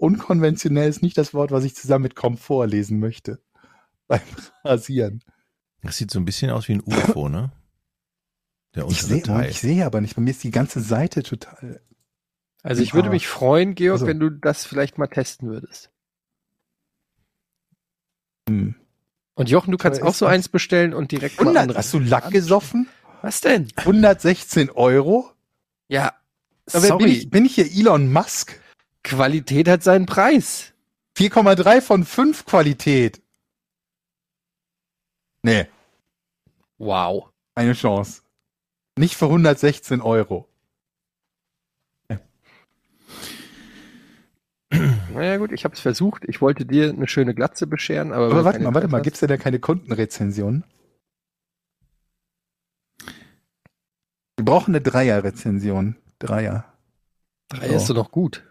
Unkonventionell 0.00 0.88
ist 0.88 1.02
nicht 1.02 1.18
das 1.18 1.34
Wort, 1.34 1.50
was 1.50 1.64
ich 1.64 1.76
zusammen 1.76 2.04
mit 2.04 2.16
Komfort 2.16 2.66
lesen 2.66 2.98
möchte. 2.98 3.38
Beim 4.08 4.20
Rasieren. 4.64 5.22
Das 5.82 5.96
sieht 5.98 6.10
so 6.10 6.18
ein 6.18 6.24
bisschen 6.24 6.50
aus 6.50 6.68
wie 6.68 6.72
ein 6.74 6.82
UFO, 6.84 7.28
ne? 7.28 7.52
Der 8.74 8.86
Ich 8.86 9.02
sehe 9.02 9.52
sehe 9.52 9.84
aber 9.84 10.00
nicht. 10.00 10.16
Bei 10.16 10.22
mir 10.22 10.30
ist 10.30 10.42
die 10.44 10.50
ganze 10.50 10.80
Seite 10.80 11.22
total. 11.22 11.82
Also 12.62 12.82
ich 12.82 12.94
würde 12.94 13.10
mich 13.10 13.26
freuen, 13.26 13.74
Georg, 13.74 13.94
Also. 13.96 14.06
wenn 14.06 14.20
du 14.20 14.30
das 14.30 14.64
vielleicht 14.64 14.96
mal 14.98 15.06
testen 15.06 15.48
würdest. 15.48 15.90
Hm. 18.48 18.74
Und 19.34 19.48
Jochen, 19.48 19.70
du 19.70 19.78
kannst 19.78 20.00
Aber 20.00 20.10
auch 20.10 20.14
so 20.14 20.26
eins 20.26 20.48
bestellen 20.48 20.92
und 20.92 21.12
direkt 21.12 21.36
mal 21.38 21.44
100, 21.44 21.62
andere. 21.62 21.78
hast 21.78 21.92
du 21.94 21.98
Lack 21.98 22.30
gesoffen? 22.30 22.88
Was 23.22 23.40
denn? 23.40 23.68
116 23.76 24.70
Euro? 24.70 25.30
Ja, 25.88 26.14
Aber 26.72 26.80
sorry, 26.80 27.04
Bin, 27.04 27.12
ich, 27.12 27.30
bin 27.30 27.44
ich 27.44 27.54
hier 27.54 27.66
Elon 27.70 28.12
Musk? 28.12 28.59
Qualität 29.02 29.68
hat 29.68 29.82
seinen 29.82 30.06
Preis. 30.06 30.72
4,3 31.16 31.80
von 31.80 32.04
5 32.04 32.44
Qualität. 32.46 33.22
Nee, 35.42 35.66
Wow. 36.78 37.30
eine 37.54 37.72
Chance. 37.72 38.22
Nicht 38.98 39.16
für 39.16 39.26
116 39.26 40.00
Euro. 40.00 40.46
Naja 45.12 45.36
gut, 45.38 45.50
ich 45.50 45.64
habe 45.64 45.74
es 45.74 45.80
versucht. 45.80 46.24
Ich 46.28 46.40
wollte 46.40 46.64
dir 46.64 46.90
eine 46.90 47.08
schöne 47.08 47.34
Glatze 47.34 47.66
bescheren, 47.66 48.12
aber, 48.12 48.26
Aber 48.26 48.44
warte 48.44 48.60
mal, 48.60 48.72
warte 48.72 48.86
mal, 48.86 48.98
hast- 48.98 49.04
gibt's 49.04 49.20
denn 49.20 49.28
da 49.28 49.36
keine 49.36 49.58
Kundenrezension? 49.58 50.62
Wir 54.36 54.44
brauchen 54.44 54.70
eine 54.74 54.80
Dreier-Rezension. 54.80 55.96
Dreier. 56.20 56.72
Drei 57.48 57.66
ist 57.68 57.90
doch 57.90 57.94
noch 57.96 58.10
gut. 58.12 58.44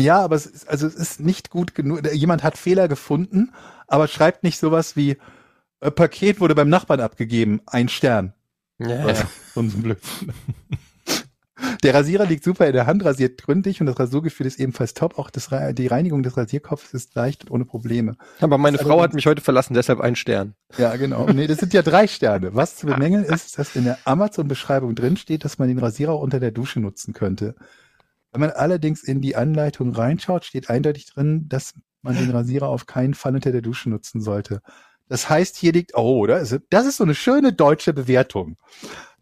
Ja, 0.00 0.20
aber 0.20 0.36
es 0.36 0.46
ist, 0.46 0.68
also 0.68 0.86
es 0.86 0.94
ist 0.94 1.20
nicht 1.20 1.50
gut 1.50 1.74
genug. 1.74 2.00
Jemand 2.12 2.42
hat 2.42 2.56
Fehler 2.56 2.88
gefunden, 2.88 3.52
aber 3.86 4.08
schreibt 4.08 4.42
nicht 4.42 4.58
sowas 4.58 4.96
wie 4.96 5.16
äh, 5.80 5.90
Paket 5.90 6.40
wurde 6.40 6.54
beim 6.54 6.68
Nachbarn 6.68 7.00
abgegeben, 7.00 7.60
ein 7.66 7.88
Stern. 7.88 8.34
Ja, 8.78 9.08
Ja, 9.08 9.14
so 9.54 9.60
ein 9.60 9.70
Blödsinn. 9.70 10.32
Der 11.82 11.94
Rasierer 11.94 12.26
liegt 12.26 12.44
super 12.44 12.66
in 12.66 12.72
der 12.72 12.86
Hand, 12.86 13.04
rasiert 13.04 13.42
gründlich 13.42 13.80
und 13.80 13.86
das 13.86 13.98
Rasurgefühl 13.98 14.46
ist 14.46 14.58
ebenfalls 14.58 14.94
top. 14.94 15.18
Auch 15.18 15.30
das, 15.30 15.48
die 15.72 15.86
Reinigung 15.86 16.22
des 16.22 16.36
Rasierkopfes 16.36 16.94
ist 16.94 17.14
leicht 17.14 17.44
und 17.44 17.50
ohne 17.50 17.64
Probleme. 17.64 18.16
Aber 18.40 18.58
meine 18.58 18.78
Das 18.78 18.86
Frau 18.86 19.02
hat 19.02 19.14
mich 19.14 19.26
heute 19.26 19.42
verlassen, 19.42 19.74
deshalb 19.74 20.00
ein 20.00 20.16
Stern. 20.16 20.54
Ja, 20.78 20.96
genau. 20.96 21.26
Nee, 21.26 21.46
das 21.46 21.58
sind 21.58 21.72
ja 21.74 21.82
drei 21.82 22.06
Sterne. 22.06 22.54
Was 22.54 22.76
zu 22.76 22.86
bemängeln 22.86 23.24
ist, 23.24 23.58
dass 23.58 23.76
in 23.76 23.84
der 23.84 23.98
Amazon-Beschreibung 24.04 24.94
drin 24.94 25.16
steht, 25.16 25.44
dass 25.44 25.58
man 25.58 25.68
den 25.68 25.78
Rasierer 25.78 26.12
auch 26.12 26.22
unter 26.22 26.40
der 26.40 26.50
Dusche 26.50 26.80
nutzen 26.80 27.14
könnte. 27.14 27.54
Wenn 28.32 28.40
man 28.40 28.50
allerdings 28.50 29.02
in 29.02 29.20
die 29.20 29.36
Anleitung 29.36 29.92
reinschaut, 29.92 30.44
steht 30.44 30.70
eindeutig 30.70 31.06
drin, 31.06 31.48
dass 31.48 31.74
man 32.02 32.16
den 32.16 32.30
Rasierer 32.30 32.68
auf 32.68 32.86
keinen 32.86 33.14
Fall 33.14 33.34
unter 33.34 33.52
der 33.52 33.62
Dusche 33.62 33.90
nutzen 33.90 34.20
sollte. 34.20 34.62
Das 35.08 35.28
heißt, 35.28 35.56
hier 35.56 35.72
liegt, 35.72 35.96
oh, 35.96 36.24
ist, 36.26 36.60
das 36.70 36.86
ist 36.86 36.98
so 36.98 37.04
eine 37.04 37.16
schöne 37.16 37.52
deutsche 37.52 37.92
Bewertung. 37.92 38.56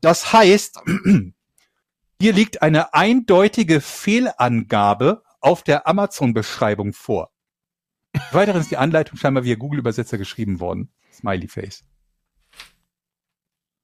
Das 0.03 0.33
heißt, 0.33 0.81
hier 2.21 2.33
liegt 2.33 2.61
eine 2.61 2.93
eindeutige 2.93 3.81
Fehlangabe 3.81 5.23
auf 5.41 5.63
der 5.63 5.87
Amazon-Beschreibung 5.87 6.93
vor. 6.93 7.31
Weiterhin 8.33 8.61
ist 8.61 8.71
die 8.71 8.77
Anleitung 8.77 9.17
scheinbar 9.17 9.45
via 9.45 9.55
Google-Übersetzer 9.55 10.19
geschrieben 10.19 10.61
worden. 10.61 10.91
Smiley 11.13 11.49
Face. 11.49 11.85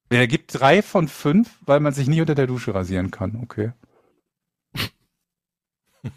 Er 0.09 0.27
gibt 0.27 0.53
drei 0.53 0.81
von 0.81 1.07
fünf, 1.07 1.57
weil 1.61 1.79
man 1.79 1.93
sich 1.93 2.07
nie 2.07 2.21
unter 2.21 2.35
der 2.35 2.47
Dusche 2.47 2.73
rasieren 2.75 3.09
kann. 3.09 3.39
Okay. 3.41 3.73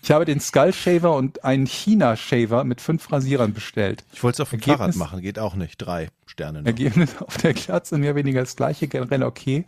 Ich 0.03 0.11
habe 0.11 0.24
den 0.24 0.41
Skull 0.41 0.72
Shaver 0.72 1.14
und 1.16 1.45
einen 1.45 1.66
China 1.66 2.16
Shaver 2.16 2.64
mit 2.64 2.80
fünf 2.80 3.11
Rasierern 3.11 3.53
bestellt. 3.55 4.05
Ich 4.12 4.22
wollte 4.22 4.36
es 4.36 4.41
auf 4.41 4.51
dem 4.51 4.61
Ergebnis- 4.61 4.78
Fahrrad 4.78 4.97
machen, 4.97 5.20
geht 5.20 5.39
auch 5.39 5.55
nicht. 5.55 5.76
Drei 5.78 6.09
Sterne. 6.26 6.61
Noch. 6.61 6.66
Ergebnis 6.66 7.16
auf 7.20 7.36
der 7.39 7.55
Glatze 7.55 7.97
mehr 7.99 8.11
oder 8.11 8.18
weniger 8.20 8.41
das 8.41 8.57
gleiche, 8.57 8.89
generell 8.89 9.22
okay. 9.22 9.64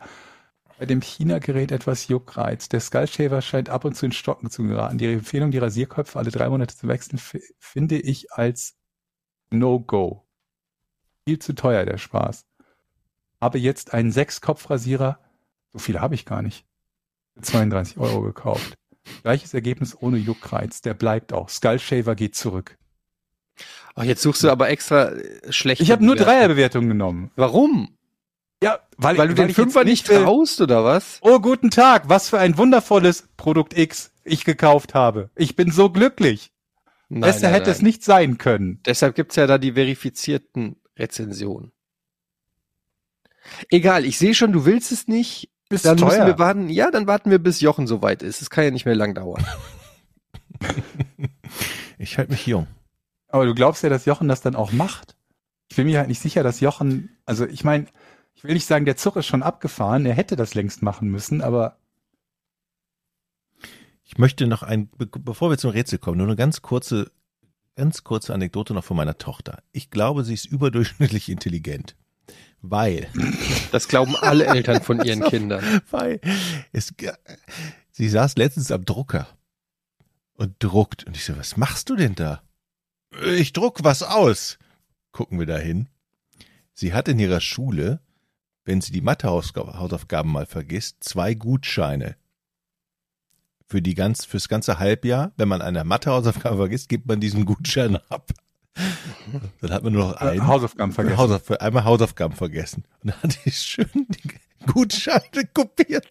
Bei 0.78 0.86
dem 0.86 1.02
China-Gerät 1.02 1.72
etwas 1.72 2.08
Juckreiz. 2.08 2.68
Der 2.70 2.80
Skull 2.80 3.06
Shaver 3.06 3.42
scheint 3.42 3.68
ab 3.68 3.84
und 3.84 3.94
zu 3.96 4.06
in 4.06 4.12
Stocken 4.12 4.50
zu 4.50 4.62
geraten. 4.62 4.96
Die 4.98 5.12
Empfehlung, 5.12 5.50
die 5.50 5.58
Rasierköpfe 5.58 6.18
alle 6.18 6.30
drei 6.30 6.48
Monate 6.48 6.74
zu 6.76 6.88
wechseln, 6.88 7.18
fi- 7.18 7.42
finde 7.58 7.98
ich 7.98 8.32
als 8.32 8.76
No-Go. 9.50 10.26
Viel 11.26 11.38
zu 11.38 11.54
teuer, 11.54 11.84
der 11.84 11.98
Spaß. 11.98 12.46
Habe 13.40 13.58
jetzt 13.58 13.92
einen 13.94 14.10
Sechs-Kopf-Rasierer, 14.12 15.18
so 15.72 15.78
viele 15.78 16.00
habe 16.00 16.14
ich 16.14 16.24
gar 16.24 16.40
nicht, 16.42 16.64
für 17.34 17.42
32 17.42 17.98
Euro 17.98 18.22
gekauft. 18.22 18.76
Gleiches 19.22 19.54
Ergebnis 19.54 19.96
ohne 20.00 20.16
Juckreiz. 20.16 20.82
Der 20.82 20.94
bleibt 20.94 21.32
auch. 21.32 21.48
Skull 21.48 21.78
Shaver 21.78 22.14
geht 22.14 22.34
zurück. 22.34 22.76
Ach, 23.94 24.04
jetzt 24.04 24.22
suchst 24.22 24.42
du 24.42 24.50
aber 24.50 24.68
extra 24.70 25.10
äh, 25.10 25.52
schlecht. 25.52 25.80
Ich 25.80 25.90
habe 25.90 26.04
nur 26.04 26.16
Dreierbewertungen 26.16 26.88
genommen. 26.88 27.30
Warum? 27.36 27.96
Ja, 28.62 28.78
weil, 28.98 29.16
Weil 29.16 29.28
du 29.28 29.34
den 29.34 29.48
ich 29.48 29.56
Fünfer 29.56 29.84
nicht 29.84 30.06
traust, 30.06 30.60
oder 30.60 30.84
was? 30.84 31.18
Oh, 31.22 31.40
guten 31.40 31.70
Tag, 31.70 32.08
was 32.08 32.28
für 32.28 32.38
ein 32.38 32.58
wundervolles 32.58 33.28
Produkt 33.38 33.76
X 33.76 34.12
ich 34.22 34.44
gekauft 34.44 34.92
habe. 34.92 35.30
Ich 35.34 35.56
bin 35.56 35.70
so 35.70 35.90
glücklich. 35.90 36.52
Nein, 37.08 37.22
Besser 37.22 37.46
nein, 37.46 37.54
hätte 37.54 37.70
es 37.70 37.78
nein. 37.78 37.86
nicht 37.86 38.04
sein 38.04 38.38
können. 38.38 38.80
Deshalb 38.84 39.14
gibt's 39.14 39.36
ja 39.36 39.46
da 39.46 39.56
die 39.56 39.72
verifizierten 39.72 40.76
Rezensionen. 40.96 41.72
Egal, 43.70 44.04
ich 44.04 44.18
sehe 44.18 44.34
schon, 44.34 44.52
du 44.52 44.64
willst 44.64 44.92
es 44.92 45.08
nicht. 45.08 45.49
Ist 45.70 45.84
Dann 45.84 45.94
müssen 46.00 46.08
teuer. 46.08 46.26
wir 46.26 46.38
warten. 46.38 46.68
Ja, 46.68 46.90
dann 46.90 47.06
warten 47.06 47.30
wir, 47.30 47.38
bis 47.38 47.60
Jochen 47.60 47.86
soweit 47.86 48.22
ist. 48.22 48.42
Es 48.42 48.50
kann 48.50 48.64
ja 48.64 48.70
nicht 48.70 48.84
mehr 48.86 48.96
lang 48.96 49.14
dauern. 49.14 49.44
Ich 51.98 52.16
halte 52.16 52.32
mich 52.32 52.46
jung. 52.46 52.66
Aber 53.28 53.44
du 53.44 53.54
glaubst 53.54 53.82
ja, 53.82 53.90
dass 53.90 54.06
Jochen 54.06 54.26
das 54.26 54.40
dann 54.40 54.56
auch 54.56 54.72
macht. 54.72 55.16
Ich 55.68 55.76
bin 55.76 55.86
mir 55.86 55.98
halt 55.98 56.08
nicht 56.08 56.20
sicher, 56.20 56.42
dass 56.42 56.60
Jochen, 56.60 57.10
also 57.26 57.46
ich 57.46 57.62
meine, 57.62 57.86
ich 58.34 58.42
will 58.42 58.54
nicht 58.54 58.64
sagen, 58.66 58.86
der 58.86 58.96
Zug 58.96 59.16
ist 59.16 59.26
schon 59.26 59.42
abgefahren, 59.42 60.06
er 60.06 60.14
hätte 60.14 60.34
das 60.34 60.54
längst 60.54 60.82
machen 60.82 61.08
müssen, 61.10 61.42
aber 61.42 61.76
Ich 64.02 64.16
möchte 64.18 64.46
noch 64.46 64.62
ein, 64.62 64.88
be 64.88 65.06
bevor 65.06 65.50
wir 65.50 65.58
zum 65.58 65.70
Rätsel 65.70 65.98
kommen, 65.98 66.16
nur 66.18 66.26
eine 66.26 66.36
ganz 66.36 66.62
kurze, 66.62 67.10
ganz 67.76 68.02
kurze 68.02 68.32
Anekdote 68.34 68.72
noch 68.74 68.84
von 68.84 68.96
meiner 68.96 69.18
Tochter. 69.18 69.62
Ich 69.72 69.90
glaube, 69.90 70.24
sie 70.24 70.34
ist 70.34 70.46
überdurchschnittlich 70.46 71.28
intelligent. 71.28 71.96
Weil, 72.62 73.08
Das 73.72 73.88
glauben 73.88 74.16
alle 74.16 74.46
Eltern 74.46 74.82
von 74.82 75.00
ihren 75.04 75.22
Kindern. 75.24 75.80
weil 75.90 76.20
es, 76.72 76.92
sie 77.90 78.08
saß 78.08 78.36
letztens 78.36 78.70
am 78.70 78.84
Drucker 78.84 79.26
und 80.34 80.54
druckt. 80.58 81.04
Und 81.04 81.16
ich 81.16 81.24
so, 81.24 81.36
was 81.36 81.56
machst 81.56 81.88
du 81.88 81.96
denn 81.96 82.14
da? 82.14 82.42
Ich 83.36 83.52
druck 83.52 83.82
was 83.82 84.02
aus. 84.02 84.58
Gucken 85.12 85.38
wir 85.38 85.46
da 85.46 85.56
hin. 85.58 85.88
Sie 86.74 86.92
hat 86.92 87.08
in 87.08 87.18
ihrer 87.18 87.40
Schule, 87.40 88.00
wenn 88.64 88.80
sie 88.80 88.92
die 88.92 89.00
Mathehausaufgaben 89.00 90.30
mal 90.30 90.46
vergisst, 90.46 91.02
zwei 91.02 91.34
Gutscheine. 91.34 92.16
Für 93.66 93.82
die 93.82 93.94
ganz, 93.94 94.24
fürs 94.24 94.48
ganze 94.48 94.78
Halbjahr, 94.78 95.32
wenn 95.36 95.48
man 95.48 95.62
eine 95.62 95.84
Mathehausaufgabe 95.84 96.56
vergisst, 96.56 96.88
gibt 96.88 97.06
man 97.06 97.20
diesen 97.20 97.44
Gutschein 97.44 97.96
ab. 97.96 98.32
Dann 99.60 99.70
hat 99.72 99.82
man 99.82 99.92
nur 99.92 100.08
noch 100.08 100.20
äh, 100.20 100.30
einen. 100.30 100.46
Hausaufgaben 100.46 100.92
vergessen. 100.92 101.18
Hausauf 101.18 101.50
einmal 101.60 101.84
Hausaufgaben 101.84 102.34
vergessen. 102.34 102.84
Und 103.02 103.12
dann 103.12 103.22
hat 103.22 103.38
die 103.44 103.50
schön 103.50 103.88
die 103.94 104.30
Gutscheine 104.66 105.46
kopiert. 105.52 106.06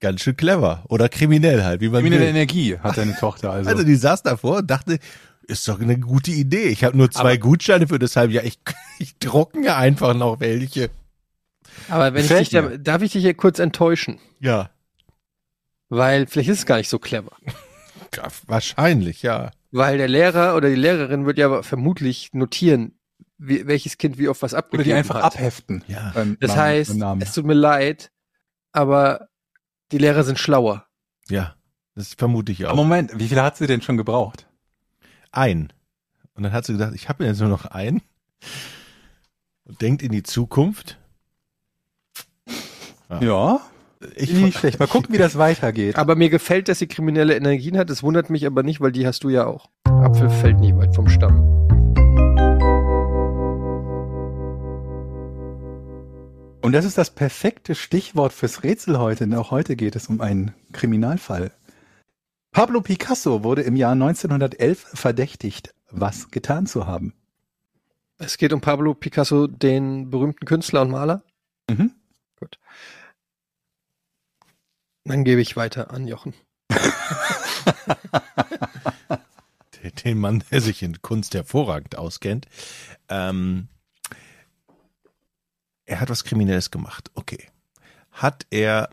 Ganz 0.00 0.20
schön 0.22 0.36
clever. 0.36 0.84
Oder 0.88 1.08
kriminell 1.08 1.62
halt, 1.64 1.80
wie 1.80 1.88
man 1.88 2.00
Kriminelle 2.02 2.22
will. 2.22 2.30
Energie 2.30 2.78
hat 2.78 2.96
deine 2.98 3.16
Tochter 3.16 3.50
also. 3.52 3.70
Also 3.70 3.84
die 3.84 3.94
saß 3.96 4.22
davor 4.22 4.58
und 4.58 4.70
dachte, 4.70 4.98
ist 5.46 5.66
doch 5.68 5.80
eine 5.80 5.98
gute 5.98 6.30
Idee. 6.30 6.64
Ich 6.68 6.84
habe 6.84 6.96
nur 6.96 7.10
zwei 7.10 7.20
Aber- 7.32 7.38
Gutscheine 7.38 7.86
für 7.86 7.98
das 7.98 8.16
Halbjahr. 8.16 8.44
Ich, 8.44 8.58
ich 8.98 9.18
drucken 9.18 9.64
ja 9.64 9.76
einfach 9.76 10.14
noch 10.14 10.40
welche. 10.40 10.90
Aber 11.88 12.12
wenn 12.14 12.24
ich 12.24 12.30
dich 12.30 12.50
da, 12.50 12.62
darf 12.76 13.02
ich 13.02 13.12
dich 13.12 13.22
hier 13.22 13.34
kurz 13.34 13.58
enttäuschen? 13.58 14.18
Ja, 14.40 14.70
Weil 15.88 16.26
vielleicht 16.26 16.48
ist 16.50 16.58
es 16.60 16.66
gar 16.66 16.76
nicht 16.76 16.88
so 16.88 16.98
clever. 16.98 17.32
wahrscheinlich, 18.46 19.22
ja. 19.22 19.50
Weil 19.76 19.98
der 19.98 20.06
Lehrer 20.08 20.54
oder 20.56 20.68
die 20.68 20.76
Lehrerin 20.76 21.26
wird 21.26 21.36
ja 21.36 21.62
vermutlich 21.62 22.32
notieren, 22.32 22.96
wie, 23.38 23.66
welches 23.66 23.98
Kind 23.98 24.18
wie 24.18 24.28
oft 24.28 24.40
was 24.42 24.54
abgegeben 24.54 24.82
Oder 24.82 24.84
die 24.84 24.98
einfach 24.98 25.16
hat. 25.16 25.24
abheften. 25.24 25.82
Ja. 25.88 26.12
beim 26.14 26.36
Das 26.40 26.50
Namen- 26.54 26.60
heißt, 26.62 26.96
es 27.28 27.32
tut 27.34 27.44
mir 27.44 27.54
leid, 27.54 28.12
aber 28.72 29.28
die 29.90 29.98
Lehrer 29.98 30.22
sind 30.22 30.38
schlauer. 30.38 30.86
Ja, 31.28 31.56
das 31.96 32.14
vermute 32.14 32.52
ich 32.52 32.62
Aber 32.64 32.72
auch. 32.72 32.76
Moment, 32.76 33.18
wie 33.18 33.26
viele 33.28 33.42
hat 33.42 33.56
sie 33.56 33.66
denn 33.66 33.82
schon 33.82 33.96
gebraucht? 33.96 34.46
Ein. 35.32 35.72
Und 36.34 36.44
dann 36.44 36.52
hat 36.52 36.64
sie 36.66 36.72
gesagt, 36.74 36.94
ich 36.94 37.08
habe 37.08 37.24
jetzt 37.24 37.40
nur 37.40 37.48
noch 37.48 37.64
einen. 37.66 38.00
Und 39.64 39.80
denkt 39.82 40.02
in 40.02 40.12
die 40.12 40.22
Zukunft. 40.22 40.98
Ja. 43.10 43.20
Ja, 43.20 43.60
Ich, 44.16 44.32
nicht 44.32 44.58
schlecht. 44.58 44.78
Mal 44.78 44.86
gucken, 44.86 45.14
wie 45.14 45.18
das 45.18 45.38
weitergeht. 45.38 45.96
Aber 45.96 46.16
mir 46.16 46.30
gefällt, 46.30 46.68
dass 46.68 46.78
sie 46.78 46.86
kriminelle 46.86 47.36
Energien 47.36 47.78
hat. 47.78 47.90
Das 47.90 48.02
wundert 48.02 48.30
mich 48.30 48.46
aber 48.46 48.62
nicht, 48.62 48.80
weil 48.80 48.92
die 48.92 49.06
hast 49.06 49.24
du 49.24 49.28
ja 49.28 49.46
auch. 49.46 49.70
Apfel 49.84 50.28
fällt 50.28 50.60
nicht 50.60 50.76
weit 50.76 50.94
vom 50.94 51.08
Stamm. 51.08 51.64
Und 56.64 56.72
das 56.72 56.86
ist 56.86 56.96
das 56.96 57.10
perfekte 57.10 57.74
Stichwort 57.74 58.32
fürs 58.32 58.62
Rätsel 58.62 58.98
heute, 58.98 59.26
denn 59.26 59.34
auch 59.34 59.50
heute 59.50 59.76
geht 59.76 59.96
es 59.96 60.08
um 60.08 60.22
einen 60.22 60.54
Kriminalfall. 60.72 61.52
Pablo 62.52 62.80
Picasso 62.80 63.44
wurde 63.44 63.62
im 63.62 63.76
Jahr 63.76 63.92
1911 63.92 64.86
verdächtigt, 64.94 65.74
was 65.90 66.30
getan 66.30 66.66
zu 66.66 66.86
haben. 66.86 67.12
Es 68.16 68.38
geht 68.38 68.52
um 68.52 68.60
Pablo 68.60 68.94
Picasso, 68.94 69.46
den 69.46 70.08
berühmten 70.08 70.46
Künstler 70.46 70.82
und 70.82 70.90
Maler. 70.90 71.22
Mhm. 71.68 71.92
Dann 75.04 75.24
gebe 75.24 75.40
ich 75.40 75.56
weiter 75.56 75.90
an 75.90 76.06
Jochen. 76.06 76.34
den 80.04 80.18
Mann, 80.18 80.42
der 80.50 80.60
sich 80.60 80.82
in 80.82 81.02
Kunst 81.02 81.34
hervorragend 81.34 81.96
auskennt. 81.96 82.46
Ähm, 83.08 83.68
er 85.86 86.00
hat 86.00 86.10
was 86.10 86.24
Kriminelles 86.24 86.70
gemacht. 86.70 87.10
Okay. 87.14 87.48
Hat 88.10 88.46
er. 88.50 88.88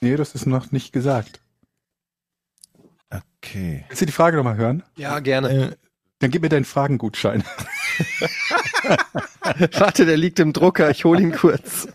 Nee, 0.00 0.16
das 0.16 0.34
ist 0.34 0.46
noch 0.46 0.70
nicht 0.70 0.92
gesagt. 0.92 1.40
Okay. 3.10 3.84
Willst 3.88 4.02
du 4.02 4.06
die 4.06 4.12
Frage 4.12 4.36
nochmal 4.36 4.56
hören? 4.56 4.82
Ja, 4.96 5.18
gerne. 5.20 5.48
Äh, 5.48 5.76
Dann 6.20 6.30
gib 6.30 6.42
mir 6.42 6.48
deinen 6.48 6.64
Fragengutschein. 6.64 7.42
Warte, 9.72 10.06
der 10.06 10.16
liegt 10.16 10.38
im 10.38 10.52
Drucker. 10.52 10.90
Ich 10.90 11.04
hole 11.04 11.20
ihn 11.20 11.32
kurz. 11.32 11.88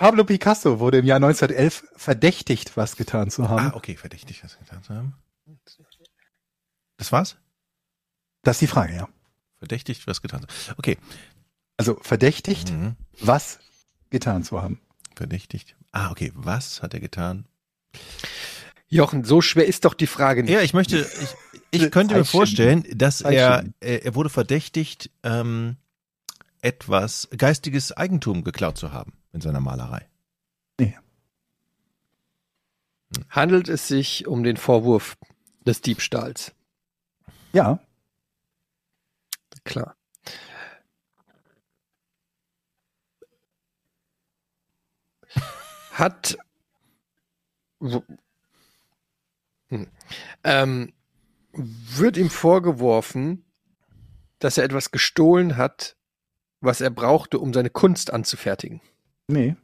Pablo 0.00 0.24
Picasso 0.24 0.80
wurde 0.80 0.96
im 1.00 1.04
Jahr 1.04 1.16
1911 1.16 1.84
verdächtigt, 1.94 2.74
was 2.74 2.96
getan 2.96 3.30
zu 3.30 3.50
haben. 3.50 3.66
ah, 3.66 3.76
okay, 3.76 3.96
verdächtig, 3.96 4.42
was 4.42 4.58
getan 4.58 4.82
zu 4.82 4.94
haben. 4.94 5.14
Das 6.96 7.12
war's? 7.12 7.36
Das 8.42 8.56
ist 8.56 8.62
die 8.62 8.66
Frage, 8.66 8.94
ja. 8.96 9.08
Verdächtigt, 9.58 10.06
was 10.06 10.22
getan 10.22 10.40
zu 10.40 10.46
haben. 10.48 10.78
Okay. 10.78 10.96
Also 11.76 11.98
verdächtigt, 12.00 12.70
Mhm. 12.70 12.96
was 13.20 13.58
getan 14.08 14.42
zu 14.42 14.62
haben. 14.62 14.80
Verdächtigt. 15.16 15.76
Ah, 15.92 16.10
okay. 16.10 16.32
Was 16.34 16.80
hat 16.80 16.94
er 16.94 17.00
getan? 17.00 17.44
Jochen, 18.88 19.24
so 19.24 19.42
schwer 19.42 19.66
ist 19.66 19.84
doch 19.84 19.92
die 19.92 20.06
Frage 20.06 20.42
nicht. 20.44 20.52
Ja, 20.52 20.62
ich 20.62 20.72
möchte, 20.72 21.06
ich, 21.70 21.82
ich 21.82 21.90
könnte 21.90 22.14
mir 22.14 22.24
vorstellen, 22.24 22.86
dass 22.94 23.20
er, 23.20 23.66
er 23.80 24.02
er 24.06 24.14
wurde 24.14 24.30
verdächtigt, 24.30 25.10
ähm, 25.24 25.76
etwas 26.62 27.28
geistiges 27.36 27.92
Eigentum 27.92 28.44
geklaut 28.44 28.78
zu 28.78 28.92
haben 28.92 29.19
in 29.32 29.40
seiner 29.40 29.60
Malerei. 29.60 30.08
Handelt 33.28 33.68
es 33.68 33.88
sich 33.88 34.26
um 34.26 34.42
den 34.42 34.56
Vorwurf 34.56 35.16
des 35.66 35.80
Diebstahls? 35.82 36.52
Ja, 37.52 37.80
Klar. 39.64 39.96
Hat 45.92 46.38
hm. 49.68 49.86
ähm, 50.44 50.92
wird 51.52 52.16
ihm 52.16 52.30
vorgeworfen, 52.30 53.44
dass 54.38 54.56
er 54.58 54.64
etwas 54.64 54.90
gestohlen 54.90 55.56
hat, 55.56 55.96
was 56.60 56.80
er 56.80 56.90
brauchte, 56.90 57.38
um 57.38 57.52
seine 57.52 57.70
Kunst 57.70 58.12
anzufertigen. 58.12 58.80
Nee, 59.30 59.56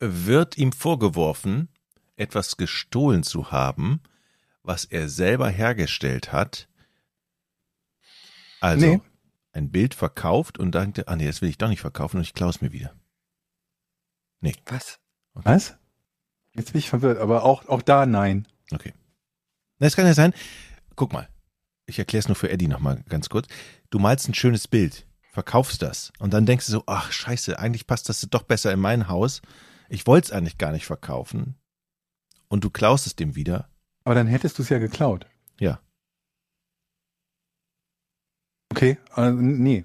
Wird 0.00 0.56
ihm 0.56 0.70
vorgeworfen, 0.70 1.68
etwas 2.16 2.56
gestohlen 2.56 3.24
zu 3.24 3.50
haben, 3.50 4.00
was 4.62 4.84
er 4.84 5.08
selber 5.08 5.48
hergestellt 5.48 6.30
hat. 6.30 6.68
Also 8.60 8.86
Nee. 8.86 9.00
ein 9.52 9.70
Bild 9.72 9.94
verkauft 9.94 10.58
und 10.58 10.72
dachte, 10.72 11.08
ah 11.08 11.16
nee, 11.16 11.26
das 11.26 11.42
will 11.42 11.48
ich 11.48 11.58
doch 11.58 11.68
nicht 11.68 11.80
verkaufen 11.80 12.18
und 12.18 12.22
ich 12.22 12.34
klaue 12.34 12.50
es 12.50 12.60
mir 12.60 12.70
wieder. 12.72 12.94
Was? 14.66 15.00
was? 15.34 15.76
Jetzt 16.54 16.72
bin 16.72 16.78
ich 16.78 16.88
verwirrt, 16.88 17.18
aber 17.18 17.42
auch, 17.42 17.66
auch 17.68 17.82
da 17.82 18.06
nein. 18.06 18.46
Okay. 18.70 18.94
Das 19.80 19.96
kann 19.96 20.06
ja 20.06 20.14
sein. 20.14 20.32
Guck 20.94 21.12
mal. 21.12 21.28
Ich 21.86 21.98
erkläre 21.98 22.20
es 22.20 22.28
nur 22.28 22.36
für 22.36 22.50
Eddie 22.50 22.68
nochmal 22.68 23.02
ganz 23.08 23.28
kurz. 23.28 23.48
Du 23.90 23.98
malst 23.98 24.28
ein 24.28 24.34
schönes 24.34 24.68
Bild, 24.68 25.07
verkaufst 25.38 25.82
das 25.82 26.12
und 26.18 26.34
dann 26.34 26.46
denkst 26.46 26.66
du 26.66 26.72
so, 26.72 26.82
ach 26.86 27.12
scheiße, 27.12 27.60
eigentlich 27.60 27.86
passt 27.86 28.08
das 28.08 28.20
doch 28.28 28.42
besser 28.42 28.72
in 28.72 28.80
mein 28.80 29.06
Haus. 29.06 29.40
Ich 29.88 30.04
wollte 30.04 30.26
es 30.26 30.32
eigentlich 30.32 30.58
gar 30.58 30.72
nicht 30.72 30.84
verkaufen. 30.84 31.54
Und 32.48 32.64
du 32.64 32.70
klaust 32.70 33.06
es 33.06 33.14
dem 33.14 33.36
wieder. 33.36 33.68
Aber 34.02 34.16
dann 34.16 34.26
hättest 34.26 34.58
du 34.58 34.62
es 34.62 34.68
ja 34.68 34.78
geklaut. 34.78 35.26
Ja. 35.60 35.80
Okay, 38.70 38.98
äh, 39.14 39.30
nee. 39.30 39.84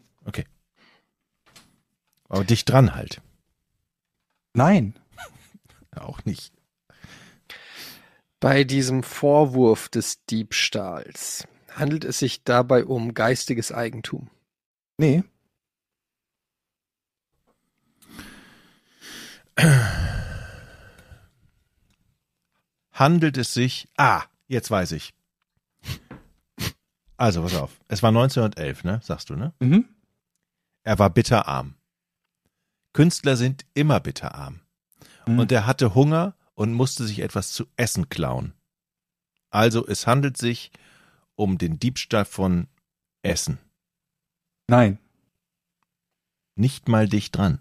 Aber 2.29 2.43
dich 2.43 2.65
dran 2.65 2.95
halt. 2.95 3.21
Nein. 4.55 4.97
Auch 5.95 6.25
nicht. 6.25 6.51
Bei 8.39 8.63
diesem 8.63 9.03
Vorwurf 9.03 9.87
des 9.87 10.25
Diebstahls 10.25 11.47
handelt 11.69 12.05
es 12.05 12.17
sich 12.17 12.43
dabei 12.43 12.85
um 12.85 13.13
geistiges 13.13 13.71
Eigentum. 13.71 14.31
Nee. 14.97 15.23
Handelt 22.91 23.37
es 23.37 23.53
sich. 23.53 23.87
Ah, 23.97 24.23
jetzt 24.47 24.69
weiß 24.71 24.91
ich. 24.93 25.13
Also, 27.17 27.41
pass 27.43 27.55
auf. 27.55 27.79
Es 27.87 28.03
war 28.03 28.09
1911, 28.09 28.83
ne? 28.83 28.99
Sagst 29.03 29.29
du, 29.29 29.35
ne? 29.35 29.53
Mhm. 29.59 29.87
Er 30.83 30.99
war 30.99 31.09
bitterarm. 31.09 31.75
Künstler 32.93 33.37
sind 33.37 33.65
immer 33.73 33.99
bitterarm. 33.99 34.59
Mhm. 35.27 35.39
Und 35.39 35.51
er 35.51 35.65
hatte 35.65 35.95
Hunger 35.95 36.35
und 36.53 36.73
musste 36.73 37.05
sich 37.05 37.19
etwas 37.19 37.51
zu 37.51 37.65
essen 37.77 38.09
klauen. 38.09 38.53
Also 39.49 39.85
es 39.87 40.07
handelt 40.07 40.37
sich 40.37 40.71
um 41.35 41.57
den 41.57 41.79
Diebstahl 41.79 42.25
von 42.25 42.67
Essen. 43.21 43.57
Nein. 44.67 44.99
Nicht 46.55 46.87
mal 46.87 47.07
dicht 47.07 47.35
dran. 47.35 47.59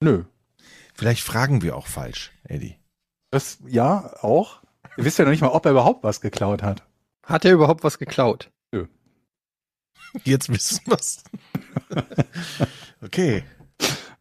Nö. 0.00 0.24
Vielleicht 0.98 1.22
fragen 1.22 1.62
wir 1.62 1.76
auch 1.76 1.86
falsch, 1.86 2.32
Eddie. 2.42 2.76
Das, 3.30 3.58
ja, 3.68 4.16
auch. 4.20 4.62
Ihr 4.96 5.04
wisst 5.04 5.16
ja 5.20 5.24
noch 5.24 5.30
nicht 5.30 5.42
mal, 5.42 5.50
ob 5.50 5.64
er 5.64 5.70
überhaupt 5.70 6.02
was 6.02 6.20
geklaut 6.20 6.60
hat. 6.60 6.82
Hat 7.24 7.44
er 7.44 7.52
überhaupt 7.52 7.84
was 7.84 7.98
geklaut? 7.98 8.50
Jetzt 10.24 10.48
wissen 10.48 10.80
wir's. 10.86 11.22
okay, 13.00 13.44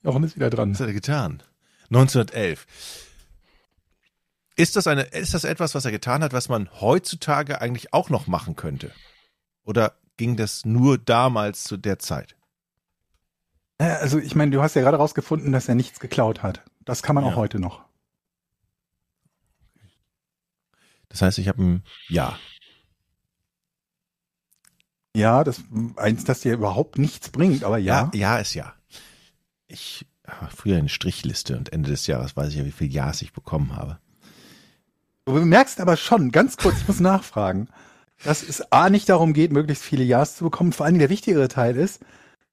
Jochen 0.03 0.23
ist 0.23 0.35
wieder 0.35 0.51
dran. 0.51 0.71
was 0.71 0.79
hat 0.79 0.87
er 0.87 0.93
getan? 0.93 1.41
1911. 1.89 2.67
Ist 4.55 4.75
das 4.75 4.85
eine, 4.85 5.01
ist 5.01 5.33
das 5.33 5.45
etwas, 5.45 5.73
was 5.73 5.83
er 5.83 5.91
getan 5.91 6.23
hat, 6.23 6.33
was 6.33 6.47
man 6.47 6.69
heutzutage 6.79 7.59
eigentlich 7.59 7.91
auch 7.91 8.11
noch 8.11 8.27
machen 8.27 8.55
könnte? 8.55 8.91
Oder 9.63 9.95
ging 10.17 10.35
das 10.35 10.63
nur 10.63 10.99
damals 10.99 11.63
zu 11.63 11.75
der 11.77 11.97
Zeit? 11.97 12.36
Naja, 13.79 13.97
Also 13.97 14.19
ich 14.19 14.35
meine, 14.35 14.51
du 14.51 14.61
hast 14.61 14.75
ja 14.75 14.81
gerade 14.81 14.97
rausgefunden, 14.97 15.51
dass 15.51 15.67
er 15.69 15.75
nichts 15.75 15.99
geklaut 15.99 16.43
hat. 16.43 16.63
Das 16.85 17.03
kann 17.03 17.15
man 17.15 17.25
Ja. 17.25 17.31
auch 17.31 17.35
heute 17.35 17.59
noch. 17.59 17.83
Das 21.09 21.21
heißt, 21.21 21.37
ich 21.37 21.47
habe 21.47 21.63
ein 21.63 21.83
Ja. 22.09 22.37
Ja, 25.15 25.43
das 25.43 25.61
eins, 25.95 26.25
das 26.25 26.41
dir 26.41 26.53
überhaupt 26.53 26.97
nichts 26.99 27.29
bringt, 27.29 27.63
aber 27.63 27.77
ja. 27.79 28.11
Ja, 28.13 28.35
ja 28.35 28.37
ist 28.37 28.53
ja. 28.53 28.73
Ich 29.67 30.05
habe 30.27 30.55
früher 30.55 30.77
eine 30.77 30.89
Strichliste 30.89 31.57
und 31.57 31.73
Ende 31.73 31.89
des 31.89 32.05
Jahres 32.07 32.35
weiß 32.35 32.49
ich 32.49 32.55
ja, 32.57 32.65
wie 32.65 32.71
viel 32.71 32.91
Ja's 32.93 33.21
ich 33.21 33.33
bekommen 33.33 33.75
habe. 33.75 33.99
Du 35.25 35.33
merkst 35.33 35.81
aber 35.81 35.97
schon, 35.97 36.31
ganz 36.31 36.55
kurz, 36.57 36.77
ich 36.81 36.87
muss 36.87 36.99
nachfragen, 36.99 37.67
dass 38.23 38.43
es 38.43 38.71
A 38.71 38.89
nicht 38.89 39.09
darum 39.09 39.33
geht, 39.33 39.51
möglichst 39.51 39.83
viele 39.83 40.03
Ja's 40.03 40.35
zu 40.37 40.43
bekommen. 40.43 40.71
Vor 40.71 40.85
allem 40.85 40.99
der 40.99 41.09
wichtigere 41.09 41.47
Teil 41.47 41.75
ist, 41.77 42.01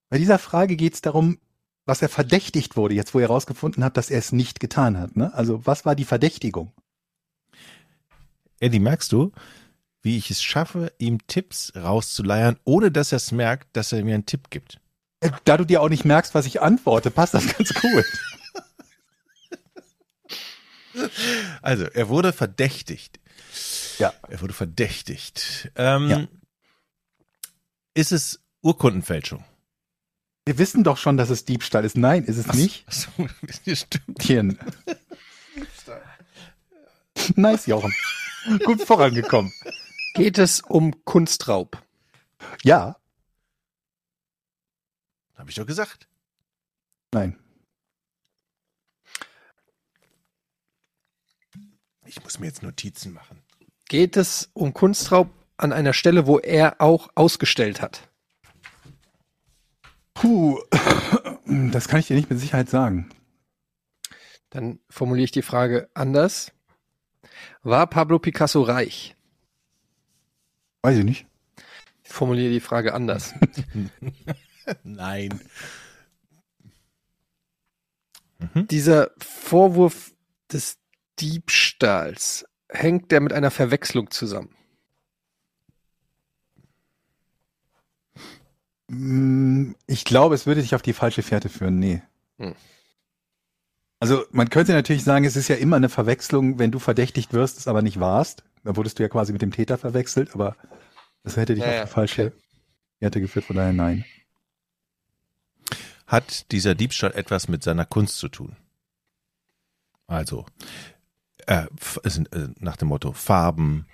bei 0.08 0.18
dieser 0.18 0.38
Frage 0.38 0.76
geht 0.76 0.94
es 0.94 1.00
darum, 1.00 1.38
was 1.86 2.00
er 2.02 2.08
verdächtigt 2.08 2.76
wurde, 2.76 2.94
jetzt 2.94 3.14
wo 3.14 3.18
er 3.18 3.28
herausgefunden 3.28 3.84
hat, 3.84 3.96
dass 3.96 4.10
er 4.10 4.18
es 4.18 4.32
nicht 4.32 4.60
getan 4.60 4.98
hat. 4.98 5.16
Ne? 5.16 5.32
Also 5.34 5.66
was 5.66 5.84
war 5.84 5.94
die 5.94 6.04
Verdächtigung? 6.04 6.72
Eddie, 8.60 8.80
merkst 8.80 9.12
du, 9.12 9.32
wie 10.02 10.16
ich 10.16 10.30
es 10.30 10.42
schaffe, 10.42 10.92
ihm 10.98 11.26
Tipps 11.26 11.72
rauszuleiern, 11.76 12.58
ohne 12.64 12.90
dass 12.90 13.12
er 13.12 13.16
es 13.16 13.32
merkt, 13.32 13.76
dass 13.76 13.92
er 13.92 14.04
mir 14.04 14.14
einen 14.14 14.26
Tipp 14.26 14.50
gibt. 14.50 14.80
Äh, 15.20 15.30
Da 15.44 15.56
du 15.56 15.64
dir 15.64 15.82
auch 15.82 15.88
nicht 15.88 16.04
merkst, 16.04 16.34
was 16.34 16.46
ich 16.46 16.62
antworte, 16.62 17.10
passt 17.10 17.34
das 17.34 17.46
ganz 17.56 17.74
gut. 17.74 18.04
Also, 21.60 21.86
er 21.86 22.08
wurde 22.08 22.32
verdächtigt. 22.32 23.18
Ja. 23.98 24.12
Er 24.28 24.40
wurde 24.40 24.54
verdächtigt. 24.54 25.72
Ähm, 25.74 26.08
Ja. 26.08 26.26
Ist 27.94 28.12
es 28.12 28.40
Urkundenfälschung? 28.62 29.44
Wir 30.46 30.58
wissen 30.58 30.84
doch 30.84 30.98
schon, 30.98 31.16
dass 31.16 31.30
es 31.30 31.44
Diebstahl 31.46 31.84
ist. 31.84 31.96
Nein, 31.96 32.24
ist 32.24 32.36
es 32.36 32.52
nicht. 32.52 32.84
Ach 32.86 32.92
so, 32.92 33.10
das 33.64 33.80
stimmt. 33.80 34.18
Tien. 34.18 34.58
nice, 37.36 37.66
Jochen. 37.66 37.94
Gut 38.64 38.82
vorangekommen. 38.82 39.52
Geht 40.14 40.38
es 40.38 40.60
um 40.60 41.04
Kunstraub? 41.04 41.82
Ja, 42.62 42.96
Habe 45.36 45.50
ich 45.50 45.56
doch 45.56 45.66
gesagt. 45.66 46.08
nein. 47.12 47.38
Ich 52.06 52.22
muss 52.22 52.38
mir 52.38 52.46
jetzt 52.46 52.62
Notizen 52.62 53.12
machen. 53.14 53.42
Geht 53.88 54.16
es 54.16 54.50
um 54.52 54.74
Kunstraub 54.74 55.30
an 55.56 55.72
einer 55.72 55.94
Stelle, 55.94 56.26
wo 56.26 56.38
er 56.38 56.80
auch 56.80 57.08
ausgestellt 57.14 57.80
hat? 57.80 58.08
Puh, 60.14 60.58
das 61.46 61.88
kann 61.88 62.00
ich 62.00 62.06
dir 62.06 62.16
nicht 62.16 62.30
mit 62.30 62.38
Sicherheit 62.38 62.70
sagen. 62.70 63.10
Dann 64.50 64.78
formuliere 64.88 65.24
ich 65.24 65.32
die 65.32 65.42
Frage 65.42 65.90
anders. 65.94 66.52
War 67.62 67.86
Pablo 67.86 68.18
Picasso 68.18 68.62
reich? 68.62 69.16
Weiß 70.82 70.98
ich 70.98 71.04
nicht. 71.04 71.26
Ich 72.04 72.12
formuliere 72.12 72.52
die 72.52 72.60
Frage 72.60 72.94
anders. 72.94 73.34
Nein. 74.84 75.40
Dieser 78.54 79.10
Vorwurf 79.18 80.14
des 80.52 80.78
Diebstahls, 81.18 82.44
hängt 82.68 83.10
der 83.10 83.20
mit 83.20 83.32
einer 83.32 83.50
Verwechslung 83.50 84.10
zusammen? 84.10 84.54
Ich 88.88 90.04
glaube, 90.04 90.34
es 90.34 90.46
würde 90.46 90.60
dich 90.60 90.74
auf 90.74 90.82
die 90.82 90.92
falsche 90.92 91.22
Fährte 91.22 91.48
führen. 91.48 91.78
Nee. 91.78 92.02
Hm. 92.38 92.54
Also 94.00 94.24
man 94.32 94.50
könnte 94.50 94.72
natürlich 94.72 95.04
sagen, 95.04 95.24
es 95.24 95.36
ist 95.36 95.48
ja 95.48 95.56
immer 95.56 95.76
eine 95.76 95.88
Verwechslung, 95.88 96.58
wenn 96.58 96.70
du 96.70 96.78
verdächtigt 96.78 97.32
wirst, 97.32 97.58
es 97.58 97.68
aber 97.68 97.80
nicht 97.80 98.00
warst. 98.00 98.44
Da 98.62 98.76
wurdest 98.76 98.98
du 98.98 99.02
ja 99.02 99.08
quasi 99.08 99.32
mit 99.32 99.40
dem 99.40 99.52
Täter 99.52 99.78
verwechselt, 99.78 100.34
aber 100.34 100.56
das 101.22 101.36
hätte 101.36 101.54
dich 101.54 101.64
Ja, 101.64 101.70
auf 101.70 101.74
ja, 101.76 101.84
die 101.84 101.90
falsche 101.90 102.26
okay. 102.26 102.36
Fährte 102.98 103.20
geführt, 103.20 103.46
von 103.46 103.56
daher 103.56 103.72
nein. 103.72 104.04
Hat 106.06 106.52
dieser 106.52 106.74
Diebstahl 106.74 107.12
etwas 107.12 107.48
mit 107.48 107.62
seiner 107.62 107.86
Kunst 107.86 108.18
zu 108.18 108.28
tun? 108.28 108.56
Also, 110.06 110.44
äh, 111.46 111.64
äh, 111.64 112.48
nach 112.58 112.76
dem 112.76 112.88
Motto 112.88 113.12
Farben, 113.12 113.86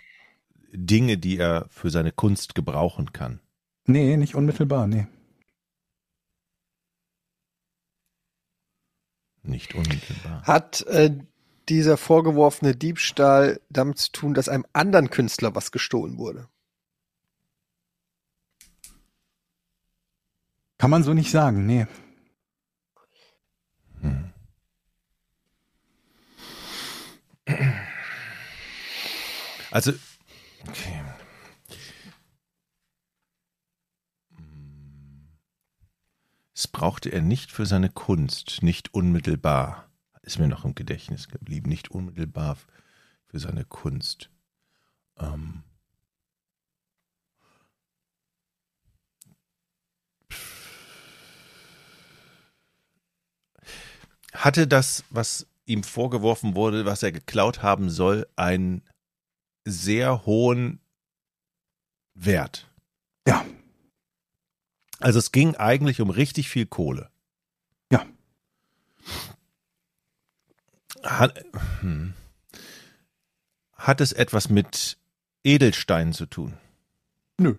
Dinge, 0.73 1.19
die 1.19 1.39
er 1.39 1.67
für 1.71 1.91
seine 1.91 2.13
Kunst 2.13 2.55
gebrauchen 2.55 3.13
kann. 3.13 3.41
Nee, 3.87 4.17
nicht 4.17 4.35
unmittelbar, 4.35 4.87
nee. 4.87 5.07
Nicht 9.43 9.75
unmittelbar. 9.75 10.43
Hat 10.43 10.83
äh, 10.83 11.17
dieser 11.69 11.97
vorgeworfene 11.97 12.77
Diebstahl 12.77 13.61
damit 13.71 13.99
zu 13.99 14.13
tun, 14.13 14.35
dass 14.35 14.49
einem 14.49 14.67
anderen 14.73 15.11
Künstler 15.11 15.55
was 15.55 15.73
gestohlen 15.73 16.19
wurde? 16.19 16.49
Kann 20.79 20.91
man 20.91 21.03
so 21.03 21.15
nicht 21.15 21.31
sagen, 21.31 21.67
nee. 21.67 21.87
Hm. 24.01 24.33
Also, 29.71 29.93
okay. 30.69 31.00
Es 36.61 36.69
brauchte 36.69 37.09
er 37.09 37.23
nicht 37.23 37.53
für 37.53 37.65
seine 37.65 37.89
Kunst, 37.89 38.63
nicht 38.63 38.93
unmittelbar. 38.93 39.89
Ist 40.21 40.39
mir 40.39 40.47
noch 40.47 40.67
im 40.67 40.75
Gedächtnis 40.75 41.29
geblieben, 41.29 41.71
nicht 41.71 41.91
unmittelbar 41.91 42.59
für 43.29 43.39
seine 43.39 43.65
Kunst. 43.65 44.29
Ähm. 45.17 45.63
Hatte 54.35 54.67
das, 54.67 55.05
was 55.09 55.47
ihm 55.65 55.83
vorgeworfen 55.83 56.55
wurde, 56.55 56.85
was 56.85 57.03
er 57.03 57.13
geklaut 57.13 57.63
haben 57.63 57.89
soll, 57.89 58.29
einen 58.37 58.83
sehr 59.65 60.27
hohen 60.27 60.83
Wert? 62.13 62.71
Ja. 63.27 63.47
Also 65.01 65.19
es 65.19 65.33
ging 65.33 65.57
eigentlich 65.57 66.01
um 66.01 66.11
richtig 66.11 66.49
viel 66.49 66.67
Kohle. 66.67 67.11
Ja. 67.91 68.07
Hat, 71.03 71.45
hm. 71.81 72.15
Hat 73.75 74.01
es 74.03 74.13
etwas 74.13 74.51
mit 74.51 74.99
Edelsteinen 75.43 76.13
zu 76.13 76.27
tun? 76.27 76.59
Nö. 77.39 77.57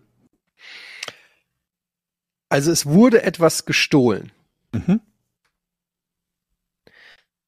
Also 2.48 2.72
es 2.72 2.86
wurde 2.86 3.24
etwas 3.24 3.66
gestohlen. 3.66 4.32
Mhm. 4.72 5.02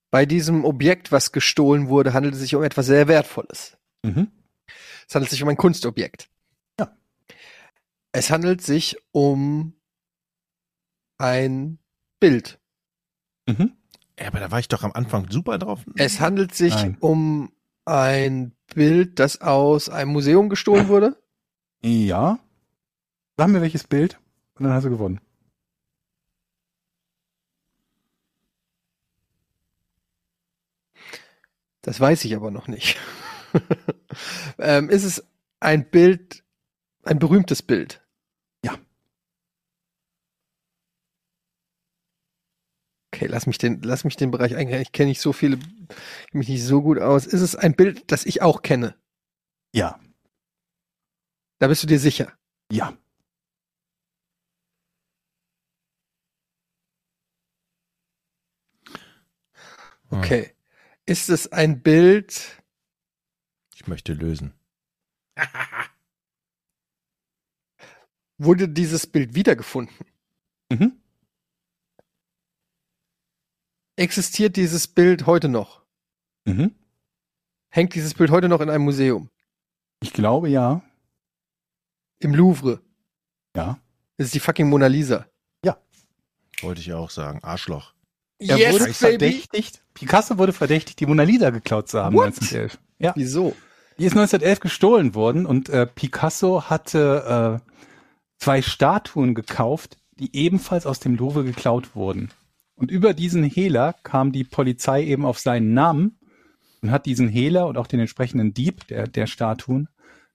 Bei 0.10 0.26
diesem 0.26 0.66
Objekt, 0.66 1.12
was 1.12 1.32
gestohlen 1.32 1.88
wurde, 1.88 2.14
handelt 2.14 2.34
es 2.36 2.39
sich 2.39 2.56
um 2.56 2.64
etwas 2.64 2.88
sehr 2.88 3.08
Wertvolles. 3.08 3.78
Mhm. 4.04 4.32
Es 5.08 5.14
handelt 5.14 5.30
sich 5.30 5.44
um 5.44 5.50
ein 5.50 5.58
Kunstobjekt. 5.58 6.30
Ja. 6.80 6.98
Es 8.12 8.32
handelt 8.32 8.62
sich 8.62 8.98
um 9.12 9.76
ein 11.24 11.80
Bild. 12.20 12.60
Mhm. 13.48 13.72
Ja, 14.20 14.28
aber 14.28 14.42
da 14.42 14.52
war 14.52 14.60
ich 14.60 14.68
doch 14.68 14.84
am 14.84 14.92
Anfang 14.92 15.30
super 15.30 15.58
drauf. 15.58 15.80
Es 15.96 16.20
handelt 16.20 16.54
sich 16.54 16.76
Nein. 16.76 16.98
um 17.00 17.54
ein 17.86 18.54
Bild, 18.76 19.20
das 19.20 19.42
aus 19.42 19.90
einem 19.90 20.12
Museum 20.12 20.50
gestohlen 20.50 20.90
wurde. 20.90 21.18
Ja. 21.82 22.40
Sag 23.38 23.48
mir 23.48 23.62
welches 23.62 23.86
Bild 23.86 24.20
und 24.56 24.66
dann 24.66 24.74
hast 24.74 24.84
du 24.84 24.90
gewonnen. 24.90 25.22
Das 31.82 32.00
weiß 32.00 32.24
ich 32.26 32.36
aber 32.36 32.52
noch 32.52 32.68
nicht. 32.68 32.98
ähm, 34.58 34.90
ist 34.90 35.04
es 35.04 35.26
ein 35.60 35.90
Bild, 35.90 36.44
ein 37.04 37.20
berühmtes 37.20 37.62
Bild? 37.62 38.02
Ja. 38.64 38.78
Okay, 43.24 43.32
lass 43.32 43.48
mich 43.48 43.58
den, 43.58 43.82
lass 43.84 44.04
mich 44.04 44.18
den 44.18 44.32
Bereich 44.32 44.56
eingehen. 44.56 44.82
Ich 44.82 44.92
kenne 44.92 45.08
nicht 45.08 45.22
so 45.22 45.32
viele, 45.32 45.58
mich 46.34 46.50
nicht 46.50 46.64
so 46.64 46.82
gut 46.82 47.00
aus. 47.00 47.26
Ist 47.26 47.42
es 47.42 47.56
ein 47.56 47.74
Bild, 47.74 48.12
das 48.12 48.26
ich 48.26 48.42
auch 48.42 48.62
kenne? 48.62 48.96
Ja. 49.74 49.98
Da 51.60 51.68
bist 51.68 51.84
du 51.84 51.88
dir 51.88 52.00
sicher. 52.00 52.34
Ja. 52.70 52.98
Okay. 60.10 60.52
Ist 61.06 61.30
es 61.30 61.52
ein 61.52 61.82
Bild, 61.82 62.62
Ich 63.76 63.88
möchte 63.88 64.14
lösen. 64.14 64.54
wurde 68.38 68.68
dieses 68.68 69.08
Bild 69.08 69.34
wiedergefunden? 69.34 69.96
Mhm. 70.70 71.03
Existiert 73.96 74.56
dieses 74.56 74.88
Bild 74.88 75.26
heute 75.26 75.50
noch? 75.50 75.82
Mhm. 76.46 76.74
Hängt 77.70 77.96
dieses 77.96 78.14
Bild 78.14 78.32
heute 78.32 78.50
noch 78.50 78.62
in 78.62 78.70
einem 78.70 78.84
Museum? 78.84 79.30
Ich 80.02 80.14
glaube 80.14 80.50
ja. 80.50 80.82
Im 82.20 82.34
Louvre? 82.34 82.82
Ja. 83.56 83.80
Das 84.18 84.28
ist 84.28 84.36
die 84.36 84.39
fucking 84.39 84.70
Mona 84.70 84.88
Lisa. 84.88 85.28
Wollte 86.64 86.82
ich 86.82 86.94
auch 86.94 87.10
sagen. 87.10 87.39
Arschloch. 87.44 87.94
Er 88.39 88.58
wurde 88.72 88.94
verdächtigt. 88.94 89.82
Picasso 89.94 90.38
wurde 90.38 90.54
verdächtigt, 90.54 91.00
die 91.00 91.06
Mona 91.06 91.24
Lisa 91.24 91.50
geklaut 91.50 91.89
zu 91.89 92.02
haben 92.02 92.16
What? 92.16 92.28
1911. 92.28 92.80
Ja. 93.00 93.14
Wieso? 93.16 93.56
Die 94.00 94.06
ist 94.06 94.14
1911 94.14 94.60
gestohlen 94.60 95.16
worden 95.16 95.46
und 95.46 95.70
äh, 95.70 95.86
Picasso 95.86 96.64
hatte 96.70 97.62
äh, 97.64 97.72
zwei 98.39 98.62
Statuen 98.62 99.36
gekauft, 99.36 99.98
die 100.20 100.36
ebenfalls 100.36 100.86
aus 100.86 101.00
dem 101.00 101.16
Louvre 101.16 101.44
geklaut 101.44 101.96
wurden. 101.96 102.32
Und 102.76 102.92
über 102.92 103.14
diesen 103.14 103.44
Hehler 103.44 103.96
kam 104.04 104.32
die 104.32 104.44
Polizei 104.44 105.04
eben 105.04 105.26
auf 105.26 105.40
seinen 105.40 105.74
Namen 105.74 106.20
und 106.82 106.92
hat 106.92 107.06
diesen 107.06 107.30
Hehler 107.30 107.68
und 107.68 107.78
auch 107.78 107.88
den 107.88 108.00
entsprechenden 108.00 108.54
Dieb 108.54 108.88
der, 108.88 109.08
der 109.08 109.28
Statuen 109.28 109.90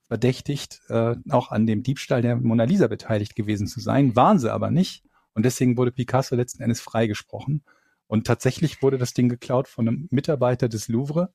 verdächtigt, 0.07 0.81
äh, 0.89 1.17
auch 1.29 1.51
an 1.51 1.67
dem 1.67 1.83
Diebstahl 1.83 2.23
der 2.23 2.37
Mona 2.37 2.65
Lisa 2.65 2.87
beteiligt 2.87 3.35
gewesen 3.37 3.67
zu 3.67 3.81
sein. 3.81 4.17
Waren 4.17 4.39
sie 4.39 4.53
aber 4.53 4.71
nicht. 4.71 5.05
Und 5.35 5.45
deswegen 5.45 5.77
wurde 5.77 5.93
Picasso 5.93 6.35
letzten 6.35 6.63
Endes 6.63 6.81
freigesprochen. 6.81 7.63
Und 8.07 8.27
tatsächlich 8.27 8.83
wurde 8.83 8.97
das 8.99 9.13
Ding 9.13 9.29
geklaut 9.29 9.69
von 9.69 9.87
einem 9.87 10.09
Mitarbeiter 10.11 10.69
des 10.69 10.89
Louvre, 10.89 11.33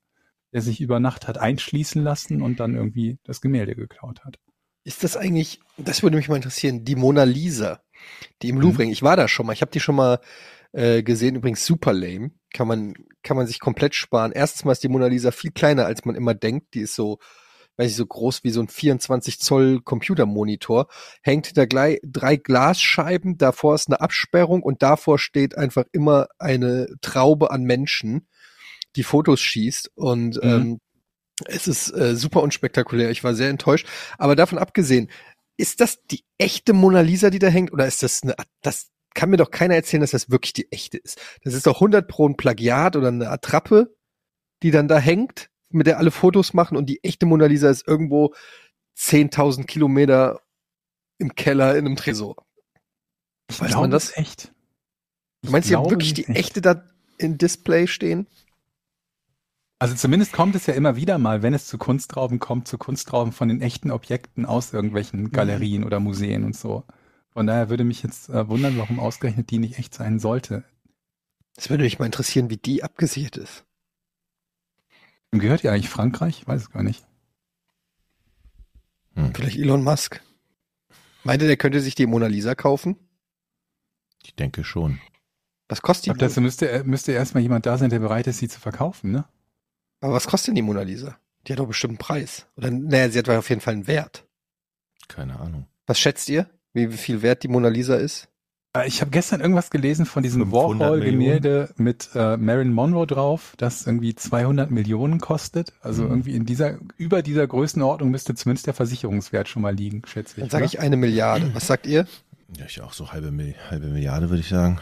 der 0.52 0.60
sich 0.60 0.80
über 0.80 0.98
Nacht 0.98 1.28
hat 1.28 1.38
einschließen 1.38 2.02
lassen 2.02 2.42
und 2.42 2.58
dann 2.58 2.74
irgendwie 2.74 3.18
das 3.24 3.40
Gemälde 3.40 3.76
geklaut 3.76 4.24
hat. 4.24 4.38
Ist 4.82 5.04
das 5.04 5.16
eigentlich, 5.16 5.60
das 5.78 6.02
würde 6.02 6.16
mich 6.16 6.28
mal 6.28 6.36
interessieren, 6.36 6.84
die 6.84 6.96
Mona 6.96 7.22
Lisa, 7.24 7.80
die 8.42 8.48
im 8.48 8.60
Louvre, 8.60 8.84
Mhm. 8.84 8.90
ich 8.90 9.02
war 9.02 9.16
da 9.16 9.28
schon 9.28 9.46
mal, 9.46 9.52
ich 9.52 9.62
habe 9.62 9.70
die 9.70 9.80
schon 9.80 9.94
mal 9.96 10.18
äh, 10.74 11.02
gesehen, 11.02 11.36
übrigens 11.36 11.64
super 11.64 11.92
lame, 11.92 12.32
kann 12.52 12.68
man, 12.68 12.94
kann 13.22 13.36
man 13.36 13.46
sich 13.46 13.60
komplett 13.60 13.94
sparen. 13.94 14.32
Erstens 14.32 14.64
mal 14.64 14.72
ist 14.72 14.82
die 14.82 14.88
Mona 14.88 15.06
Lisa 15.06 15.30
viel 15.30 15.52
kleiner, 15.52 15.86
als 15.86 16.04
man 16.04 16.16
immer 16.16 16.34
denkt, 16.34 16.74
die 16.74 16.80
ist 16.80 16.94
so, 16.94 17.18
weiß 17.76 17.90
ich, 17.90 17.96
so 17.96 18.06
groß 18.06 18.44
wie 18.44 18.50
so 18.50 18.60
ein 18.60 18.68
24 18.68 19.40
Zoll 19.40 19.80
Computermonitor, 19.82 20.88
hängt 21.22 21.46
hinter 21.46 21.66
gleich 21.66 22.00
drei 22.04 22.36
Glasscheiben, 22.36 23.38
davor 23.38 23.76
ist 23.76 23.88
eine 23.88 24.00
Absperrung 24.00 24.62
und 24.62 24.82
davor 24.82 25.18
steht 25.18 25.56
einfach 25.56 25.84
immer 25.92 26.26
eine 26.38 26.88
Traube 27.00 27.50
an 27.50 27.62
Menschen, 27.62 28.28
die 28.96 29.04
Fotos 29.04 29.40
schießt 29.40 29.92
und 29.94 30.36
Mhm. 30.36 30.42
ähm, 30.42 30.80
es 31.46 31.66
ist 31.66 31.90
äh, 31.90 32.14
super 32.14 32.42
unspektakulär. 32.42 33.10
Ich 33.10 33.24
war 33.24 33.34
sehr 33.34 33.50
enttäuscht. 33.50 33.88
Aber 34.18 34.36
davon 34.36 34.58
abgesehen, 34.58 35.10
ist 35.56 35.80
das 35.80 35.98
die 36.06 36.24
echte 36.38 36.72
Mona 36.72 37.00
Lisa, 37.00 37.30
die 37.30 37.40
da 37.40 37.48
hängt, 37.48 37.72
oder 37.72 37.86
ist 37.86 38.02
das 38.04 38.22
eine, 38.22 38.34
das 38.62 38.90
kann 39.14 39.30
mir 39.30 39.36
doch 39.36 39.50
keiner 39.50 39.74
erzählen, 39.74 40.00
dass 40.00 40.10
das 40.10 40.30
wirklich 40.30 40.52
die 40.52 40.70
echte 40.72 40.98
ist. 40.98 41.20
Das 41.44 41.54
ist 41.54 41.66
doch 41.66 41.76
100 41.76 42.06
pro 42.08 42.28
ein 42.28 42.36
Plagiat 42.36 42.96
oder 42.96 43.08
eine 43.08 43.30
Attrappe, 43.30 43.94
die 44.62 44.70
dann 44.70 44.88
da 44.88 44.98
hängt, 44.98 45.50
mit 45.70 45.86
der 45.86 45.98
alle 45.98 46.10
Fotos 46.10 46.52
machen 46.54 46.76
und 46.76 46.86
die 46.86 47.02
echte 47.04 47.26
Mona 47.26 47.46
Lisa 47.46 47.70
ist 47.70 47.86
irgendwo 47.86 48.34
10.000 48.96 49.64
Kilometer 49.66 50.40
im 51.18 51.34
Keller 51.34 51.76
in 51.76 51.86
einem 51.86 51.96
Tresor. 51.96 52.44
Ich 53.50 53.60
Weiß 53.60 53.74
man 53.74 53.90
das? 53.90 54.16
echt. 54.16 54.52
Du 55.42 55.50
meinst, 55.50 55.68
die 55.68 55.76
haben 55.76 55.90
wirklich 55.90 56.14
die 56.14 56.26
echt. 56.26 56.36
echte 56.38 56.60
da 56.62 56.84
in 57.18 57.38
Display 57.38 57.86
stehen? 57.86 58.26
Also 59.78 59.94
zumindest 59.96 60.32
kommt 60.32 60.54
es 60.54 60.66
ja 60.66 60.74
immer 60.74 60.96
wieder 60.96 61.18
mal, 61.18 61.42
wenn 61.42 61.52
es 61.52 61.66
zu 61.66 61.76
Kunstrauben 61.78 62.38
kommt, 62.38 62.68
zu 62.68 62.78
Kunstrauben 62.78 63.32
von 63.32 63.48
den 63.48 63.60
echten 63.60 63.90
Objekten 63.90 64.46
aus 64.46 64.72
Mhm. 64.72 64.76
irgendwelchen 64.78 65.30
Galerien 65.32 65.84
oder 65.84 66.00
Museen 66.00 66.44
und 66.44 66.56
so. 66.56 66.84
Von 67.34 67.46
daher 67.46 67.68
würde 67.68 67.84
mich 67.84 68.02
jetzt 68.02 68.28
äh, 68.30 68.48
wundern, 68.48 68.78
warum 68.78 68.98
ausgerechnet 69.00 69.50
die 69.50 69.58
nicht 69.58 69.78
echt 69.78 69.92
sein 69.94 70.18
sollte. 70.18 70.64
Das 71.56 71.68
würde 71.68 71.84
mich 71.84 71.98
mal 71.98 72.06
interessieren, 72.06 72.48
wie 72.48 72.56
die 72.56 72.82
abgesichert 72.82 73.36
ist. 73.36 73.64
Wem 75.30 75.40
Gehört 75.40 75.62
die 75.62 75.68
eigentlich 75.68 75.88
Frankreich? 75.90 76.40
Ich 76.42 76.46
weiß 76.48 76.62
es 76.62 76.70
gar 76.70 76.82
nicht. 76.82 77.04
Vielleicht 79.34 79.58
Elon 79.58 79.84
Musk. 79.84 80.20
Meinte, 81.22 81.46
der 81.46 81.56
könnte 81.56 81.80
sich 81.80 81.94
die 81.94 82.06
Mona 82.06 82.26
Lisa 82.26 82.54
kaufen? 82.54 82.96
Ich 84.24 84.34
denke 84.34 84.64
schon. 84.64 85.00
Was 85.68 85.82
kostet 85.82 86.06
Ich 86.08 86.12
die? 86.12 86.18
glaube, 86.18 86.28
dazu 86.28 86.40
müsste, 86.40 86.84
müsste 86.84 87.12
erstmal 87.12 87.42
jemand 87.42 87.64
da 87.66 87.78
sein, 87.78 87.90
der 87.90 88.00
bereit 88.00 88.26
ist, 88.26 88.38
sie 88.38 88.48
zu 88.48 88.60
verkaufen, 88.60 89.12
ne? 89.12 89.24
Aber 90.00 90.12
was 90.14 90.26
kostet 90.26 90.48
denn 90.48 90.54
die 90.56 90.62
Mona 90.62 90.82
Lisa? 90.82 91.16
Die 91.46 91.52
hat 91.52 91.58
doch 91.60 91.66
bestimmt 91.66 91.92
einen 91.92 91.98
Preis. 91.98 92.46
Oder, 92.56 92.70
naja, 92.70 93.08
sie 93.08 93.18
hat 93.18 93.28
auf 93.28 93.48
jeden 93.48 93.60
Fall 93.60 93.74
einen 93.74 93.86
Wert. 93.86 94.26
Keine 95.08 95.38
Ahnung. 95.38 95.66
Was 95.86 95.98
schätzt 96.00 96.28
ihr? 96.28 96.50
Wie, 96.74 96.88
viel 96.88 97.22
wert 97.22 97.42
die 97.42 97.48
Mona 97.48 97.68
Lisa 97.68 97.94
ist? 97.94 98.28
Äh, 98.76 98.86
Ich 98.88 99.00
habe 99.00 99.10
gestern 99.10 99.40
irgendwas 99.40 99.70
gelesen 99.70 100.04
von 100.06 100.22
diesem 100.22 100.42
500 100.42 100.80
Warhol-Gemälde 100.80 101.72
mit 101.76 102.10
äh, 102.14 102.36
Marilyn 102.36 102.72
Monroe 102.72 103.06
drauf, 103.06 103.54
das 103.56 103.86
irgendwie 103.86 104.14
200 104.14 104.70
Millionen 104.70 105.20
kostet. 105.20 105.72
Also 105.80 106.02
Mhm. 106.02 106.10
irgendwie 106.10 106.34
in 106.34 106.44
dieser, 106.44 106.78
über 106.96 107.22
dieser 107.22 107.46
Größenordnung 107.46 108.10
müsste 108.10 108.34
zumindest 108.34 108.66
der 108.66 108.74
Versicherungswert 108.74 109.48
schon 109.48 109.62
mal 109.62 109.74
liegen, 109.74 110.02
schätze 110.06 110.34
ich. 110.36 110.40
Dann 110.40 110.50
sage 110.50 110.64
ich 110.66 110.80
eine 110.80 110.96
Milliarde. 110.96 111.54
Was 111.54 111.66
sagt 111.68 111.86
ihr? 111.86 112.06
Ja, 112.58 112.66
ich 112.66 112.80
auch 112.82 112.92
so 112.92 113.12
halbe, 113.12 113.32
halbe 113.70 113.86
Milliarde, 113.86 114.28
würde 114.28 114.40
ich 114.40 114.48
sagen. 114.48 114.80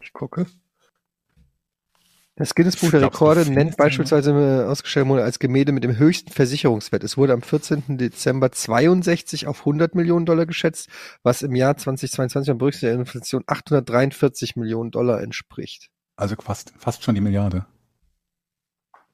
Ich 0.00 0.12
gucke. 0.12 0.46
Das 2.40 2.54
Guinness 2.54 2.76
Buch 2.76 2.90
der 2.90 3.02
Rekorde 3.02 3.50
nennt 3.50 3.76
beispielsweise 3.76 4.30
eine 4.30 4.66
ausgestellte 4.66 5.06
Mona 5.06 5.20
als 5.20 5.40
Gemälde 5.40 5.72
mit 5.72 5.84
dem 5.84 5.98
höchsten 5.98 6.32
Versicherungswert. 6.32 7.04
Es 7.04 7.18
wurde 7.18 7.34
am 7.34 7.42
14. 7.42 7.98
Dezember 7.98 8.50
62 8.50 9.46
auf 9.46 9.58
100 9.58 9.94
Millionen 9.94 10.24
Dollar 10.24 10.46
geschätzt, 10.46 10.88
was 11.22 11.42
im 11.42 11.54
Jahr 11.54 11.76
2022 11.76 12.50
am 12.50 12.56
Berücksichtigung 12.56 12.94
der 12.94 13.00
Inflation 13.00 13.44
843 13.46 14.56
Millionen 14.56 14.90
Dollar 14.90 15.20
entspricht. 15.20 15.90
Also 16.16 16.34
fast, 16.42 16.72
fast 16.78 17.04
schon 17.04 17.14
die 17.14 17.20
Milliarde. 17.20 17.66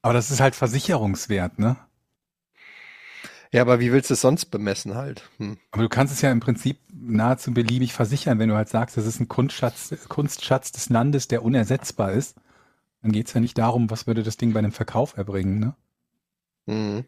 Aber 0.03 0.15
das 0.15 0.31
ist 0.31 0.39
halt 0.39 0.55
Versicherungswert, 0.55 1.59
ne? 1.59 1.79
Ja, 3.51 3.63
aber 3.63 3.81
wie 3.81 3.91
willst 3.91 4.11
du 4.11 4.15
es 4.15 4.21
sonst 4.21 4.53
bemessen 4.53 4.95
halt? 4.95 5.29
Hm. 5.39 5.59
Aber 5.73 5.83
du 5.83 5.89
kannst 5.89 6.15
es 6.15 6.23
ja 6.23 6.31
im 6.31 6.39
Prinzip 6.39 6.79
nahezu 6.93 7.53
beliebig 7.53 7.93
versichern, 7.93 8.39
wenn 8.39 8.51
du 8.51 8.55
halt 8.55 8.69
sagst, 8.69 8.97
das 8.97 9.05
ist 9.05 9.19
ein 9.19 9.27
Kunstschatz, 9.27 9.93
Kunstschatz 10.09 10.71
des 10.71 10.91
Landes, 10.91 11.27
der 11.27 11.43
unersetzbar 11.43 12.13
ist. 12.13 12.37
Dann 13.07 13.13
geht's 13.13 13.33
ja 13.35 13.41
nicht 13.41 13.57
darum, 13.57 13.89
was 13.89 14.09
würde 14.09 14.25
das 14.25 14.37
Ding 14.37 14.53
bei 14.53 14.59
einem 14.59 14.73
Verkauf 14.73 15.17
erbringen, 15.17 15.61
ne? 15.61 15.77
Mhm. 16.67 17.05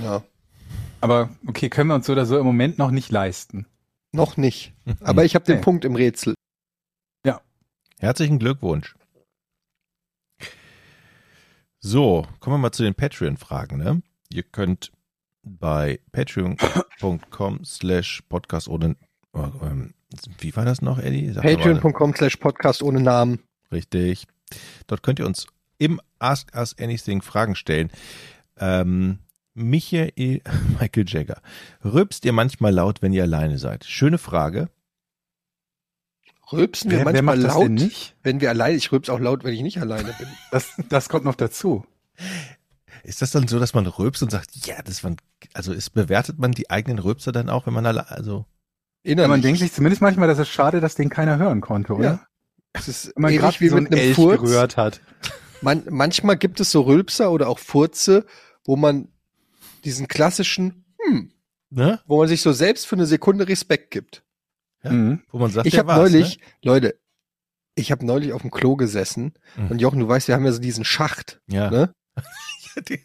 Ja, 0.00 0.22
Aber 1.00 1.30
okay, 1.48 1.68
können 1.68 1.88
wir 1.90 1.96
uns 1.96 2.06
so 2.06 2.12
oder 2.12 2.26
so 2.26 2.38
im 2.38 2.46
Moment 2.46 2.78
noch 2.78 2.92
nicht 2.92 3.10
leisten. 3.10 3.66
noch 4.12 4.36
nicht. 4.36 4.72
Aber 5.00 5.24
ich 5.24 5.34
habe 5.34 5.44
den. 5.44 5.62
Punkt 5.62 5.84
im 5.84 5.96
Rätsel. 5.96 6.34
Herzlichen 7.98 8.38
Glückwunsch. 8.38 8.94
So, 11.80 12.26
kommen 12.40 12.54
wir 12.54 12.58
mal 12.58 12.72
zu 12.72 12.82
den 12.82 12.94
Patreon-Fragen. 12.94 13.78
Ne? 13.78 14.02
Ihr 14.28 14.42
könnt 14.42 14.92
bei 15.42 15.98
patreon.com 16.12 17.64
slash 17.64 18.22
podcast 18.28 18.68
ohne 18.68 18.96
wie 20.38 20.56
war 20.56 20.64
das 20.64 20.82
noch, 20.82 20.98
Eddie? 20.98 21.32
Patreon.com 21.32 22.14
slash 22.14 22.36
Podcast 22.36 22.82
ohne 22.82 23.00
Namen. 23.00 23.40
Richtig. 23.72 24.26
Dort 24.86 25.02
könnt 25.02 25.18
ihr 25.18 25.26
uns 25.26 25.46
im 25.78 26.00
Ask 26.18 26.54
Us 26.54 26.76
Anything 26.78 27.22
Fragen 27.22 27.54
stellen. 27.54 27.90
Ähm, 28.58 29.18
Michael, 29.54 30.12
Michael 30.80 31.04
Jagger. 31.06 31.40
Rülpst 31.84 32.24
ihr 32.24 32.32
manchmal 32.32 32.72
laut, 32.72 33.02
wenn 33.02 33.12
ihr 33.12 33.24
alleine 33.24 33.58
seid? 33.58 33.84
Schöne 33.84 34.18
Frage. 34.18 34.68
Rülpsen 36.52 36.90
wir 36.90 36.98
Wer, 36.98 37.06
wer 37.06 37.22
manchmal 37.22 37.40
das 37.40 37.54
laut, 37.54 37.64
denn 37.64 37.74
nicht? 37.74 38.14
wenn 38.22 38.40
wir 38.40 38.50
alleine, 38.50 38.76
ich 38.76 38.92
rülps 38.92 39.08
auch 39.08 39.18
laut, 39.18 39.42
wenn 39.42 39.52
ich 39.52 39.62
nicht 39.62 39.80
alleine 39.80 40.12
bin. 40.18 40.28
Das, 40.52 40.74
das 40.88 41.08
kommt 41.08 41.24
noch 41.24 41.34
dazu. 41.34 41.84
Ist 43.02 43.20
das 43.20 43.32
dann 43.32 43.48
so, 43.48 43.58
dass 43.58 43.74
man 43.74 43.86
rülpst 43.86 44.22
und 44.22 44.30
sagt, 44.30 44.50
ja, 44.66 44.80
das 44.82 45.02
war, 45.02 45.14
also 45.54 45.72
ist, 45.72 45.90
bewertet 45.90 46.38
man 46.38 46.52
die 46.52 46.70
eigenen 46.70 47.00
Rülpser 47.00 47.32
dann 47.32 47.50
auch, 47.50 47.66
wenn 47.66 47.74
man 47.74 47.84
alle, 47.84 48.10
also, 48.10 48.46
Ja, 49.06 49.12
Innerlich. 49.12 49.30
man 49.30 49.42
denkt 49.42 49.60
sich 49.60 49.72
zumindest 49.72 50.02
manchmal, 50.02 50.28
dass 50.28 50.38
es 50.38 50.48
schade, 50.48 50.80
dass 50.80 50.94
den 50.96 51.08
keiner 51.08 51.38
hören 51.38 51.60
konnte, 51.60 51.94
oder? 51.94 52.04
Ja. 52.04 52.26
es 52.72 52.88
ist 52.88 53.18
man 53.18 53.30
ähnlich 53.30 53.40
gerade 53.40 53.60
wie 53.60 53.68
so 53.68 53.76
mit 53.76 53.92
einem 53.92 54.00
Elch 54.00 54.14
Furz. 54.16 54.40
gerührt 54.40 54.76
hat. 54.76 55.00
Man, 55.62 55.84
manchmal 55.88 56.36
gibt 56.36 56.60
es 56.60 56.70
so 56.70 56.82
Rülpser 56.82 57.30
oder 57.30 57.48
auch 57.48 57.58
Furze, 57.58 58.26
wo 58.64 58.76
man 58.76 59.08
diesen 59.84 60.08
klassischen, 60.08 60.84
hm, 61.00 61.30
ne? 61.70 62.00
wo 62.06 62.18
man 62.18 62.28
sich 62.28 62.42
so 62.42 62.52
selbst 62.52 62.86
für 62.86 62.96
eine 62.96 63.06
Sekunde 63.06 63.48
Respekt 63.48 63.90
gibt. 63.92 64.24
Ja. 64.82 64.90
Mhm. 64.90 65.22
Wo 65.30 65.38
man 65.38 65.50
sagt, 65.50 65.66
ich 65.66 65.78
habe 65.78 65.94
neulich, 65.94 66.40
Leute, 66.62 66.96
ich 67.76 67.92
habe 67.92 68.04
neulich 68.04 68.32
auf 68.32 68.42
dem 68.42 68.50
Klo 68.50 68.76
gesessen 68.76 69.34
Mhm. 69.56 69.68
und 69.70 69.78
Jochen, 69.80 70.00
du 70.00 70.08
weißt, 70.08 70.28
wir 70.28 70.34
haben 70.34 70.44
ja 70.44 70.52
so 70.52 70.60
diesen 70.60 70.84
Schacht. 70.84 71.40
Ne? 71.46 71.56
Ja. 71.56 71.70
Ne? 71.70 71.92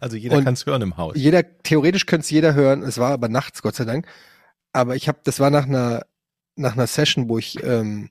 also 0.00 0.16
jeder 0.16 0.42
kann 0.42 0.54
es 0.54 0.66
hören 0.66 0.82
im 0.82 0.96
Haus. 0.96 1.14
Jeder, 1.16 1.42
theoretisch 1.62 2.06
könnte 2.06 2.24
es 2.24 2.30
jeder 2.30 2.54
hören. 2.54 2.82
Es 2.82 2.98
war 2.98 3.12
aber 3.12 3.28
nachts, 3.28 3.62
Gott 3.62 3.74
sei 3.76 3.84
Dank. 3.84 4.06
Aber 4.78 4.94
ich 4.94 5.08
habe, 5.08 5.18
das 5.24 5.40
war 5.40 5.50
nach 5.50 5.66
einer, 5.66 6.06
nach 6.54 6.74
einer 6.74 6.86
Session, 6.86 7.28
wo 7.28 7.36
ich 7.36 7.60
ähm, 7.64 8.10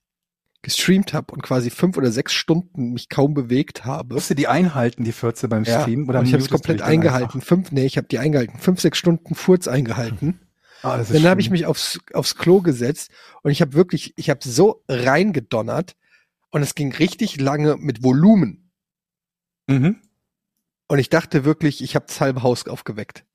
gestreamt 0.61 1.13
habe 1.13 1.31
und 1.31 1.41
quasi 1.41 1.69
fünf 1.69 1.95
oder 1.95 2.11
sechs 2.11 2.33
Stunden 2.33 2.91
mich 2.91 3.07
kaum 3.07 3.33
bewegt 3.33 3.85
habe. 3.85 4.15
Musst 4.15 4.29
du 4.29 4.33
die 4.33 4.49
einhalten, 4.49 5.05
die 5.05 5.13
Fürze 5.13 5.47
beim 5.47 5.63
Ja, 5.63 5.81
Stream? 5.81 6.09
Oder 6.09 6.23
ich 6.23 6.33
habe 6.33 6.43
es 6.43 6.49
komplett 6.49 6.81
eingehalten. 6.81 7.39
Fünf, 7.39 7.71
nee, 7.71 7.85
ich 7.85 7.95
habe 7.95 8.09
die 8.09 8.19
eingehalten. 8.19 8.59
Fünf, 8.59 8.81
sechs 8.81 8.97
Stunden 8.97 9.33
Furz 9.33 9.67
eingehalten. 9.67 10.41
Ah, 10.83 10.95
das 10.95 11.09
ist 11.09 11.15
Dann 11.15 11.27
habe 11.31 11.41
ich 11.41 11.49
mich 11.49 11.65
aufs, 11.65 11.99
aufs 12.13 12.35
Klo 12.35 12.61
gesetzt 12.61 13.09
und 13.41 13.49
ich 13.49 13.61
habe 13.61 13.73
wirklich, 13.73 14.13
ich 14.15 14.29
habe 14.29 14.41
so 14.43 14.83
reingedonnert 14.87 15.95
und 16.51 16.61
es 16.61 16.75
ging 16.75 16.93
richtig 16.93 17.41
lange 17.41 17.77
mit 17.77 18.03
Volumen. 18.03 18.69
Mhm. 19.65 19.95
Und 20.87 20.99
ich 20.99 21.09
dachte 21.09 21.45
wirklich, 21.45 21.81
ich 21.81 21.95
habe 21.95 22.05
das 22.07 22.21
halbe 22.21 22.43
Haus 22.43 22.67
aufgeweckt. 22.67 23.25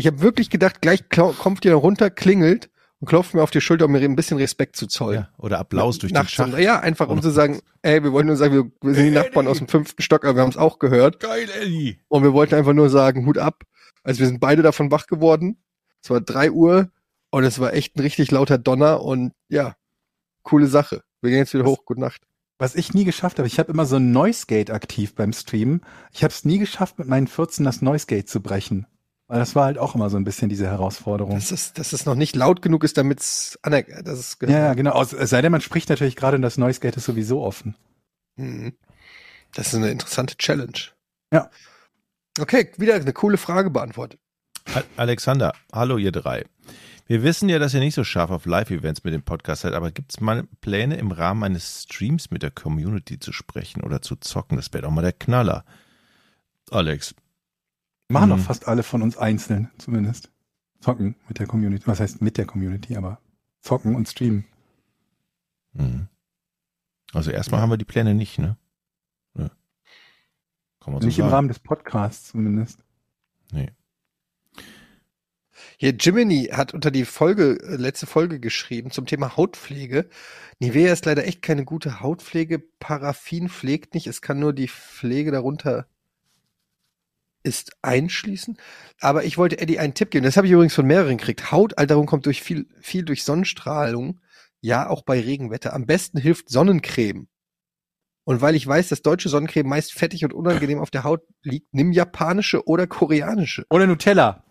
Ich 0.00 0.06
habe 0.06 0.22
wirklich 0.22 0.48
gedacht, 0.50 0.80
gleich 0.80 1.08
kommt 1.10 1.64
ihr 1.64 1.74
runter, 1.74 2.08
klingelt 2.10 2.70
und 3.00 3.06
klopft 3.08 3.34
mir 3.34 3.42
auf 3.42 3.50
die 3.50 3.60
Schulter, 3.60 3.84
um 3.84 3.92
mir 3.92 4.00
ein 4.00 4.16
bisschen 4.16 4.38
Respekt 4.38 4.76
zu 4.76 4.86
zollen. 4.86 5.20
Ja. 5.20 5.28
Oder 5.38 5.58
Applaus 5.58 5.98
durch 5.98 6.10
den 6.12 6.14
Nachts 6.14 6.32
Schacht. 6.32 6.54
um- 6.54 6.58
Ja, 6.58 6.80
einfach 6.80 7.08
um 7.08 7.20
zu 7.20 7.30
sagen, 7.30 7.60
ey, 7.82 8.02
wir 8.02 8.12
wollten 8.12 8.28
nur 8.28 8.36
sagen, 8.36 8.54
wir, 8.54 8.70
wir 8.80 8.94
sind 8.94 9.04
die 9.04 9.10
Nachbarn 9.10 9.46
aus 9.46 9.58
dem 9.58 9.68
fünften 9.68 10.00
Stock, 10.02 10.24
aber 10.24 10.36
wir 10.36 10.42
haben 10.42 10.50
es 10.50 10.56
auch 10.56 10.78
gehört. 10.78 11.20
Geil, 11.20 11.48
Eddie. 11.60 12.00
Und 12.08 12.22
wir 12.22 12.32
wollten 12.32 12.54
einfach 12.54 12.72
nur 12.72 12.88
sagen, 12.90 13.26
Hut 13.26 13.36
ab. 13.38 13.64
Also 14.02 14.20
wir 14.20 14.26
sind 14.26 14.40
beide 14.40 14.62
davon 14.62 14.90
wach 14.90 15.06
geworden. 15.06 15.58
Es 16.02 16.08
war 16.10 16.20
drei 16.22 16.50
Uhr 16.50 16.90
und 17.30 17.44
es 17.44 17.58
war 17.58 17.74
echt 17.74 17.96
ein 17.96 18.00
richtig 18.00 18.30
lauter 18.30 18.56
Donner 18.58 19.02
und 19.02 19.32
ja, 19.50 19.76
coole 20.42 20.66
Sache. 20.66 21.02
Wir 21.20 21.30
gehen 21.30 21.40
jetzt 21.40 21.52
wieder 21.52 21.64
Was- 21.64 21.70
hoch. 21.72 21.84
Gute 21.84 22.00
Nacht. 22.00 22.22
Was 22.58 22.74
ich 22.74 22.92
nie 22.92 23.04
geschafft 23.04 23.38
habe, 23.38 23.46
ich 23.48 23.58
habe 23.58 23.72
immer 23.72 23.86
so 23.86 23.96
ein 23.96 24.12
Noise 24.12 24.44
Gate 24.46 24.70
aktiv 24.70 25.14
beim 25.14 25.32
Streamen. 25.32 25.80
Ich 26.12 26.22
habe 26.24 26.32
es 26.32 26.44
nie 26.44 26.58
geschafft, 26.58 26.98
mit 26.98 27.08
meinen 27.08 27.26
14 27.26 27.64
das 27.64 27.80
Noise 27.80 28.06
Gate 28.06 28.28
zu 28.28 28.40
brechen. 28.42 28.86
Weil 29.30 29.38
das 29.38 29.54
war 29.54 29.66
halt 29.66 29.78
auch 29.78 29.94
immer 29.94 30.10
so 30.10 30.16
ein 30.16 30.24
bisschen 30.24 30.48
diese 30.48 30.66
Herausforderung. 30.66 31.34
Dass 31.36 31.52
es, 31.52 31.72
dass 31.72 31.92
es 31.92 32.04
noch 32.04 32.16
nicht 32.16 32.34
laut 32.34 32.62
genug 32.62 32.82
ist, 32.82 32.98
damit 32.98 33.20
es 33.20 33.56
anerkannt 33.62 34.08
ja, 34.42 34.48
ja, 34.48 34.74
genau. 34.74 34.90
Aus- 34.90 35.12
Es 35.12 35.30
sei 35.30 35.40
denn, 35.40 35.52
man 35.52 35.60
spricht 35.60 35.88
natürlich 35.88 36.16
gerade 36.16 36.34
und 36.34 36.42
das 36.42 36.58
Noise 36.58 36.80
Gate 36.80 36.96
ist 36.96 37.04
sowieso 37.04 37.40
offen. 37.40 37.76
Mhm. 38.34 38.72
Das 39.54 39.68
ist 39.68 39.74
eine 39.76 39.90
interessante 39.90 40.36
Challenge. 40.36 40.72
Ja. 41.32 41.48
Okay, 42.40 42.72
wieder 42.76 42.94
eine 42.96 43.12
coole 43.12 43.36
Frage 43.36 43.70
beantwortet. 43.70 44.18
Alexander, 44.96 45.52
hallo 45.72 45.96
ihr 45.96 46.10
drei. 46.10 46.44
Wir 47.06 47.22
wissen 47.22 47.48
ja, 47.48 47.60
dass 47.60 47.72
ihr 47.72 47.80
nicht 47.80 47.94
so 47.94 48.02
scharf 48.02 48.32
auf 48.32 48.46
Live-Events 48.46 49.04
mit 49.04 49.14
dem 49.14 49.22
Podcast 49.22 49.62
seid, 49.62 49.74
aber 49.74 49.92
gibt 49.92 50.10
es 50.12 50.20
mal 50.20 50.44
Pläne 50.60 50.96
im 50.96 51.12
Rahmen 51.12 51.44
eines 51.44 51.84
Streams 51.84 52.32
mit 52.32 52.42
der 52.42 52.50
Community 52.50 53.20
zu 53.20 53.32
sprechen 53.32 53.82
oder 53.84 54.02
zu 54.02 54.16
zocken? 54.16 54.56
Das 54.56 54.72
wäre 54.72 54.82
doch 54.82 54.90
mal 54.90 55.02
der 55.02 55.12
Knaller. 55.12 55.64
Alex, 56.72 57.14
Machen 58.10 58.30
Mhm. 58.30 58.36
doch 58.36 58.44
fast 58.44 58.66
alle 58.68 58.82
von 58.82 59.02
uns 59.02 59.16
einzeln, 59.16 59.70
zumindest. 59.78 60.30
Zocken 60.80 61.14
mit 61.28 61.38
der 61.38 61.46
Community. 61.46 61.86
Was 61.86 62.00
heißt 62.00 62.20
mit 62.22 62.36
der 62.38 62.46
Community, 62.46 62.96
aber 62.96 63.20
zocken 63.60 63.94
und 63.94 64.08
streamen. 64.08 64.44
hm. 65.76 66.08
also 67.12 67.30
erstmal 67.30 67.60
haben 67.60 67.70
wir 67.70 67.76
die 67.76 67.84
Pläne 67.84 68.14
nicht, 68.14 68.38
ne? 68.38 68.56
Ja. 69.36 69.50
Kann 70.80 70.92
man 70.94 71.02
so 71.02 71.06
Nicht 71.06 71.18
im 71.18 71.24
sagen. 71.24 71.34
Rahmen 71.34 71.48
des 71.48 71.58
Podcasts 71.60 72.28
zumindest. 72.30 72.82
Nee. 73.52 73.70
Hier, 75.76 75.90
Jiminy 75.94 76.46
hat 76.52 76.72
unter 76.74 76.90
die 76.90 77.04
Folge, 77.04 77.58
äh, 77.62 77.76
letzte 77.76 78.06
Folge 78.06 78.40
geschrieben 78.40 78.90
zum 78.90 79.06
Thema 79.06 79.36
Hautpflege. 79.36 80.08
Nivea 80.58 80.92
ist 80.92 81.04
leider 81.04 81.26
echt 81.26 81.42
keine 81.42 81.64
gute 81.64 82.00
Hautpflege. 82.00 82.58
Paraffin 82.58 83.48
pflegt 83.48 83.94
nicht. 83.94 84.06
Es 84.06 84.22
kann 84.22 84.38
nur 84.40 84.52
die 84.52 84.68
Pflege 84.68 85.30
darunter 85.30 85.86
ist 87.42 87.72
einschließen. 87.82 88.58
Aber 89.00 89.24
ich 89.24 89.38
wollte 89.38 89.58
Eddie 89.58 89.78
einen 89.78 89.94
Tipp 89.94 90.10
geben. 90.10 90.24
Das 90.24 90.36
habe 90.36 90.46
ich 90.46 90.52
übrigens 90.52 90.74
von 90.74 90.86
mehreren 90.86 91.16
gekriegt. 91.16 91.50
Hautalterung 91.50 92.06
kommt 92.06 92.26
durch 92.26 92.42
viel, 92.42 92.66
viel 92.80 93.04
durch 93.04 93.24
Sonnenstrahlung. 93.24 94.20
Ja, 94.60 94.88
auch 94.88 95.02
bei 95.02 95.20
Regenwetter. 95.20 95.72
Am 95.72 95.86
besten 95.86 96.18
hilft 96.18 96.50
Sonnencreme. 96.50 97.28
Und 98.24 98.42
weil 98.42 98.54
ich 98.54 98.66
weiß, 98.66 98.88
dass 98.88 99.02
deutsche 99.02 99.28
Sonnencreme 99.28 99.68
meist 99.68 99.92
fettig 99.92 100.24
und 100.24 100.32
unangenehm 100.32 100.78
auf 100.78 100.90
der 100.90 101.04
Haut 101.04 101.22
liegt, 101.42 101.72
nimm 101.72 101.92
japanische 101.92 102.66
oder 102.66 102.86
koreanische. 102.86 103.64
Oder 103.70 103.86
Nutella. 103.86 104.44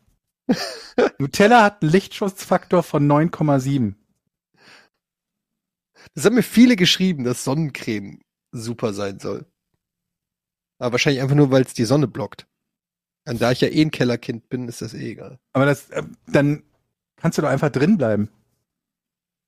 Nutella 1.19 1.63
hat 1.63 1.81
einen 1.81 1.91
Lichtschutzfaktor 1.91 2.83
von 2.83 3.07
9,7. 3.07 3.95
Das 6.15 6.25
haben 6.25 6.35
mir 6.35 6.43
viele 6.43 6.75
geschrieben, 6.75 7.23
dass 7.23 7.43
Sonnencreme 7.43 8.19
super 8.51 8.93
sein 8.93 9.19
soll. 9.19 9.45
Aber 10.79 10.93
wahrscheinlich 10.93 11.21
einfach 11.21 11.35
nur, 11.35 11.51
weil 11.51 11.61
es 11.61 11.73
die 11.73 11.85
Sonne 11.85 12.07
blockt. 12.07 12.48
Und 13.29 13.39
da 13.39 13.51
ich 13.51 13.61
ja 13.61 13.67
eh 13.67 13.81
ein 13.83 13.91
Kellerkind 13.91 14.49
bin, 14.49 14.67
ist 14.67 14.81
das 14.81 14.95
eh 14.95 15.11
egal. 15.11 15.37
Aber 15.53 15.67
das, 15.67 15.91
äh, 15.91 16.01
dann 16.25 16.63
kannst 17.15 17.37
du 17.37 17.43
doch 17.43 17.49
einfach 17.49 17.69
drin 17.69 17.97
bleiben. 17.97 18.29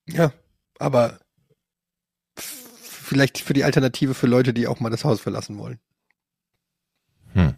Ja, 0.08 0.32
aber 0.78 1.20
vielleicht 2.38 3.40
für 3.40 3.54
die 3.54 3.64
Alternative 3.64 4.14
für 4.14 4.28
Leute, 4.28 4.54
die 4.54 4.68
auch 4.68 4.80
mal 4.80 4.92
das 4.92 5.04
Haus 5.04 5.20
verlassen 5.20 5.58
wollen. 5.58 5.80
Hm. 7.34 7.56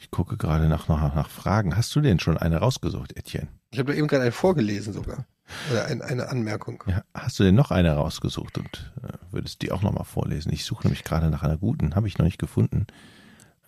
Ich 0.00 0.10
gucke 0.10 0.36
gerade 0.36 0.68
nach, 0.68 0.88
nach, 0.88 1.14
nach 1.14 1.30
Fragen. 1.30 1.76
Hast 1.76 1.94
du 1.94 2.00
denn 2.00 2.18
schon 2.18 2.38
eine 2.38 2.56
rausgesucht, 2.56 3.16
Etienne? 3.16 3.48
Ich 3.70 3.78
habe 3.78 3.92
da 3.92 3.98
eben 3.98 4.08
gerade 4.08 4.22
eine 4.22 4.32
vorgelesen 4.32 4.92
sogar. 4.92 5.26
Oder 5.70 5.86
ein, 5.86 6.02
eine 6.02 6.28
Anmerkung. 6.28 6.82
Ja, 6.86 7.02
hast 7.14 7.38
du 7.38 7.44
denn 7.44 7.54
noch 7.54 7.70
eine 7.70 7.92
rausgesucht 7.92 8.58
und 8.58 8.92
äh, 9.02 9.12
würdest 9.30 9.62
die 9.62 9.72
auch 9.72 9.82
nochmal 9.82 10.04
vorlesen? 10.04 10.52
Ich 10.52 10.64
suche 10.64 10.84
nämlich 10.84 11.04
gerade 11.04 11.30
nach 11.30 11.42
einer 11.42 11.58
guten, 11.58 11.94
habe 11.94 12.08
ich 12.08 12.18
noch 12.18 12.24
nicht 12.24 12.38
gefunden. 12.38 12.86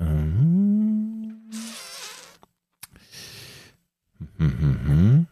Ähm. 0.00 1.40
Hm, 4.38 4.58
hm, 4.58 4.80
hm. 4.86 5.26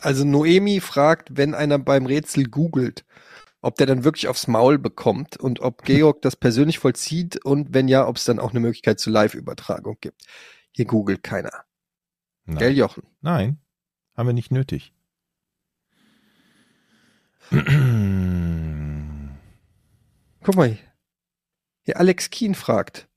Also 0.00 0.24
Noemi 0.24 0.80
fragt, 0.80 1.36
wenn 1.36 1.54
einer 1.54 1.78
beim 1.78 2.06
Rätsel 2.06 2.44
googelt, 2.48 3.04
ob 3.62 3.76
der 3.76 3.86
dann 3.86 4.04
wirklich 4.04 4.28
aufs 4.28 4.46
Maul 4.46 4.78
bekommt 4.78 5.36
und 5.36 5.60
ob 5.60 5.82
Georg 5.84 6.22
das 6.22 6.36
persönlich 6.36 6.78
vollzieht 6.78 7.44
und 7.44 7.74
wenn 7.74 7.88
ja, 7.88 8.06
ob 8.06 8.16
es 8.16 8.24
dann 8.24 8.38
auch 8.38 8.50
eine 8.50 8.60
Möglichkeit 8.60 9.00
zur 9.00 9.12
Live-Übertragung 9.12 9.96
gibt. 10.00 10.22
Hier 10.72 10.86
googelt 10.86 11.22
keiner. 11.22 11.64
Gell, 12.46 12.70
Nein. 12.70 12.76
Jochen? 12.76 13.02
Nein, 13.20 13.58
haben 14.20 14.28
wir 14.28 14.34
nicht 14.34 14.52
nötig. 14.52 14.92
Guck 20.42 20.54
mal. 20.54 20.78
Hier 21.82 21.98
Alex 21.98 22.30
Kien 22.30 22.54
fragt. 22.54 23.08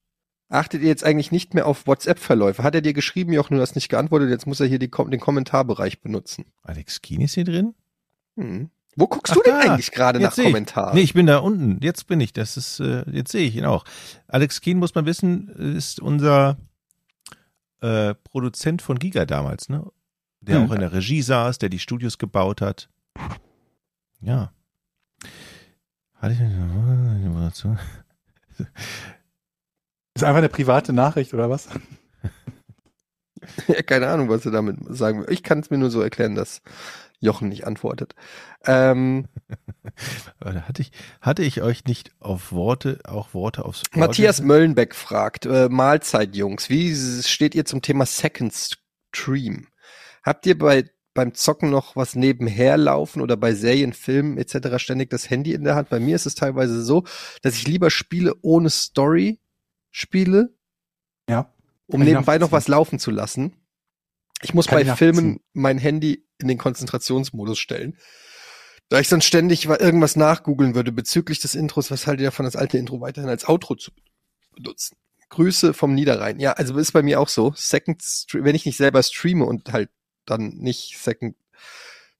Achtet 0.49 0.81
ihr 0.81 0.87
jetzt 0.87 1.03
eigentlich 1.03 1.31
nicht 1.31 1.53
mehr 1.53 1.67
auf 1.67 1.87
WhatsApp-Verläufe? 1.87 2.63
Hat 2.63 2.75
er 2.75 2.81
dir 2.81 2.93
geschrieben, 2.93 3.33
Jochen, 3.33 3.57
du 3.57 3.61
hast 3.61 3.75
nicht 3.75 3.89
geantwortet, 3.89 4.29
jetzt 4.29 4.47
muss 4.47 4.59
er 4.59 4.67
hier 4.67 4.79
die, 4.79 4.89
den 4.89 5.19
Kommentarbereich 5.19 6.01
benutzen. 6.01 6.45
Alex 6.61 7.01
Kien 7.01 7.21
ist 7.21 7.33
hier 7.33 7.43
drin? 7.43 7.75
Hm. 8.37 8.69
Wo 8.95 9.07
guckst 9.07 9.33
Ach 9.33 9.37
du 9.37 9.43
denn 9.43 9.59
da, 9.59 9.71
eigentlich 9.71 9.91
gerade 9.91 10.19
nach. 10.19 10.35
Kommentaren? 10.35 10.95
Nee, 10.95 11.01
ich 11.01 11.13
bin 11.13 11.25
da 11.25 11.39
unten. 11.39 11.79
Jetzt 11.81 12.07
bin 12.07 12.21
ich. 12.21 12.33
Das 12.33 12.57
ist, 12.57 12.79
äh, 12.79 13.03
jetzt 13.11 13.31
sehe 13.31 13.47
ich 13.47 13.55
ihn 13.55 13.65
auch. 13.65 13.85
Alex 14.27 14.61
Kien, 14.61 14.77
muss 14.77 14.93
man 14.95 15.05
wissen, 15.05 15.49
ist 15.49 15.99
unser 15.99 16.57
äh, 17.81 18.13
Produzent 18.13 18.81
von 18.81 18.99
Giga 18.99 19.25
damals, 19.25 19.69
ne? 19.69 19.91
Der 20.45 20.59
Hm. 20.59 20.67
auch 20.67 20.73
in 20.73 20.81
der 20.81 20.91
Regie 20.91 21.21
saß, 21.21 21.57
der 21.57 21.69
die 21.69 21.79
Studios 21.79 22.17
gebaut 22.17 22.59
hat. 22.61 22.89
Ja. 24.19 24.51
Hatte 26.15 26.33
ich 26.33 26.39
Moderation? 26.39 27.79
Ist 30.15 30.23
einfach 30.23 30.37
eine 30.37 30.49
private 30.49 30.93
Nachricht 30.93 31.33
oder 31.33 31.49
was? 31.49 31.69
Ja, 33.67 33.81
keine 33.81 34.07
Ahnung, 34.07 34.29
was 34.29 34.45
er 34.45 34.53
damit 34.53 34.77
sagen 34.87 35.19
will. 35.19 35.33
Ich 35.33 35.43
kann 35.43 35.59
es 35.59 35.69
mir 35.69 35.77
nur 35.77 35.91
so 35.91 35.99
erklären, 36.01 36.33
dass 36.33 36.61
Jochen 37.19 37.49
nicht 37.49 37.67
antwortet. 37.67 38.15
Ähm, 38.65 39.25
Hatte 40.41 40.81
ich, 40.81 40.91
hatte 41.19 41.43
ich 41.43 41.61
euch 41.61 41.83
nicht 41.83 42.11
auf 42.21 42.53
Worte, 42.53 43.01
auch 43.03 43.33
Worte 43.33 43.65
aufs 43.65 43.83
Ohr 43.93 43.99
Matthias? 43.99 44.41
Möllenbeck 44.41 44.95
fragt, 44.95 45.45
äh, 45.45 45.67
Mahlzeit, 45.67 46.37
Jungs, 46.37 46.69
wie 46.69 46.95
steht 46.95 47.53
ihr 47.53 47.65
zum 47.65 47.81
Thema 47.81 48.05
Second 48.05 48.53
Stream? 49.13 49.67
Habt 50.23 50.45
ihr 50.45 50.57
bei 50.57 50.89
beim 51.15 51.35
Zocken 51.35 51.69
noch 51.69 51.95
was 51.95 52.15
nebenher 52.15 52.75
laufen 52.75 53.21
oder 53.21 53.37
bei 53.37 53.53
Serien, 53.53 53.93
Filmen 53.93 54.39
etc. 54.39 54.77
ständig 54.81 55.11
das 55.11 55.29
Handy 55.29 55.53
in 55.53 55.63
der 55.63 55.75
Hand? 55.75 55.89
Bei 55.89 55.99
mir 55.99 56.15
ist 56.15 56.25
es 56.25 56.33
teilweise 56.33 56.81
so, 56.83 57.03
dass 57.43 57.53
ich 57.55 57.67
lieber 57.67 57.91
Spiele 57.91 58.33
ohne 58.41 58.71
Story 58.71 59.39
spiele, 59.91 60.55
Ja. 61.29 61.53
um 61.85 62.01
nebenbei 62.03 62.39
noch 62.39 62.51
was 62.51 62.67
laufen 62.67 62.97
zu 62.97 63.11
lassen. 63.11 63.55
Ich 64.41 64.55
muss 64.55 64.65
Kann 64.65 64.85
bei. 64.87 64.95
Filmen 64.95 65.39
mein 65.53 65.77
Handy 65.77 66.25
in 66.39 66.47
den 66.47 66.57
Konzentrationsmodus 66.57 67.59
stellen. 67.59 67.95
Da 68.89 68.99
ich 68.99 69.07
sonst 69.07 69.25
ständig 69.25 69.67
wa- 69.69 69.77
irgendwas 69.79 70.15
nachgoogeln 70.15 70.73
würde 70.73 70.91
bezüglich 70.91 71.39
des 71.39 71.53
Intros, 71.53 71.91
was 71.91 72.07
haltet 72.07 72.21
ihr 72.21 72.27
davon, 72.27 72.45
das 72.45 72.55
alte 72.55 72.77
Intro 72.79 73.01
weiterhin 73.01 73.29
als 73.29 73.47
Outro 73.47 73.75
zu 73.75 73.91
benutzen? 74.55 74.97
Grüße 75.29 75.73
vom 75.75 75.93
Niederrhein. 75.93 76.39
Ja, 76.39 76.53
also 76.53 76.75
ist 76.77 76.91
bei 76.91 77.03
mir 77.03 77.19
auch 77.19 77.29
so. 77.29 77.53
Second, 77.55 78.03
wenn 78.33 78.55
ich 78.55 78.65
nicht 78.65 78.77
selber 78.77 79.01
streame 79.03 79.45
und 79.45 79.71
halt 79.71 79.89
dann 80.25 80.49
nicht 80.57 80.97
Second 80.97 81.35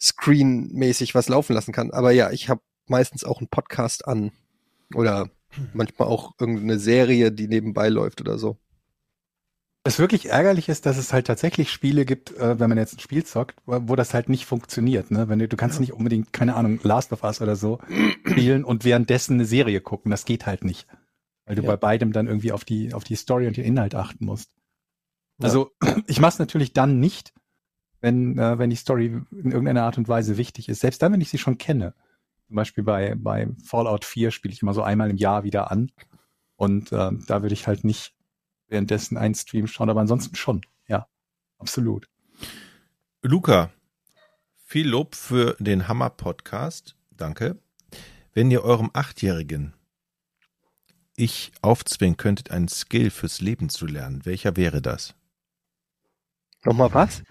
Screen 0.01 0.69
mäßig 0.73 1.15
was 1.15 1.29
laufen 1.29 1.53
lassen 1.53 1.71
kann. 1.71 1.91
Aber 1.91 2.11
ja, 2.11 2.31
ich 2.31 2.49
habe 2.49 2.61
meistens 2.87 3.23
auch 3.23 3.39
einen 3.39 3.47
Podcast 3.47 4.07
an 4.07 4.31
oder 4.93 5.29
manchmal 5.73 6.07
auch 6.07 6.33
irgendeine 6.39 6.79
Serie, 6.79 7.31
die 7.31 7.47
nebenbei 7.47 7.89
läuft 7.89 8.21
oder 8.21 8.37
so. 8.37 8.57
Das 9.85 9.99
wirklich 9.99 10.27
ärgerlich 10.27 10.69
ist, 10.69 10.85
dass 10.85 10.97
es 10.97 11.11
halt 11.11 11.27
tatsächlich 11.27 11.69
Spiele 11.69 12.05
gibt, 12.05 12.31
äh, 12.37 12.57
wenn 12.57 12.69
man 12.69 12.77
jetzt 12.77 12.95
ein 12.95 12.99
Spiel 12.99 13.25
zockt, 13.25 13.57
wo, 13.65 13.95
das 13.97 14.13
halt 14.13 14.29
nicht 14.29 14.45
funktioniert. 14.45 15.11
Ne? 15.11 15.27
Wenn 15.27 15.39
du, 15.39 15.47
du 15.49 15.57
kannst 15.57 15.81
nicht 15.81 15.91
unbedingt, 15.91 16.31
keine 16.31 16.55
Ahnung, 16.55 16.79
Last 16.83 17.11
of 17.11 17.23
Us 17.23 17.41
oder 17.41 17.57
so 17.57 17.79
spielen 18.25 18.63
und 18.63 18.85
währenddessen 18.85 19.33
eine 19.33 19.45
Serie 19.45 19.81
gucken. 19.81 20.09
Das 20.09 20.23
geht 20.23 20.45
halt 20.45 20.63
nicht. 20.63 20.87
Weil 21.45 21.57
du 21.57 21.63
Ja. 21.63 21.67
bei 21.71 21.77
beidem 21.77 22.13
dann 22.13 22.27
irgendwie 22.27 22.53
auf 22.53 22.63
die, 22.63 22.93
auf 22.93 23.03
die 23.03 23.15
Story 23.17 23.45
und 23.47 23.57
den 23.57 23.65
Inhalt 23.65 23.93
achten 23.93 24.25
musst. 24.25 24.51
Ja. 25.39 25.45
Also 25.47 25.71
ich 26.07 26.21
mache 26.21 26.31
es 26.33 26.39
natürlich 26.39 26.71
dann 26.71 27.01
nicht, 27.01 27.33
wenn, 28.03 28.37
äh, 28.37 28.59
wenn 28.59 28.69
die 28.69 28.75
Story 28.75 29.05
in 29.31 29.51
irgendeiner 29.51 29.83
Art 29.83 29.97
und 29.97 30.09
Weise 30.09 30.35
wichtig 30.35 30.67
ist. 30.67 30.81
Selbst 30.81 31.01
dann, 31.01 31.13
wenn 31.13 31.21
ich 31.21 31.29
sie 31.29 31.37
schon 31.37 31.57
kenne. 31.57 31.95
Zum 32.47 32.57
Beispiel 32.57 32.83
bei, 32.83 33.15
bei 33.15 33.47
Fallout 33.63 34.03
4 34.03 34.31
spiele 34.31 34.53
ich 34.53 34.61
immer 34.61 34.73
so 34.73 34.83
einmal 34.83 35.09
im 35.09 35.15
Jahr 35.15 35.45
wieder 35.45 35.71
an. 35.71 35.89
Und 36.57 36.91
äh, 36.91 37.11
da 37.27 37.41
würde 37.41 37.53
ich 37.53 37.65
halt 37.65 37.85
nicht 37.85 38.13
währenddessen 38.67 39.15
einen 39.15 39.35
Stream 39.35 39.67
schauen, 39.67 39.89
aber 39.89 40.01
ansonsten 40.01 40.35
schon. 40.35 40.61
Ja, 40.85 41.07
absolut. 41.59 42.09
Luca, 43.21 43.71
viel 44.65 44.89
Lob 44.89 45.15
für 45.15 45.55
den 45.59 45.87
Hammer-Podcast. 45.87 46.97
Danke. 47.11 47.57
Wenn 48.33 48.51
ihr 48.51 48.65
eurem 48.65 48.89
Achtjährigen 48.91 49.75
ich 51.15 51.53
aufzwingen 51.61 52.17
könntet, 52.17 52.51
einen 52.51 52.67
Skill 52.67 53.11
fürs 53.11 53.39
Leben 53.39 53.69
zu 53.69 53.85
lernen, 53.85 54.25
welcher 54.25 54.57
wäre 54.57 54.81
das? 54.81 55.15
Nochmal 56.65 56.93
was? 56.93 57.23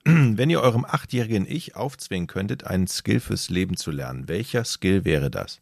Wenn 0.04 0.50
ihr 0.50 0.60
eurem 0.60 0.84
achtjährigen 0.84 1.46
Ich 1.46 1.76
aufzwingen 1.76 2.26
könntet, 2.26 2.64
einen 2.64 2.86
Skill 2.86 3.20
fürs 3.20 3.50
Leben 3.50 3.76
zu 3.76 3.90
lernen, 3.90 4.28
welcher 4.28 4.64
Skill 4.64 5.04
wäre 5.04 5.30
das? 5.30 5.60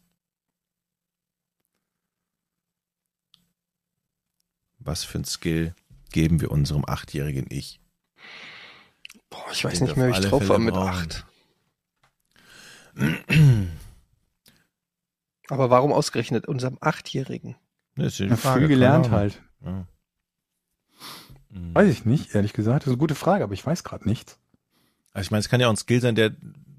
Was 4.79 5.03
für 5.03 5.19
ein 5.19 5.25
Skill 5.25 5.75
geben 6.11 6.39
wir 6.41 6.51
unserem 6.51 6.85
achtjährigen 6.85 7.47
Ich? 7.49 7.79
Boah, 9.29 9.45
ich 9.51 9.63
weiß 9.63 9.81
nicht 9.81 9.97
mehr, 9.97 10.07
wie 10.07 10.11
ich 10.11 10.17
alle 10.17 10.29
drauf 10.29 10.47
war 10.47 10.57
mit 10.57 10.73
brauchen. 10.73 10.89
acht. 10.89 11.25
Aber 15.49 15.69
warum 15.69 15.91
ausgerechnet 15.91 16.47
unserem 16.47 16.77
Achtjährigen? 16.81 17.55
Das 17.95 18.19
ist 18.19 18.19
die 18.19 18.29
Frage, 18.29 18.61
früh 18.61 18.67
gelernt 18.67 19.11
halt. 19.11 19.41
Ja. 19.61 19.85
Hm. 21.51 21.73
Weiß 21.73 21.89
ich 21.89 22.05
nicht, 22.05 22.35
ehrlich 22.35 22.53
gesagt. 22.53 22.83
Das 22.83 22.87
ist 22.87 22.93
eine 22.93 22.99
gute 22.99 23.15
Frage, 23.15 23.43
aber 23.43 23.53
ich 23.53 23.65
weiß 23.65 23.83
gerade 23.83 24.07
nichts. 24.07 24.37
Also 25.13 25.27
ich 25.27 25.31
meine, 25.31 25.39
es 25.39 25.49
kann 25.49 25.59
ja 25.59 25.67
auch 25.67 25.73
ein 25.73 25.77
Skill 25.77 26.01
sein, 26.01 26.15
der, 26.15 26.31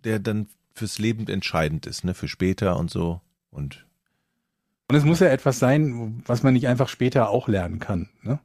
der 0.04 0.18
dann 0.18 0.46
fürs 0.74 0.98
Leben 0.98 1.26
entscheidend 1.26 1.86
ist, 1.86 2.04
ne? 2.04 2.14
Für 2.14 2.28
später 2.28 2.76
und 2.78 2.90
so. 2.90 3.20
Und 3.50 3.86
Und 4.88 4.96
es 4.96 5.04
muss 5.04 5.20
ja 5.20 5.28
etwas 5.28 5.58
sein, 5.58 6.22
was 6.26 6.42
man 6.42 6.54
nicht 6.54 6.68
einfach 6.68 6.88
später 6.88 7.30
auch 7.30 7.48
lernen 7.48 7.80
kann. 7.80 8.08
Ne? 8.22 8.38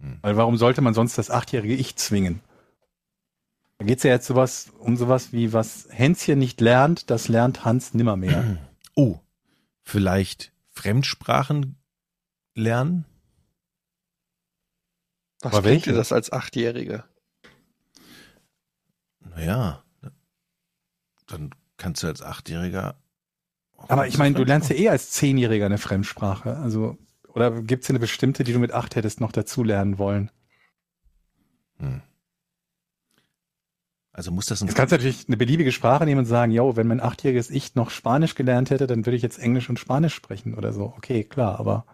Hm. 0.00 0.18
Weil 0.22 0.36
warum 0.36 0.56
sollte 0.56 0.80
man 0.80 0.94
sonst 0.94 1.18
das 1.18 1.30
achtjährige 1.30 1.74
Ich 1.74 1.96
zwingen? 1.96 2.40
Da 3.78 3.84
geht's 3.84 4.04
ja 4.04 4.10
jetzt 4.10 4.26
sowas, 4.26 4.72
um 4.78 4.96
sowas 4.96 5.32
wie, 5.32 5.52
was 5.52 5.88
Hänschen 5.90 6.38
nicht 6.38 6.60
lernt, 6.60 7.10
das 7.10 7.28
lernt 7.28 7.64
Hans 7.64 7.94
nimmermehr. 7.94 8.58
oh, 8.94 9.18
vielleicht 9.82 10.52
Fremdsprachen 10.70 11.76
lernen? 12.54 13.04
Was 15.42 15.52
Aber 15.52 15.62
bringt 15.62 15.74
welche? 15.74 15.90
dir 15.90 15.96
das 15.96 16.12
als 16.12 16.32
Achtjährige? 16.32 17.04
Naja, 19.20 19.82
dann 21.26 21.50
kannst 21.76 22.02
du 22.02 22.06
als 22.06 22.22
Achtjähriger. 22.22 22.96
Aber 23.76 24.06
ich 24.06 24.18
meine, 24.18 24.36
du 24.36 24.44
lernst 24.44 24.70
ja 24.70 24.76
eh 24.76 24.88
als 24.88 25.10
Zehnjähriger 25.10 25.66
eine 25.66 25.78
Fremdsprache. 25.78 26.56
Also, 26.56 26.96
oder 27.26 27.62
gibt's 27.62 27.88
hier 27.88 27.94
eine 27.94 28.00
bestimmte, 28.00 28.44
die 28.44 28.52
du 28.52 28.60
mit 28.60 28.72
acht 28.72 28.94
hättest 28.94 29.20
noch 29.20 29.32
dazu 29.32 29.64
lernen 29.64 29.98
wollen? 29.98 30.30
Hm. 31.78 32.02
Also 34.12 34.30
muss 34.30 34.46
das 34.46 34.60
ein 34.60 34.68
Jetzt 34.68 34.76
kannst 34.76 34.92
du 34.92 34.96
natürlich 34.96 35.26
eine 35.26 35.38
beliebige 35.38 35.72
Sprache 35.72 36.04
nehmen 36.04 36.20
und 36.20 36.26
sagen, 36.26 36.52
yo, 36.52 36.76
wenn 36.76 36.86
mein 36.86 37.00
achtjähriges 37.00 37.50
Ich 37.50 37.74
noch 37.74 37.90
Spanisch 37.90 38.34
gelernt 38.34 38.70
hätte, 38.70 38.86
dann 38.86 39.06
würde 39.06 39.16
ich 39.16 39.22
jetzt 39.22 39.38
Englisch 39.38 39.70
und 39.70 39.78
Spanisch 39.78 40.14
sprechen 40.14 40.54
oder 40.54 40.72
so. 40.72 40.92
Okay, 40.96 41.24
klar, 41.24 41.58
aber 41.58 41.86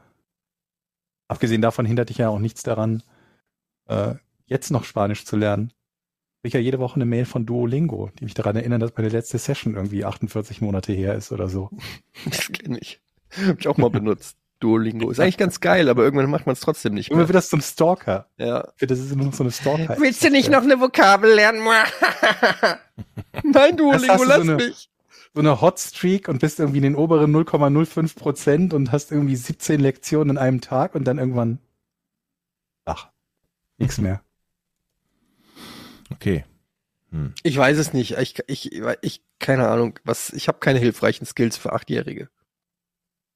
abgesehen 1.29 1.63
davon 1.63 1.87
hindert 1.87 2.09
dich 2.09 2.19
ja 2.19 2.29
auch 2.29 2.41
nichts 2.41 2.65
daran, 2.65 3.05
äh, 3.89 4.15
jetzt 4.47 4.71
noch 4.71 4.85
Spanisch 4.85 5.25
zu 5.25 5.37
lernen. 5.37 5.73
Ich 6.43 6.53
ja 6.55 6.61
jede 6.61 6.79
Woche 6.79 6.95
eine 6.97 7.05
Mail 7.05 7.25
von 7.25 7.45
Duolingo, 7.47 8.11
die 8.19 8.25
mich 8.25 8.35
daran 8.35 8.55
erinnern, 8.57 8.81
dass 8.81 8.93
meine 8.97 9.09
letzte 9.09 9.39
Session 9.39 9.75
irgendwie 9.75 10.05
48 10.05 10.61
Monate 10.61 10.93
her 10.93 11.15
ist 11.17 11.33
oder 11.33 11.49
so. 11.49 11.71
Das 12.25 12.51
kenne 12.53 12.79
ich. 12.81 13.01
Hab 13.47 13.59
ich 13.61 13.69
auch 13.69 13.77
mal 13.77 13.91
benutzt. 13.91 14.37
Duolingo. 14.61 15.11
Ist 15.11 15.21
eigentlich 15.21 15.37
ganz 15.37 15.61
geil, 15.61 15.89
aber 15.89 16.03
irgendwann 16.03 16.31
macht 16.31 16.47
man 16.47 16.55
es 16.55 16.61
trotzdem 16.61 16.95
nicht 16.95 17.11
Immer 17.11 17.19
mehr. 17.19 17.29
wird 17.29 17.37
das 17.37 17.49
zum 17.49 17.61
Stalker. 17.61 18.27
Ja. 18.39 18.67
Das 18.81 18.99
ist 18.99 19.15
nur 19.15 19.27
noch 19.27 19.35
so 19.35 19.45
eine 19.45 19.53
Stalker. 19.53 19.97
Willst 20.01 20.25
du 20.25 20.31
nicht 20.31 20.51
noch 20.51 20.63
eine 20.63 20.81
Vokabel 20.81 21.33
lernen? 21.33 21.61
Nein, 23.45 23.77
Duolingo, 23.77 24.13
du 24.15 24.19
so 24.19 24.25
lass 24.25 24.41
eine- 24.41 24.55
mich. 24.57 24.91
so 25.35 25.41
eine 25.41 25.61
Hotstreak 25.61 26.29
und 26.29 26.41
bist 26.41 26.59
irgendwie 26.59 26.79
in 26.79 26.83
den 26.85 26.95
oberen 26.97 27.35
0,05 27.37 28.17
Prozent 28.17 28.75
und 28.75 28.91
hast 28.91 29.13
irgendwie 29.13 29.37
17 29.37 29.79
Lektionen 29.81 30.31
in 30.37 30.39
einem 30.39 30.61
Tag 30.61 30.95
und 30.97 31.05
dann 31.05 31.19
irgendwann, 31.19 31.59
ach, 32.85 33.11
nix 33.79 33.99
mehr. 33.99 34.23
Okay. 36.11 36.45
Hm. 37.11 37.35
Ich 37.43 37.57
weiß 37.57 37.79
es 37.79 37.93
nicht. 37.93 38.19
Ich, 38.19 38.39
ich, 38.47 38.83
ich 39.03 39.23
keine 39.39 39.69
Ahnung. 39.69 39.99
Was, 40.05 40.31
ich 40.31 40.49
habe 40.49 40.59
keine 40.59 40.79
hilfreichen 40.79 41.27
Skills 41.27 41.57
für 41.57 41.73
Achtjährige. 41.73 42.29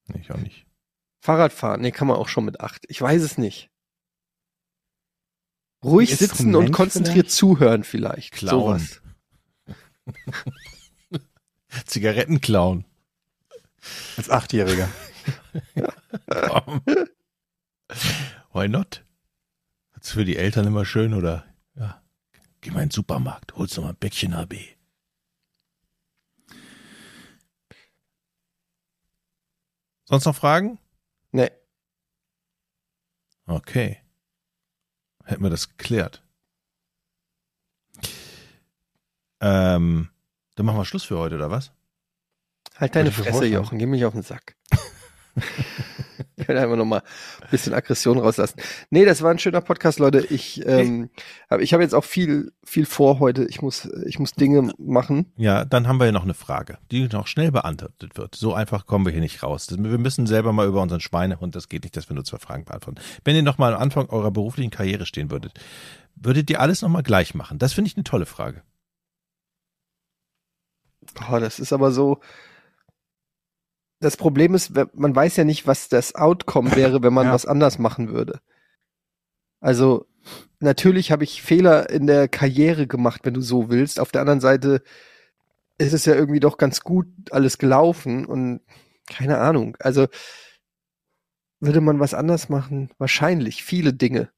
Nee, 0.07 0.19
ich 0.21 0.31
auch 0.31 0.37
nicht. 0.37 0.65
Fahrradfahren, 1.19 1.81
nee, 1.81 1.91
kann 1.91 2.07
man 2.07 2.17
auch 2.17 2.27
schon 2.27 2.45
mit 2.45 2.59
acht. 2.59 2.83
Ich 2.89 3.01
weiß 3.01 3.21
es 3.21 3.37
nicht. 3.37 3.69
Ruhig 5.83 6.11
Ein 6.11 6.17
sitzen 6.17 6.55
und 6.55 6.71
konzentriert 6.71 7.27
vielleicht? 7.27 7.31
zuhören 7.31 7.83
vielleicht. 7.83 8.33
Klauen. 8.33 8.79
Sowas. 8.79 9.01
Zigaretten 11.85 12.41
klauen. 12.41 12.85
Als 14.17 14.29
Achtjähriger. 14.29 14.89
Why 18.53 18.67
not? 18.67 19.03
Ist 20.03 20.11
für 20.11 20.25
die 20.25 20.35
Eltern 20.35 20.67
immer 20.67 20.83
schön, 20.83 21.13
oder? 21.13 21.45
Ja. 21.75 22.03
Geh 22.59 22.71
mal 22.71 22.83
in 22.83 22.89
den 22.89 22.91
Supermarkt, 22.91 23.55
holst 23.55 23.77
du 23.77 23.81
mal 23.81 23.89
ein 23.89 23.95
Päckchen 23.95 24.33
AB. 24.33 24.55
Sonst 30.03 30.25
noch 30.25 30.35
Fragen? 30.35 30.77
Nee. 31.31 31.51
Okay. 33.45 33.99
Hätten 35.23 35.43
wir 35.43 35.49
das 35.49 35.69
geklärt. 35.69 36.21
Ähm, 39.39 40.09
dann 40.55 40.65
machen 40.65 40.77
wir 40.77 40.85
Schluss 40.85 41.05
für 41.05 41.17
heute, 41.17 41.35
oder 41.35 41.49
was? 41.49 41.71
Halt 42.75 42.95
deine 42.95 43.11
Fresse. 43.11 43.45
Jochen. 43.45 43.79
Geh 43.79 43.85
mich 43.85 44.03
auf 44.03 44.13
den 44.13 44.23
Sack. 44.23 44.57
ich 46.47 46.47
will 46.47 46.57
einfach 46.57 46.75
nochmal 46.75 47.01
ein 47.41 47.49
bisschen 47.49 47.73
Aggression 47.73 48.19
rauslassen. 48.19 48.59
Nee, 48.89 49.05
das 49.05 49.21
war 49.21 49.31
ein 49.31 49.39
schöner 49.39 49.61
Podcast, 49.61 49.99
Leute. 49.99 50.25
Ich, 50.29 50.65
ähm, 50.65 51.09
hab, 51.49 51.61
ich 51.61 51.73
habe 51.73 51.83
jetzt 51.83 51.95
auch 51.95 52.03
viel, 52.03 52.51
viel 52.63 52.85
vor 52.85 53.19
heute. 53.19 53.45
Ich 53.45 53.61
muss, 53.61 53.85
ich 54.05 54.19
muss 54.19 54.33
Dinge 54.33 54.73
machen. 54.77 55.31
Ja, 55.37 55.65
dann 55.65 55.87
haben 55.87 55.99
wir 55.99 56.05
ja 56.05 56.11
noch 56.11 56.23
eine 56.23 56.33
Frage, 56.33 56.77
die 56.91 57.07
noch 57.07 57.27
schnell 57.27 57.51
beantwortet 57.51 58.17
wird. 58.17 58.35
So 58.35 58.53
einfach 58.53 58.85
kommen 58.85 59.05
wir 59.05 59.11
hier 59.11 59.21
nicht 59.21 59.43
raus. 59.43 59.67
Wir 59.69 59.97
müssen 59.97 60.27
selber 60.27 60.53
mal 60.53 60.67
über 60.67 60.81
unseren 60.81 61.01
Schweinehund, 61.01 61.55
das 61.55 61.69
geht 61.69 61.83
nicht, 61.83 61.95
dass 61.95 62.09
wir 62.09 62.15
nur 62.15 62.25
zwei 62.25 62.37
Fragen 62.39 62.65
beantworten. 62.65 63.01
Wenn 63.23 63.35
ihr 63.35 63.43
noch 63.43 63.57
mal 63.57 63.73
am 63.73 63.81
Anfang 63.81 64.09
eurer 64.09 64.31
beruflichen 64.31 64.71
Karriere 64.71 65.05
stehen 65.05 65.31
würdet, 65.31 65.59
würdet 66.15 66.49
ihr 66.49 66.59
alles 66.59 66.81
noch 66.81 66.89
mal 66.89 67.03
gleich 67.03 67.33
machen? 67.33 67.59
Das 67.59 67.73
finde 67.73 67.87
ich 67.87 67.97
eine 67.97 68.03
tolle 68.03 68.25
Frage. 68.25 68.63
Oh, 71.31 71.39
das 71.39 71.59
ist 71.59 71.73
aber 71.73 71.91
so. 71.91 72.19
Das 74.03 74.17
Problem 74.17 74.53
ist, 74.53 74.73
man 74.93 75.15
weiß 75.15 75.37
ja 75.37 75.43
nicht, 75.45 75.65
was 75.65 75.87
das 75.89 76.15
Outcome 76.15 76.75
wäre, 76.75 77.01
wenn 77.03 77.13
man 77.13 77.27
Ja. 77.27 77.33
was 77.33 77.45
anders 77.45 77.79
machen 77.79 78.09
würde. 78.09 78.39
Also, 79.61 80.05
natürlich 80.59 81.11
habe 81.11 81.23
ich 81.23 81.41
Fehler 81.41 81.89
in 81.89 82.05
der 82.05 82.27
Karriere 82.27 82.85
gemacht, 82.85 83.21
wenn 83.23 83.33
du 83.33 83.41
so 83.41 83.69
willst. 83.69 83.99
Auf 83.99 84.11
der 84.11 84.21
anderen 84.21 84.41
Seite 84.41 84.83
ist 85.77 85.93
es 85.93 86.05
ja 86.05 86.15
irgendwie 86.15 86.39
doch 86.41 86.57
ganz 86.57 86.81
gut 86.81 87.07
alles 87.31 87.57
gelaufen 87.57 88.25
und 88.25 88.61
keine 89.09 89.37
Ahnung. 89.39 89.77
Also, 89.79 90.07
würde 91.61 91.79
man 91.79 91.99
was 92.01 92.13
anders 92.13 92.49
machen? 92.49 92.89
Wahrscheinlich. 92.97 93.63
Viele 93.63 93.93
Dinge. 93.93 94.29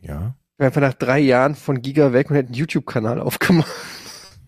Ja. 0.00 0.34
Ich 0.58 0.64
einfach 0.64 0.80
nach 0.80 0.94
drei 0.94 1.18
Jahren 1.18 1.54
von 1.54 1.82
Giga 1.82 2.12
weg 2.14 2.30
und 2.30 2.36
hätte 2.36 2.48
einen 2.48 2.54
YouTube-Kanal 2.54 3.20
aufgemacht. 3.20 3.70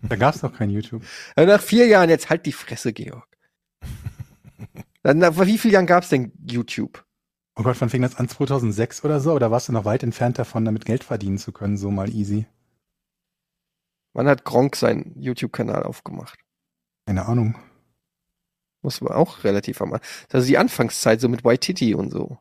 Da 0.03 0.15
gab's 0.17 0.41
noch 0.41 0.53
kein 0.53 0.69
YouTube. 0.69 1.03
Nach 1.35 1.61
vier 1.61 1.87
Jahren, 1.87 2.09
jetzt 2.09 2.29
halt 2.29 2.45
die 2.45 2.51
Fresse, 2.51 2.93
Georg. 2.93 3.27
Dann, 5.03 5.17
nach 5.17 5.37
wie 5.45 5.57
vielen 5.57 5.73
Jahren 5.73 5.85
gab's 5.85 6.09
denn 6.09 6.31
YouTube? 6.45 7.05
Oh 7.55 7.63
Gott, 7.63 7.79
wann 7.79 7.89
fing 7.89 8.01
das 8.01 8.15
an? 8.15 8.27
2006 8.27 9.05
oder 9.05 9.19
so? 9.19 9.33
Oder 9.33 9.51
warst 9.51 9.69
du 9.69 9.73
noch 9.73 9.85
weit 9.85 10.03
entfernt 10.03 10.39
davon, 10.39 10.65
damit 10.65 10.85
Geld 10.85 11.03
verdienen 11.03 11.37
zu 11.37 11.51
können, 11.51 11.77
so 11.77 11.91
mal 11.91 12.09
easy? 12.09 12.47
Wann 14.13 14.27
hat 14.27 14.43
Gronk 14.43 14.75
seinen 14.75 15.19
YouTube-Kanal 15.19 15.83
aufgemacht? 15.83 16.39
Keine 17.05 17.25
Ahnung. 17.25 17.57
Muss 18.81 19.01
man 19.01 19.13
auch 19.13 19.43
relativ 19.43 19.81
am 19.81 19.93
Anfang. 19.93 20.09
Also 20.31 20.47
die 20.47 20.57
Anfangszeit 20.57 21.21
so 21.21 21.29
mit 21.29 21.43
Waititi 21.43 21.95
und 21.95 22.11
so. 22.11 22.37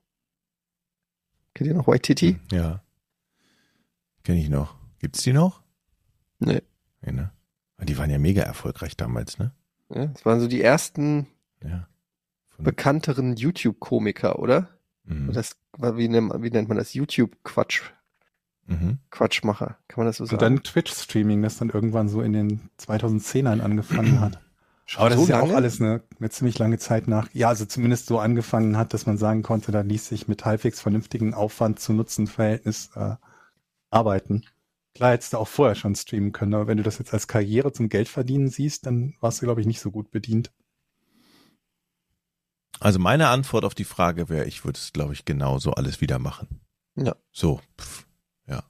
Kennt 1.55 1.69
ihr 1.69 1.75
noch 1.75 1.87
Waititi? 1.87 2.39
Ja. 2.51 2.83
Kenne 4.25 4.41
ich 4.41 4.49
noch. 4.49 4.77
Gibt's 4.99 5.23
die 5.23 5.33
noch? 5.33 5.63
Nee. 6.39 6.63
Ja, 7.05 7.13
ne? 7.13 7.33
Die 7.85 7.99
waren 7.99 8.11
ja 8.11 8.19
mega 8.19 8.43
erfolgreich 8.43 8.97
damals, 8.97 9.39
ne? 9.39 9.53
Ja, 9.95 10.07
das 10.07 10.25
waren 10.25 10.41
so 10.41 10.49
die 10.49 10.63
ersten 10.63 11.27
Ja. 11.63 11.87
Von, 12.49 12.65
bekannteren 12.65 13.37
YouTube-Komiker, 13.37 14.39
oder? 14.39 14.69
mhm. 15.05 15.33
Das 15.33 15.57
war, 15.77 15.97
wie, 15.97 16.09
nennt 16.09 16.29
man- 16.29 16.43
wie 16.43 16.51
nennt 16.51 16.69
man 16.69 16.79
das? 16.79 16.95
YouTube-Quatsch, 16.95 17.83
Mhm. 18.67 18.99
Quatschmacher. 19.11 19.77
Kann 19.89 19.97
man 19.99 20.07
das 20.07 20.19
so 20.19 20.25
Und 20.25 20.31
sagen? 20.31 20.41
dann 20.41 20.63
Twitch-Streaming, 20.63 21.43
das 21.43 21.59
dann 21.59 21.71
irgendwann 21.71 22.09
so 22.09 22.23
in 22.23 22.33
den 22.33 22.71
2010ern 22.79 23.61
angefangen 23.61 24.21
hat. 24.21 24.41
Aber 24.97 25.09
das 25.09 25.17
So 25.19 25.25
ist 25.25 25.29
ja 25.31 25.39
auch 25.41 25.47
lange? 25.47 25.57
alles 25.57 25.81
eine, 25.81 26.03
eine 26.21 26.31
ziemlich 26.31 26.59
lange 26.59 26.79
Zeit 26.79 27.09
nach, 27.09 27.29
ja, 27.33 27.49
also 27.49 27.65
zumindest 27.65 28.07
so 28.07 28.19
angefangen 28.21 28.77
hat, 28.77 28.93
dass 28.95 29.07
man 29.07 29.17
sagen 29.19 29.43
konnte, 29.43 29.73
da 29.73 29.81
ließ 29.81 30.09
sich 30.09 30.29
mit 30.29 30.45
halbwegs 30.45 30.81
vernünftigen 30.81 31.35
Aufwand 31.35 31.81
zu 31.81 31.93
Nutzen-Verhältnis 31.93 32.91
äh, 32.95 33.17
arbeiten. 33.91 34.45
Klar 34.95 35.13
hättest 35.13 35.33
du 35.33 35.39
auch 35.39 35.49
vorher 35.49 35.75
schon 35.75 35.95
streamen 35.95 36.33
können, 36.33 36.55
aber 36.55 36.67
wenn 36.67 36.77
du 36.77 36.83
das 36.83 36.99
jetzt 36.99 37.15
als 37.15 37.27
Karriere 37.27 37.73
zum 37.73 37.89
Geldverdienen 37.89 38.49
siehst, 38.49 38.87
dann 38.87 39.15
warst 39.21 39.41
du, 39.41 39.47
glaube 39.47 39.61
ich, 39.61 39.67
nicht 39.67 39.81
so 39.81 39.91
gut 39.91 40.11
bedient. 40.11 40.53
Also 42.79 42.99
meine 42.99 43.29
Antwort 43.29 43.65
auf 43.65 43.75
die 43.75 43.85
Frage 43.85 44.29
wäre, 44.29 44.45
ich 44.45 44.65
würde 44.65 44.77
es, 44.77 44.93
glaube 44.93 45.13
ich, 45.13 45.25
genauso 45.25 45.73
alles 45.73 46.01
wieder 46.01 46.19
machen. 46.19 46.61
Ja. 46.97 47.15
So, 47.31 47.61
pff, 47.81 48.07
ja. 48.47 48.65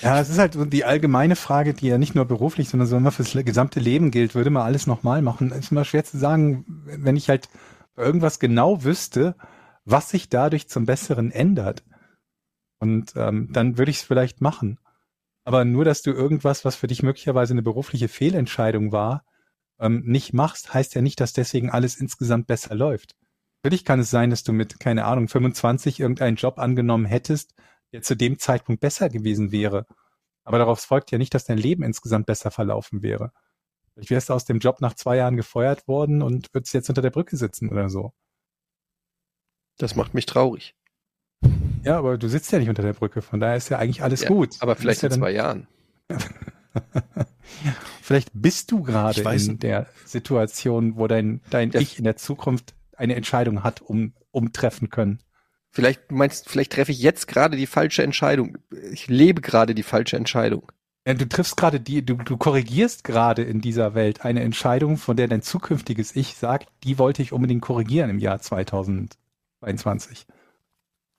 Ja, 0.00 0.20
es 0.20 0.28
ist 0.28 0.38
halt 0.38 0.54
so 0.54 0.64
die 0.64 0.84
allgemeine 0.84 1.36
Frage, 1.36 1.72
die 1.72 1.86
ja 1.86 1.96
nicht 1.96 2.14
nur 2.14 2.26
beruflich, 2.26 2.68
sondern 2.68 2.88
sondern 2.88 3.12
fürs 3.12 3.32
gesamte 3.32 3.80
Leben 3.80 4.10
gilt. 4.10 4.34
Würde 4.34 4.50
man 4.50 4.64
alles 4.64 4.86
nochmal 4.86 5.22
machen? 5.22 5.52
Es 5.52 5.58
ist 5.66 5.72
immer 5.72 5.84
schwer 5.84 6.04
zu 6.04 6.18
sagen, 6.18 6.64
wenn 6.86 7.16
ich 7.16 7.28
halt 7.28 7.48
irgendwas 7.96 8.40
genau 8.40 8.84
wüsste, 8.84 9.36
was 9.84 10.10
sich 10.10 10.28
dadurch 10.28 10.68
zum 10.68 10.84
Besseren 10.84 11.30
ändert. 11.30 11.84
Und 12.78 13.14
ähm, 13.16 13.48
dann 13.52 13.78
würde 13.78 13.90
ich 13.90 13.98
es 13.98 14.02
vielleicht 14.02 14.40
machen. 14.42 14.78
Aber 15.46 15.64
nur, 15.64 15.84
dass 15.84 16.02
du 16.02 16.10
irgendwas, 16.10 16.64
was 16.64 16.74
für 16.74 16.88
dich 16.88 17.04
möglicherweise 17.04 17.54
eine 17.54 17.62
berufliche 17.62 18.08
Fehlentscheidung 18.08 18.90
war, 18.90 19.24
ähm, 19.78 20.02
nicht 20.04 20.32
machst, 20.32 20.74
heißt 20.74 20.96
ja 20.96 21.02
nicht, 21.02 21.20
dass 21.20 21.34
deswegen 21.34 21.70
alles 21.70 22.00
insgesamt 22.00 22.48
besser 22.48 22.74
läuft. 22.74 23.14
Natürlich 23.62 23.84
kann 23.84 24.00
es 24.00 24.10
sein, 24.10 24.30
dass 24.30 24.42
du 24.42 24.52
mit, 24.52 24.80
keine 24.80 25.04
Ahnung, 25.04 25.28
25 25.28 26.00
irgendeinen 26.00 26.34
Job 26.34 26.58
angenommen 26.58 27.04
hättest, 27.04 27.54
der 27.92 28.02
zu 28.02 28.16
dem 28.16 28.40
Zeitpunkt 28.40 28.80
besser 28.80 29.08
gewesen 29.08 29.52
wäre. 29.52 29.86
Aber 30.42 30.58
daraus 30.58 30.84
folgt 30.84 31.12
ja 31.12 31.18
nicht, 31.18 31.32
dass 31.32 31.44
dein 31.44 31.58
Leben 31.58 31.84
insgesamt 31.84 32.26
besser 32.26 32.50
verlaufen 32.50 33.02
wäre. 33.02 33.30
Vielleicht 33.94 34.10
wärst 34.10 34.30
du 34.30 34.32
aus 34.34 34.46
dem 34.46 34.58
Job 34.58 34.80
nach 34.80 34.94
zwei 34.94 35.16
Jahren 35.16 35.36
gefeuert 35.36 35.86
worden 35.86 36.22
und 36.22 36.52
würdest 36.54 36.74
jetzt 36.74 36.88
unter 36.88 37.02
der 37.02 37.10
Brücke 37.10 37.36
sitzen 37.36 37.68
oder 37.68 37.88
so. 37.88 38.12
Das 39.78 39.94
macht 39.94 40.12
mich 40.12 40.26
traurig. 40.26 40.74
Ja, 41.86 41.98
aber 41.98 42.18
du 42.18 42.28
sitzt 42.28 42.50
ja 42.52 42.58
nicht 42.58 42.68
unter 42.68 42.82
der 42.82 42.92
Brücke, 42.92 43.22
von 43.22 43.40
daher 43.40 43.56
ist 43.56 43.68
ja 43.68 43.78
eigentlich 43.78 44.02
alles 44.02 44.22
Ja, 44.22 44.28
gut. 44.28 44.56
Aber 44.60 44.76
vielleicht 44.76 45.02
in 45.02 45.10
ja 45.10 45.16
zwei 45.16 45.30
Jahren. 45.30 45.66
Vielleicht 48.02 48.30
bist 48.34 48.70
du 48.70 48.82
gerade 48.82 49.20
in 49.20 49.46
nicht. 49.46 49.62
der 49.62 49.86
Situation, 50.04 50.96
wo 50.96 51.06
dein, 51.06 51.40
dein 51.50 51.70
Ja. 51.70 51.80
Ich 51.80 51.98
in 51.98 52.04
der 52.04 52.16
Zukunft 52.16 52.74
eine 52.96 53.16
Entscheidung 53.16 53.64
hat, 53.64 53.82
um, 53.82 54.12
umtreffen 54.30 54.90
können. 54.90 55.18
Vielleicht 55.70 56.10
du 56.10 56.14
meinst, 56.14 56.48
vielleicht 56.48 56.72
treffe 56.72 56.92
ich 56.92 57.00
jetzt 57.00 57.26
gerade 57.28 57.56
die 57.56 57.66
falsche 57.66 58.02
Entscheidung. 58.02 58.58
Ich 58.92 59.08
lebe 59.08 59.40
gerade 59.40 59.74
die 59.74 59.82
falsche 59.82 60.16
Entscheidung. 60.16 60.70
Ja, 61.06 61.14
du 61.14 61.28
triffst 61.28 61.56
gerade 61.56 61.80
die, 61.80 62.04
du, 62.04 62.14
du 62.14 62.36
korrigierst 62.36 63.04
gerade 63.04 63.42
in 63.42 63.60
dieser 63.60 63.94
Welt 63.94 64.24
eine 64.24 64.40
Entscheidung, 64.40 64.96
von 64.96 65.16
der 65.16 65.28
dein 65.28 65.42
zukünftiges 65.42 66.16
Ich 66.16 66.34
sagt, 66.34 66.68
die 66.84 66.98
wollte 66.98 67.22
ich 67.22 67.32
unbedingt 67.32 67.62
korrigieren 67.62 68.10
im 68.10 68.18
Jahr 68.18 68.40
2022. 68.40 70.26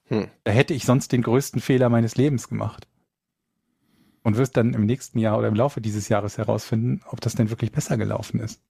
Hm. 0.07 0.27
Da 0.43 0.51
hätte 0.51 0.73
ich 0.73 0.85
sonst 0.85 1.11
den 1.11 1.21
größten 1.21 1.61
Fehler 1.61 1.89
meines 1.89 2.15
Lebens 2.15 2.47
gemacht. 2.47 2.87
Und 4.23 4.37
wirst 4.37 4.57
dann 4.57 4.73
im 4.73 4.85
nächsten 4.85 5.19
Jahr 5.19 5.37
oder 5.37 5.47
im 5.47 5.55
Laufe 5.55 5.79
dieses 5.79 6.09
Jahres 6.09 6.37
herausfinden, 6.37 7.01
ob 7.07 7.21
das 7.21 7.35
denn 7.35 7.49
wirklich 7.49 7.71
besser 7.71 7.97
gelaufen 7.97 8.39
ist. 8.41 8.61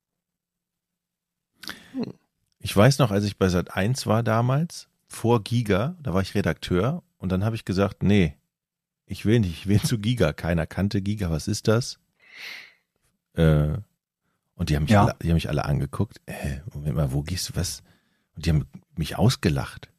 Ich 2.60 2.76
weiß 2.76 3.00
noch, 3.00 3.12
als 3.12 3.24
ich 3.26 3.38
bei 3.38 3.50
Sat 3.50 3.76
1 3.76 4.06
war 4.08 4.24
damals, 4.24 4.88
vor 5.08 5.44
Giga, 5.44 5.96
da 6.02 6.14
war 6.14 6.22
ich 6.22 6.36
Redakteur 6.36 7.02
und 7.18 7.32
dann 7.32 7.44
habe 7.44 7.56
ich 7.56 7.66
gesagt, 7.66 8.04
nee, 8.04 8.36
ich 9.06 9.26
will 9.26 9.40
nicht, 9.40 9.52
ich 9.54 9.68
will 9.68 9.82
zu 9.84 9.98
Giga. 10.00 10.34
Keiner 10.34 10.68
kannte 10.68 11.02
Giga, 11.02 11.30
was 11.32 11.48
ist 11.48 11.68
das? 11.68 12.00
Äh, 13.34 13.78
und 14.56 14.70
die 14.70 14.76
haben 14.76 14.84
mich, 14.84 14.92
Ja. 14.92 15.06
alle, 15.06 15.16
die 15.22 15.28
haben 15.30 15.36
mich 15.36 15.50
alle 15.50 15.66
angeguckt. 15.66 16.20
Äh, 16.26 16.60
Moment 16.74 16.96
mal, 16.96 17.12
wo 17.12 17.22
gehst 17.24 17.50
du, 17.50 17.56
was? 17.56 17.84
Und 18.36 18.46
die 18.46 18.50
haben 18.52 18.68
mich 18.96 19.18
ausgelacht. 19.18 19.90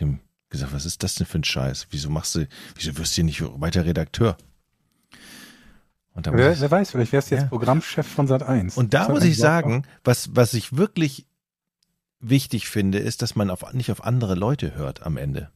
Haben 0.00 0.20
gesagt, 0.48 0.72
was 0.72 0.84
ist 0.86 1.02
das 1.02 1.14
denn 1.14 1.26
für 1.26 1.38
ein 1.38 1.44
Scheiß? 1.44 1.86
Wieso 1.90 2.10
machst 2.10 2.34
du, 2.34 2.46
wieso 2.74 2.96
wirst 2.98 3.16
du 3.16 3.22
nicht 3.22 3.42
weiter 3.60 3.84
Redakteur? 3.84 4.36
Und 6.12 6.26
da 6.26 6.32
Wer, 6.32 6.52
ich- 6.52 6.60
wer 6.60 6.70
weiß, 6.70 6.90
vielleicht 6.90 7.12
wärst 7.12 7.30
du 7.30 7.34
jetzt 7.36 7.42
Ja. 7.44 7.48
Programmchef 7.48 8.06
von 8.06 8.26
Sat 8.26 8.42
1. 8.42 8.76
und 8.76 8.94
da 8.94 9.08
muss 9.08 9.24
ich 9.24 9.36
sagen, 9.36 9.84
was, 10.04 10.30
was 10.34 10.54
ich 10.54 10.76
wirklich 10.76 11.26
wichtig 12.18 12.68
finde, 12.68 12.98
ist, 12.98 13.22
dass 13.22 13.36
man 13.36 13.48
auf, 13.50 13.72
nicht 13.72 13.90
auf 13.90 14.04
andere 14.04 14.34
Leute 14.34 14.74
hört 14.74 15.02
am 15.04 15.16
Ende. 15.16 15.50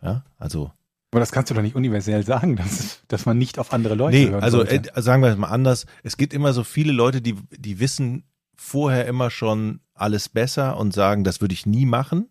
Ja, 0.00 0.24
also. 0.38 0.72
Aber 1.10 1.20
das 1.20 1.30
kannst 1.32 1.50
du 1.50 1.54
doch 1.54 1.62
nicht 1.62 1.76
universell 1.76 2.24
sagen, 2.24 2.56
dass, 2.56 3.02
dass 3.08 3.26
man 3.26 3.36
nicht 3.38 3.58
auf 3.58 3.72
andere 3.72 3.94
Leute 3.94 4.16
nee, 4.16 4.30
hören 4.30 4.42
also 4.42 4.62
äh, 4.62 4.82
sagen 5.02 5.22
wir 5.22 5.28
es 5.30 5.36
mal 5.36 5.48
anders. 5.48 5.84
Es 6.02 6.16
gibt 6.16 6.32
immer 6.32 6.52
so 6.54 6.64
viele 6.64 6.92
Leute, 6.92 7.20
die, 7.20 7.36
die 7.50 7.78
wissen 7.80 8.24
vorher 8.56 9.06
immer 9.06 9.30
schon 9.30 9.80
alles 9.94 10.28
besser 10.28 10.78
und 10.78 10.94
sagen, 10.94 11.24
das 11.24 11.40
würde 11.40 11.52
ich 11.54 11.66
nie 11.66 11.84
machen. 11.84 12.28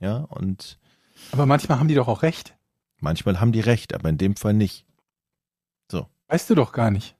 Ja, 0.00 0.16
und 0.18 0.78
Aber 1.32 1.46
manchmal 1.46 1.78
haben 1.78 1.88
die 1.88 1.94
doch 1.94 2.08
auch 2.08 2.22
recht. 2.22 2.54
manchmal 3.00 3.40
haben 3.40 3.52
die 3.52 3.60
recht, 3.60 3.94
aber 3.94 4.08
in 4.08 4.18
dem 4.18 4.36
Fall 4.36 4.54
nicht. 4.54 4.84
Weißt 6.28 6.50
du 6.50 6.56
doch 6.56 6.72
gar 6.72 6.90
nicht. 6.90 7.14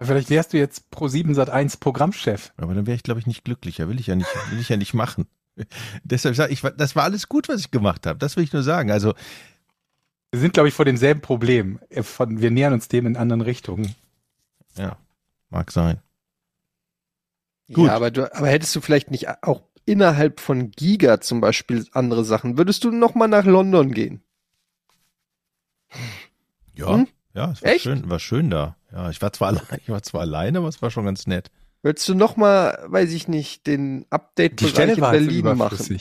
Vielleicht 0.00 0.30
wärst 0.30 0.52
du 0.52 0.58
jetzt 0.58 0.90
pro 0.90 1.06
7 1.06 1.32
Sat 1.36 1.48
1 1.48 1.76
Programmchef. 1.76 2.52
Aber 2.56 2.74
dann 2.74 2.84
wäre 2.88 2.96
ich, 2.96 3.04
glaube 3.04 3.20
ich, 3.20 3.26
nicht 3.28 3.44
glücklicher. 3.44 3.88
Will 3.88 4.00
ich 4.00 4.08
ja 4.08 4.16
nicht, 4.16 4.28
will 4.50 4.58
ich 4.58 4.68
ja 4.68 4.76
nicht 4.76 4.94
machen. 4.94 5.28
Deshalb 6.02 6.34
sage 6.34 6.52
ich, 6.52 6.60
das 6.60 6.96
war 6.96 7.04
alles 7.04 7.28
gut, 7.28 7.48
was 7.48 7.60
ich 7.60 7.70
gemacht 7.70 8.04
habe. 8.04 8.18
Das 8.18 8.34
will 8.36 8.42
ich 8.42 8.52
nur 8.52 8.64
sagen. 8.64 8.90
Also, 8.90 9.14
Wir 10.32 10.40
sind, 10.40 10.54
glaube 10.54 10.68
ich, 10.68 10.74
vor 10.74 10.84
demselben 10.84 11.20
Problem. 11.20 11.78
Äh, 11.88 12.02
Von, 12.02 12.40
wir 12.42 12.50
nähern 12.50 12.72
uns 12.72 12.88
dem 12.88 13.06
in 13.06 13.16
anderen 13.16 13.42
Richtungen. 13.42 13.94
ja, 14.76 14.96
mag 15.48 15.70
sein. 15.70 16.00
Gut. 17.72 17.86
Ja, 17.86 17.94
aber 17.94 18.10
du, 18.10 18.34
aber 18.36 18.48
hättest 18.48 18.74
du 18.74 18.80
vielleicht 18.80 19.12
nicht 19.12 19.28
auch 19.44 19.62
innerhalb 19.86 20.40
von 20.40 20.70
Giga 20.72 21.20
zum 21.20 21.40
Beispiel 21.40 21.86
andere 21.92 22.24
Sachen? 22.24 22.58
Würdest 22.58 22.84
du 22.84 22.90
noch 22.90 23.14
mal 23.14 23.28
nach 23.28 23.44
London 23.46 23.92
gehen? 23.92 24.22
Ja, 26.74 26.88
Hm? 26.94 27.08
ja, 27.34 27.50
es 27.52 27.62
war 27.62 27.70
Echt? 27.70 27.82
schön, 27.84 28.08
war 28.10 28.18
schön 28.18 28.50
da. 28.50 28.76
Ja, 28.92 29.10
ich 29.10 29.22
war 29.22 29.32
zwar 29.32 29.48
alleine, 29.52 29.78
ich 29.82 29.88
war 29.88 30.02
zwar 30.02 30.22
alleine, 30.22 30.58
aber 30.58 30.68
es 30.68 30.82
war 30.82 30.90
schon 30.90 31.04
ganz 31.04 31.26
nett. 31.26 31.50
Würdest 31.82 32.08
du 32.08 32.14
noch 32.14 32.36
mal, 32.36 32.84
weiß 32.88 33.12
ich 33.12 33.28
nicht, 33.28 33.66
den 33.66 34.00
Die 34.00 34.06
Update-Bereich 34.10 34.70
Stelle 34.72 34.92
in 34.94 35.00
war 35.00 35.12
Berlin 35.12 35.44
machen? 35.56 36.00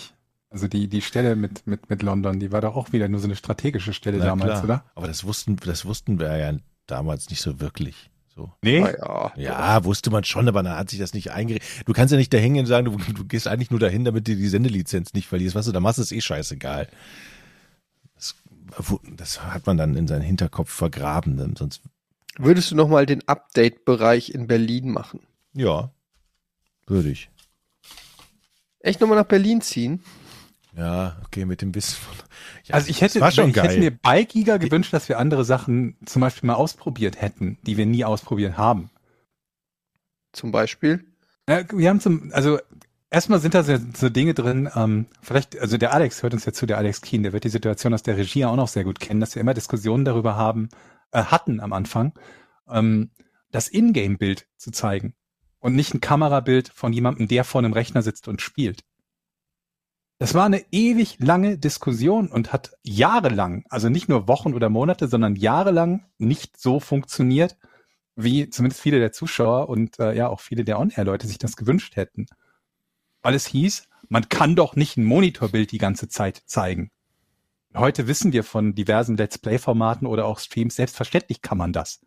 Also 0.49 0.67
die, 0.67 0.87
die 0.87 1.01
Stelle 1.01 1.35
mit, 1.35 1.67
mit, 1.67 1.89
mit 1.89 2.01
London, 2.01 2.39
die 2.39 2.51
war 2.51 2.61
doch 2.61 2.75
auch 2.75 2.93
wieder 2.93 3.07
nur 3.09 3.19
so 3.19 3.27
eine 3.27 3.35
strategische 3.35 3.93
Stelle 3.93 4.17
Na 4.19 4.25
damals, 4.25 4.51
klar. 4.51 4.63
oder? 4.63 4.85
Aber 4.95 5.07
das 5.07 5.25
wussten, 5.25 5.57
das 5.57 5.85
wussten 5.85 6.17
wir 6.19 6.37
ja 6.37 6.57
damals 6.87 7.29
nicht 7.29 7.41
so 7.41 7.59
wirklich. 7.59 8.09
So. 8.35 8.51
Nee. 8.61 8.81
Ah, 8.81 9.31
ja. 9.37 9.41
Ja, 9.41 9.83
wusste 9.85 10.11
man 10.11 10.25
schon, 10.25 10.47
aber 10.49 10.61
dann 10.61 10.75
hat 10.75 10.89
sich 10.89 10.99
das 10.99 11.13
nicht 11.13 11.31
eingerichtet. 11.31 11.87
Du 11.87 11.93
kannst 11.93 12.11
ja 12.11 12.17
nicht 12.17 12.33
da 12.33 12.37
hingehen 12.37 12.63
und 12.63 12.67
sagen, 12.67 12.85
du, 12.85 12.97
du 13.13 13.25
gehst 13.25 13.47
eigentlich 13.47 13.71
nur 13.71 13.79
dahin, 13.79 14.03
damit 14.03 14.27
du 14.27 14.35
die 14.35 14.47
Sendelizenz 14.47 15.13
nicht 15.13 15.27
verlierst. 15.27 15.55
Weißt 15.55 15.69
du, 15.69 15.71
da 15.71 15.79
machst 15.79 15.99
du 15.99 16.01
es 16.01 16.11
eh 16.11 16.19
scheißegal. 16.19 16.89
Das, 18.15 18.35
das 19.15 19.41
hat 19.41 19.65
man 19.65 19.77
dann 19.77 19.95
in 19.95 20.07
seinen 20.07 20.21
Hinterkopf 20.21 20.69
vergraben, 20.69 21.37
denn 21.37 21.55
sonst, 21.55 21.81
Würdest 22.37 22.71
du 22.71 22.75
noch 22.75 22.89
mal 22.89 23.05
den 23.05 23.25
Update-Bereich 23.27 24.31
in 24.31 24.47
Berlin 24.47 24.91
machen? 24.91 25.21
ja, 25.53 25.89
würde 26.87 27.09
ich. 27.09 27.29
Echt 28.79 28.99
noch 29.01 29.07
mal 29.07 29.15
nach 29.15 29.25
Berlin 29.25 29.61
ziehen? 29.61 30.03
Ja, 30.77 31.15
okay, 31.25 31.45
mit 31.45 31.61
dem 31.61 31.73
Wissen 31.73 31.95
von. 31.95 32.15
Ja, 32.65 32.75
Also 32.75 32.89
ich 32.89 33.01
hätte, 33.01 33.19
ich 33.19 33.35
geil. 33.35 33.53
hätte 33.53 33.79
mir 33.79 33.91
bei 33.91 34.23
Giga 34.23 34.57
gewünscht, 34.57 34.91
dass 34.93 35.07
wir 35.07 35.19
andere 35.19 35.45
Sachen 35.45 35.97
zum 36.05 36.21
Beispiel 36.21 36.47
mal 36.47 36.55
ausprobiert 36.55 37.21
hätten, 37.21 37.57
die 37.63 37.77
wir 37.77 37.85
nie 37.85 38.03
ausprobiert 38.03 38.57
haben. 38.57 38.89
Zum 40.33 40.51
Beispiel? 40.51 41.05
Ja, 41.47 41.61
wir 41.71 41.89
haben 41.89 42.01
zum, 42.01 42.31
also 42.33 42.59
erstmal 43.09 43.39
sind 43.39 43.53
da 43.53 43.63
so, 43.63 43.77
so 43.95 44.09
Dinge 44.09 44.33
drin, 44.33 44.69
ähm, 44.75 45.05
vielleicht, 45.21 45.57
also 45.57 45.77
der 45.77 45.93
Alex 45.93 46.21
hört 46.23 46.33
uns 46.33 46.45
ja 46.45 46.51
zu, 46.51 46.65
der 46.65 46.77
Alex 46.77 47.01
Keen, 47.01 47.23
der 47.23 47.31
wird 47.31 47.45
die 47.45 47.49
Situation 47.49 47.93
aus 47.93 48.03
der 48.03 48.17
Regie 48.17 48.43
auch 48.43 48.57
noch 48.57 48.67
sehr 48.67 48.83
gut 48.83 48.99
kennen, 48.99 49.21
dass 49.21 49.35
wir 49.35 49.41
immer 49.41 49.53
Diskussionen 49.53 50.03
darüber 50.03 50.35
haben, 50.35 50.69
äh, 51.11 51.23
hatten 51.23 51.61
am 51.61 51.71
Anfang, 51.71 52.13
ähm, 52.69 53.11
das 53.51 53.69
Ingame-Bild 53.69 54.47
zu 54.57 54.71
zeigen 54.71 55.13
und 55.59 55.75
nicht 55.75 55.93
ein 55.93 56.01
Kamerabild 56.01 56.67
von 56.67 56.91
jemandem, 56.91 57.29
der 57.29 57.45
vor 57.45 57.59
einem 57.59 57.73
Rechner 57.73 58.01
sitzt 58.01 58.27
und 58.27 58.41
spielt. 58.41 58.83
Das 60.17 60.33
war 60.33 60.45
eine 60.45 60.63
ewig 60.71 61.17
lange 61.19 61.57
Diskussion 61.57 62.29
und 62.29 62.53
hat 62.53 62.71
jahrelang, 62.83 63.65
also 63.69 63.89
nicht 63.89 64.07
nur 64.07 64.27
Wochen 64.27 64.53
oder 64.53 64.69
Monate, 64.69 65.07
sondern 65.07 65.35
jahrelang 65.35 66.05
nicht 66.17 66.57
so 66.57 66.79
funktioniert, 66.79 67.57
wie 68.15 68.49
zumindest 68.49 68.81
viele 68.81 68.99
der 68.99 69.11
Zuschauer 69.11 69.67
und 69.67 69.99
äh, 69.99 70.13
ja 70.15 70.29
auch 70.29 70.39
viele 70.39 70.63
der 70.63 70.79
On-Air-Leute 70.79 71.27
sich 71.27 71.37
das 71.37 71.57
gewünscht 71.57 71.97
hätten. 71.97 72.27
Weil 73.21 73.35
es 73.35 73.45
hieß, 73.45 73.89
man 74.07 74.29
kann 74.29 74.55
doch 74.55 74.77
nicht 74.77 74.95
ein 74.95 75.03
Monitorbild 75.03 75.71
die 75.71 75.79
ganze 75.79 76.07
Zeit 76.07 76.43
zeigen. 76.45 76.91
Heute 77.75 78.07
wissen 78.07 78.31
wir 78.31 78.45
von 78.45 78.73
diversen 78.73 79.17
Let's 79.17 79.37
Play-Formaten 79.37 80.07
oder 80.07 80.25
auch 80.25 80.39
Streams, 80.39 80.77
selbstverständlich 80.77 81.41
kann 81.41 81.57
man 81.57 81.73
das. 81.73 81.99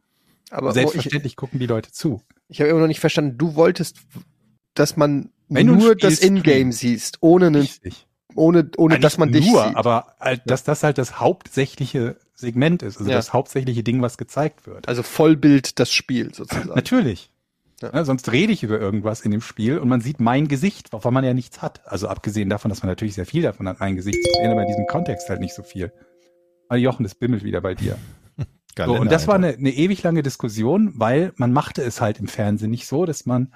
Aber 0.51 0.68
oh, 0.68 0.70
ich, 0.70 0.74
selbstverständlich 0.74 1.36
gucken 1.36 1.60
die 1.60 1.66
Leute 1.66 1.93
zu. 1.93 2.22
ich 2.48 2.60
habe 2.60 2.70
immer 2.70 2.80
noch 2.80 2.86
nicht 2.86 3.01
verstanden, 3.01 3.36
du 3.36 3.55
wolltest, 3.55 3.98
dass 4.78 4.96
man 4.96 5.30
Wenn 5.48 5.66
du 5.66 5.72
ein 5.74 5.78
nur 5.78 5.94
das 5.96 6.20
Ingame 6.20 6.72
siehst, 6.72 7.18
ohne, 7.20 7.46
einen, 7.46 7.56
Richtig. 7.62 8.06
ohne, 8.34 8.70
ohne 8.76 8.98
dass 9.00 9.18
man 9.18 9.32
dich 9.32 9.46
nur, 9.50 9.64
sieht. 9.66 9.76
aber 9.76 10.14
halt, 10.20 10.42
dass 10.46 10.64
das 10.64 10.82
halt 10.82 10.98
das 10.98 11.20
hauptsächliche 11.20 12.16
Segment 12.34 12.82
ist, 12.82 12.98
also 12.98 13.10
Ja. 13.10 13.16
das 13.16 13.32
hauptsächliche 13.32 13.82
Ding, 13.82 14.00
was 14.02 14.16
gezeigt 14.18 14.66
wird. 14.66 14.88
also 14.88 15.02
Vollbild 15.02 15.78
das 15.80 15.90
Spiel 15.92 16.34
sozusagen. 16.34 16.68
Natürlich. 16.74 17.30
Ja. 17.82 17.90
Ja, 17.94 18.05
sonst 18.05 18.32
rede 18.32 18.52
ich 18.52 18.64
über 18.64 18.80
irgendwas 18.80 19.20
in 19.20 19.30
dem 19.30 19.40
Spiel 19.40 19.78
und 19.78 19.88
man 19.88 20.00
sieht 20.00 20.18
mein 20.18 20.48
Gesicht, 20.48 20.92
wovon 20.92 21.14
man 21.14 21.22
ja 21.24 21.32
nichts 21.32 21.62
hat. 21.62 21.80
Also 21.86 22.09
abgesehen 22.09 22.48
davon, 22.50 22.70
dass 22.70 22.82
man 22.82 22.88
natürlich 22.88 23.14
sehr 23.14 23.26
viel 23.26 23.42
davon 23.42 23.68
hat, 23.68 23.78
mein 23.78 23.94
Gesicht 23.94 24.18
zu 24.20 24.30
sehen, 24.40 24.50
aber 24.50 24.62
in 24.62 24.66
diesem 24.68 24.86
Kontext 24.86 25.28
halt 25.28 25.38
nicht 25.40 25.55
so 25.55 25.62
viel. 25.62 25.92
Ah, 26.68 26.74
Jochen, 26.76 27.05
das 27.05 27.14
bimmelt 27.14 27.44
wieder 27.44 27.60
bei 27.60 27.74
dir. 27.74 27.96
So, 28.76 28.94
und 28.96 29.10
das 29.10 29.26
war 29.26 29.34
eine, 29.34 29.48
eine 29.48 29.70
ewig 29.70 30.05
lange 30.05 30.22
Diskussion, 30.22 30.92
weil 30.94 31.32
man 31.34 31.52
machte 31.52 31.82
es 31.82 32.00
halt 32.00 32.20
im 32.20 32.28
Fernsehen 32.28 32.70
nicht 32.70 32.86
so, 32.86 33.06
dass 33.06 33.26
man 33.26 33.52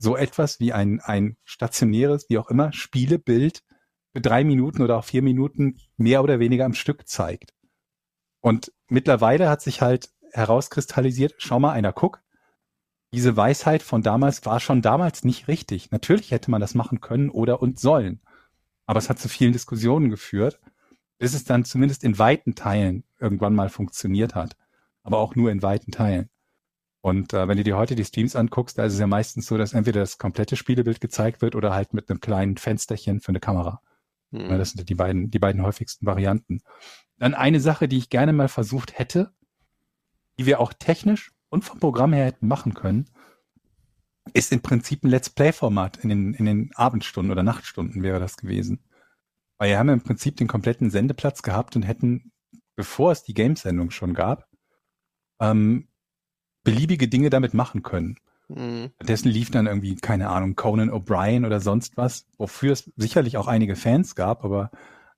so 0.00 0.16
etwas 0.16 0.58
wie 0.60 0.72
ein, 0.72 1.00
ein 1.00 1.36
stationäres, 1.44 2.28
wie 2.30 2.38
auch 2.38 2.48
immer, 2.48 2.72
Spielebild 2.72 3.62
für 4.12 4.22
drei 4.22 4.44
Minuten 4.44 4.82
oder 4.82 4.96
auch 4.96 5.04
vier 5.04 5.22
Minuten 5.22 5.78
mehr 5.98 6.24
oder 6.24 6.40
weniger 6.40 6.64
am 6.64 6.72
Stück 6.72 7.06
zeigt. 7.06 7.52
Und 8.40 8.72
mittlerweile 8.88 9.50
hat 9.50 9.60
sich 9.60 9.82
halt 9.82 10.10
herauskristallisiert, 10.32 11.34
schau 11.36 11.60
mal 11.60 11.72
einer, 11.72 11.92
guck, 11.92 12.22
diese 13.12 13.36
Weisheit 13.36 13.82
von 13.82 14.02
damals 14.02 14.46
war 14.46 14.58
schon 14.58 14.80
damals 14.80 15.22
nicht 15.24 15.48
richtig. 15.48 15.90
Natürlich 15.90 16.30
hätte 16.30 16.50
man 16.50 16.62
das 16.62 16.74
machen 16.74 17.00
können 17.00 17.28
oder 17.28 17.60
und 17.60 17.78
sollen. 17.78 18.20
Aber 18.86 18.98
es 18.98 19.10
hat 19.10 19.18
zu 19.18 19.28
vielen 19.28 19.52
Diskussionen 19.52 20.08
geführt, 20.08 20.60
bis 21.18 21.34
es 21.34 21.44
dann 21.44 21.64
zumindest 21.64 22.04
in 22.04 22.18
weiten 22.18 22.54
Teilen 22.54 23.04
irgendwann 23.18 23.54
mal 23.54 23.68
funktioniert 23.68 24.34
hat. 24.34 24.56
Aber 25.02 25.18
auch 25.18 25.34
nur 25.34 25.50
in 25.50 25.62
weiten 25.62 25.92
Teilen. 25.92 26.30
Und 27.02 27.32
äh, 27.32 27.48
wenn 27.48 27.56
du 27.56 27.64
dir 27.64 27.76
heute 27.76 27.94
die 27.94 28.04
Streams 28.04 28.36
anguckst, 28.36 28.76
da 28.76 28.84
ist 28.84 28.94
es 28.94 28.98
ja 28.98 29.06
meistens 29.06 29.46
so, 29.46 29.56
dass 29.56 29.72
entweder 29.72 30.00
das 30.00 30.18
komplette 30.18 30.56
Spielebild 30.56 31.00
gezeigt 31.00 31.40
wird 31.40 31.54
oder 31.54 31.72
halt 31.72 31.94
mit 31.94 32.10
einem 32.10 32.20
kleinen 32.20 32.56
Fensterchen 32.56 33.20
für 33.20 33.30
eine 33.30 33.40
Kamera. 33.40 33.80
Mhm. 34.30 34.50
Ja, 34.50 34.58
das 34.58 34.72
sind 34.72 34.88
die 34.88 34.94
beiden, 34.94 35.30
die 35.30 35.38
beiden 35.38 35.62
häufigsten 35.62 36.06
Varianten. 36.06 36.60
Dann 37.18 37.34
eine 37.34 37.60
Sache, 37.60 37.88
die 37.88 37.98
ich 37.98 38.10
gerne 38.10 38.32
mal 38.32 38.48
versucht 38.48 38.98
hätte, 38.98 39.32
die 40.38 40.46
wir 40.46 40.60
auch 40.60 40.72
technisch 40.72 41.32
und 41.48 41.64
vom 41.64 41.80
Programm 41.80 42.12
her 42.12 42.26
hätten 42.26 42.48
machen 42.48 42.74
können, 42.74 43.10
ist 44.32 44.52
im 44.52 44.60
Prinzip 44.60 45.02
ein 45.02 45.10
Let's 45.10 45.30
Play-Format 45.30 45.98
in 45.98 46.08
den, 46.08 46.34
in 46.34 46.44
den 46.44 46.70
Abendstunden 46.74 47.32
oder 47.32 47.42
Nachtstunden 47.42 48.02
wäre 48.02 48.20
das 48.20 48.36
gewesen. 48.36 48.84
Weil 49.58 49.70
wir 49.70 49.78
haben 49.78 49.88
im 49.88 50.02
Prinzip 50.02 50.36
den 50.36 50.46
kompletten 50.46 50.90
Sendeplatz 50.90 51.42
gehabt 51.42 51.76
und 51.76 51.82
hätten, 51.82 52.32
bevor 52.76 53.12
es 53.12 53.22
die 53.22 53.34
Gamesendung 53.34 53.90
schon 53.90 54.14
gab, 54.14 54.48
ähm, 55.40 55.89
beliebige 56.64 57.08
Dinge 57.08 57.30
damit 57.30 57.54
machen 57.54 57.82
können. 57.82 58.16
Mhm. 58.48 58.90
Dessen 59.02 59.28
lief 59.30 59.50
dann 59.50 59.66
irgendwie, 59.66 59.94
keine 59.96 60.28
Ahnung, 60.28 60.56
Conan 60.56 60.90
O'Brien 60.90 61.46
oder 61.46 61.60
sonst 61.60 61.96
was, 61.96 62.26
wofür 62.36 62.72
es 62.72 62.90
sicherlich 62.96 63.36
auch 63.36 63.46
einige 63.46 63.76
Fans 63.76 64.14
gab, 64.14 64.44
aber 64.44 64.70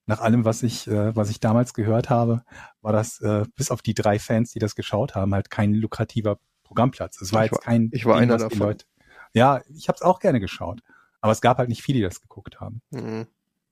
nach 0.06 0.20
allem, 0.20 0.44
was 0.44 0.62
ich, 0.62 0.86
äh, 0.88 1.14
was 1.16 1.30
ich 1.30 1.40
damals 1.40 1.74
gehört 1.74 2.10
habe, 2.10 2.42
war 2.82 2.92
das 2.92 3.20
äh, 3.20 3.44
bis 3.56 3.70
auf 3.70 3.82
die 3.82 3.94
drei 3.94 4.18
Fans, 4.18 4.50
die 4.52 4.58
das 4.58 4.74
geschaut 4.74 5.14
haben, 5.14 5.32
halt 5.32 5.48
kein 5.50 5.74
lukrativer 5.74 6.38
Programmplatz. 6.64 7.20
Es 7.20 7.32
war 7.32 7.44
Ich 7.44 7.52
jetzt 7.52 7.58
war- 7.60 7.64
kein 7.72 7.88
ich 7.92 8.04
war 8.04 8.14
Ding, 8.14 8.24
einer 8.24 8.38
davon. 8.38 8.58
Leute. 8.58 8.84
Ja, 9.32 9.60
ich 9.74 9.88
habe 9.88 9.96
es 9.96 10.02
auch 10.02 10.18
gerne 10.18 10.40
geschaut, 10.40 10.80
aber 11.20 11.32
es 11.32 11.40
gab 11.40 11.58
halt 11.58 11.68
nicht 11.68 11.82
viele, 11.82 11.98
die 11.98 12.04
das 12.04 12.20
geguckt 12.20 12.60
haben. 12.60 12.82
Mhm. 12.90 13.26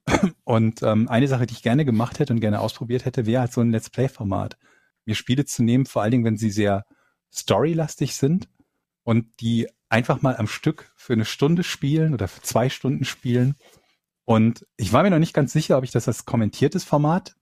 Und 0.45 0.83
ähm, 0.83 1.09
eine 1.09 1.29
Sache, 1.29 1.47
die 1.47 1.53
ich 1.55 1.63
gerne 1.63 1.85
gemacht 1.85 2.19
hätte 2.19 2.33
und 2.33 2.41
gerne 2.41 2.61
ausprobiert 2.61 3.05
hätte, 3.05 3.27
wäre 3.27 3.43
halt 3.43 3.53
so 3.53 3.61
ein 3.61 3.71
Let's 3.71 3.91
Play-Format. 3.91 4.57
Mir 5.05 5.15
Spiele 5.15 5.45
zu 5.45 5.63
nehmen, 5.63 5.85
vor 5.85 6.01
allen 6.03 6.11
Dingen, 6.13 6.25
wenn 6.25 6.37
sie 6.39 6.51
sehr 6.51 6.85
storylastig 7.33 8.15
sind 8.15 8.49
und 9.03 9.27
die 9.41 9.69
einfach 9.89 10.23
mal 10.23 10.37
am 10.37 10.47
Stück 10.47 10.93
für 10.97 11.13
eine 11.13 11.25
Stunde 11.25 11.63
spielen 11.63 12.15
oder 12.15 12.29
für 12.29 12.43
zwei 12.43 12.69
Stunden 12.69 13.05
spielen. 13.05 13.57
Und 14.25 14.67
ich 14.77 14.93
war 14.93 15.03
mir 15.03 15.11
noch 15.11 15.19
nicht 15.19 15.35
ganz 15.35 15.53
sicher, 15.53 15.77
ob 15.79 15.85
ich 15.85 15.91
das 15.91 16.09
als 16.09 16.25
kommentiertes 16.25 16.85
Format 16.85 17.35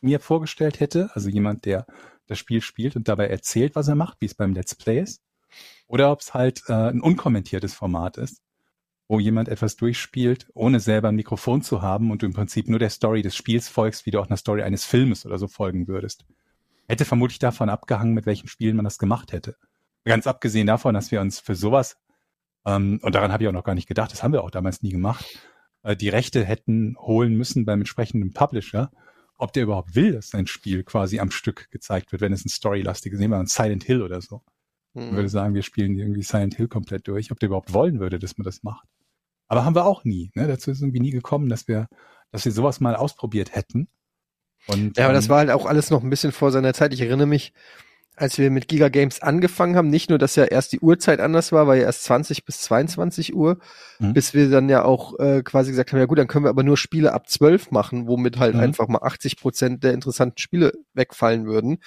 mir 0.00 0.20
vorgestellt 0.20 0.80
hätte, 0.80 1.10
also 1.14 1.28
jemand, 1.28 1.64
der 1.64 1.86
das 2.26 2.38
Spiel 2.38 2.60
spielt 2.60 2.96
und 2.96 3.08
dabei 3.08 3.28
erzählt, 3.28 3.74
was 3.74 3.88
er 3.88 3.94
macht, 3.94 4.20
wie 4.20 4.26
es 4.26 4.34
beim 4.34 4.52
Let's 4.52 4.74
Play 4.74 5.00
ist, 5.00 5.22
oder 5.86 6.10
ob 6.12 6.20
es 6.20 6.34
halt 6.34 6.62
äh, 6.68 6.72
ein 6.72 7.00
unkommentiertes 7.00 7.74
Format 7.74 8.18
ist, 8.18 8.42
wo 9.08 9.20
jemand 9.20 9.48
etwas 9.48 9.76
durchspielt, 9.76 10.48
ohne 10.54 10.80
selber 10.80 11.08
ein 11.08 11.16
Mikrofon 11.16 11.62
zu 11.62 11.82
haben 11.82 12.10
und 12.10 12.22
du 12.22 12.26
im 12.26 12.32
Prinzip 12.32 12.68
nur 12.68 12.78
der 12.78 12.90
Story 12.90 13.22
des 13.22 13.36
Spiels 13.36 13.68
folgst, 13.68 14.06
wie 14.06 14.10
du 14.10 14.20
auch 14.20 14.26
einer 14.26 14.36
Story 14.36 14.62
eines 14.62 14.84
Filmes 14.84 15.24
oder 15.24 15.38
so 15.38 15.48
folgen 15.48 15.86
würdest. 15.88 16.24
Hätte 16.88 17.04
vermutlich 17.04 17.38
davon 17.38 17.68
abgehangen, 17.68 18.14
mit 18.14 18.26
welchen 18.26 18.48
Spielen 18.48 18.76
man 18.76 18.84
das 18.84 18.98
gemacht 18.98 19.32
hätte. 19.32 19.56
Ganz 20.04 20.26
abgesehen 20.26 20.66
davon, 20.66 20.94
dass 20.94 21.10
wir 21.10 21.20
uns 21.20 21.40
für 21.40 21.54
sowas, 21.54 21.96
ähm, 22.64 23.00
und 23.02 23.14
daran 23.14 23.32
habe 23.32 23.42
ich 23.42 23.48
auch 23.48 23.52
noch 23.52 23.64
gar 23.64 23.74
nicht 23.74 23.88
gedacht, 23.88 24.12
das 24.12 24.22
haben 24.22 24.32
wir 24.32 24.44
auch 24.44 24.50
damals 24.50 24.82
nie 24.82 24.90
gemacht, 24.90 25.26
äh, 25.82 25.96
die 25.96 26.08
Rechte 26.08 26.44
hätten 26.44 26.96
holen 26.98 27.34
müssen 27.34 27.64
beim 27.64 27.80
entsprechenden 27.80 28.32
Publisher, 28.32 28.90
ob 29.36 29.52
der 29.52 29.64
überhaupt 29.64 29.94
will, 29.96 30.12
dass 30.12 30.28
sein 30.30 30.46
Spiel 30.46 30.84
quasi 30.84 31.18
am 31.20 31.30
Stück 31.30 31.70
gezeigt 31.70 32.12
wird, 32.12 32.22
wenn 32.22 32.32
es 32.32 32.44
ein 32.44 32.48
storylastiges, 32.48 33.18
nehmen 33.18 33.34
wir 33.34 33.38
ein 33.38 33.46
Silent 33.46 33.84
Hill 33.84 34.02
oder 34.02 34.20
so. 34.20 34.42
Man 34.94 35.10
würde 35.10 35.22
Mhm. 35.24 35.28
sagen, 35.28 35.54
wir 35.54 35.62
spielen 35.62 35.98
irgendwie 35.98 36.22
Silent 36.22 36.54
Hill 36.54 36.68
komplett 36.68 37.06
durch, 37.06 37.30
ob 37.30 37.38
der 37.38 37.48
überhaupt 37.48 37.74
wollen 37.74 38.00
würde, 38.00 38.18
dass 38.18 38.38
man 38.38 38.44
das 38.46 38.62
macht. 38.62 38.88
Aber 39.48 39.64
haben 39.64 39.74
wir 39.76 39.84
auch 39.84 40.04
nie. 40.04 40.30
Ne? 40.34 40.46
Dazu 40.48 40.70
ist 40.70 40.80
irgendwie 40.80 41.00
nie 41.00 41.10
gekommen, 41.10 41.48
dass 41.50 41.68
wir, 41.68 41.86
dass 42.30 42.44
wir 42.46 42.52
sowas 42.52 42.80
mal 42.80 42.96
ausprobiert 42.96 43.54
hätten. 43.54 43.88
Und, 44.68 44.96
Ja, 44.98 45.04
aber 45.04 45.14
das 45.14 45.26
ähm, 45.26 45.30
war 45.30 45.38
halt 45.38 45.50
auch 45.50 45.66
alles 45.66 45.90
noch 45.90 46.02
ein 46.02 46.10
bisschen 46.10 46.32
vor 46.32 46.50
seiner 46.50 46.74
Zeit. 46.74 46.92
Ich 46.92 47.00
erinnere 47.00 47.26
mich, 47.26 47.52
als 48.18 48.38
wir 48.38 48.50
mit 48.50 48.66
Giga 48.68 48.88
Games 48.88 49.20
angefangen 49.20 49.76
haben, 49.76 49.88
nicht 49.88 50.08
nur, 50.08 50.18
dass 50.18 50.36
ja 50.36 50.44
erst 50.44 50.72
die 50.72 50.80
Uhrzeit 50.80 51.20
anders 51.20 51.52
war, 51.52 51.66
war 51.66 51.76
ja 51.76 51.82
erst 51.82 52.04
20 52.04 52.46
bis 52.46 52.62
22 52.62 53.34
Uhr, 53.34 53.58
Mhm. 53.98 54.14
bis 54.14 54.32
wir 54.32 54.48
dann 54.48 54.68
ja 54.70 54.84
auch 54.84 55.18
äh, 55.18 55.42
quasi 55.42 55.70
gesagt 55.70 55.92
haben, 55.92 55.98
ja 55.98 56.06
gut, 56.06 56.18
dann 56.18 56.26
können 56.26 56.44
wir 56.46 56.48
aber 56.48 56.62
nur 56.62 56.78
Spiele 56.78 57.12
ab 57.12 57.28
12 57.28 57.70
machen, 57.72 58.06
womit 58.08 58.38
halt 58.38 58.54
Mhm. 58.54 58.60
einfach 58.60 58.88
mal 58.88 59.02
80 59.02 59.36
Prozent 59.38 59.84
der 59.84 59.92
interessanten 59.92 60.38
Spiele 60.38 60.72
wegfallen 60.94 61.44
würden. 61.46 61.78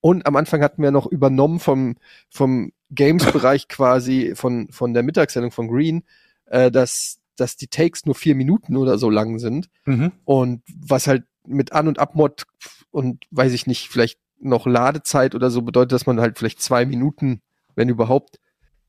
Und 0.00 0.26
am 0.26 0.36
Anfang 0.36 0.62
hatten 0.62 0.82
wir 0.82 0.90
noch 0.90 1.06
übernommen 1.06 1.58
vom, 1.58 1.96
vom 2.28 2.70
Games-Bereich 2.90 3.68
quasi 3.68 4.32
von, 4.34 4.68
von 4.70 4.92
der 4.94 5.02
Mittagssendung 5.02 5.52
von 5.52 5.68
Green, 5.68 6.04
äh, 6.46 6.70
dass, 6.70 7.18
dass 7.36 7.56
die 7.56 7.68
Takes 7.68 8.04
nur 8.04 8.14
vier 8.14 8.34
Minuten 8.34 8.76
oder 8.76 8.98
so 8.98 9.08
lang 9.08 9.38
sind. 9.38 9.68
mhm. 9.86 10.12
Und 10.26 10.62
was 10.86 11.06
halt 11.06 11.24
mit 11.48 11.72
An- 11.72 11.88
und 11.88 11.98
Abmod 11.98 12.44
und 12.90 13.24
weiß 13.30 13.52
ich 13.52 13.66
nicht, 13.66 13.88
vielleicht 13.88 14.18
noch 14.40 14.66
Ladezeit 14.66 15.34
oder 15.34 15.50
so 15.50 15.62
bedeutet, 15.62 15.92
dass 15.92 16.06
man 16.06 16.20
halt 16.20 16.38
vielleicht 16.38 16.62
zwei 16.62 16.86
Minuten, 16.86 17.40
wenn 17.74 17.88
überhaupt, 17.88 18.38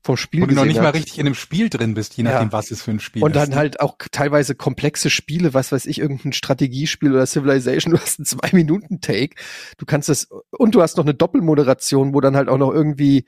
vom 0.02 0.16
Spiel 0.16 0.40
Wo 0.40 0.46
du 0.46 0.54
noch 0.54 0.64
nicht 0.64 0.78
mal 0.78 0.86
hat. 0.86 0.94
richtig 0.94 1.18
in 1.18 1.26
einem 1.26 1.34
Spiel 1.34 1.68
drin 1.68 1.92
bist, 1.92 2.16
je 2.16 2.24
Ja. 2.24 2.30
nachdem, 2.32 2.52
was 2.52 2.70
es 2.70 2.80
für 2.82 2.90
ein 2.90 3.00
Spiel 3.00 3.22
Und 3.22 3.32
ist. 3.32 3.36
dann 3.36 3.50
ne? 3.50 3.56
halt 3.56 3.80
auch 3.80 3.96
teilweise 4.10 4.54
komplexe 4.54 5.10
Spiele, 5.10 5.52
was 5.52 5.72
weiß 5.72 5.84
ich, 5.84 5.98
irgendein 5.98 6.32
Strategiespiel 6.32 7.12
oder 7.12 7.26
Civilization, 7.26 7.92
du 7.94 8.00
hast 8.00 8.18
einen 8.18 8.24
Zwei-Minuten-Take. 8.24 9.34
Du 9.76 9.84
kannst 9.86 10.08
das, 10.08 10.28
und 10.52 10.74
du 10.74 10.80
hast 10.80 10.96
noch 10.96 11.04
eine 11.04 11.12
Doppelmoderation, 11.12 12.14
wo 12.14 12.20
dann 12.22 12.34
halt 12.36 12.48
auch 12.48 12.56
noch 12.56 12.72
irgendwie 12.72 13.26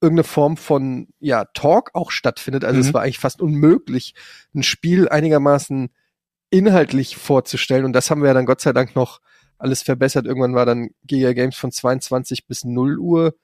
irgendeine 0.00 0.24
Form 0.24 0.56
von, 0.56 1.06
ja, 1.20 1.44
Talk 1.54 1.90
auch 1.94 2.10
stattfindet. 2.10 2.64
Also 2.64 2.80
es 2.80 2.88
Mhm. 2.88 2.94
war 2.94 3.02
eigentlich 3.02 3.18
fast 3.18 3.40
unmöglich, 3.40 4.14
ein 4.54 4.62
Spiel 4.64 5.08
einigermaßen 5.08 5.90
inhaltlich 6.50 7.16
vorzustellen. 7.16 7.84
Und 7.84 7.92
das 7.92 8.10
haben 8.10 8.20
wir 8.22 8.28
ja 8.28 8.34
dann 8.34 8.46
Gott 8.46 8.60
sei 8.60 8.72
Dank 8.72 8.94
noch 8.96 9.20
alles 9.58 9.82
verbessert. 9.82 10.26
Irgendwann 10.26 10.54
war 10.54 10.66
dann 10.66 10.90
Giga 11.04 11.32
Games 11.32 11.56
von 11.56 11.72
22 11.72 12.46
bis 12.46 12.64
0 12.64 12.98
Uhr. 12.98 13.34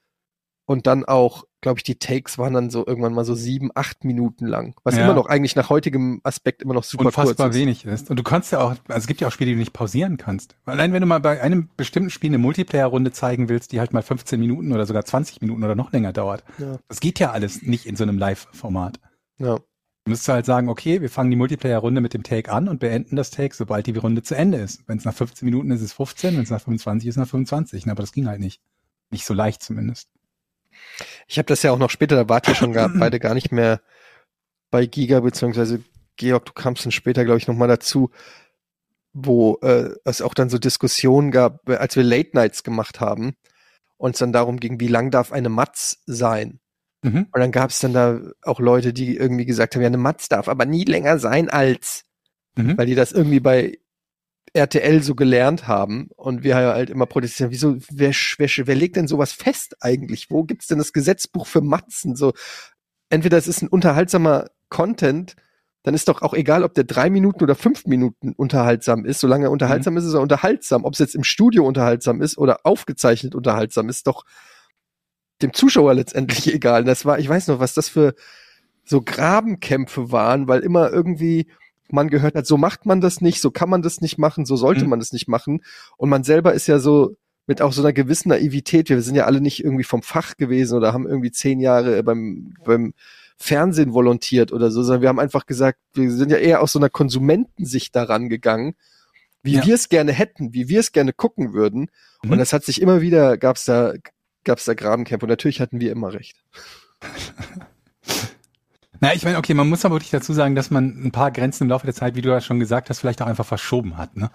Und 0.66 0.86
dann 0.86 1.04
auch, 1.04 1.44
glaube 1.60 1.78
ich, 1.78 1.82
die 1.82 1.98
Takes 1.98 2.38
waren 2.38 2.54
dann 2.54 2.70
so 2.70 2.86
irgendwann 2.86 3.12
mal 3.12 3.26
so 3.26 3.34
sieben, 3.34 3.70
acht 3.74 4.02
Minuten 4.02 4.46
lang. 4.46 4.74
Was 4.82 4.96
Ja. 4.96 5.04
immer 5.04 5.12
noch 5.12 5.26
eigentlich 5.26 5.56
nach 5.56 5.68
heutigem 5.68 6.22
Aspekt 6.24 6.62
immer 6.62 6.72
noch 6.72 6.84
super 6.84 7.04
unfassbar 7.04 7.48
kurz 7.48 7.54
ist. 7.56 7.60
wenig 7.60 7.84
ist. 7.84 8.08
Und 8.08 8.18
du 8.18 8.22
kannst 8.22 8.50
ja 8.50 8.60
auch, 8.60 8.70
also 8.70 8.80
es 8.96 9.06
gibt 9.06 9.20
ja 9.20 9.28
auch 9.28 9.32
Spiele, 9.32 9.48
die 9.50 9.56
du 9.56 9.58
nicht 9.58 9.74
pausieren 9.74 10.16
kannst. 10.16 10.56
Allein 10.64 10.94
wenn 10.94 11.02
du 11.02 11.06
mal 11.06 11.20
bei 11.20 11.38
einem 11.42 11.68
bestimmten 11.76 12.08
Spiel 12.08 12.30
eine 12.30 12.38
Multiplayer-Runde 12.38 13.12
zeigen 13.12 13.50
willst, 13.50 13.72
die 13.72 13.80
halt 13.80 13.92
mal 13.92 14.00
15 14.00 14.40
Minuten 14.40 14.72
oder 14.72 14.86
sogar 14.86 15.04
20 15.04 15.42
Minuten 15.42 15.62
oder 15.64 15.74
noch 15.74 15.92
länger 15.92 16.14
dauert. 16.14 16.44
Ja. 16.56 16.78
Das 16.88 17.00
geht 17.00 17.18
ja 17.18 17.32
alles 17.32 17.60
nicht 17.60 17.84
in 17.84 17.96
so 17.96 18.04
einem 18.04 18.16
Live-Format. 18.16 19.00
Ja. 19.36 19.58
Du 20.04 20.10
müsstest 20.10 20.28
halt 20.28 20.44
sagen, 20.44 20.68
okay, 20.68 21.00
wir 21.00 21.08
fangen 21.08 21.30
die 21.30 21.36
Multiplayer-Runde 21.36 22.02
mit 22.02 22.12
dem 22.12 22.22
Take 22.22 22.52
an 22.52 22.68
und 22.68 22.78
beenden 22.78 23.16
das 23.16 23.30
Take, 23.30 23.54
sobald 23.54 23.86
die 23.86 23.96
Runde 23.96 24.22
zu 24.22 24.34
Ende 24.34 24.58
ist. 24.58 24.86
Wenn 24.86 24.98
es 24.98 25.06
nach 25.06 25.14
15 25.14 25.46
Minuten 25.46 25.70
ist, 25.70 25.80
ist 25.80 25.86
es 25.86 25.92
15, 25.94 26.36
wenn 26.36 26.42
es 26.42 26.50
nach 26.50 26.60
25 26.60 27.08
ist, 27.08 27.16
nach 27.16 27.28
25. 27.28 27.88
Aber 27.88 28.02
das 28.02 28.12
ging 28.12 28.26
halt 28.26 28.40
nicht. 28.40 28.60
Nicht 29.10 29.24
so 29.24 29.32
leicht 29.32 29.62
zumindest. 29.62 30.10
Ich 31.26 31.38
habe 31.38 31.46
das 31.46 31.62
ja 31.62 31.72
auch 31.72 31.78
noch 31.78 31.88
später, 31.88 32.16
da 32.16 32.28
wart 32.28 32.48
ihr 32.48 32.54
schon 32.54 32.74
gar, 32.74 32.88
beide 32.98 33.18
gar 33.18 33.32
nicht 33.32 33.50
mehr 33.50 33.80
bei 34.70 34.84
Giga, 34.84 35.20
beziehungsweise 35.20 35.82
Georg, 36.16 36.44
du 36.44 36.52
kamst 36.52 36.84
dann 36.84 36.92
später, 36.92 37.24
glaube 37.24 37.38
ich, 37.38 37.46
nochmal 37.46 37.68
dazu, 37.68 38.10
wo 39.14 39.58
äh, 39.62 39.90
es 40.04 40.20
auch 40.20 40.34
dann 40.34 40.50
so 40.50 40.58
Diskussionen 40.58 41.30
gab, 41.30 41.66
äh, 41.68 41.76
als 41.76 41.96
wir 41.96 42.02
Late 42.02 42.30
Nights 42.34 42.62
gemacht 42.62 43.00
haben 43.00 43.36
und 43.96 44.10
es 44.12 44.18
dann 44.18 44.32
darum 44.32 44.60
ging, 44.60 44.80
wie 44.80 44.88
lang 44.88 45.10
darf 45.10 45.32
eine 45.32 45.48
Matz 45.48 46.02
sein? 46.04 46.60
Mhm. 47.04 47.26
Und 47.30 47.40
dann 47.40 47.52
gab 47.52 47.70
es 47.70 47.80
dann 47.80 47.92
da 47.92 48.18
auch 48.42 48.60
Leute, 48.60 48.92
die 48.94 49.16
irgendwie 49.16 49.44
gesagt 49.44 49.74
haben, 49.74 49.82
ja, 49.82 49.88
eine 49.88 49.98
Matz 49.98 50.28
darf 50.28 50.48
aber 50.48 50.64
nie 50.64 50.84
länger 50.84 51.18
sein 51.18 51.50
als, 51.50 52.04
Mhm. 52.56 52.78
weil 52.78 52.86
die 52.86 52.94
das 52.94 53.12
irgendwie 53.12 53.40
bei 53.40 53.78
RTL 54.54 55.02
so 55.02 55.14
gelernt 55.14 55.66
haben 55.66 56.08
und 56.16 56.44
wir 56.44 56.54
halt 56.54 56.88
immer 56.88 57.06
protestieren, 57.06 57.50
wieso, 57.50 57.76
wer, 57.90 58.12
wer, 58.12 58.48
wer 58.66 58.74
legt 58.74 58.96
denn 58.96 59.08
sowas 59.08 59.32
fest 59.32 59.76
eigentlich? 59.80 60.30
Wo 60.30 60.44
gibt's 60.44 60.68
denn 60.68 60.78
das 60.78 60.92
Gesetzbuch 60.92 61.46
für 61.46 61.60
Matzen? 61.60 62.14
So, 62.14 62.32
entweder 63.10 63.36
es 63.36 63.48
ist 63.48 63.62
ein 63.62 63.68
unterhaltsamer 63.68 64.46
Content, 64.68 65.34
dann 65.82 65.94
ist 65.94 66.08
doch 66.08 66.22
auch 66.22 66.32
egal, 66.32 66.64
ob 66.64 66.72
der 66.72 66.84
drei 66.84 67.10
Minuten 67.10 67.42
oder 67.42 67.54
fünf 67.54 67.84
Minuten 67.84 68.32
unterhaltsam 68.32 69.04
ist. 69.04 69.20
Solange 69.20 69.46
er 69.46 69.50
unterhaltsam 69.50 69.96
ist, 69.98 70.04
ist 70.04 70.14
er 70.14 70.22
unterhaltsam. 70.22 70.84
Ob 70.84 70.94
es 70.94 71.00
jetzt 71.00 71.14
im 71.14 71.24
Studio 71.24 71.66
unterhaltsam 71.66 72.22
ist 72.22 72.38
oder 72.38 72.60
aufgezeichnet 72.64 73.34
unterhaltsam 73.34 73.88
ist, 73.90 74.06
doch 74.06 74.24
dem 75.42 75.52
Zuschauer 75.52 75.94
letztendlich 75.94 76.46
egal. 76.54 76.84
Das 76.84 77.04
war, 77.04 77.18
ich 77.18 77.28
weiß 77.28 77.48
noch, 77.48 77.58
was 77.60 77.74
das 77.74 77.88
für 77.88 78.14
so 78.84 79.00
Grabenkämpfe 79.02 80.12
waren, 80.12 80.46
weil 80.48 80.60
immer 80.60 80.90
irgendwie 80.90 81.46
man 81.90 82.08
gehört 82.08 82.34
hat, 82.34 82.46
so 82.46 82.56
macht 82.56 82.86
man 82.86 83.00
das 83.00 83.20
nicht, 83.20 83.40
so 83.40 83.50
kann 83.50 83.68
man 83.70 83.82
das 83.82 84.00
nicht 84.00 84.18
machen, 84.18 84.46
so 84.46 84.56
sollte 84.56 84.84
Mhm. 84.84 84.90
man 84.90 84.98
das 85.00 85.12
nicht 85.12 85.28
machen. 85.28 85.62
Und 85.96 86.08
man 86.08 86.24
selber 86.24 86.52
ist 86.54 86.66
ja 86.66 86.78
so 86.78 87.16
mit 87.46 87.60
auch 87.60 87.72
so 87.72 87.82
einer 87.82 87.92
gewissen 87.92 88.30
Naivität, 88.30 88.88
wir 88.88 89.00
sind 89.02 89.14
ja 89.16 89.26
alle 89.26 89.40
nicht 89.40 89.62
irgendwie 89.62 89.84
vom 89.84 90.02
Fach 90.02 90.36
gewesen 90.36 90.76
oder 90.76 90.92
haben 90.94 91.06
irgendwie 91.06 91.30
zehn 91.30 91.60
Jahre 91.60 92.02
beim, 92.02 92.54
beim 92.64 92.94
Fernsehen 93.36 93.92
volontiert 93.92 94.50
oder 94.52 94.70
so, 94.70 94.82
sondern 94.82 95.02
wir 95.02 95.08
haben 95.10 95.18
einfach 95.20 95.44
gesagt, 95.44 95.78
wir 95.92 96.10
sind 96.10 96.30
ja 96.30 96.38
eher 96.38 96.62
aus 96.62 96.72
so 96.72 96.78
einer 96.78 96.88
Konsumentensicht 96.88 97.94
daran 97.94 98.28
gegangen, 98.30 98.74
wie 99.42 99.56
Ja. 99.56 99.66
wir 99.66 99.74
es 99.74 99.90
gerne 99.90 100.12
hätten, 100.12 100.54
wie 100.54 100.68
wir 100.68 100.80
es 100.80 100.92
gerne 100.92 101.12
gucken 101.12 101.52
würden. 101.52 101.90
Mhm. 102.22 102.30
Und 102.32 102.38
das 102.38 102.52
hat 102.54 102.64
sich 102.64 102.80
immer 102.80 103.02
wieder, 103.02 103.36
gab's 103.36 103.66
da, 103.66 103.92
gab's 104.44 104.64
da 104.64 104.74
Grabenkämpfe. 104.74 105.26
Und 105.26 105.30
natürlich 105.30 105.60
hatten 105.60 105.80
wir 105.80 105.92
immer 105.92 106.12
recht. 106.12 106.36
Na, 109.00 109.12
ich 109.12 109.24
meine, 109.24 109.38
okay, 109.38 109.54
man 109.54 109.68
muss 109.68 109.84
aber 109.84 109.96
wirklich 109.96 110.12
dazu 110.12 110.32
sagen, 110.32 110.54
dass 110.54 110.70
man 110.70 111.04
ein 111.04 111.12
paar 111.12 111.30
Grenzen 111.30 111.64
im 111.64 111.70
Laufe 111.70 111.86
der 111.86 111.94
Zeit, 111.94 112.14
wie 112.14 112.22
du 112.22 112.30
ja 112.30 112.40
schon 112.40 112.60
gesagt 112.60 112.88
hast, 112.88 113.00
vielleicht 113.00 113.20
auch 113.20 113.26
einfach 113.26 113.44
verschoben 113.44 113.98
hat, 113.98 114.16
ne? 114.16 114.30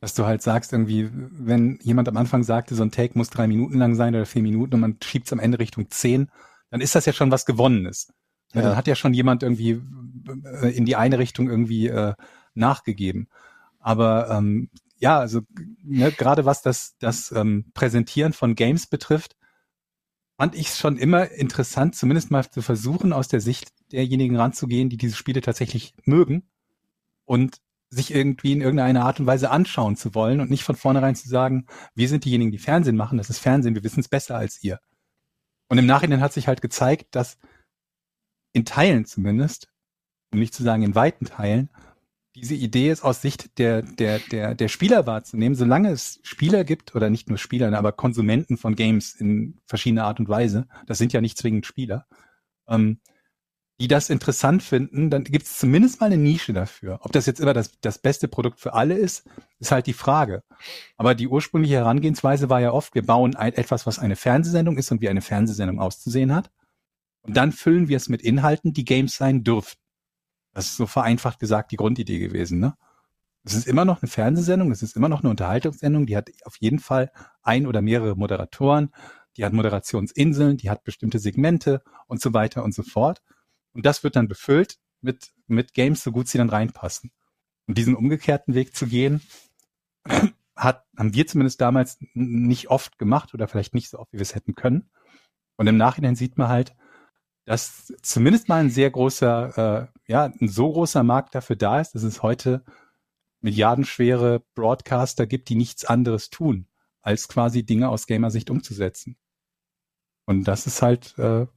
Dass 0.00 0.14
du 0.14 0.24
halt 0.26 0.42
sagst, 0.42 0.72
irgendwie, 0.72 1.08
wenn 1.12 1.78
jemand 1.82 2.08
am 2.08 2.16
Anfang 2.16 2.42
sagte, 2.42 2.74
so 2.74 2.82
ein 2.82 2.90
Take 2.90 3.16
muss 3.16 3.30
drei 3.30 3.46
Minuten 3.46 3.78
lang 3.78 3.94
sein 3.94 4.14
oder 4.14 4.26
vier 4.26 4.42
Minuten 4.42 4.74
und 4.74 4.80
man 4.80 4.96
schiebt 5.02 5.26
es 5.26 5.32
am 5.32 5.38
Ende 5.38 5.58
Richtung 5.58 5.90
zehn, 5.90 6.30
dann 6.70 6.80
ist 6.80 6.94
das 6.94 7.06
ja 7.06 7.12
schon 7.12 7.30
was 7.30 7.46
Gewonnenes. 7.46 8.08
Ja. 8.52 8.60
Ja. 8.60 8.68
Dann 8.68 8.76
hat 8.76 8.86
ja 8.88 8.94
schon 8.94 9.14
jemand 9.14 9.42
irgendwie 9.42 9.80
äh, 10.62 10.76
in 10.76 10.84
die 10.84 10.96
eine 10.96 11.18
Richtung 11.18 11.48
irgendwie 11.48 11.88
äh, 11.88 12.14
nachgegeben. 12.54 13.28
Aber 13.78 14.30
ähm, 14.30 14.70
ja, 14.98 15.18
also 15.18 15.40
ne, 15.82 16.12
gerade 16.12 16.44
was 16.44 16.62
das, 16.62 16.96
das 16.98 17.32
ähm, 17.32 17.66
Präsentieren 17.74 18.32
von 18.32 18.54
Games 18.54 18.86
betrifft, 18.86 19.36
fand 20.40 20.54
ich 20.54 20.68
es 20.68 20.78
schon 20.78 20.96
immer 20.96 21.30
interessant, 21.32 21.94
zumindest 21.94 22.30
mal 22.30 22.50
zu 22.50 22.62
versuchen, 22.62 23.12
aus 23.12 23.28
der 23.28 23.42
Sicht 23.42 23.74
derjenigen 23.92 24.38
ranzugehen, 24.38 24.88
die 24.88 24.96
diese 24.96 25.14
Spiele 25.14 25.42
tatsächlich 25.42 25.92
mögen 26.06 26.48
und 27.26 27.60
sich 27.90 28.14
irgendwie 28.14 28.52
in 28.52 28.62
irgendeiner 28.62 29.04
Art 29.04 29.20
und 29.20 29.26
Weise 29.26 29.50
anschauen 29.50 29.96
zu 29.96 30.14
wollen 30.14 30.40
und 30.40 30.48
nicht 30.48 30.64
von 30.64 30.76
vornherein 30.76 31.14
zu 31.14 31.28
sagen, 31.28 31.66
wir 31.94 32.08
sind 32.08 32.24
diejenigen, 32.24 32.52
die 32.52 32.58
Fernsehen 32.58 32.96
machen, 32.96 33.18
das 33.18 33.28
ist 33.28 33.38
Fernsehen, 33.38 33.74
wir 33.74 33.84
wissen 33.84 34.00
es 34.00 34.08
besser 34.08 34.34
als 34.34 34.62
ihr. 34.62 34.80
Und 35.68 35.76
im 35.76 35.84
Nachhinein 35.84 36.22
hat 36.22 36.32
sich 36.32 36.48
halt 36.48 36.62
gezeigt, 36.62 37.14
dass 37.14 37.36
in 38.54 38.64
Teilen 38.64 39.04
zumindest, 39.04 39.68
um 40.32 40.38
nicht 40.38 40.54
zu 40.54 40.62
sagen 40.62 40.84
in 40.84 40.94
weiten 40.94 41.26
Teilen, 41.26 41.68
diese 42.34 42.54
Idee 42.54 42.90
ist 42.90 43.02
aus 43.02 43.22
Sicht 43.22 43.58
der, 43.58 43.82
der, 43.82 44.18
der, 44.18 44.54
der 44.54 44.68
Spieler 44.68 45.06
wahrzunehmen, 45.06 45.56
solange 45.56 45.90
es 45.90 46.20
Spieler 46.22 46.64
gibt, 46.64 46.94
oder 46.94 47.10
nicht 47.10 47.28
nur 47.28 47.38
Spieler, 47.38 47.76
aber 47.76 47.92
Konsumenten 47.92 48.56
von 48.56 48.76
Games 48.76 49.14
in 49.14 49.58
verschiedener 49.66 50.04
Art 50.04 50.20
und 50.20 50.28
Weise, 50.28 50.68
das 50.86 50.98
sind 50.98 51.12
ja 51.12 51.20
nicht 51.20 51.38
zwingend 51.38 51.66
Spieler, 51.66 52.06
ähm, 52.68 53.00
die 53.80 53.88
das 53.88 54.10
interessant 54.10 54.62
finden, 54.62 55.08
dann 55.08 55.24
gibt 55.24 55.46
es 55.46 55.58
zumindest 55.58 56.00
mal 56.00 56.06
eine 56.06 56.18
Nische 56.18 56.52
dafür. 56.52 56.98
Ob 57.02 57.12
das 57.12 57.24
jetzt 57.24 57.40
immer 57.40 57.54
das, 57.54 57.80
das 57.80 57.98
beste 57.98 58.28
Produkt 58.28 58.60
für 58.60 58.74
alle 58.74 58.94
ist, 58.94 59.26
ist 59.58 59.72
halt 59.72 59.86
die 59.86 59.94
Frage. 59.94 60.44
Aber 60.98 61.14
die 61.14 61.28
ursprüngliche 61.28 61.76
Herangehensweise 61.76 62.50
war 62.50 62.60
ja 62.60 62.72
oft, 62.72 62.94
wir 62.94 63.06
bauen 63.06 63.36
ein, 63.36 63.54
etwas, 63.54 63.86
was 63.86 63.98
eine 63.98 64.16
Fernsehsendung 64.16 64.76
ist 64.76 64.92
und 64.92 65.00
wie 65.00 65.08
eine 65.08 65.22
Fernsehsendung 65.22 65.80
auszusehen 65.80 66.34
hat. 66.34 66.50
Und 67.22 67.38
dann 67.38 67.52
füllen 67.52 67.88
wir 67.88 67.96
es 67.96 68.10
mit 68.10 68.20
Inhalten, 68.20 68.74
die 68.74 68.84
Games 68.84 69.16
sein 69.16 69.44
dürfen. 69.44 69.79
Das 70.52 70.66
ist 70.66 70.76
so 70.76 70.86
vereinfacht 70.86 71.38
gesagt 71.38 71.72
die 71.72 71.76
Grundidee 71.76 72.18
gewesen, 72.18 72.58
ne? 72.60 72.76
Es 73.42 73.54
ist 73.54 73.66
immer 73.66 73.86
noch 73.86 74.02
eine 74.02 74.10
Fernsehsendung, 74.10 74.70
es 74.70 74.82
ist 74.82 74.96
immer 74.96 75.08
noch 75.08 75.20
eine 75.20 75.30
Unterhaltungssendung, 75.30 76.04
die 76.04 76.16
hat 76.16 76.30
auf 76.44 76.56
jeden 76.58 76.78
Fall 76.78 77.10
ein 77.42 77.66
oder 77.66 77.80
mehrere 77.80 78.14
Moderatoren, 78.14 78.92
die 79.36 79.44
hat 79.44 79.54
Moderationsinseln, 79.54 80.58
die 80.58 80.68
hat 80.68 80.84
bestimmte 80.84 81.18
Segmente 81.18 81.82
und 82.06 82.20
so 82.20 82.34
weiter 82.34 82.62
und 82.64 82.74
so 82.74 82.82
fort. 82.82 83.22
Und 83.72 83.86
das 83.86 84.04
wird 84.04 84.16
dann 84.16 84.28
befüllt 84.28 84.78
mit, 85.00 85.32
mit 85.46 85.72
Games, 85.72 86.02
so 86.02 86.12
gut 86.12 86.28
sie 86.28 86.36
dann 86.36 86.50
reinpassen. 86.50 87.12
Und 87.66 87.78
diesen 87.78 87.94
umgekehrten 87.94 88.54
Weg 88.54 88.74
zu 88.74 88.86
gehen, 88.86 89.22
hat, 90.56 90.84
haben 90.98 91.14
wir 91.14 91.26
zumindest 91.26 91.60
damals 91.62 91.98
nicht 92.12 92.68
oft 92.68 92.98
gemacht 92.98 93.32
oder 93.32 93.48
vielleicht 93.48 93.74
nicht 93.74 93.88
so 93.88 93.98
oft, 93.98 94.12
wie 94.12 94.18
wir 94.18 94.22
es 94.22 94.34
hätten 94.34 94.54
können. 94.54 94.90
Und 95.56 95.66
im 95.66 95.78
Nachhinein 95.78 96.16
sieht 96.16 96.36
man 96.36 96.48
halt, 96.48 96.74
dass 97.50 97.92
zumindest 98.00 98.48
mal 98.48 98.60
ein 98.60 98.70
sehr 98.70 98.92
großer, 98.92 99.88
äh, 100.06 100.12
ja, 100.12 100.26
ein 100.26 100.46
so 100.46 100.70
großer 100.70 101.02
Markt 101.02 101.34
dafür 101.34 101.56
da 101.56 101.80
ist, 101.80 101.96
dass 101.96 102.04
es 102.04 102.22
heute 102.22 102.64
milliardenschwere 103.40 104.44
Broadcaster 104.54 105.26
gibt, 105.26 105.48
die 105.48 105.56
nichts 105.56 105.84
anderes 105.84 106.30
tun, 106.30 106.68
als 107.00 107.26
quasi 107.26 107.64
Dinge 107.64 107.88
aus 107.88 108.06
Gamersicht 108.06 108.50
umzusetzen. 108.50 109.16
Und 110.26 110.44
das 110.44 110.68
ist 110.68 110.80
halt 110.80 111.18
äh, 111.18 111.48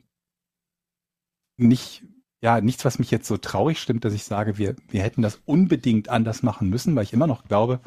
nicht, 1.57 2.03
ja, 2.41 2.59
nichts, 2.59 2.85
was 2.85 2.97
mich 2.97 3.11
jetzt 3.11 3.27
so 3.27 3.37
traurig 3.37 3.79
stimmt, 3.79 4.03
dass 4.03 4.15
ich 4.15 4.23
sage, 4.23 4.57
wir, 4.57 4.75
wir 4.87 5.03
hätten 5.03 5.21
das 5.21 5.43
unbedingt 5.45 6.09
anders 6.09 6.41
machen 6.41 6.69
müssen, 6.71 6.95
weil 6.95 7.03
ich 7.03 7.13
immer 7.13 7.27
noch 7.27 7.43
glaube, 7.43 7.81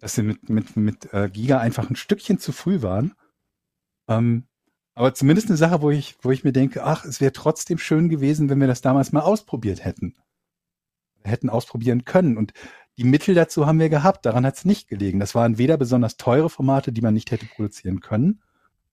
dass 0.00 0.16
wir 0.16 0.24
mit, 0.24 0.50
mit, 0.50 0.76
mit 0.76 1.14
äh, 1.14 1.30
Giga 1.32 1.60
einfach 1.60 1.88
ein 1.90 1.94
Stückchen 1.94 2.40
zu 2.40 2.50
früh 2.50 2.82
waren. 2.82 3.14
Ähm, 4.08 4.48
aber 4.96 5.14
zumindest 5.14 5.48
eine 5.48 5.58
Sache, 5.58 5.82
wo 5.82 5.90
ich, 5.90 6.16
wo 6.22 6.30
ich 6.30 6.42
mir 6.42 6.52
denke, 6.52 6.82
ach, 6.82 7.04
es 7.04 7.20
wäre 7.20 7.32
trotzdem 7.32 7.78
schön 7.78 8.08
gewesen, 8.08 8.48
wenn 8.48 8.60
wir 8.60 8.66
das 8.66 8.80
damals 8.80 9.12
mal 9.12 9.20
ausprobiert 9.20 9.84
hätten. 9.84 10.16
Hätten 11.22 11.50
ausprobieren 11.50 12.04
können. 12.04 12.38
Und 12.38 12.54
die 12.96 13.04
Mittel 13.04 13.34
dazu 13.34 13.66
haben 13.66 13.78
wir 13.78 13.90
gehabt. 13.90 14.24
Daran 14.24 14.46
hat 14.46 14.56
es 14.56 14.64
nicht 14.64 14.88
gelegen. 14.88 15.20
Das 15.20 15.34
waren 15.34 15.58
weder 15.58 15.76
besonders 15.76 16.16
teure 16.16 16.48
Formate, 16.48 16.92
die 16.92 17.02
man 17.02 17.12
nicht 17.12 17.30
hätte 17.30 17.46
produzieren 17.46 18.00
können, 18.00 18.40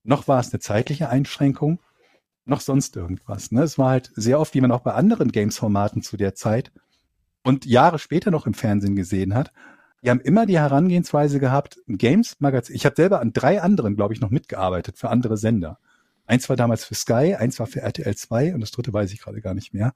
noch 0.02 0.28
war 0.28 0.38
es 0.38 0.52
eine 0.52 0.60
zeitliche 0.60 1.08
Einschränkung, 1.08 1.80
noch 2.44 2.60
sonst 2.60 2.94
irgendwas. 2.94 3.50
Ne? 3.50 3.62
Es 3.62 3.78
war 3.78 3.88
halt 3.88 4.12
sehr 4.14 4.38
oft, 4.38 4.54
wie 4.54 4.60
man 4.60 4.72
auch 4.72 4.82
bei 4.82 4.92
anderen 4.92 5.32
Games-Formaten 5.32 6.02
zu 6.02 6.18
der 6.18 6.34
Zeit 6.34 6.70
und 7.42 7.64
Jahre 7.64 7.98
später 7.98 8.30
noch 8.30 8.46
im 8.46 8.52
Fernsehen 8.52 8.96
gesehen 8.96 9.34
hat, 9.34 9.52
die 10.02 10.10
haben 10.10 10.20
immer 10.20 10.44
die 10.44 10.58
Herangehensweise 10.58 11.40
gehabt, 11.40 11.78
Games-Magazin. 11.88 12.76
Ich 12.76 12.84
habe 12.84 12.94
selber 12.94 13.20
an 13.20 13.32
drei 13.32 13.62
anderen, 13.62 13.96
glaube 13.96 14.12
ich, 14.12 14.20
noch 14.20 14.28
mitgearbeitet 14.28 14.98
für 14.98 15.08
andere 15.08 15.38
Sender. 15.38 15.78
Eins 16.26 16.48
war 16.48 16.56
damals 16.56 16.84
für 16.84 16.94
Sky, 16.94 17.34
eins 17.34 17.58
war 17.58 17.66
für 17.66 17.82
RTL 17.82 18.16
2 18.16 18.54
und 18.54 18.60
das 18.60 18.70
dritte 18.70 18.92
weiß 18.92 19.12
ich 19.12 19.20
gerade 19.20 19.40
gar 19.40 19.54
nicht 19.54 19.74
mehr. 19.74 19.94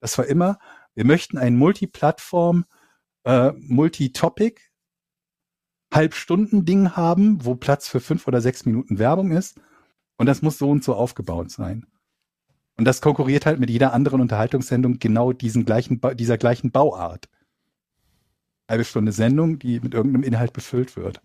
Das 0.00 0.18
war 0.18 0.26
immer, 0.26 0.58
wir 0.94 1.06
möchten 1.06 1.38
ein 1.38 1.56
Multiplattform, 1.56 2.66
äh, 3.24 3.52
Multitopic, 3.52 4.60
Halbstunden-Ding 5.92 6.96
haben, 6.96 7.44
wo 7.44 7.54
Platz 7.54 7.88
für 7.88 8.00
fünf 8.00 8.26
oder 8.28 8.40
sechs 8.40 8.66
Minuten 8.66 8.98
Werbung 8.98 9.30
ist. 9.30 9.60
Und 10.16 10.26
das 10.26 10.42
muss 10.42 10.58
so 10.58 10.70
und 10.70 10.84
so 10.84 10.94
aufgebaut 10.94 11.50
sein. 11.50 11.86
Und 12.76 12.84
das 12.84 13.00
konkurriert 13.00 13.46
halt 13.46 13.60
mit 13.60 13.70
jeder 13.70 13.92
anderen 13.92 14.20
Unterhaltungssendung 14.20 14.98
genau 14.98 15.32
diesen 15.32 15.64
gleichen, 15.64 16.00
dieser 16.14 16.38
gleichen 16.38 16.72
Bauart. 16.72 17.28
Halbe 18.68 18.84
Stunde 18.84 19.12
Sendung, 19.12 19.58
die 19.58 19.80
mit 19.80 19.94
irgendeinem 19.94 20.24
Inhalt 20.24 20.52
befüllt 20.52 20.96
wird. 20.96 21.20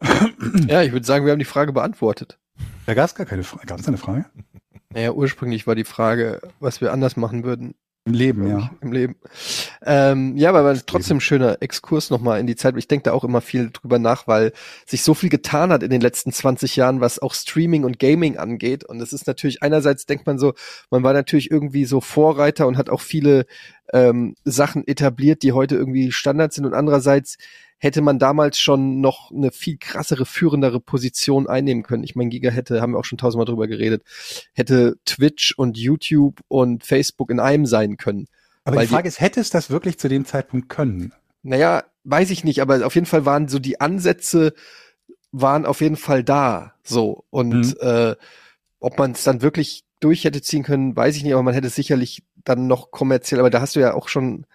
Ja, 0.68 0.82
ich 0.82 0.92
würde 0.92 1.06
sagen, 1.06 1.24
wir 1.24 1.32
haben 1.32 1.38
die 1.38 1.44
Frage 1.44 1.72
beantwortet. 1.72 2.38
Da 2.86 2.94
gab 2.94 3.06
es 3.06 3.14
gar 3.14 3.26
keine 3.26 3.42
Frage. 3.42 3.66
Gab 3.66 3.80
es 3.80 3.88
eine 3.88 3.98
Frage? 3.98 4.26
Naja, 4.90 5.12
ursprünglich 5.12 5.66
war 5.66 5.74
die 5.74 5.84
Frage, 5.84 6.40
was 6.60 6.80
wir 6.80 6.92
anders 6.92 7.16
machen 7.16 7.44
würden 7.44 7.74
Im 8.06 8.14
Leben, 8.14 8.46
ja. 8.46 8.70
im 8.80 8.92
Leben. 8.92 9.16
Ähm, 9.84 10.36
ja, 10.36 10.48
aber 10.48 10.64
war 10.64 10.76
trotzdem 10.86 11.18
ein 11.18 11.20
schöner 11.20 11.58
Exkurs 11.60 12.08
nochmal 12.08 12.40
in 12.40 12.46
die 12.46 12.56
Zeit. 12.56 12.76
Ich 12.76 12.88
denke 12.88 13.02
da 13.02 13.12
auch 13.12 13.24
immer 13.24 13.40
viel 13.40 13.70
drüber 13.70 13.98
nach, 13.98 14.26
weil 14.26 14.52
sich 14.86 15.02
so 15.02 15.12
viel 15.12 15.28
getan 15.28 15.70
hat 15.70 15.82
in 15.82 15.90
den 15.90 16.00
letzten 16.00 16.32
20 16.32 16.76
Jahren, 16.76 17.00
was 17.00 17.18
auch 17.18 17.34
Streaming 17.34 17.84
und 17.84 17.98
Gaming 17.98 18.38
angeht. 18.38 18.84
Und 18.84 19.00
es 19.00 19.12
ist 19.12 19.26
natürlich, 19.26 19.62
einerseits 19.62 20.06
denkt 20.06 20.26
man 20.26 20.38
so, 20.38 20.54
man 20.90 21.02
war 21.02 21.12
natürlich 21.12 21.50
irgendwie 21.50 21.84
so 21.84 22.00
Vorreiter 22.00 22.66
und 22.66 22.78
hat 22.78 22.88
auch 22.88 23.00
viele 23.00 23.46
ähm, 23.92 24.36
Sachen 24.44 24.86
etabliert, 24.86 25.42
die 25.42 25.52
heute 25.52 25.74
irgendwie 25.74 26.12
Standard 26.12 26.52
sind. 26.52 26.64
Und 26.64 26.74
andererseits 26.74 27.36
hätte 27.78 28.00
man 28.00 28.18
damals 28.18 28.58
schon 28.58 29.00
noch 29.00 29.30
eine 29.30 29.50
viel 29.50 29.76
krassere, 29.78 30.24
führendere 30.24 30.80
Position 30.80 31.46
einnehmen 31.46 31.82
können. 31.82 32.04
Ich 32.04 32.16
meine, 32.16 32.30
Giga 32.30 32.50
hätte, 32.50 32.80
haben 32.80 32.92
wir 32.92 32.98
auch 32.98 33.04
schon 33.04 33.18
tausendmal 33.18 33.46
drüber 33.46 33.66
geredet, 33.68 34.02
hätte 34.54 34.96
Twitch 35.04 35.54
und 35.56 35.76
YouTube 35.76 36.40
und 36.48 36.84
Facebook 36.84 37.30
in 37.30 37.40
einem 37.40 37.66
sein 37.66 37.96
können. 37.96 38.26
Aber 38.64 38.80
die 38.80 38.88
Frage 38.88 39.08
ist, 39.08 39.20
hätte 39.20 39.40
es 39.40 39.50
das 39.50 39.70
wirklich 39.70 39.98
zu 39.98 40.08
dem 40.08 40.24
Zeitpunkt 40.24 40.68
können? 40.68 41.12
Naja, 41.42 41.84
weiß 42.04 42.30
ich 42.30 42.42
nicht, 42.42 42.60
aber 42.60 42.84
auf 42.84 42.94
jeden 42.94 43.06
Fall 43.06 43.24
waren 43.24 43.48
so 43.48 43.58
die 43.58 43.80
Ansätze 43.80 44.54
waren 45.32 45.66
auf 45.66 45.80
jeden 45.80 45.96
Fall 45.96 46.24
da. 46.24 46.74
So. 46.82 47.24
Und 47.30 47.54
Mhm. 47.54 47.74
äh, 47.80 48.16
ob 48.80 48.98
man 48.98 49.12
es 49.12 49.24
dann 49.24 49.42
wirklich 49.42 49.84
durch 50.00 50.24
hätte 50.24 50.42
ziehen 50.42 50.62
können, 50.62 50.96
weiß 50.96 51.16
ich 51.16 51.24
nicht, 51.24 51.32
aber 51.32 51.42
man 51.42 51.54
hätte 51.54 51.66
es 51.66 51.74
sicherlich 51.74 52.22
dann 52.44 52.66
noch 52.66 52.90
kommerziell, 52.90 53.40
aber 53.40 53.50
da 53.50 53.60
hast 53.60 53.76
du 53.76 53.80
ja 53.80 53.94
auch 53.94 54.08
schon 54.08 54.46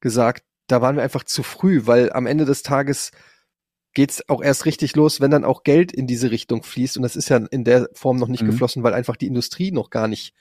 gesagt, 0.00 0.44
da 0.68 0.80
waren 0.80 0.96
wir 0.96 1.02
einfach 1.02 1.24
zu 1.24 1.42
früh, 1.42 1.82
weil 1.86 2.12
am 2.12 2.26
Ende 2.26 2.44
des 2.44 2.62
Tages 2.62 3.10
geht's 3.94 4.28
auch 4.28 4.42
erst 4.42 4.64
richtig 4.66 4.94
los, 4.94 5.20
wenn 5.20 5.30
dann 5.30 5.44
auch 5.44 5.64
Geld 5.64 5.90
in 5.92 6.06
diese 6.06 6.30
Richtung 6.30 6.62
fließt. 6.62 6.96
Und 6.96 7.02
das 7.02 7.16
ist 7.16 7.28
ja 7.30 7.38
in 7.38 7.64
der 7.64 7.88
Form 7.94 8.16
noch 8.18 8.28
nicht 8.28 8.42
Mhm. 8.42 8.48
geflossen, 8.48 8.82
weil 8.82 8.94
einfach 8.94 9.16
die 9.16 9.26
Industrie 9.26 9.72
noch 9.72 9.90
gar 9.90 10.06
nicht 10.08 10.34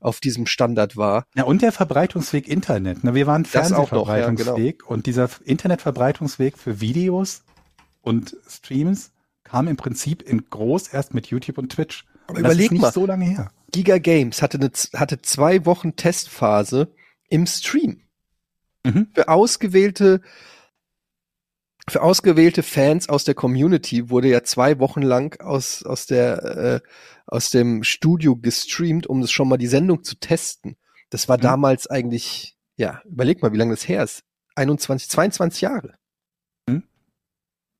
auf 0.00 0.20
diesem 0.20 0.46
Standard 0.46 0.96
war. 0.96 1.24
Ja, 1.34 1.44
und 1.44 1.62
der 1.62 1.72
Verbreitungsweg 1.72 2.46
Internet. 2.46 3.02
Ne? 3.02 3.14
Wir 3.14 3.26
waren 3.26 3.42
noch, 3.42 3.52
ja, 3.52 3.62
Fernsehverbreitungsweg 3.62 4.88
und 4.88 5.06
dieser 5.06 5.28
Internetverbreitungsweg 5.44 6.58
für 6.58 6.80
Videos 6.80 7.42
und 8.02 8.36
Streams 8.48 9.12
kam 9.44 9.66
im 9.68 9.76
Prinzip 9.76 10.22
in 10.22 10.48
groß 10.50 10.88
erst 10.88 11.14
mit 11.14 11.28
YouTube 11.28 11.58
und 11.58 11.70
Twitch. 11.72 12.04
Aber 12.26 12.38
Und 12.38 12.44
überleg 12.44 12.70
nicht 12.70 12.82
mal. 12.82 12.92
so 12.92 13.06
lange 13.06 13.24
her. 13.24 13.50
Giga 13.72 13.98
Games 13.98 14.42
hatte, 14.42 14.58
eine, 14.58 14.70
hatte 14.94 15.20
zwei 15.22 15.64
Wochen 15.66 15.96
Testphase 15.96 16.92
im 17.28 17.46
Stream. 17.46 18.02
Mhm. 18.84 19.08
Für 19.14 19.28
ausgewählte, 19.28 20.20
für 21.88 22.02
ausgewählte 22.02 22.62
Fans 22.62 23.08
aus 23.08 23.24
der 23.24 23.34
Community 23.34 24.10
wurde 24.10 24.28
ja 24.28 24.42
zwei 24.44 24.78
Wochen 24.78 25.02
lang 25.02 25.40
aus, 25.40 25.82
aus 25.84 26.06
der, 26.06 26.42
äh, 26.44 26.80
aus 27.26 27.50
dem 27.50 27.82
Studio 27.82 28.36
gestreamt, 28.36 29.06
um 29.06 29.20
das 29.20 29.30
schon 29.30 29.48
mal 29.48 29.56
die 29.56 29.66
Sendung 29.66 30.04
zu 30.04 30.16
testen. 30.16 30.76
Das 31.10 31.28
war 31.28 31.38
Mhm. 31.38 31.42
damals 31.42 31.86
eigentlich, 31.86 32.56
ja, 32.76 33.00
überleg 33.06 33.42
mal, 33.42 33.52
wie 33.52 33.56
lange 33.58 33.72
das 33.74 33.88
her 33.88 34.02
ist. 34.04 34.22
21, 34.54 35.08
22 35.08 35.60
Jahre. 35.62 35.94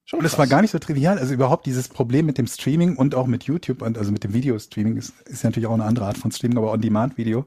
Schon 0.05 0.21
Und 0.21 0.25
es 0.25 0.33
krass. 0.33 0.39
war 0.39 0.47
gar 0.47 0.63
nicht 0.63 0.71
so 0.71 0.79
trivial. 0.79 1.19
Also 1.19 1.35
überhaupt 1.35 1.67
dieses 1.67 1.89
Problem 1.91 2.25
mit 2.25 2.39
dem 2.39 2.47
Streaming 2.47 2.97
und 2.97 3.15
auch 3.15 3.27
mit 3.27 3.45
YouTube 3.45 3.83
und 3.83 3.99
also 3.99 4.11
mit 4.11 4.25
dem 4.25 4.33
Videostreaming 4.33 4.97
ist, 4.97 5.13
ist 5.27 5.45
natürlich 5.45 5.67
auch 5.67 5.75
eine 5.75 5.85
andere 5.85 6.07
Art 6.07 6.17
von 6.17 6.33
Streaming, 6.33 6.57
aber 6.57 6.73
On-Demand-Video 6.73 7.45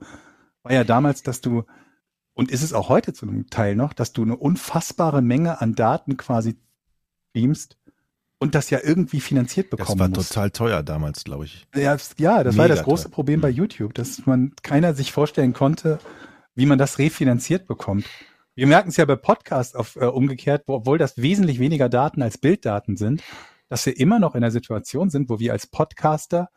war 0.61 0.72
ja 0.72 0.84
damals, 0.84 1.23
dass 1.23 1.41
du, 1.41 1.64
und 2.34 2.52
ist 2.52 2.64
es 2.64 2.74
auch 2.74 2.90
heute 2.90 3.14
zu 3.14 3.28
einem 3.28 3.49
Teil 3.49 3.76
noch, 3.76 3.94
dass 3.94 4.14
du 4.14 4.24
eine 4.24 4.36
unfassbare 4.38 5.22
Menge 5.22 5.62
an 5.62 5.76
Daten 5.76 6.18
quasi 6.18 6.58
streamst 7.30 7.78
und 8.40 8.56
das 8.56 8.70
ja 8.70 8.80
irgendwie 8.84 9.20
finanziert 9.22 9.72
Das 9.72 9.78
bekommen 9.80 9.99
war 9.99 10.10
musst. 10.10 10.30
total 10.30 10.52
teuer 10.52 10.84
damals, 10.84 11.24
glaube 11.24 11.45
ich. 11.45 11.68
Ja, 11.76 11.94
das- 11.94 12.16
ja, 12.18 12.44
das 12.44 12.58
war 12.58 12.66
Mega 12.66 12.76
das 12.76 12.84
große 12.86 13.03
teuer. 13.06 13.12
Problem 13.12 13.41
bei 13.41 13.52
Mhm. 13.52 13.58
YouTube, 13.58 13.94
dass 13.94 14.26
man 14.26 14.53
keiner 14.64 14.94
sich 14.94 15.12
vorstellen 15.12 15.53
konnte, 15.53 15.99
wie 16.56 16.66
man 16.66 16.78
das 16.80 16.98
refinanziert 16.98 17.68
bekommt. 17.68 18.06
Wir 18.56 18.68
merken 18.68 18.90
es 18.90 18.98
ja 18.98 19.06
bei 19.06 19.16
Podcasts 19.16 19.76
auf, 19.76 19.95
äh, 19.95 20.06
umgekehrt, 20.06 20.64
wo, 20.68 20.74
obwohl 20.76 20.98
das 20.98 21.18
wesentlich 21.18 21.60
weniger 21.60 21.88
Daten 21.88 22.22
als 22.22 22.38
Bilddaten 22.38 22.98
sind, 22.98 23.24
dass 23.70 23.86
wir 23.86 23.98
immer 23.98 24.20
noch 24.20 24.36
in 24.36 24.44
einer 24.44 24.52
Situation 24.52 25.10
sind, 25.10 25.30
wo 25.30 25.40
wir 25.40 25.53
als 25.53 25.68
Podcaster 25.68 26.49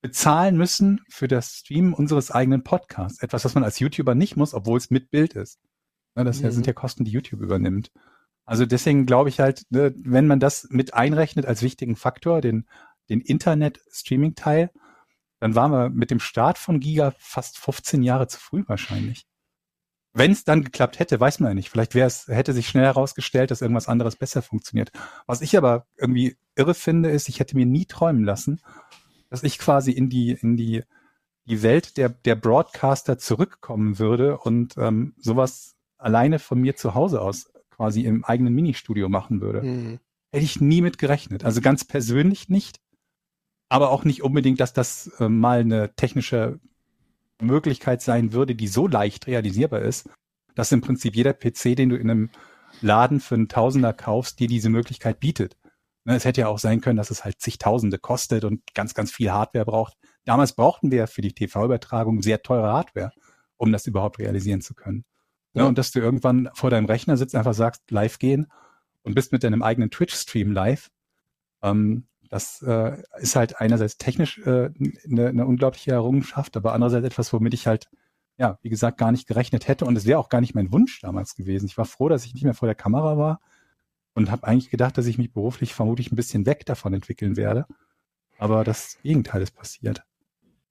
bezahlen 0.00 0.56
müssen 0.56 1.00
für 1.08 1.28
das 1.28 1.52
Streamen 1.54 1.92
unseres 1.92 2.30
eigenen 2.30 2.62
Podcasts. 2.62 3.22
Etwas, 3.22 3.44
was 3.44 3.54
man 3.54 3.64
als 3.64 3.78
YouTuber 3.78 4.14
nicht 4.14 4.36
muss, 4.36 4.54
obwohl 4.54 4.78
es 4.78 4.90
mit 4.90 5.10
Bild 5.10 5.34
ist. 5.34 5.58
Ne, 6.14 6.24
das 6.24 6.40
Mhm. 6.40 6.50
sind 6.52 6.66
ja 6.66 6.72
Kosten, 6.72 7.04
die 7.04 7.10
YouTube 7.10 7.40
übernimmt. 7.40 7.90
Also 8.44 8.64
deswegen 8.64 9.06
glaube 9.06 9.28
ich 9.28 9.40
halt, 9.40 9.62
ne, 9.70 9.94
wenn 9.96 10.26
man 10.26 10.40
das 10.40 10.68
mit 10.70 10.94
einrechnet 10.94 11.46
als 11.46 11.62
wichtigen 11.62 11.96
Faktor, 11.96 12.40
den, 12.40 12.66
den 13.08 13.20
Internet-Streaming-Teil, 13.20 14.70
dann 15.40 15.54
waren 15.54 15.70
wir 15.70 15.90
mit 15.90 16.10
dem 16.10 16.20
Start 16.20 16.58
von 16.58 16.80
Giga 16.80 17.12
fast 17.18 17.58
15 17.58 18.02
Jahre 18.02 18.26
zu 18.26 18.40
früh 18.40 18.64
wahrscheinlich. 18.66 19.26
Wenn 20.14 20.32
es 20.32 20.42
dann 20.44 20.64
geklappt 20.64 20.98
hätte, 20.98 21.20
weiß 21.20 21.38
man 21.40 21.50
ja 21.50 21.54
nicht. 21.54 21.68
Vielleicht 21.70 21.94
wäre 21.94 22.06
es, 22.06 22.26
hätte 22.26 22.52
sich 22.54 22.66
schnell 22.68 22.84
herausgestellt, 22.86 23.50
dass 23.50 23.60
irgendwas 23.60 23.88
anderes 23.88 24.16
besser 24.16 24.42
funktioniert. 24.42 24.90
Was 25.26 25.42
ich 25.42 25.56
aber 25.56 25.86
irgendwie 25.96 26.36
irre 26.56 26.74
finde, 26.74 27.10
ist, 27.10 27.28
ich 27.28 27.38
hätte 27.40 27.56
mir 27.56 27.66
nie 27.66 27.84
träumen 27.86 28.24
lassen, 28.24 28.60
dass 29.30 29.42
ich 29.42 29.58
quasi 29.58 29.92
in 29.92 30.08
die, 30.08 30.32
in 30.32 30.56
die, 30.56 30.82
die 31.46 31.62
Welt 31.62 31.96
der, 31.96 32.08
der 32.08 32.34
Broadcaster 32.34 33.18
zurückkommen 33.18 33.98
würde 33.98 34.38
und 34.38 34.76
ähm, 34.78 35.14
sowas 35.18 35.76
alleine 35.96 36.38
von 36.38 36.60
mir 36.60 36.76
zu 36.76 36.94
Hause 36.94 37.20
aus 37.20 37.50
quasi 37.70 38.02
im 38.02 38.24
eigenen 38.24 38.54
Ministudio 38.54 39.08
machen 39.08 39.40
würde. 39.40 39.62
Mhm. 39.62 40.00
Hätte 40.30 40.44
ich 40.44 40.60
nie 40.60 40.82
mit 40.82 40.98
gerechnet. 40.98 41.44
Also 41.44 41.60
ganz 41.60 41.84
persönlich 41.84 42.48
nicht. 42.48 42.80
Aber 43.70 43.90
auch 43.90 44.04
nicht 44.04 44.22
unbedingt, 44.22 44.60
dass 44.60 44.72
das 44.72 45.10
äh, 45.18 45.28
mal 45.28 45.60
eine 45.60 45.94
technische 45.94 46.58
Möglichkeit 47.40 48.02
sein 48.02 48.32
würde, 48.32 48.54
die 48.54 48.68
so 48.68 48.86
leicht 48.86 49.26
realisierbar 49.26 49.82
ist, 49.82 50.08
dass 50.54 50.72
im 50.72 50.80
Prinzip 50.80 51.14
jeder 51.14 51.34
PC, 51.34 51.76
den 51.76 51.90
du 51.90 51.96
in 51.96 52.10
einem 52.10 52.30
Laden 52.80 53.20
für 53.20 53.34
einen 53.34 53.48
Tausender 53.48 53.92
kaufst, 53.92 54.40
dir 54.40 54.48
diese 54.48 54.70
Möglichkeit 54.70 55.20
bietet. 55.20 55.56
Ne, 56.08 56.16
es 56.16 56.24
hätte 56.24 56.40
ja 56.40 56.48
auch 56.48 56.58
sein 56.58 56.80
können, 56.80 56.96
dass 56.96 57.10
es 57.10 57.22
halt 57.22 57.38
zigtausende 57.38 57.98
kostet 57.98 58.44
und 58.44 58.62
ganz, 58.72 58.94
ganz 58.94 59.12
viel 59.12 59.30
Hardware 59.30 59.66
braucht. 59.66 59.94
Damals 60.24 60.54
brauchten 60.54 60.90
wir 60.90 61.06
für 61.06 61.20
die 61.20 61.34
TV-Übertragung 61.34 62.22
sehr 62.22 62.40
teure 62.40 62.72
Hardware, 62.72 63.12
um 63.58 63.72
das 63.72 63.86
überhaupt 63.86 64.18
realisieren 64.18 64.62
zu 64.62 64.74
können. 64.74 65.04
Ne, 65.52 65.60
Ja. 65.64 65.68
und 65.68 65.76
dass 65.76 65.90
du 65.90 66.00
irgendwann 66.00 66.48
vor 66.54 66.70
deinem 66.70 66.86
Rechner 66.86 67.18
sitzt, 67.18 67.34
einfach 67.34 67.52
sagst, 67.52 67.90
live 67.90 68.18
gehen 68.18 68.46
und 69.02 69.14
bist 69.16 69.32
mit 69.32 69.44
deinem 69.44 69.62
eigenen 69.62 69.90
Twitch-Stream 69.90 70.50
live. 70.50 70.88
Ähm, 71.62 72.06
das 72.30 72.62
äh, 72.62 73.02
ist 73.18 73.36
halt 73.36 73.60
einerseits 73.60 73.98
technisch 73.98 74.38
äh, 74.38 74.70
eine, 75.04 75.28
eine 75.28 75.46
unglaubliche 75.46 75.90
Errungenschaft, 75.90 76.56
aber 76.56 76.72
andererseits 76.72 77.04
etwas, 77.04 77.34
womit 77.34 77.52
ich 77.52 77.66
halt, 77.66 77.90
ja, 78.38 78.58
wie 78.62 78.70
gesagt, 78.70 78.96
gar 78.96 79.12
nicht 79.12 79.28
gerechnet 79.28 79.68
hätte. 79.68 79.84
Und 79.84 79.94
es 79.94 80.06
wäre 80.06 80.18
auch 80.18 80.30
gar 80.30 80.40
nicht 80.40 80.54
mein 80.54 80.72
Wunsch 80.72 81.02
damals 81.02 81.34
gewesen. 81.34 81.66
Ich 81.66 81.76
war 81.76 81.84
froh, 81.84 82.08
dass 82.08 82.24
ich 82.24 82.32
nicht 82.32 82.44
mehr 82.44 82.54
vor 82.54 82.66
der 82.66 82.74
Kamera 82.76 83.18
war 83.18 83.40
und 84.14 84.30
habe 84.30 84.46
eigentlich 84.46 84.70
gedacht, 84.70 84.98
dass 84.98 85.06
ich 85.06 85.18
mich 85.18 85.32
beruflich 85.32 85.74
vermutlich 85.74 86.12
ein 86.12 86.16
bisschen 86.16 86.46
weg 86.46 86.66
davon 86.66 86.94
entwickeln 86.94 87.36
werde. 87.36 87.66
Aber 88.38 88.64
das 88.64 88.98
Gegenteil 89.02 89.42
ist 89.42 89.54
passiert. 89.54 90.02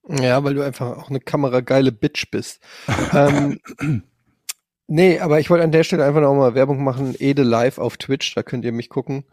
Ja, 0.10 0.44
weil 0.44 0.54
du 0.54 0.62
einfach 0.62 0.98
auch 0.98 1.10
eine 1.10 1.20
kamerageile 1.20 1.92
Bitch 1.92 2.32
bist. 2.32 2.62
ähm, 3.14 3.60
nee, 4.88 5.20
aber 5.20 5.40
ich 5.40 5.50
wollte 5.50 5.66
an 5.66 5.72
der 5.72 5.84
Stelle 5.84 6.06
einfach 6.06 6.22
noch 6.22 6.34
mal 6.34 6.56
Werbung 6.56 6.84
machen. 6.84 7.16
Ede 7.20 7.44
live 7.44 7.78
auf 7.78 7.98
Twitch, 7.98 8.34
da 8.36 8.44
könnt 8.44 8.64
ihr 8.64 8.72
mich 8.72 8.90
gucken. 8.90 9.26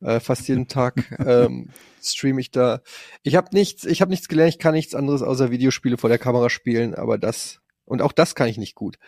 Äh, 0.00 0.20
fast 0.20 0.48
jeden 0.48 0.68
Tag 0.68 1.16
ähm, 1.24 1.70
streame 2.02 2.40
ich 2.40 2.50
da. 2.50 2.80
Ich 3.22 3.36
habe 3.36 3.48
nichts, 3.52 3.84
ich 3.84 4.00
habe 4.00 4.10
nichts 4.10 4.28
gelernt, 4.28 4.54
ich 4.54 4.58
kann 4.58 4.74
nichts 4.74 4.94
anderes 4.94 5.22
außer 5.22 5.50
Videospiele 5.50 5.98
vor 5.98 6.10
der 6.10 6.18
Kamera 6.18 6.50
spielen, 6.50 6.94
aber 6.94 7.18
das 7.18 7.60
und 7.84 8.02
auch 8.02 8.12
das 8.12 8.34
kann 8.34 8.48
ich 8.48 8.58
nicht 8.58 8.74
gut. 8.74 8.98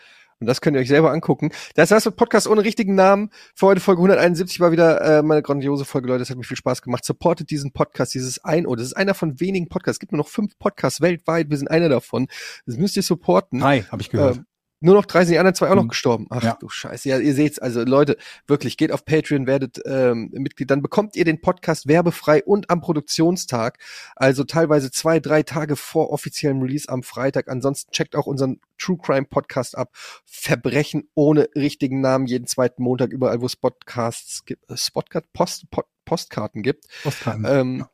Und 0.41 0.47
das 0.47 0.59
könnt 0.59 0.75
ihr 0.75 0.81
euch 0.81 0.87
selber 0.87 1.11
angucken. 1.11 1.51
Das 1.75 1.91
heißt, 1.91 2.13
Podcast 2.15 2.47
ohne 2.47 2.63
richtigen 2.63 2.95
Namen. 2.95 3.29
Für 3.53 3.67
heute 3.67 3.79
Folge 3.79 3.99
171 4.01 4.59
war 4.59 4.71
wieder 4.71 5.19
äh, 5.19 5.21
meine 5.21 5.43
grandiose 5.43 5.85
Folge, 5.85 6.07
Leute. 6.07 6.19
Das 6.19 6.31
hat 6.31 6.37
mir 6.37 6.43
viel 6.43 6.57
Spaß 6.57 6.81
gemacht. 6.81 7.05
Supportet 7.05 7.51
diesen 7.51 7.71
Podcast, 7.71 8.15
dieses 8.15 8.43
ein 8.43 8.65
oh, 8.65 8.75
das 8.75 8.87
ist 8.87 8.93
einer 8.93 9.13
von 9.13 9.39
wenigen 9.39 9.69
Podcasts. 9.69 9.97
Es 9.97 9.99
gibt 9.99 10.11
nur 10.11 10.17
noch 10.17 10.27
fünf 10.27 10.57
Podcasts 10.57 10.99
weltweit. 10.99 11.51
Wir 11.51 11.57
sind 11.57 11.69
einer 11.69 11.89
davon. 11.89 12.27
Das 12.65 12.77
müsst 12.77 12.97
ihr 12.97 13.03
supporten. 13.03 13.59
Drei, 13.59 13.83
habe 13.83 14.01
ich 14.01 14.09
gehört. 14.09 14.37
Ähm, 14.37 14.45
nur 14.81 14.95
noch 14.95 15.05
drei 15.05 15.23
sind 15.23 15.33
die 15.33 15.39
anderen 15.39 15.55
zwei 15.55 15.69
auch 15.69 15.75
noch 15.75 15.83
Mhm. 15.83 15.89
gestorben. 15.89 16.27
Ach 16.29 16.43
Ja. 16.43 16.57
du 16.59 16.67
Scheiße. 16.67 17.07
Ja, 17.07 17.17
ihr 17.19 17.33
seht's. 17.33 17.59
Also 17.59 17.83
Leute, 17.83 18.17
wirklich, 18.47 18.75
geht 18.77 18.91
auf 18.91 19.05
Patreon, 19.05 19.47
werdet 19.47 19.79
ähm, 19.85 20.29
Mitglied. 20.33 20.69
Dann 20.71 20.81
bekommt 20.81 21.15
ihr 21.15 21.23
den 21.23 21.39
Podcast 21.39 21.87
werbefrei 21.87 22.43
und 22.43 22.69
am 22.69 22.81
Produktionstag. 22.81 23.77
Also 24.15 24.43
teilweise 24.43 24.91
zwei, 24.91 25.19
drei 25.19 25.43
Tage 25.43 25.75
vor 25.75 26.09
offiziellem 26.11 26.61
Release 26.61 26.89
am 26.89 27.03
Freitag. 27.03 27.47
Ansonsten 27.49 27.91
checkt 27.91 28.15
auch 28.15 28.25
unseren 28.25 28.59
True 28.79 28.97
Crime 29.01 29.25
Podcast 29.27 29.77
ab. 29.77 29.91
Verbrechen 30.25 31.07
ohne 31.13 31.47
richtigen 31.55 32.01
Namen 32.01 32.25
jeden 32.25 32.47
zweiten 32.47 32.81
Montag 32.83 33.11
überall, 33.11 33.41
wo 33.41 33.45
es 33.45 33.55
Podcasts 33.55 34.45
gibt. 34.45 34.69
Äh, 34.69 34.77
Spotcast, 34.77 35.31
Post, 35.33 35.69
Post, 35.71 35.87
Postkarten 36.05 36.63
gibt. 36.63 36.85
Postkarten. 37.03 37.45
Ähm, 37.47 37.85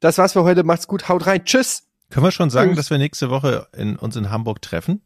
das 0.00 0.18
war's 0.18 0.32
für 0.32 0.42
heute. 0.42 0.64
Macht's 0.64 0.88
gut. 0.88 1.08
Haut 1.08 1.26
rein. 1.26 1.44
Tschüss. 1.44 1.84
Können 2.10 2.26
wir 2.26 2.32
schon 2.32 2.50
sagen, 2.50 2.70
Tschüss. 2.70 2.76
dass 2.78 2.90
wir 2.90 2.98
nächste 2.98 3.30
Woche 3.30 3.68
in, 3.76 3.96
uns 3.96 4.16
in 4.16 4.30
Hamburg 4.30 4.60
treffen 4.60 5.00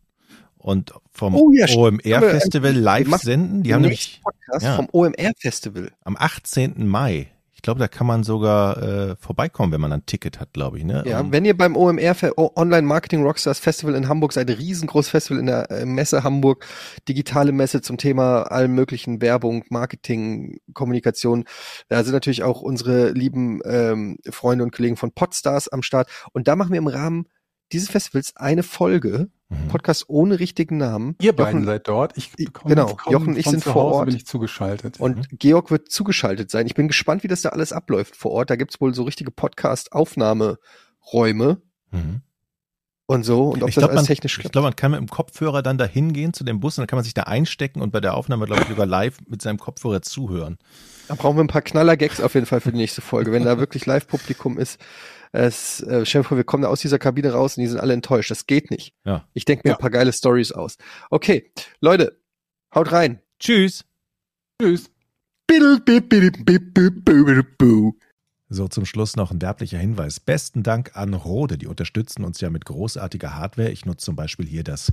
und 0.58 0.92
vom 1.10 1.34
Oh 1.34 1.52
ja. 1.52 1.66
OMR-Festival 1.74 2.72
live 2.72 3.08
senden? 3.18 3.62
Die 3.62 3.74
haben 3.74 3.82
nämlich 3.82 4.20
Podcast 4.22 4.64
ja. 4.64 4.76
vom 4.76 4.88
OMR 4.92 5.32
Festival. 5.38 5.90
am 6.04 6.16
18. 6.18 6.86
Mai. 6.86 7.28
Ich 7.58 7.62
glaube, 7.62 7.80
da 7.80 7.88
kann 7.88 8.06
man 8.06 8.22
sogar 8.22 8.80
äh, 8.80 9.16
vorbeikommen, 9.16 9.72
wenn 9.72 9.80
man 9.80 9.92
ein 9.92 10.06
Ticket 10.06 10.38
hat, 10.38 10.52
glaube 10.52 10.78
ich. 10.78 10.84
Ne? 10.84 11.02
Ja, 11.04 11.18
Um- 11.18 11.32
wenn 11.32 11.44
ihr 11.44 11.56
beim 11.56 11.74
OMR 11.74 12.14
Online 12.56 12.86
Marketing 12.86 13.24
Rockstars 13.24 13.58
Festival 13.58 13.96
in 13.96 14.08
Hamburg 14.08 14.32
seid, 14.32 14.48
riesengroßes 14.48 15.10
Festival 15.10 15.40
in 15.40 15.46
der 15.46 15.68
äh, 15.68 15.84
Messe 15.84 16.22
Hamburg, 16.22 16.64
digitale 17.08 17.50
Messe 17.50 17.82
zum 17.82 17.98
Thema 17.98 18.42
allen 18.42 18.76
möglichen 18.76 19.20
Werbung, 19.20 19.64
Marketing, 19.70 20.60
Kommunikation. 20.72 21.46
Da 21.88 22.04
sind 22.04 22.12
natürlich 22.12 22.44
auch 22.44 22.60
unsere 22.60 23.10
lieben 23.10 23.60
ähm, 23.64 24.18
Freunde 24.30 24.62
und 24.62 24.70
Kollegen 24.72 24.96
von 24.96 25.10
Podstars 25.10 25.66
am 25.66 25.82
Start. 25.82 26.08
Und 26.32 26.46
da 26.46 26.54
machen 26.54 26.70
wir 26.70 26.78
im 26.78 26.86
Rahmen 26.86 27.26
dieses 27.72 27.90
Festivals 27.90 28.34
eine 28.36 28.62
Folge, 28.62 29.28
Mhm. 29.50 29.68
Podcast 29.68 30.04
ohne 30.08 30.40
richtigen 30.40 30.76
Namen. 30.76 31.16
Ihr 31.22 31.34
beiden 31.34 31.60
Jochen 31.60 31.64
seid 31.64 31.88
dort. 31.88 32.18
Ich 32.18 32.32
bekomme 32.32 32.74
Genau, 32.74 32.94
komm 33.02 33.12
Jochen 33.14 33.28
und 33.28 33.38
ich 33.38 33.46
sind 33.46 33.64
vor 33.64 33.82
Ort. 33.94 34.04
bin 34.06 34.14
ich 34.14 34.26
zugeschaltet. 34.26 35.00
Und 35.00 35.26
Georg 35.38 35.70
wird 35.70 35.90
zugeschaltet 35.90 36.50
sein. 36.50 36.66
Ich 36.66 36.74
bin 36.74 36.86
gespannt, 36.86 37.22
wie 37.22 37.28
das 37.28 37.40
da 37.40 37.48
alles 37.48 37.72
abläuft 37.72 38.14
vor 38.14 38.32
Ort. 38.32 38.50
Da 38.50 38.56
gibt's 38.56 38.78
wohl 38.78 38.92
so 38.92 39.04
richtige 39.04 39.30
Podcast-Aufnahmeräume 39.30 41.62
Mhm. 41.90 42.20
und 43.06 43.22
so. 43.24 43.48
Und 43.48 43.62
ob 43.62 43.68
Ich 43.70 43.74
das 43.76 43.82
glaube, 43.82 43.92
alles 43.92 44.02
man, 44.02 44.06
technisch 44.06 44.34
ich 44.36 44.40
klappt. 44.42 44.52
glaub, 44.52 44.64
man 44.64 44.76
kann 44.76 44.90
mit 44.90 45.00
dem 45.00 45.08
Kopfhörer 45.08 45.62
dann 45.62 45.78
da 45.78 45.86
hingehen 45.86 46.34
zu 46.34 46.44
dem 46.44 46.60
Bus 46.60 46.76
und 46.76 46.82
dann 46.82 46.86
kann 46.88 46.98
man 46.98 47.04
sich 47.04 47.14
da 47.14 47.22
einstecken 47.22 47.80
und 47.80 47.90
bei 47.90 48.00
der 48.00 48.14
Aufnahme, 48.14 48.44
glaube 48.46 48.62
ich, 48.62 48.68
sogar 48.68 48.84
live 48.86 49.16
mit 49.26 49.40
seinem 49.40 49.58
Kopfhörer 49.58 50.02
zuhören. 50.02 50.58
Da 51.08 51.14
brauchen 51.14 51.36
wir 51.38 51.44
ein 51.44 51.48
paar 51.48 51.62
Knaller-Gags 51.62 52.20
auf 52.20 52.34
jeden 52.34 52.46
Fall 52.46 52.60
für 52.60 52.70
die 52.72 52.76
nächste 52.78 53.00
Folge. 53.00 53.32
Wenn 53.32 53.44
da 53.44 53.52
wirklich 53.58 53.86
Live-Publikum 53.86 54.58
ist, 54.58 54.78
es, 55.32 55.80
äh, 55.82 56.04
stell 56.06 56.22
dir 56.22 56.28
vor, 56.28 56.36
wir 56.36 56.44
kommen 56.44 56.62
da 56.62 56.68
aus 56.68 56.80
dieser 56.80 56.98
Kabine 56.98 57.32
raus 57.32 57.56
und 57.56 57.62
die 57.62 57.66
sind 57.68 57.80
alle 57.80 57.92
enttäuscht. 57.94 58.30
Das 58.30 58.46
geht 58.46 58.70
nicht. 58.70 58.94
Ja. 59.04 59.26
Ich 59.34 59.44
denke 59.44 59.62
mir 59.66 59.72
Ja. 59.72 59.76
ein 59.76 59.80
paar 59.80 59.90
geile 59.90 60.12
Stories 60.12 60.52
aus. 60.52 60.76
Okay, 61.10 61.50
Leute, 61.80 62.20
haut 62.74 62.92
rein. 62.92 63.20
Tschüss. 63.38 63.84
Tschüss. 64.60 64.90
So, 68.50 68.66
zum 68.68 68.86
Schluss 68.86 69.16
noch 69.16 69.30
ein 69.30 69.42
werblicher 69.42 69.78
Hinweis. 69.78 70.20
Besten 70.20 70.62
Dank 70.62 70.96
an 70.96 71.12
Rode. 71.12 71.58
Die 71.58 71.66
unterstützen 71.66 72.24
uns 72.24 72.40
ja 72.40 72.48
mit 72.50 72.64
großartiger 72.64 73.34
Hardware. 73.34 73.70
Ich 73.70 73.84
nutze 73.84 74.06
zum 74.06 74.16
Beispiel 74.16 74.46
hier 74.46 74.64
das 74.64 74.90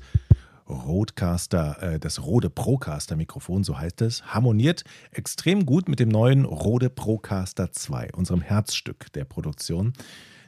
Rodecaster, 0.69 1.81
äh, 1.81 1.99
das 1.99 2.23
Rode 2.23 2.49
Procaster 2.49 3.15
Mikrofon, 3.15 3.63
so 3.63 3.77
heißt 3.77 4.01
es. 4.01 4.25
Harmoniert 4.25 4.83
extrem 5.11 5.65
gut 5.65 5.87
mit 5.87 5.99
dem 5.99 6.09
neuen 6.09 6.45
Rode 6.45 6.89
Procaster 6.89 7.71
2, 7.71 8.13
unserem 8.13 8.41
Herzstück 8.41 9.11
der 9.13 9.25
Produktion. 9.25 9.93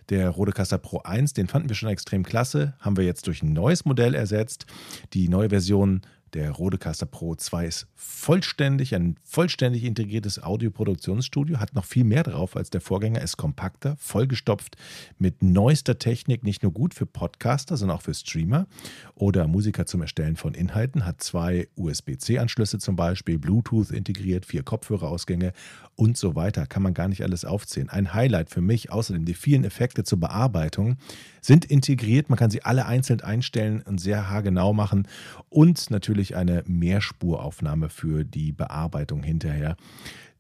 Der 0.09 0.29
Rodecaster 0.29 0.77
Pro 0.77 0.99
1, 0.99 1.33
den 1.33 1.47
fanden 1.47 1.67
wir 1.67 1.75
schon 1.75 1.89
extrem 1.89 2.23
klasse, 2.23 2.73
haben 2.79 2.95
wir 2.95 3.03
jetzt 3.03 3.27
durch 3.27 3.43
ein 3.43 3.51
neues 3.51 3.83
Modell 3.83 4.15
ersetzt. 4.15 4.65
Die 5.13 5.27
neue 5.27 5.49
Version 5.49 6.01
Der 6.33 6.51
Rodecaster 6.51 7.05
Pro 7.05 7.35
2 7.35 7.65
ist 7.65 7.87
vollständig, 7.95 8.93
ein 8.93 9.15
vollständig 9.23 9.85
integriertes 9.85 10.43
Audioproduktionsstudio, 10.43 11.59
hat 11.59 11.73
noch 11.73 11.85
viel 11.85 12.03
mehr 12.03 12.23
drauf 12.23 12.57
als 12.57 12.69
der 12.69 12.81
Vorgänger, 12.81 13.21
ist 13.21 13.37
kompakter, 13.37 13.95
vollgestopft 13.97 14.75
mit 15.17 15.41
neuester 15.41 15.99
Technik, 15.99 16.43
nicht 16.43 16.63
nur 16.63 16.73
gut 16.73 16.93
für 16.93 17.05
Podcaster, 17.05 17.77
sondern 17.77 17.97
auch 17.97 18.01
für 18.01 18.13
Streamer 18.13 18.67
oder 19.15 19.47
Musiker 19.47 19.85
zum 19.85 20.01
Erstellen 20.01 20.35
von 20.35 20.53
Inhalten, 20.53 21.05
hat 21.05 21.21
zwei 21.21 21.69
USB-C-Anschlüsse 21.75 22.79
zum 22.79 22.97
Beispiel, 22.97 23.39
Bluetooth 23.39 23.91
integriert, 23.91 24.45
vier 24.45 24.63
Kopfhörerausgänge 24.63 25.53
und 25.95 26.17
so 26.17 26.35
weiter. 26.35 26.67
Kann 26.67 26.83
man 26.83 26.93
gar 26.93 27.07
nicht 27.07 27.23
alles 27.23 27.45
aufzählen. 27.45 27.89
Ein 27.89 28.13
Highlight 28.13 28.49
für 28.49 28.61
mich, 28.61 28.91
außerdem 28.91 29.25
die 29.25 29.33
vielen 29.33 29.63
Effekte 29.63 30.03
zur 30.03 30.19
Bearbeitung, 30.19 30.97
sind 31.41 31.65
integriert. 31.65 32.29
Man 32.29 32.37
kann 32.37 32.51
sie 32.51 32.63
alle 32.63 32.85
einzeln 32.85 33.21
einstellen 33.21 33.81
und 33.81 33.99
sehr 33.99 34.29
haargenau 34.29 34.73
machen 34.73 35.07
und 35.49 35.89
natürlich 36.27 36.35
eine 36.35 36.63
Mehrspuraufnahme 36.67 37.89
für 37.89 38.23
die 38.23 38.51
Bearbeitung 38.51 39.23
hinterher. 39.23 39.75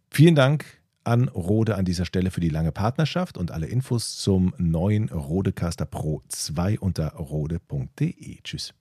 Vielen 0.09 0.35
Dank 0.35 0.65
an 1.03 1.29
Rode 1.29 1.75
an 1.75 1.85
dieser 1.85 2.05
Stelle 2.05 2.31
für 2.31 2.41
die 2.41 2.49
lange 2.49 2.71
Partnerschaft 2.71 3.37
und 3.37 3.51
alle 3.51 3.67
Infos 3.67 4.17
zum 4.17 4.53
neuen 4.57 5.09
Rodecaster 5.09 5.85
Pro 5.85 6.21
2 6.27 6.79
unter 6.79 7.13
rode.de. 7.13 8.41
Tschüss. 8.43 8.73